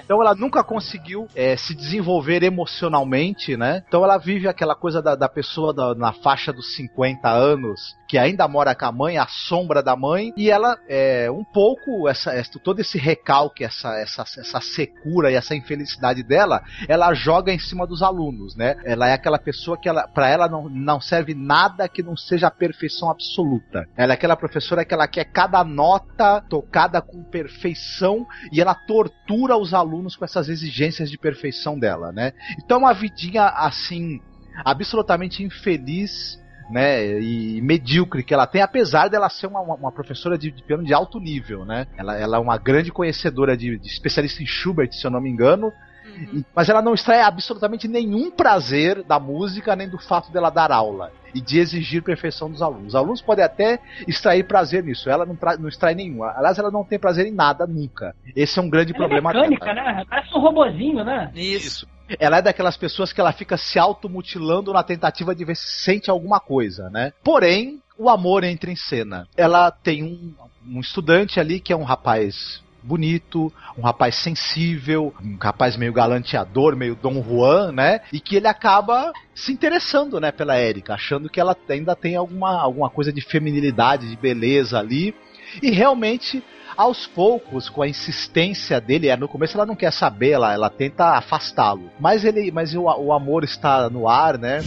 Então 0.04 0.20
ela 0.20 0.34
nunca 0.34 0.64
conseguiu 0.64 1.28
é, 1.34 1.56
se 1.56 1.74
desenvolver 1.74 2.42
emocionalmente, 2.42 3.56
né? 3.56 3.82
Então 3.86 4.02
ela 4.02 4.18
vive 4.18 4.48
aquela 4.48 4.74
coisa 4.74 5.00
da, 5.00 5.14
da 5.14 5.28
pessoa 5.28 5.72
da, 5.72 5.94
na 5.94 6.12
faixa 6.12 6.52
dos 6.52 6.74
50 6.74 7.28
anos, 7.28 7.96
que 8.12 8.18
ainda 8.18 8.46
mora 8.46 8.74
com 8.74 8.84
a 8.84 8.92
mãe, 8.92 9.16
a 9.16 9.26
sombra 9.26 9.82
da 9.82 9.96
mãe, 9.96 10.34
e 10.36 10.50
ela 10.50 10.78
é 10.86 11.30
um 11.30 11.42
pouco 11.42 12.06
essa, 12.06 12.30
essa 12.34 12.58
todo 12.58 12.78
esse 12.78 12.98
recalque, 12.98 13.64
essa, 13.64 13.88
essa, 13.98 14.20
essa 14.20 14.60
secura 14.60 15.32
e 15.32 15.34
essa 15.34 15.54
infelicidade 15.54 16.22
dela, 16.22 16.62
ela 16.86 17.14
joga 17.14 17.50
em 17.50 17.58
cima 17.58 17.86
dos 17.86 18.02
alunos, 18.02 18.54
né? 18.54 18.76
Ela 18.84 19.08
é 19.08 19.14
aquela 19.14 19.38
pessoa 19.38 19.78
que 19.80 19.88
ela, 19.88 20.06
para 20.06 20.28
ela 20.28 20.46
não, 20.46 20.68
não 20.68 21.00
serve 21.00 21.32
nada 21.32 21.88
que 21.88 22.02
não 22.02 22.14
seja 22.14 22.48
a 22.48 22.50
perfeição 22.50 23.10
absoluta. 23.10 23.88
Ela 23.96 24.12
é 24.12 24.16
aquela 24.16 24.36
professora 24.36 24.84
que 24.84 24.92
ela 24.92 25.08
quer 25.08 25.24
cada 25.24 25.64
nota 25.64 26.42
tocada 26.50 27.00
com 27.00 27.24
perfeição 27.24 28.26
e 28.52 28.60
ela 28.60 28.74
tortura 28.74 29.56
os 29.56 29.72
alunos 29.72 30.16
com 30.16 30.26
essas 30.26 30.50
exigências 30.50 31.10
de 31.10 31.16
perfeição 31.16 31.78
dela, 31.78 32.12
né? 32.12 32.34
Então 32.62 32.80
uma 32.80 32.92
vidinha 32.92 33.46
assim 33.46 34.20
absolutamente 34.66 35.42
infeliz 35.42 36.41
né, 36.70 37.20
e 37.20 37.60
medíocre 37.62 38.22
que 38.22 38.34
ela 38.34 38.46
tem, 38.46 38.62
apesar 38.62 39.08
dela 39.08 39.28
ser 39.28 39.46
uma, 39.46 39.60
uma 39.60 39.92
professora 39.92 40.38
de, 40.38 40.50
de, 40.50 40.62
piano 40.62 40.84
de 40.84 40.94
alto 40.94 41.18
nível, 41.18 41.64
né? 41.64 41.86
Ela, 41.96 42.16
ela 42.16 42.36
é 42.36 42.40
uma 42.40 42.58
grande 42.58 42.90
conhecedora 42.90 43.56
de, 43.56 43.78
de 43.78 43.86
especialista 43.88 44.42
em 44.42 44.46
Schubert, 44.46 44.92
se 44.92 45.06
eu 45.06 45.10
não 45.10 45.20
me 45.20 45.30
engano, 45.30 45.72
Uhum. 46.04 46.44
Mas 46.54 46.68
ela 46.68 46.82
não 46.82 46.94
extrai 46.94 47.20
absolutamente 47.20 47.86
nenhum 47.86 48.30
prazer 48.30 49.02
da 49.04 49.18
música, 49.18 49.76
nem 49.76 49.88
do 49.88 49.98
fato 49.98 50.32
dela 50.32 50.50
dar 50.50 50.72
aula 50.72 51.12
e 51.34 51.40
de 51.40 51.58
exigir 51.58 52.02
perfeição 52.02 52.50
dos 52.50 52.60
alunos. 52.60 52.88
Os 52.88 52.94
alunos 52.94 53.22
podem 53.22 53.44
até 53.44 53.80
extrair 54.06 54.44
prazer 54.44 54.84
nisso, 54.84 55.08
ela 55.08 55.24
não, 55.24 55.36
não 55.58 55.68
extrai 55.68 55.94
nenhum. 55.94 56.22
Aliás, 56.24 56.58
ela 56.58 56.70
não 56.70 56.84
tem 56.84 56.98
prazer 56.98 57.26
em 57.26 57.32
nada 57.32 57.66
nunca. 57.66 58.14
Esse 58.36 58.58
é 58.58 58.62
um 58.62 58.68
grande 58.68 58.92
ela 58.94 58.98
problema 58.98 59.30
é 59.30 59.34
mecânica, 59.34 59.74
dela. 59.74 59.92
né? 59.92 60.04
Parece 60.08 60.34
um 60.34 60.40
robozinho, 60.40 61.04
né? 61.04 61.30
Isso. 61.34 61.86
Ela 62.18 62.38
é 62.38 62.42
daquelas 62.42 62.76
pessoas 62.76 63.12
que 63.12 63.20
ela 63.20 63.32
fica 63.32 63.56
se 63.56 63.78
automutilando 63.78 64.72
na 64.72 64.82
tentativa 64.82 65.34
de 65.34 65.44
ver 65.44 65.56
se 65.56 65.82
sente 65.84 66.10
alguma 66.10 66.40
coisa, 66.40 66.90
né? 66.90 67.12
Porém, 67.22 67.80
o 67.98 68.08
amor 68.08 68.44
entra 68.44 68.70
em 68.70 68.76
cena. 68.76 69.28
Ela 69.36 69.70
tem 69.70 70.02
um, 70.02 70.34
um 70.66 70.80
estudante 70.80 71.38
ali 71.38 71.60
que 71.60 71.72
é 71.72 71.76
um 71.76 71.84
rapaz 71.84 72.62
bonito, 72.82 73.52
um 73.78 73.82
rapaz 73.82 74.16
sensível, 74.16 75.14
um 75.22 75.36
rapaz 75.40 75.76
meio 75.76 75.92
galanteador, 75.92 76.76
meio 76.76 76.96
Dom 76.96 77.22
Juan, 77.22 77.72
né? 77.72 78.00
E 78.12 78.18
que 78.18 78.36
ele 78.36 78.48
acaba 78.48 79.12
se 79.34 79.52
interessando, 79.52 80.20
né, 80.20 80.32
pela 80.32 80.60
Erika, 80.60 80.94
achando 80.94 81.28
que 81.28 81.40
ela 81.40 81.56
ainda 81.68 81.94
tem 81.94 82.16
alguma, 82.16 82.60
alguma 82.60 82.90
coisa 82.90 83.12
de 83.12 83.20
feminilidade, 83.20 84.08
de 84.08 84.16
beleza 84.16 84.78
ali. 84.78 85.14
E 85.62 85.70
realmente 85.70 86.42
aos 86.76 87.06
poucos, 87.06 87.68
com 87.68 87.82
a 87.82 87.88
insistência 87.88 88.80
dele, 88.80 89.08
é, 89.08 89.16
no 89.16 89.28
começo 89.28 89.56
ela 89.56 89.66
não 89.66 89.76
quer 89.76 89.92
saber, 89.92 90.30
ela, 90.30 90.52
ela 90.52 90.70
tenta 90.70 91.16
afastá-lo. 91.16 91.90
Mas 91.98 92.24
ele, 92.24 92.50
mas 92.50 92.74
o, 92.74 92.82
o 92.82 93.12
amor 93.12 93.44
está 93.44 93.88
no 93.88 94.08
ar, 94.08 94.38
né? 94.38 94.60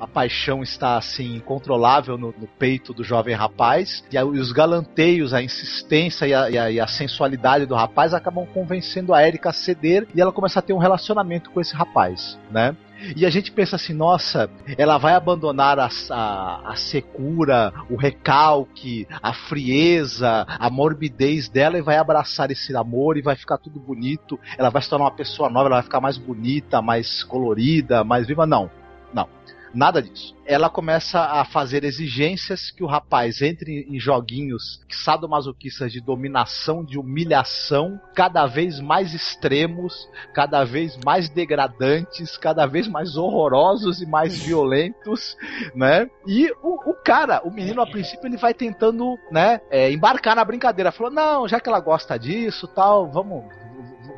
a 0.00 0.06
paixão 0.06 0.62
está 0.62 0.96
assim 0.96 1.36
incontrolável 1.36 2.18
no, 2.18 2.34
no 2.38 2.46
peito 2.46 2.92
do 2.92 3.02
jovem 3.02 3.34
rapaz 3.34 4.04
e, 4.10 4.18
a, 4.18 4.20
e, 4.20 4.24
os 4.24 4.52
galanteios, 4.52 5.32
a 5.32 5.42
insistência 5.42 6.26
e 6.26 6.34
a, 6.34 6.50
e, 6.50 6.58
a, 6.58 6.70
e 6.70 6.80
a, 6.80 6.86
sensualidade 6.86 7.66
do 7.66 7.74
rapaz 7.74 8.12
acabam 8.12 8.46
convencendo 8.46 9.14
a 9.14 9.26
Erika 9.26 9.50
a 9.50 9.52
ceder 9.52 10.06
e 10.14 10.20
ela 10.20 10.32
começa 10.32 10.58
a 10.58 10.62
ter 10.62 10.72
um 10.72 10.78
relacionamento 10.78 11.50
com 11.50 11.60
esse 11.60 11.74
rapaz, 11.74 12.38
né? 12.50 12.76
E 13.16 13.26
a 13.26 13.30
gente 13.30 13.52
pensa 13.52 13.76
assim, 13.76 13.92
nossa, 13.92 14.50
ela 14.78 14.98
vai 14.98 15.14
abandonar 15.14 15.78
a, 15.78 15.88
a, 16.10 16.72
a, 16.72 16.76
secura, 16.76 17.72
o 17.90 17.96
recalque, 17.96 19.06
a 19.22 19.32
frieza, 19.32 20.46
a 20.48 20.70
morbidez 20.70 21.48
dela 21.48 21.78
e 21.78 21.82
vai 21.82 21.96
abraçar 21.96 22.50
esse 22.50 22.74
amor 22.76 23.16
e 23.16 23.22
vai 23.22 23.36
ficar 23.36 23.58
tudo 23.58 23.78
bonito. 23.78 24.38
Ela 24.56 24.70
vai 24.70 24.80
se 24.80 24.88
tornar 24.88 25.06
uma 25.06 25.10
pessoa 25.10 25.50
nova, 25.50 25.68
ela 25.68 25.76
vai 25.76 25.84
ficar 25.84 26.00
mais 26.00 26.16
bonita, 26.16 26.80
mais 26.80 27.22
colorida, 27.22 28.02
mais 28.02 28.26
viva. 28.26 28.46
Não, 28.46 28.70
não. 29.12 29.28
Nada 29.76 30.00
disso. 30.00 30.34
Ela 30.46 30.70
começa 30.70 31.20
a 31.20 31.44
fazer 31.44 31.84
exigências 31.84 32.70
que 32.70 32.82
o 32.82 32.86
rapaz 32.86 33.42
entre 33.42 33.86
em 33.90 34.00
joguinhos 34.00 34.80
sadomasoquistas 34.90 35.92
de 35.92 36.00
dominação, 36.00 36.82
de 36.82 36.98
humilhação, 36.98 38.00
cada 38.14 38.46
vez 38.46 38.80
mais 38.80 39.12
extremos, 39.12 40.08
cada 40.32 40.64
vez 40.64 40.98
mais 41.04 41.28
degradantes, 41.28 42.38
cada 42.38 42.64
vez 42.64 42.88
mais 42.88 43.18
horrorosos 43.18 44.00
e 44.00 44.06
mais 44.06 44.42
violentos, 44.42 45.36
né? 45.76 46.08
E 46.26 46.50
o, 46.62 46.90
o 46.90 46.94
cara, 46.94 47.42
o 47.44 47.50
menino, 47.50 47.82
a 47.82 47.86
princípio, 47.86 48.26
ele 48.26 48.38
vai 48.38 48.54
tentando, 48.54 49.18
né, 49.30 49.60
é, 49.70 49.92
embarcar 49.92 50.34
na 50.34 50.44
brincadeira. 50.44 50.90
Falou, 50.90 51.12
não, 51.12 51.46
já 51.46 51.60
que 51.60 51.68
ela 51.68 51.80
gosta 51.80 52.18
disso, 52.18 52.66
tal, 52.66 53.10
vamos 53.10 53.44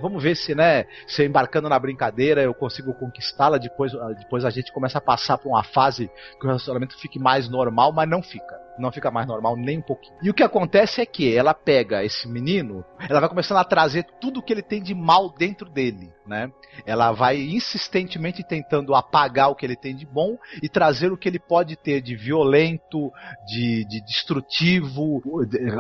vamos 0.01 0.23
ver 0.23 0.37
se, 0.37 0.55
né, 0.55 0.87
se 1.07 1.25
embarcando 1.25 1.69
na 1.69 1.79
brincadeira 1.79 2.43
eu 2.43 2.55
consigo 2.55 2.95
conquistá-la, 2.95 3.59
depois, 3.59 3.93
depois 4.19 4.45
a 4.45 4.51
gente 4.51 4.73
começa 4.73 4.99
a 4.99 5.01
passar 5.01 5.39
por 5.39 5.51
uma 5.51 5.65
fase 5.65 6.11
que 6.39 6.45
o 6.45 6.47
relacionamento 6.47 6.99
fique 6.99 7.19
mais 7.19 7.49
normal, 7.49 7.93
mas 7.93 8.09
não 8.09 8.23
fica 8.23 8.68
não 8.79 8.93
fica 8.93 9.11
mais 9.11 9.27
normal 9.27 9.57
nem 9.57 9.79
um 9.79 9.83
pouquinho. 9.83 10.17
E 10.23 10.31
o 10.31 10.35
que 10.35 10.43
acontece 10.43 11.01
é 11.01 11.07
que 11.07 11.35
ela 11.35 11.55
pega 11.55 12.05
esse 12.05 12.29
menino, 12.29 12.85
ela 13.09 13.21
vai 13.21 13.29
começando 13.29 13.59
a 13.59 13.65
trazer 13.65 14.05
tudo 14.21 14.43
que 14.43 14.53
ele 14.53 14.63
tem 14.63 14.83
de 14.83 14.95
mal 14.95 15.31
dentro 15.31 15.69
dele, 15.69 16.13
né? 16.27 16.51
Ela 16.87 17.13
vai 17.13 17.41
insistentemente 17.41 18.43
tentando 18.43 18.95
apagar 18.95 19.51
o 19.51 19.55
que 19.55 19.67
ele 19.67 19.77
tem 19.77 19.95
de 19.95 20.07
bom 20.07 20.37
e 20.63 20.69
trazer 20.69 21.13
o 21.13 21.17
que 21.17 21.29
ele 21.29 21.39
pode 21.39 21.77
ter 21.77 22.01
de 22.01 22.15
violento, 22.15 23.11
de, 23.47 23.85
de 23.85 24.01
destrutivo, 24.05 25.21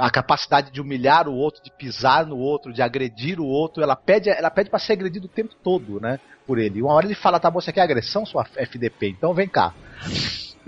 a 0.00 0.10
capacidade 0.10 0.70
de 0.70 0.80
humilhar 0.80 1.28
o 1.28 1.34
outro, 1.34 1.62
de 1.62 1.70
pisar 1.70 2.26
no 2.26 2.36
outro, 2.36 2.72
de 2.72 2.82
agredir 2.82 3.40
o 3.40 3.46
outro. 3.46 3.82
Ela 3.82 3.96
pede, 3.96 4.30
ela 4.30 4.50
pede 4.50 4.70
para 4.70 4.78
ser 4.78 4.94
agredido 4.94 5.26
o 5.26 5.30
tempo 5.30 5.54
todo, 5.62 6.00
né? 6.00 6.18
Por 6.46 6.58
ele. 6.58 6.78
E 6.78 6.82
uma 6.82 6.94
hora 6.94 7.06
ele 7.06 7.14
fala, 7.14 7.38
tá 7.38 7.50
bom, 7.50 7.60
você 7.60 7.72
quer 7.72 7.82
agressão, 7.82 8.24
sua 8.24 8.46
FDP? 8.56 9.08
Então 9.08 9.34
vem 9.34 9.48
cá. 9.48 9.74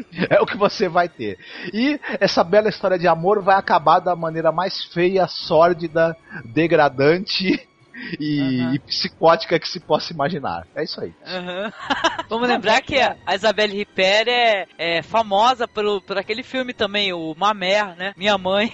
é 0.31 0.41
o 0.41 0.47
que 0.47 0.57
você 0.57 0.89
vai 0.89 1.09
ter. 1.09 1.39
E 1.73 1.99
essa 2.19 2.43
bela 2.45 2.69
história 2.69 2.99
de 2.99 3.09
amor 3.09 3.43
vai 3.43 3.57
acabar 3.57 4.01
da 4.01 4.15
maneira 4.17 4.53
mais 4.53 4.85
feia, 4.85 5.27
sórdida, 5.27 6.17
degradante 6.45 7.69
e, 8.19 8.41
uhum. 8.41 8.75
e, 8.75 8.79
psicótica 8.81 9.59
que 9.59 9.69
se 9.69 9.81
possa 9.81 10.13
imaginar. 10.13 10.67
É 10.75 10.85
isso 10.85 11.01
aí. 11.01 11.15
Uhum. 11.27 11.73
Vamos 12.29 12.49
lembrar 12.49 12.81
que 12.83 12.99
a 12.99 13.35
Isabelle 13.35 13.77
Ripper 13.77 14.29
é, 14.29 14.67
é 14.79 15.03
famosa 15.03 15.67
por, 15.67 16.03
por 16.03 16.19
aquele 16.19 16.43
filme 16.43 16.73
também, 16.73 17.13
o 17.13 17.35
Mamer, 17.37 17.97
né? 17.97 18.13
Minha 18.17 18.39
mãe. 18.39 18.73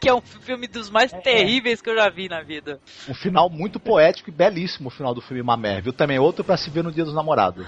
que 0.00 0.08
é 0.08 0.14
um 0.14 0.20
filme 0.20 0.66
dos 0.66 0.90
mais 0.90 1.12
é. 1.12 1.18
terríveis 1.18 1.80
que 1.80 1.90
eu 1.90 1.96
já 1.96 2.08
vi 2.08 2.28
na 2.28 2.42
vida. 2.42 2.80
Um 3.08 3.14
final 3.14 3.48
muito 3.48 3.78
poético 3.78 4.30
e 4.30 4.32
belíssimo 4.32 4.88
o 4.88 4.90
final 4.90 5.14
do 5.14 5.20
filme 5.20 5.42
Mamer, 5.42 5.82
viu? 5.82 5.92
Também 5.92 6.18
outro 6.18 6.44
para 6.44 6.56
se 6.56 6.70
ver 6.70 6.82
no 6.82 6.92
Dia 6.92 7.04
dos 7.04 7.14
Namorados. 7.14 7.66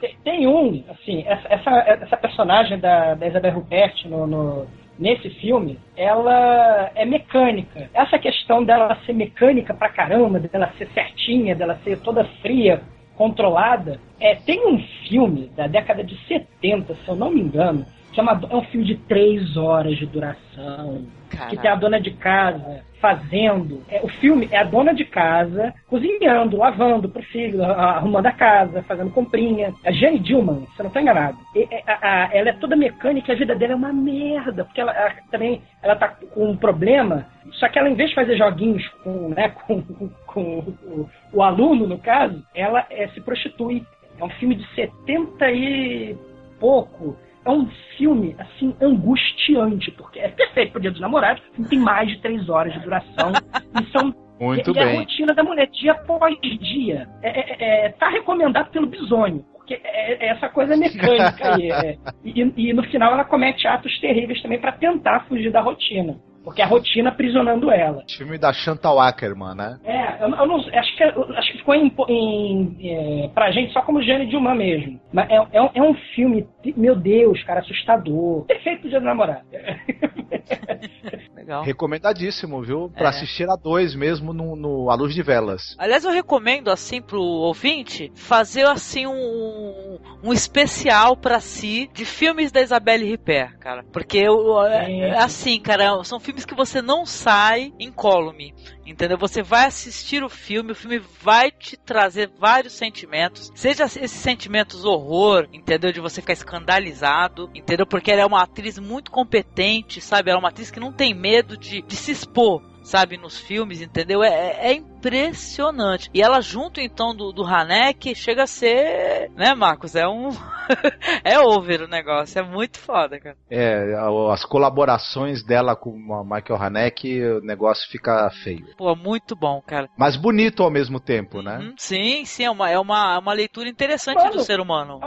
Tem, 0.00 0.17
tem 0.28 0.46
um, 0.46 0.84
assim, 0.90 1.24
essa, 1.26 1.70
essa 1.86 2.16
personagem 2.18 2.78
da, 2.78 3.14
da 3.14 3.26
Isabel 3.26 3.54
Rupert 3.54 4.04
no, 4.04 4.26
no, 4.26 4.66
nesse 4.98 5.30
filme, 5.30 5.78
ela 5.96 6.90
é 6.94 7.06
mecânica. 7.06 7.88
Essa 7.94 8.18
questão 8.18 8.62
dela 8.62 8.98
ser 9.06 9.14
mecânica 9.14 9.72
pra 9.72 9.88
caramba, 9.88 10.38
dela 10.38 10.70
ser 10.76 10.86
certinha, 10.88 11.54
dela 11.54 11.80
ser 11.82 11.98
toda 12.00 12.24
fria, 12.42 12.82
controlada. 13.16 13.98
É, 14.20 14.34
tem 14.34 14.66
um 14.66 14.78
filme 15.08 15.50
da 15.56 15.66
década 15.66 16.04
de 16.04 16.14
70, 16.26 16.94
se 16.94 17.08
eu 17.08 17.16
não 17.16 17.30
me 17.30 17.40
engano, 17.40 17.86
chama, 18.14 18.40
é 18.50 18.56
um 18.56 18.62
filme 18.64 18.86
de 18.86 18.96
três 18.96 19.56
horas 19.56 19.96
de 19.96 20.06
duração. 20.06 21.06
Caraca. 21.30 21.50
Que 21.50 21.58
tem 21.58 21.70
a 21.70 21.74
dona 21.74 22.00
de 22.00 22.10
casa 22.12 22.82
fazendo. 23.00 23.82
É, 23.88 24.00
o 24.02 24.08
filme 24.08 24.48
é 24.50 24.58
a 24.58 24.64
dona 24.64 24.92
de 24.92 25.04
casa 25.04 25.74
cozinhando, 25.86 26.56
lavando 26.56 27.08
pro 27.08 27.22
filho, 27.22 27.62
arrumando 27.62 28.26
a 28.26 28.32
casa, 28.32 28.82
fazendo 28.82 29.10
comprinha. 29.10 29.72
A 29.84 29.92
Jane 29.92 30.18
Dillman, 30.18 30.66
eu 30.78 30.82
não 30.82 30.86
estou 30.86 31.02
enganado. 31.02 31.38
E, 31.54 31.68
a, 31.86 31.98
a, 32.02 32.30
ela 32.32 32.50
é 32.50 32.52
toda 32.52 32.76
mecânica 32.76 33.30
e 33.30 33.34
a 33.34 33.38
vida 33.38 33.54
dela 33.54 33.72
é 33.74 33.76
uma 33.76 33.92
merda. 33.92 34.64
Porque 34.64 34.80
ela, 34.80 34.92
ela, 34.92 35.14
também 35.30 35.62
ela 35.82 35.96
tá 35.96 36.08
com 36.08 36.50
um 36.50 36.56
problema. 36.56 37.26
Só 37.52 37.68
que 37.68 37.78
ela, 37.78 37.88
em 37.88 37.94
vez 37.94 38.10
de 38.10 38.14
fazer 38.14 38.36
joguinhos 38.36 38.86
com, 39.04 39.28
né, 39.28 39.50
com, 39.50 39.82
com, 39.94 40.08
com 40.26 40.58
o, 40.58 41.10
o, 41.32 41.42
aluno, 41.42 41.86
no 41.86 41.98
caso, 41.98 42.42
ela 42.54 42.84
é, 42.90 43.08
se 43.08 43.20
prostitui. 43.20 43.84
É 44.18 44.24
um 44.24 44.30
filme 44.30 44.56
de 44.56 44.66
70 44.74 45.50
e 45.52 46.16
pouco 46.58 47.16
é 47.48 47.50
um 47.50 47.66
filme, 47.96 48.36
assim, 48.38 48.76
angustiante, 48.80 49.90
porque 49.92 50.18
é 50.18 50.28
perfeito 50.28 50.72
pro 50.72 50.80
Dia 50.80 50.90
dos 50.90 51.00
Namorados, 51.00 51.42
tem 51.68 51.78
mais 51.78 52.08
de 52.08 52.20
três 52.20 52.48
horas 52.48 52.72
de 52.74 52.80
duração, 52.80 53.32
e 53.80 53.90
são 53.90 54.14
muito 54.38 54.70
e, 54.70 54.74
bem. 54.74 54.82
E 54.82 54.96
a 54.96 55.00
rotina 55.00 55.34
da 55.34 55.42
mulher, 55.42 55.66
dia 55.68 55.92
após 55.92 56.38
dia. 56.40 57.08
É, 57.22 57.28
é, 57.28 57.86
é, 57.86 57.88
tá 57.90 58.10
recomendado 58.10 58.70
pelo 58.70 58.86
bisônio, 58.86 59.44
porque 59.54 59.80
é, 59.82 60.26
é 60.26 60.28
essa 60.28 60.48
coisa 60.50 60.76
mecânica 60.76 61.54
aí. 61.54 61.70
É. 61.70 61.96
E, 62.24 62.52
e, 62.56 62.72
no 62.74 62.82
final 62.82 63.14
ela 63.14 63.24
comete 63.24 63.66
atos 63.66 63.98
terríveis 64.00 64.42
também 64.42 64.58
para 64.60 64.72
tentar 64.72 65.20
fugir 65.20 65.50
da 65.50 65.62
rotina. 65.62 66.18
Porque 66.48 66.62
a 66.62 66.66
rotina 66.66 67.10
aprisionando 67.10 67.70
ela. 67.70 68.02
Filme 68.16 68.38
da 68.38 68.52
Chantal 68.54 68.98
Ackerman, 68.98 69.54
né? 69.54 69.78
É, 69.84 70.24
eu, 70.24 70.28
eu 70.30 70.46
não, 70.46 70.56
acho, 70.56 70.96
que, 70.96 71.04
acho 71.04 71.52
que 71.52 71.58
ficou 71.58 71.74
em, 71.74 71.92
em, 72.08 72.76
é, 73.24 73.28
pra 73.28 73.50
gente 73.50 73.70
só 73.72 73.82
como 73.82 74.02
Jane 74.02 74.26
Dilma 74.26 74.54
mesmo. 74.54 74.98
Mas 75.12 75.28
é, 75.30 75.36
é, 75.52 75.62
um, 75.62 75.70
é 75.74 75.82
um 75.82 75.94
filme, 76.14 76.46
meu 76.74 76.96
Deus, 76.96 77.42
cara, 77.44 77.60
assustador. 77.60 78.46
Perfeito 78.46 78.80
pro 78.80 78.88
dia 78.90 78.98
do 78.98 79.04
namorado. 79.04 79.42
Legal. 81.34 81.62
Recomendadíssimo, 81.62 82.62
viu? 82.62 82.90
Pra 82.90 83.06
É. 83.06 83.08
assistir 83.08 83.48
a 83.48 83.56
dois 83.56 83.94
mesmo 83.94 84.32
no, 84.32 84.56
no 84.56 84.90
A 84.90 84.94
Luz 84.94 85.14
de 85.14 85.22
Velas. 85.22 85.76
Aliás, 85.78 86.04
eu 86.04 86.10
recomendo, 86.10 86.70
assim, 86.70 87.00
pro 87.00 87.20
ouvinte, 87.20 88.10
fazer, 88.14 88.66
assim, 88.66 89.06
um, 89.06 89.98
um 90.22 90.32
especial 90.32 91.16
pra 91.16 91.40
si 91.40 91.88
de 91.92 92.04
filmes 92.04 92.50
da 92.52 92.60
Isabelle 92.60 93.04
Ripper, 93.04 93.58
cara. 93.58 93.84
Porque, 93.92 94.18
eu, 94.18 94.60
é, 94.66 94.98
é 95.10 95.18
assim, 95.18 95.60
cara, 95.60 96.02
são 96.04 96.18
filmes 96.20 96.37
que 96.44 96.54
você 96.54 96.80
não 96.82 97.04
sai 97.06 97.72
incólume. 97.78 98.54
Entendeu? 98.86 99.18
Você 99.18 99.42
vai 99.42 99.66
assistir 99.66 100.22
o 100.22 100.28
filme, 100.28 100.72
o 100.72 100.74
filme 100.74 100.98
vai 100.98 101.50
te 101.50 101.76
trazer 101.76 102.30
vários 102.38 102.72
sentimentos. 102.72 103.52
Seja 103.54 103.84
esses 103.84 104.10
sentimentos 104.10 104.84
horror, 104.84 105.46
entendeu? 105.52 105.92
De 105.92 106.00
você 106.00 106.20
ficar 106.20 106.32
escandalizado, 106.32 107.50
entendeu? 107.54 107.86
Porque 107.86 108.10
ela 108.10 108.22
é 108.22 108.26
uma 108.26 108.42
atriz 108.42 108.78
muito 108.78 109.10
competente, 109.10 110.00
sabe? 110.00 110.30
Ela 110.30 110.38
é 110.38 110.40
uma 110.40 110.48
atriz 110.48 110.70
que 110.70 110.80
não 110.80 110.92
tem 110.92 111.14
medo 111.14 111.56
de, 111.56 111.82
de 111.82 111.96
se 111.96 112.12
expor. 112.12 112.62
Sabe, 112.82 113.18
nos 113.18 113.38
filmes, 113.38 113.82
entendeu? 113.82 114.22
É, 114.22 114.70
é 114.70 114.72
impressionante. 114.98 116.10
E 116.12 116.20
ela, 116.20 116.40
junto 116.40 116.80
então 116.80 117.14
do, 117.14 117.32
do 117.32 117.44
Hanek, 117.44 118.14
chega 118.14 118.42
a 118.42 118.46
ser. 118.46 119.30
Né, 119.36 119.54
Marcos? 119.54 119.94
É 119.94 120.06
um. 120.06 120.30
é 121.24 121.38
over 121.38 121.82
o 121.82 121.88
negócio. 121.88 122.38
É 122.38 122.42
muito 122.42 122.78
foda, 122.78 123.18
cara. 123.18 123.36
É, 123.50 123.94
as 124.32 124.44
colaborações 124.44 125.44
dela 125.44 125.76
com 125.76 125.90
a 126.14 126.24
Michael 126.24 126.60
Haneke, 126.60 127.22
o 127.22 127.40
negócio 127.40 127.88
fica 127.90 128.28
feio. 128.42 128.66
Pô, 128.76 128.94
muito 128.94 129.34
bom, 129.36 129.62
cara. 129.64 129.88
Mas 129.96 130.16
bonito 130.16 130.62
ao 130.62 130.70
mesmo 130.70 131.00
tempo, 131.00 131.40
né? 131.40 131.58
Hum, 131.58 131.74
Sim, 131.76 132.24
sim, 132.24 132.44
é 132.44 132.50
uma, 132.50 132.68
é 132.68 132.78
uma, 132.78 133.18
uma 133.18 133.32
leitura 133.32 133.68
interessante 133.68 134.28
do 134.30 134.40
ser 134.40 134.60
humano. 134.60 135.00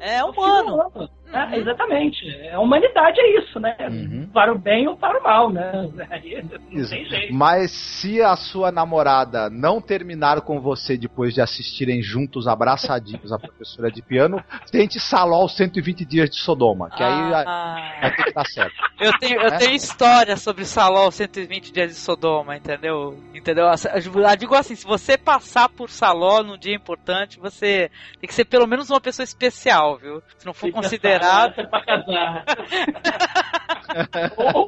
É 0.00 0.24
um 0.24 0.30
humano. 0.30 0.74
humano. 0.74 1.10
É, 1.32 1.58
exatamente. 1.58 2.48
A 2.52 2.60
humanidade 2.60 3.20
é 3.20 3.38
isso, 3.40 3.58
né? 3.58 3.76
Uhum. 3.80 4.28
Para 4.32 4.52
o 4.52 4.58
bem 4.58 4.86
ou 4.86 4.96
para 4.96 5.18
o 5.18 5.22
mal, 5.22 5.50
né? 5.50 5.72
Aí 6.10 6.42
não 6.42 6.80
Isso. 6.80 6.90
tem 6.90 7.04
jeito. 7.06 7.34
Mas 7.34 7.72
se 7.72 8.22
a 8.22 8.36
sua 8.36 8.70
namorada 8.70 9.33
não 9.50 9.80
terminar 9.80 10.40
com 10.42 10.60
você 10.60 10.96
depois 10.96 11.34
de 11.34 11.40
assistirem 11.40 12.02
juntos, 12.02 12.46
abraçadinhos, 12.46 13.32
a 13.32 13.38
professora 13.38 13.90
de 13.90 14.00
piano, 14.02 14.42
tente 14.70 14.98
Salol 15.00 15.48
120 15.48 16.04
dias 16.04 16.30
de 16.30 16.36
Sodoma, 16.36 16.90
que 16.90 17.02
aí 17.02 17.32
Ah. 17.34 17.98
vai 18.00 18.16
ter 18.16 18.24
que 18.24 18.32
dar 18.32 18.46
certo. 18.46 18.74
Eu 19.00 19.12
tenho, 19.18 19.40
eu 19.40 19.48
É? 19.48 19.58
tenho 19.58 19.72
história 19.74 20.36
sobre 20.36 20.64
Saló 20.64 21.10
120 21.10 21.72
dias 21.72 21.90
de 21.90 21.96
Sodoma, 21.96 22.56
entendeu? 22.56 23.18
Entendeu? 23.34 23.66
Eu 23.66 24.36
digo 24.36 24.54
assim, 24.54 24.74
se 24.74 24.86
você 24.86 25.16
passar 25.18 25.68
por 25.68 25.90
Saló 25.90 26.42
num 26.42 26.56
dia 26.58 26.74
importante, 26.74 27.38
você 27.38 27.90
tem 28.20 28.28
que 28.28 28.34
ser 28.34 28.44
pelo 28.44 28.66
menos 28.66 28.90
uma 28.90 29.00
pessoa 29.00 29.24
especial, 29.24 29.98
viu? 29.98 30.22
Se 30.38 30.46
não 30.46 30.54
for 30.54 30.70
considerado. 30.72 31.54
é 31.60 31.66
pra 31.66 31.84
casar. 31.84 32.44
ou, 34.36 34.54
ou 34.60 34.63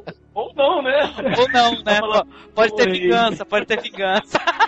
Pode 2.69 2.83
ter 2.83 2.91
vingança, 2.91 3.45
pode 3.45 3.65
ter 3.65 3.81
vingança. 3.81 4.39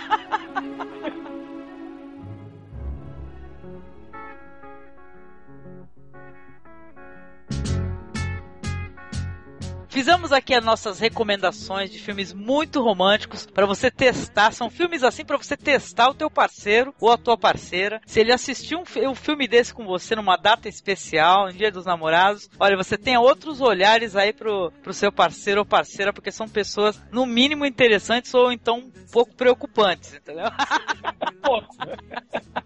aqui 10.40 10.54
as 10.54 10.64
nossas 10.64 10.98
recomendações 10.98 11.90
de 11.90 11.98
filmes 11.98 12.32
muito 12.32 12.82
românticos 12.82 13.46
para 13.46 13.66
você 13.66 13.90
testar. 13.90 14.52
São 14.52 14.68
filmes 14.68 15.04
assim 15.04 15.24
para 15.24 15.36
você 15.36 15.56
testar 15.56 16.08
o 16.08 16.14
teu 16.14 16.30
parceiro 16.30 16.94
ou 17.00 17.12
a 17.12 17.18
tua 17.18 17.38
parceira. 17.38 18.00
Se 18.06 18.20
ele 18.20 18.32
assistiu 18.32 18.78
um, 18.78 19.10
um 19.10 19.14
filme 19.14 19.46
desse 19.46 19.72
com 19.72 19.84
você 19.84 20.16
numa 20.16 20.36
data 20.36 20.68
especial, 20.68 21.46
no 21.46 21.52
Dia 21.52 21.70
dos 21.70 21.86
Namorados, 21.86 22.48
olha, 22.58 22.76
você 22.76 22.98
tem 22.98 23.16
outros 23.16 23.60
olhares 23.60 24.16
aí 24.16 24.32
pro, 24.32 24.72
pro 24.82 24.92
seu 24.92 25.12
parceiro 25.12 25.60
ou 25.60 25.66
parceira, 25.66 26.12
porque 26.12 26.32
são 26.32 26.48
pessoas 26.48 27.00
no 27.12 27.26
mínimo 27.26 27.64
interessantes 27.64 28.32
ou 28.34 28.50
então 28.50 28.78
um 28.78 29.12
pouco 29.12 29.34
preocupantes, 29.34 30.14
entendeu? 30.14 30.46
Pô, 31.42 31.62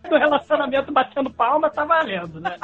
do 0.08 0.16
relacionamento 0.16 0.92
batendo 0.92 1.30
palma 1.32 1.70
tá 1.70 1.84
valendo, 1.84 2.40
né? 2.40 2.56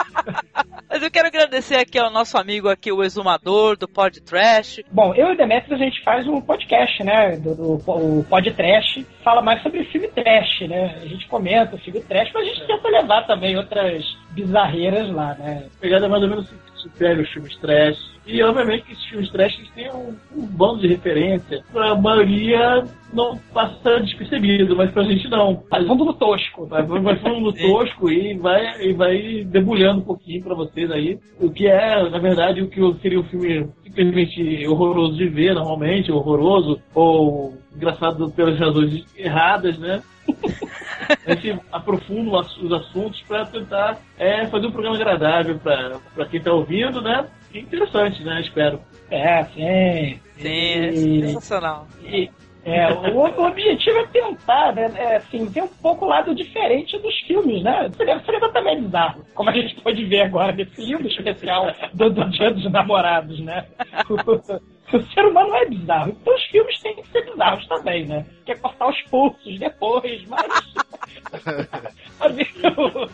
Mas 0.88 1.02
eu 1.02 1.10
quero 1.10 1.28
agradecer 1.28 1.76
aqui 1.76 1.98
ao 1.98 2.10
nosso 2.10 2.36
amigo 2.36 2.68
aqui, 2.68 2.92
o 2.92 3.02
exumador 3.02 3.76
do 3.76 3.88
Pod 3.88 4.20
Trash. 4.20 4.80
Bom, 5.00 5.14
eu 5.14 5.30
e 5.30 5.32
o 5.32 5.36
Demetrius 5.36 5.80
a 5.80 5.82
gente 5.82 6.02
faz 6.02 6.28
um 6.28 6.42
podcast, 6.42 7.02
né? 7.02 7.34
Do, 7.38 7.54
do 7.54 7.72
o 7.86 8.22
Pod 8.28 8.50
Trash, 8.50 9.02
fala 9.24 9.40
mais 9.40 9.62
sobre 9.62 9.82
filme 9.84 10.08
trash, 10.08 10.60
né? 10.68 10.94
A 11.00 11.06
gente 11.06 11.26
comenta 11.26 11.74
o 11.74 11.78
filme 11.78 12.00
trash, 12.00 12.30
mas 12.34 12.46
a 12.46 12.50
gente 12.50 12.66
tenta 12.66 12.86
levar 12.86 13.26
também 13.26 13.56
outras 13.56 14.04
bizarreiras 14.32 15.08
lá, 15.10 15.34
né? 15.36 15.64
Pegada 15.80 16.06
mais 16.06 16.22
ou 16.22 16.28
menos 16.28 16.52
supera 16.80 17.20
os 17.20 17.28
filmes 17.30 17.56
trash. 17.56 17.98
E 18.26 18.42
obviamente 18.42 18.84
que 18.84 18.92
esses 18.92 19.04
filmes 19.06 19.30
trash 19.30 19.56
têm 19.74 19.90
um, 19.90 20.14
um 20.36 20.46
bando 20.46 20.80
de 20.80 20.88
referência. 20.88 21.62
Pra 21.72 21.94
maioria 21.94 22.84
não 23.12 23.38
passa 23.52 24.00
despercebido, 24.00 24.76
mas 24.76 24.90
pra 24.90 25.04
gente 25.04 25.28
não. 25.28 25.62
Vai 25.70 25.84
fundo 25.84 26.04
no 26.04 26.12
tosco. 26.12 26.66
Vai, 26.66 26.82
vai, 26.82 27.00
vai 27.00 27.16
fundo 27.16 27.40
no 27.40 27.52
tosco 27.56 28.10
e 28.10 28.34
vai, 28.34 28.82
e 28.82 28.92
vai 28.92 29.44
debulhando 29.44 30.00
um 30.00 30.04
pouquinho 30.04 30.42
pra 30.42 30.54
vocês 30.54 30.90
aí. 30.90 31.18
O 31.40 31.50
que 31.50 31.66
é, 31.66 32.08
na 32.08 32.18
verdade, 32.18 32.62
o 32.62 32.68
que 32.68 32.80
seria 33.00 33.20
um 33.20 33.24
filme 33.24 33.68
simplesmente 33.84 34.66
horroroso 34.68 35.16
de 35.16 35.28
ver, 35.28 35.54
normalmente, 35.54 36.12
horroroso, 36.12 36.80
ou 36.94 37.54
engraçado 37.74 38.30
pelas 38.30 38.58
razões 38.58 39.04
erradas, 39.16 39.78
né? 39.78 40.02
A 41.26 41.34
gente 41.34 41.60
aprofunda 41.72 42.30
os 42.38 42.56
os 42.58 42.72
assuntos 42.72 43.20
para 43.22 43.46
tentar 43.46 43.98
é, 44.18 44.46
fazer 44.46 44.66
um 44.66 44.72
programa 44.72 44.96
agradável 44.96 45.58
para 45.58 46.26
quem 46.26 46.38
está 46.38 46.52
ouvindo, 46.52 47.00
né? 47.00 47.26
E 47.52 47.60
interessante, 47.60 48.22
né? 48.22 48.40
Espero. 48.40 48.80
É, 49.10 49.44
sim. 49.44 50.20
Sim, 50.36 51.22
é 51.22 51.26
sensacional. 51.26 51.86
E, 52.04 52.30
é, 52.64 52.92
o, 52.92 53.16
o 53.16 53.46
objetivo 53.46 53.98
é 53.98 54.06
tentar, 54.08 54.74
né, 54.74 54.92
é, 54.94 55.16
assim, 55.16 55.46
ver 55.46 55.62
um 55.62 55.68
pouco 55.68 56.04
o 56.04 56.08
lado 56.08 56.34
diferente 56.34 56.98
dos 56.98 57.18
filmes, 57.20 57.62
né? 57.62 57.90
Seria, 57.96 58.20
seria 58.20 58.52
também 58.52 58.82
bizarro, 58.82 59.24
como 59.34 59.48
a 59.48 59.52
gente 59.52 59.74
pode 59.80 60.04
ver 60.04 60.22
agora 60.22 60.52
nesse 60.52 60.84
livro 60.84 61.06
especial 61.06 61.74
do, 61.94 62.10
do 62.10 62.28
Dia 62.30 62.50
dos 62.50 62.70
Namorados, 62.70 63.40
né? 63.40 63.66
O, 64.10 64.14
o 64.96 65.02
ser 65.14 65.24
humano 65.24 65.54
é 65.54 65.66
bizarro, 65.66 66.10
então 66.10 66.34
os 66.34 66.44
filmes 66.44 66.78
têm 66.80 66.96
que 66.96 67.08
ser 67.08 67.24
bizarros 67.30 67.66
também, 67.66 68.04
né? 68.04 68.26
Quer 68.44 68.60
cortar 68.60 68.88
os 68.88 69.02
pulsos 69.02 69.58
depois, 69.58 70.26
mas... 70.26 70.89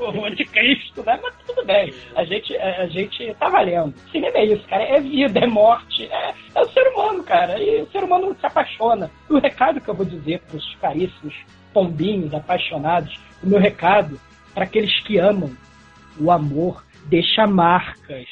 o, 0.00 0.24
anticristo, 0.24 1.02
né? 1.04 1.18
Mas 1.22 1.34
tudo 1.46 1.64
bem. 1.64 1.92
A 2.14 2.24
gente, 2.24 2.56
a, 2.56 2.82
a 2.82 2.86
gente 2.86 3.34
tá 3.34 3.48
valendo. 3.48 3.94
Cinema 4.10 4.38
é 4.38 4.46
isso, 4.46 4.66
cara. 4.68 4.82
É 4.82 5.00
vida, 5.00 5.40
é 5.40 5.46
morte. 5.46 6.06
É, 6.06 6.34
é 6.54 6.60
o 6.60 6.68
ser 6.70 6.86
humano, 6.88 7.22
cara. 7.24 7.58
E 7.58 7.82
o 7.82 7.90
ser 7.90 8.04
humano 8.04 8.36
se 8.38 8.46
apaixona. 8.46 9.10
E 9.28 9.32
o 9.32 9.38
recado 9.38 9.80
que 9.80 9.88
eu 9.88 9.94
vou 9.94 10.06
dizer 10.06 10.40
pros 10.40 10.74
caríssimos 10.76 11.34
pombinhos 11.72 12.32
apaixonados, 12.32 13.18
o 13.42 13.46
meu 13.46 13.58
recado 13.58 14.20
para 14.54 14.64
aqueles 14.64 14.98
que 15.00 15.18
amam, 15.18 15.54
o 16.18 16.30
amor 16.30 16.84
deixa 17.04 17.46
marcas. 17.46 18.26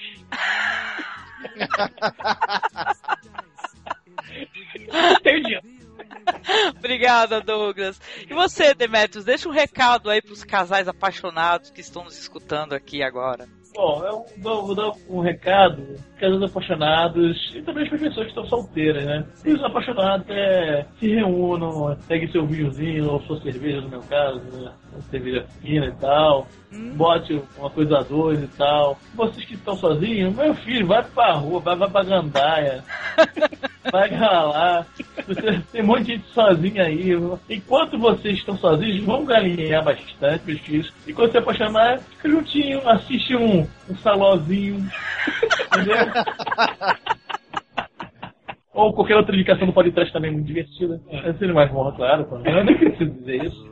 Entendi. 5.20 5.83
Obrigada, 6.78 7.40
Douglas. 7.40 8.00
E 8.28 8.34
você, 8.34 8.74
Demetrius, 8.74 9.24
deixa 9.24 9.48
um 9.48 9.52
recado 9.52 10.10
aí 10.10 10.20
pros 10.20 10.44
casais 10.44 10.88
apaixonados 10.88 11.70
que 11.70 11.80
estão 11.80 12.04
nos 12.04 12.18
escutando 12.18 12.72
aqui 12.72 13.02
agora. 13.02 13.46
Bom, 13.74 14.04
eu 14.04 14.24
vou, 14.38 14.66
vou 14.66 14.74
dar 14.76 14.92
um 15.08 15.20
recado 15.20 15.82
para 16.16 16.30
os 16.30 16.42
apaixonados 16.44 17.52
e 17.56 17.62
também 17.62 17.88
para 17.88 17.96
as 17.96 18.02
pessoas 18.02 18.26
que 18.26 18.30
estão 18.30 18.46
solteiras, 18.46 19.04
né? 19.04 19.26
E 19.44 19.52
os 19.52 19.64
apaixonados 19.64 20.24
é, 20.30 20.86
se 21.00 21.08
reúnam, 21.08 21.96
peguem 22.06 22.30
seu 22.30 22.46
vinhozinho 22.46 23.10
ou 23.10 23.20
sua 23.22 23.40
cerveja, 23.40 23.80
no 23.80 23.88
meu 23.88 24.00
caso, 24.02 24.38
né? 24.52 24.72
Uma 24.92 25.02
cerveja 25.10 25.44
fina 25.60 25.86
e 25.86 25.92
tal. 25.96 26.46
Bote 26.94 27.42
uma 27.58 27.68
coisa 27.68 27.98
a 27.98 28.02
dois 28.02 28.40
e 28.42 28.48
tal. 28.56 28.96
Vocês 29.14 29.44
que 29.44 29.54
estão 29.54 29.76
sozinhos, 29.76 30.34
meu 30.34 30.54
filho, 30.54 30.86
vai 30.86 31.02
pra 31.02 31.32
rua, 31.32 31.58
vai, 31.58 31.76
vai 31.76 31.90
pra 31.90 32.04
gandaia. 32.04 32.84
vai. 33.90 34.10
Você, 35.26 35.62
tem 35.72 35.82
um 35.82 35.86
monte 35.86 36.04
de 36.04 36.12
gente 36.12 36.26
sozinha 36.32 36.84
aí. 36.84 37.10
Enquanto 37.48 37.98
vocês 37.98 38.38
estão 38.38 38.56
sozinhos, 38.56 39.04
vão 39.04 39.24
galinhar 39.24 39.84
bastante, 39.84 40.46
meus 40.46 40.60
filhos. 40.60 40.92
E 41.06 41.12
quando 41.12 41.32
você 41.32 41.38
apaixonar, 41.38 41.98
fica 41.98 42.28
juntinho, 42.28 42.88
assiste 42.88 43.36
um, 43.36 43.66
um 43.88 43.96
salózinho. 43.96 44.86
Entendeu? 45.66 45.96
Ou 48.74 48.92
qualquer 48.92 49.16
outra 49.16 49.34
indicação 49.34 49.68
do 49.68 49.72
podcast 49.72 50.12
também 50.12 50.32
muito 50.32 50.46
divertida. 50.46 51.00
É 51.08 51.32
sendo 51.34 51.54
mais 51.54 51.70
bom, 51.70 51.92
claro. 51.92 52.26
Eu 52.44 52.64
nem 52.64 52.76
preciso 52.76 53.10
dizer 53.12 53.44
isso. 53.44 53.70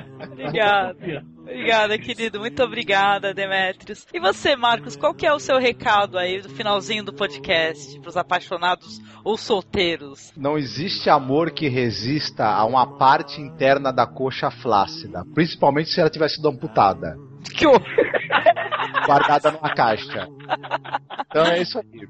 Obrigada. 0.48 0.96
Obrigada, 1.38 1.98
querido. 1.98 2.40
Muito 2.40 2.62
obrigada, 2.62 3.32
Demetrius. 3.32 4.06
E 4.12 4.18
você, 4.18 4.56
Marcos, 4.56 4.96
qual 4.96 5.14
que 5.14 5.24
é 5.24 5.32
o 5.32 5.38
seu 5.38 5.58
recado 5.58 6.18
aí 6.18 6.40
do 6.42 6.48
finalzinho 6.48 7.04
do 7.04 7.12
podcast 7.12 8.00
pros 8.00 8.16
apaixonados 8.16 9.00
ou 9.22 9.36
solteiros? 9.36 10.32
Não 10.36 10.58
existe 10.58 11.08
amor 11.08 11.52
que 11.52 11.68
resista 11.68 12.46
a 12.46 12.64
uma 12.64 12.98
parte 12.98 13.40
interna 13.40 13.92
da 13.92 14.06
coxa 14.06 14.50
flácida, 14.50 15.24
principalmente 15.34 15.90
se 15.90 16.00
ela 16.00 16.10
tiver 16.10 16.28
sido 16.28 16.48
amputada, 16.48 17.16
Que 17.54 17.66
horror! 17.66 17.82
guardada 19.06 19.52
numa 19.52 19.72
caixa. 19.74 20.26
Então 21.28 21.44
é 21.46 21.62
isso 21.62 21.78
aí. 21.78 22.08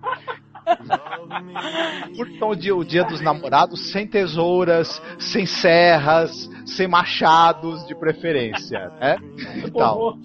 Curtam 2.17 2.51
o 2.51 2.57
dia, 2.57 2.75
o 2.75 2.85
dia 2.85 3.05
dos 3.05 3.21
namorados 3.21 3.93
sem 3.93 4.07
tesouras, 4.07 5.01
sem 5.19 5.47
serras, 5.47 6.51
sem 6.65 6.89
machados 6.89 7.87
de 7.87 7.95
preferência, 7.95 8.91
né? 9.01 9.17
Então. 9.67 10.19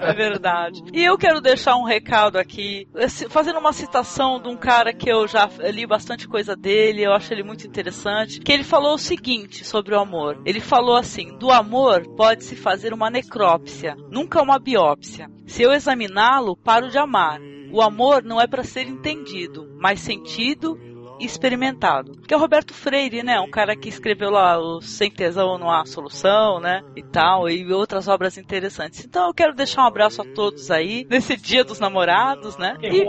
É 0.00 0.12
verdade. 0.12 0.82
E 0.92 1.04
eu 1.04 1.18
quero 1.18 1.40
deixar 1.40 1.76
um 1.76 1.84
recado 1.84 2.38
aqui, 2.38 2.88
fazendo 3.28 3.58
uma 3.58 3.72
citação 3.72 4.40
de 4.40 4.48
um 4.48 4.56
cara 4.56 4.92
que 4.92 5.10
eu 5.10 5.26
já 5.26 5.48
li 5.72 5.86
bastante 5.86 6.26
coisa 6.26 6.56
dele, 6.56 7.04
eu 7.04 7.12
acho 7.12 7.32
ele 7.32 7.42
muito 7.42 7.66
interessante, 7.66 8.40
que 8.40 8.52
ele 8.52 8.64
falou 8.64 8.94
o 8.94 8.98
seguinte 8.98 9.64
sobre 9.64 9.94
o 9.94 10.00
amor. 10.00 10.40
Ele 10.44 10.60
falou 10.60 10.96
assim: 10.96 11.36
do 11.38 11.50
amor 11.50 12.06
pode-se 12.16 12.56
fazer 12.56 12.92
uma 12.92 13.10
necrópsia, 13.10 13.96
nunca 14.10 14.42
uma 14.42 14.58
biópsia. 14.58 15.28
Se 15.46 15.62
eu 15.62 15.72
examiná-lo, 15.72 16.56
paro 16.56 16.88
de 16.88 16.98
amar. 16.98 17.40
O 17.72 17.82
amor 17.82 18.22
não 18.22 18.40
é 18.40 18.46
para 18.46 18.64
ser 18.64 18.86
entendido, 18.86 19.68
mas 19.78 20.00
sentido 20.00 20.78
e 21.18 21.24
experimentado. 21.24 22.12
Que 22.26 22.34
é 22.34 22.36
o 22.36 22.40
Roberto 22.40 22.74
Freire, 22.74 23.22
né? 23.22 23.40
Um 23.40 23.50
cara 23.50 23.76
que 23.76 23.88
escreveu 23.88 24.30
lá 24.30 24.58
o 24.58 24.80
Sem 24.80 25.10
Tesão 25.10 25.58
Não 25.58 25.70
Há 25.70 25.84
Solução, 25.84 26.60
né? 26.60 26.82
E 26.94 27.02
tal, 27.02 27.48
e 27.48 27.72
outras 27.72 28.08
obras 28.08 28.36
interessantes. 28.36 29.04
Então 29.04 29.26
eu 29.28 29.34
quero 29.34 29.54
deixar 29.54 29.82
um 29.82 29.86
abraço 29.86 30.22
a 30.22 30.24
todos 30.24 30.70
aí, 30.70 31.06
nesse 31.08 31.36
dia 31.36 31.64
dos 31.64 31.80
namorados, 31.80 32.56
né? 32.58 32.76
E 32.82 33.04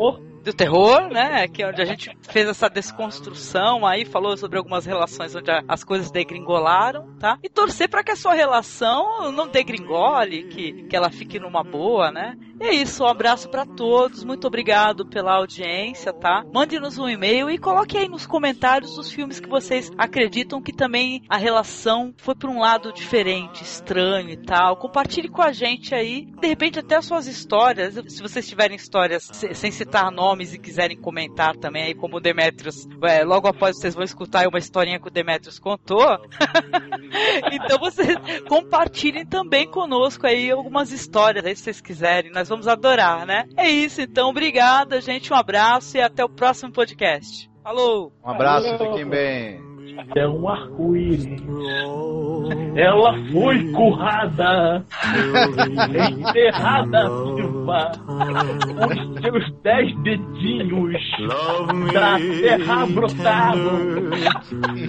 do 0.48 0.54
terror, 0.54 1.10
né? 1.10 1.48
Que 1.48 1.62
é 1.64 1.68
onde 1.68 1.82
a 1.82 1.86
gente 1.86 2.10
fez 2.22 2.48
essa 2.48 2.70
desconstrução 2.70 3.86
aí, 3.86 4.06
falou 4.06 4.36
sobre 4.38 4.58
algumas 4.58 4.86
relações 4.86 5.36
onde 5.36 5.52
as 5.68 5.84
coisas 5.84 6.10
degringolaram, 6.10 7.16
tá? 7.20 7.38
E 7.44 7.50
torcer 7.50 7.90
para 7.90 8.04
que 8.04 8.12
a 8.12 8.16
sua 8.16 8.34
relação 8.34 9.32
não 9.32 9.48
degringole, 9.48 10.44
que, 10.46 10.84
que 10.84 10.96
ela 10.96 11.10
fique 11.10 11.40
numa 11.40 11.64
boa, 11.64 12.12
né? 12.12 12.38
E 12.60 12.66
é 12.66 12.74
isso, 12.74 13.04
um 13.04 13.08
abraço 13.08 13.50
para 13.50 13.66
todos, 13.66 14.24
muito 14.24 14.48
obrigado 14.48 15.06
pela 15.06 15.36
audiência, 15.36 16.12
tá? 16.14 16.44
Mande-nos 16.52 16.98
um 16.98 17.08
e-mail 17.08 17.50
e 17.50 17.58
coloque 17.58 17.98
aí 17.98 18.08
nos 18.08 18.26
comentários 18.26 18.98
os 18.98 19.12
filmes 19.12 19.40
que 19.40 19.48
vocês 19.50 19.92
acreditam 19.98 20.62
que 20.62 20.74
também 20.74 21.22
a 21.30 21.38
relação 21.38 22.14
foi 22.18 22.34
para 22.36 22.50
um 22.50 22.60
lado 22.60 22.92
diferente, 22.94 23.62
estranho 23.64 24.30
e 24.30 24.38
tal. 24.38 24.78
Compartilhe 24.78 25.30
com 25.30 25.42
a 25.42 25.52
gente 25.52 25.94
aí, 25.94 26.26
de 26.40 26.48
repente 26.48 26.80
até 26.80 26.96
as 26.96 27.06
suas 27.06 27.28
histórias, 27.28 27.94
se 28.08 28.22
vocês 28.22 28.48
tiverem 28.48 28.76
histórias 28.76 29.30
se- 29.32 29.54
sem 29.54 29.72
citar 29.72 30.10
nomes 30.12 30.37
e 30.42 30.60
quiserem 30.60 30.98
comentar 30.98 31.56
também 31.56 31.84
aí 31.84 31.94
como 31.94 32.18
o 32.18 32.20
Demetrius, 32.20 32.88
é, 33.04 33.24
logo 33.24 33.48
após 33.48 33.78
vocês 33.78 33.96
vão 33.96 34.04
escutar 34.04 34.42
aí 34.42 34.48
uma 34.48 34.60
historinha 34.60 35.00
que 35.00 35.08
o 35.08 35.12
Demetrius 35.12 35.60
contou. 35.60 36.06
então 37.52 37.78
vocês 37.80 38.16
compartilhem 38.48 39.26
também 39.26 39.70
conosco 39.70 40.26
aí 40.28 40.52
algumas 40.52 40.92
histórias 40.92 41.46
aí 41.46 41.56
se 41.56 41.64
vocês 41.64 41.82
quiserem, 41.82 42.32
nós 42.32 42.50
vamos 42.50 42.68
adorar, 42.68 43.26
né? 43.26 43.46
É 43.56 43.70
isso, 43.70 44.02
então, 44.02 44.30
obrigada, 44.30 45.02
gente, 45.02 45.32
um 45.32 45.36
abraço 45.36 45.98
e 45.98 46.02
até 46.02 46.24
o 46.24 46.30
próximo 46.30 46.72
podcast. 46.72 47.50
Falou! 47.64 48.14
Um 48.24 48.30
abraço, 48.30 48.78
fiquem 48.78 49.08
bem. 49.10 49.77
É 50.16 50.28
um 50.28 50.48
arco-íris. 50.48 51.26
Ela 52.76 53.14
foi 53.32 53.72
currada, 53.72 54.86
enterrada 56.20 57.10
viva. 57.26 57.92
Os 58.88 59.22
seus 59.22 59.62
dez 59.64 59.96
dedinhos 60.04 60.94
da 61.94 62.18
terra 62.18 62.86
brotaram. 62.86 63.80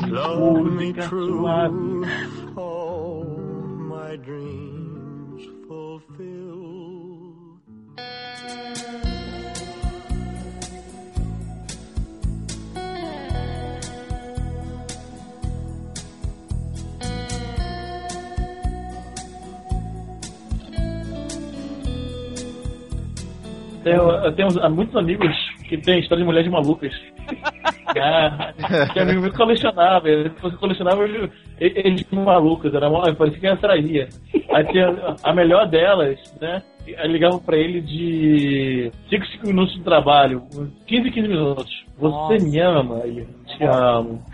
Música 0.09 1.09
suave. 1.09 1.79
my 4.09 4.17
dreams 4.17 4.68
Tenho, 23.89 24.11
eu 24.11 24.33
tenho 24.33 24.71
muitos 24.71 24.97
amigos 24.97 25.35
que 25.69 25.77
têm 25.79 26.01
história 26.01 26.23
de 26.23 26.27
mulheres 26.27 26.51
malucas. 26.51 26.93
Ah, 28.01 28.53
Tinha 28.93 29.03
amigo 29.05 29.23
meu 29.23 29.31
que 29.31 29.37
colecionava, 29.37 30.09
ele 30.09 30.29
colecionava 30.61 31.05
ele- 31.05 31.33
eles 31.59 32.05
malucos, 32.13 32.73
era 32.75 32.89
parecia 33.15 33.41
que 33.41 33.47
era 33.47 33.57
traía. 33.57 34.09
Aí 34.55 34.65
tinha 34.67 35.17
a 35.23 35.33
melhor 35.33 35.67
delas, 35.67 36.19
né? 36.39 36.63
Aí 36.99 37.09
ligava 37.11 37.39
pra 37.41 37.57
ele 37.57 37.81
de 37.81 38.93
5 39.09 39.27
5 39.27 39.47
minutos 39.47 39.75
de 39.75 39.83
trabalho, 39.83 40.43
15 40.87 41.11
15 41.11 41.29
minutos. 41.29 41.85
Você 41.99 42.39
me 42.39 42.61
ama? 42.61 43.01
Ele, 43.05 43.27
te 43.47 43.65
amo. 43.65 44.23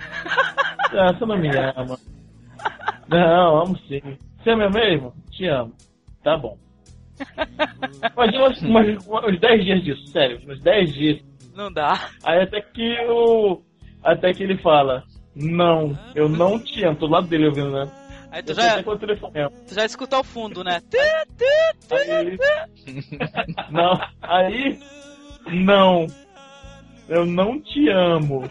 Ah, 0.97 1.13
você 1.13 1.25
não 1.27 1.39
me 1.39 1.49
ama. 1.49 1.97
Não, 3.09 3.57
amo 3.63 3.77
sim. 3.89 4.01
Você 4.43 4.51
ama 4.51 4.69
mesmo? 4.71 5.13
Te 5.31 5.47
amo. 5.47 5.73
Tá 6.23 6.37
bom. 6.37 6.57
Imagina 8.15 8.49
uns, 8.49 8.63
umas- 8.63 9.07
uns 9.29 9.41
10 9.41 9.65
dias 9.65 9.85
disso, 9.85 10.07
sério, 10.09 10.41
uns 10.49 10.61
10 10.61 10.93
dias. 10.95 11.21
Não 11.55 11.73
dá. 11.73 12.09
Aí 12.25 12.43
até 12.43 12.61
que 12.61 12.97
o. 13.09 13.63
Até 14.03 14.35
que 14.35 14.43
ele 14.43 14.59
fala, 14.59 15.05
não, 15.35 15.97
eu 16.15 16.29
não 16.29 16.59
te 16.59 16.85
amo, 16.85 16.97
tô 16.97 17.07
do 17.07 17.13
lado 17.13 17.27
dele 17.27 17.47
ouvindo, 17.47 17.71
né? 17.71 17.91
Aí 18.31 18.43
tu 18.43 18.51
Eu 18.51 18.55
já, 18.57 18.81
o 18.81 18.99
tu 18.99 19.75
já 19.75 19.85
escuta 19.85 20.17
ao 20.17 20.25
fundo, 20.25 20.63
né? 20.65 20.81
Aí, 21.91 22.37
não, 23.71 24.01
aí, 24.23 24.79
não, 25.47 26.07
eu 27.09 27.25
não 27.25 27.61
te 27.61 27.89
amo, 27.91 28.43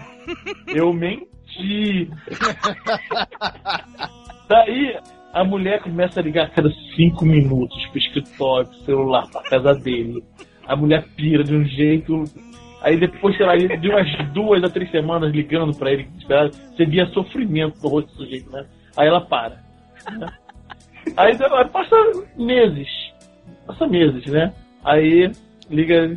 eu 0.68 0.94
menti. 0.94 2.10
Daí 4.48 4.98
a 5.34 5.44
mulher 5.44 5.82
começa 5.82 6.20
a 6.20 6.24
ligar 6.24 6.46
a 6.46 6.50
cada 6.50 6.70
cinco 6.96 7.26
minutos 7.26 7.84
pro 7.88 7.98
escritório, 7.98 8.70
pro 8.70 8.78
celular, 8.86 9.28
pra 9.32 9.42
casa 9.42 9.74
dele. 9.74 10.24
A 10.68 10.76
mulher 10.76 11.04
pira 11.16 11.44
de 11.44 11.56
um 11.56 11.66
jeito. 11.66 12.24
Aí 12.82 12.98
depois, 12.98 13.36
sei 13.36 13.46
lá, 13.46 13.56
de 13.56 13.90
umas 13.90 14.32
duas 14.32 14.64
a 14.64 14.70
três 14.70 14.92
semanas 14.92 15.34
ligando 15.34 15.76
pra 15.76 15.92
ele, 15.92 16.04
desesperado, 16.04 16.52
você 16.52 16.86
via 16.86 17.08
sofrimento 17.08 17.82
no 17.82 17.90
rosto 17.90 18.12
do 18.12 18.24
sujeito, 18.24 18.52
né? 18.52 18.66
Aí 18.96 19.08
ela 19.08 19.22
para. 19.22 19.58
né? 20.12 20.28
Aí 21.18 21.36
passa 21.72 21.96
meses. 22.38 22.88
Passa 23.66 23.88
meses, 23.88 24.26
né? 24.28 24.54
Aí 24.84 25.32
liga 25.70 26.16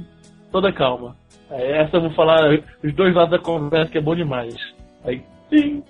toda 0.52 0.72
calma. 0.72 1.16
Aí 1.51 1.72
essa 1.72 1.97
eu 1.97 2.02
vou 2.02 2.10
falar 2.10 2.60
os 2.84 2.94
dois 2.94 3.14
lados 3.14 3.30
da 3.30 3.38
conversa 3.38 3.90
que 3.90 3.98
é 3.98 4.01
bom 4.01 4.14
demais. 4.14 4.55
Aí, 5.05 5.22
sim. 5.48 5.82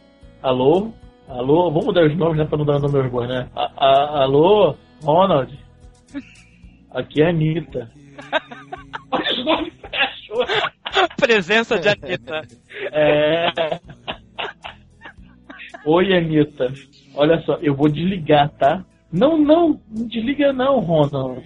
Alô? 0.43 0.93
Alô? 1.28 1.70
Vamos 1.70 1.86
mudar 1.86 2.07
os 2.07 2.16
nomes, 2.16 2.39
né? 2.39 2.44
Pra 2.44 2.59
não 2.59 2.65
dar 2.65 2.78
nome 2.78 2.98
aos 2.98 3.11
bois, 3.11 3.28
né? 3.28 3.48
A- 3.55 3.73
a- 3.77 4.23
alô? 4.23 4.77
Ronald? 5.03 5.53
Aqui 6.90 7.20
é 7.23 7.27
a 7.27 7.31
Anitta. 7.31 7.90
Os 9.12 9.44
nomes 9.44 9.73
fecham. 9.90 10.36
Presença 11.16 11.78
de 11.78 11.89
Anitta. 11.89 12.43
É. 12.93 13.48
Oi, 15.85 16.16
Anitta. 16.16 16.73
Olha 17.15 17.40
só, 17.43 17.55
eu 17.57 17.74
vou 17.74 17.89
desligar, 17.89 18.48
tá? 18.51 18.85
Não, 19.12 19.36
não, 19.36 19.81
não 19.90 20.07
desliga 20.07 20.53
não, 20.53 20.81
Ronald. 20.81 21.44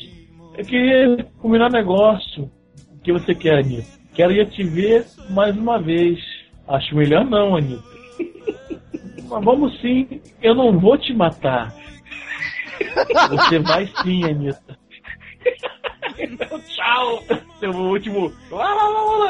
Eu 0.57 0.65
queria 0.65 1.25
combinar 1.39 1.69
um 1.69 1.73
negócio. 1.73 2.51
O 2.95 2.99
que 3.03 3.13
você 3.13 3.35
quer, 3.35 3.59
Anitta? 3.59 3.99
Quero 4.15 4.33
ir 4.33 4.47
te 4.51 4.63
ver 4.63 5.07
mais 5.31 5.57
uma 5.57 5.79
vez. 5.81 6.19
Acho 6.69 6.95
melhor 6.95 7.25
não, 7.25 7.57
Anitta. 7.57 7.89
Mas 9.29 9.45
vamos 9.45 9.81
sim, 9.81 10.21
eu 10.43 10.55
não 10.55 10.79
vou 10.79 10.97
te 10.99 11.13
matar. 11.13 11.75
Você 13.31 13.59
vai 13.59 13.87
sim, 14.03 14.25
Anitta. 14.25 14.79
Então, 16.19 16.61
tchau. 16.61 17.23
Seu 17.59 17.71
último. 17.71 18.33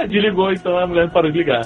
Desligou, 0.09 0.52
então 0.52 0.78
a 0.78 0.86
mulher 0.86 1.11
parou 1.11 1.31
de 1.31 1.39
ligar. 1.39 1.62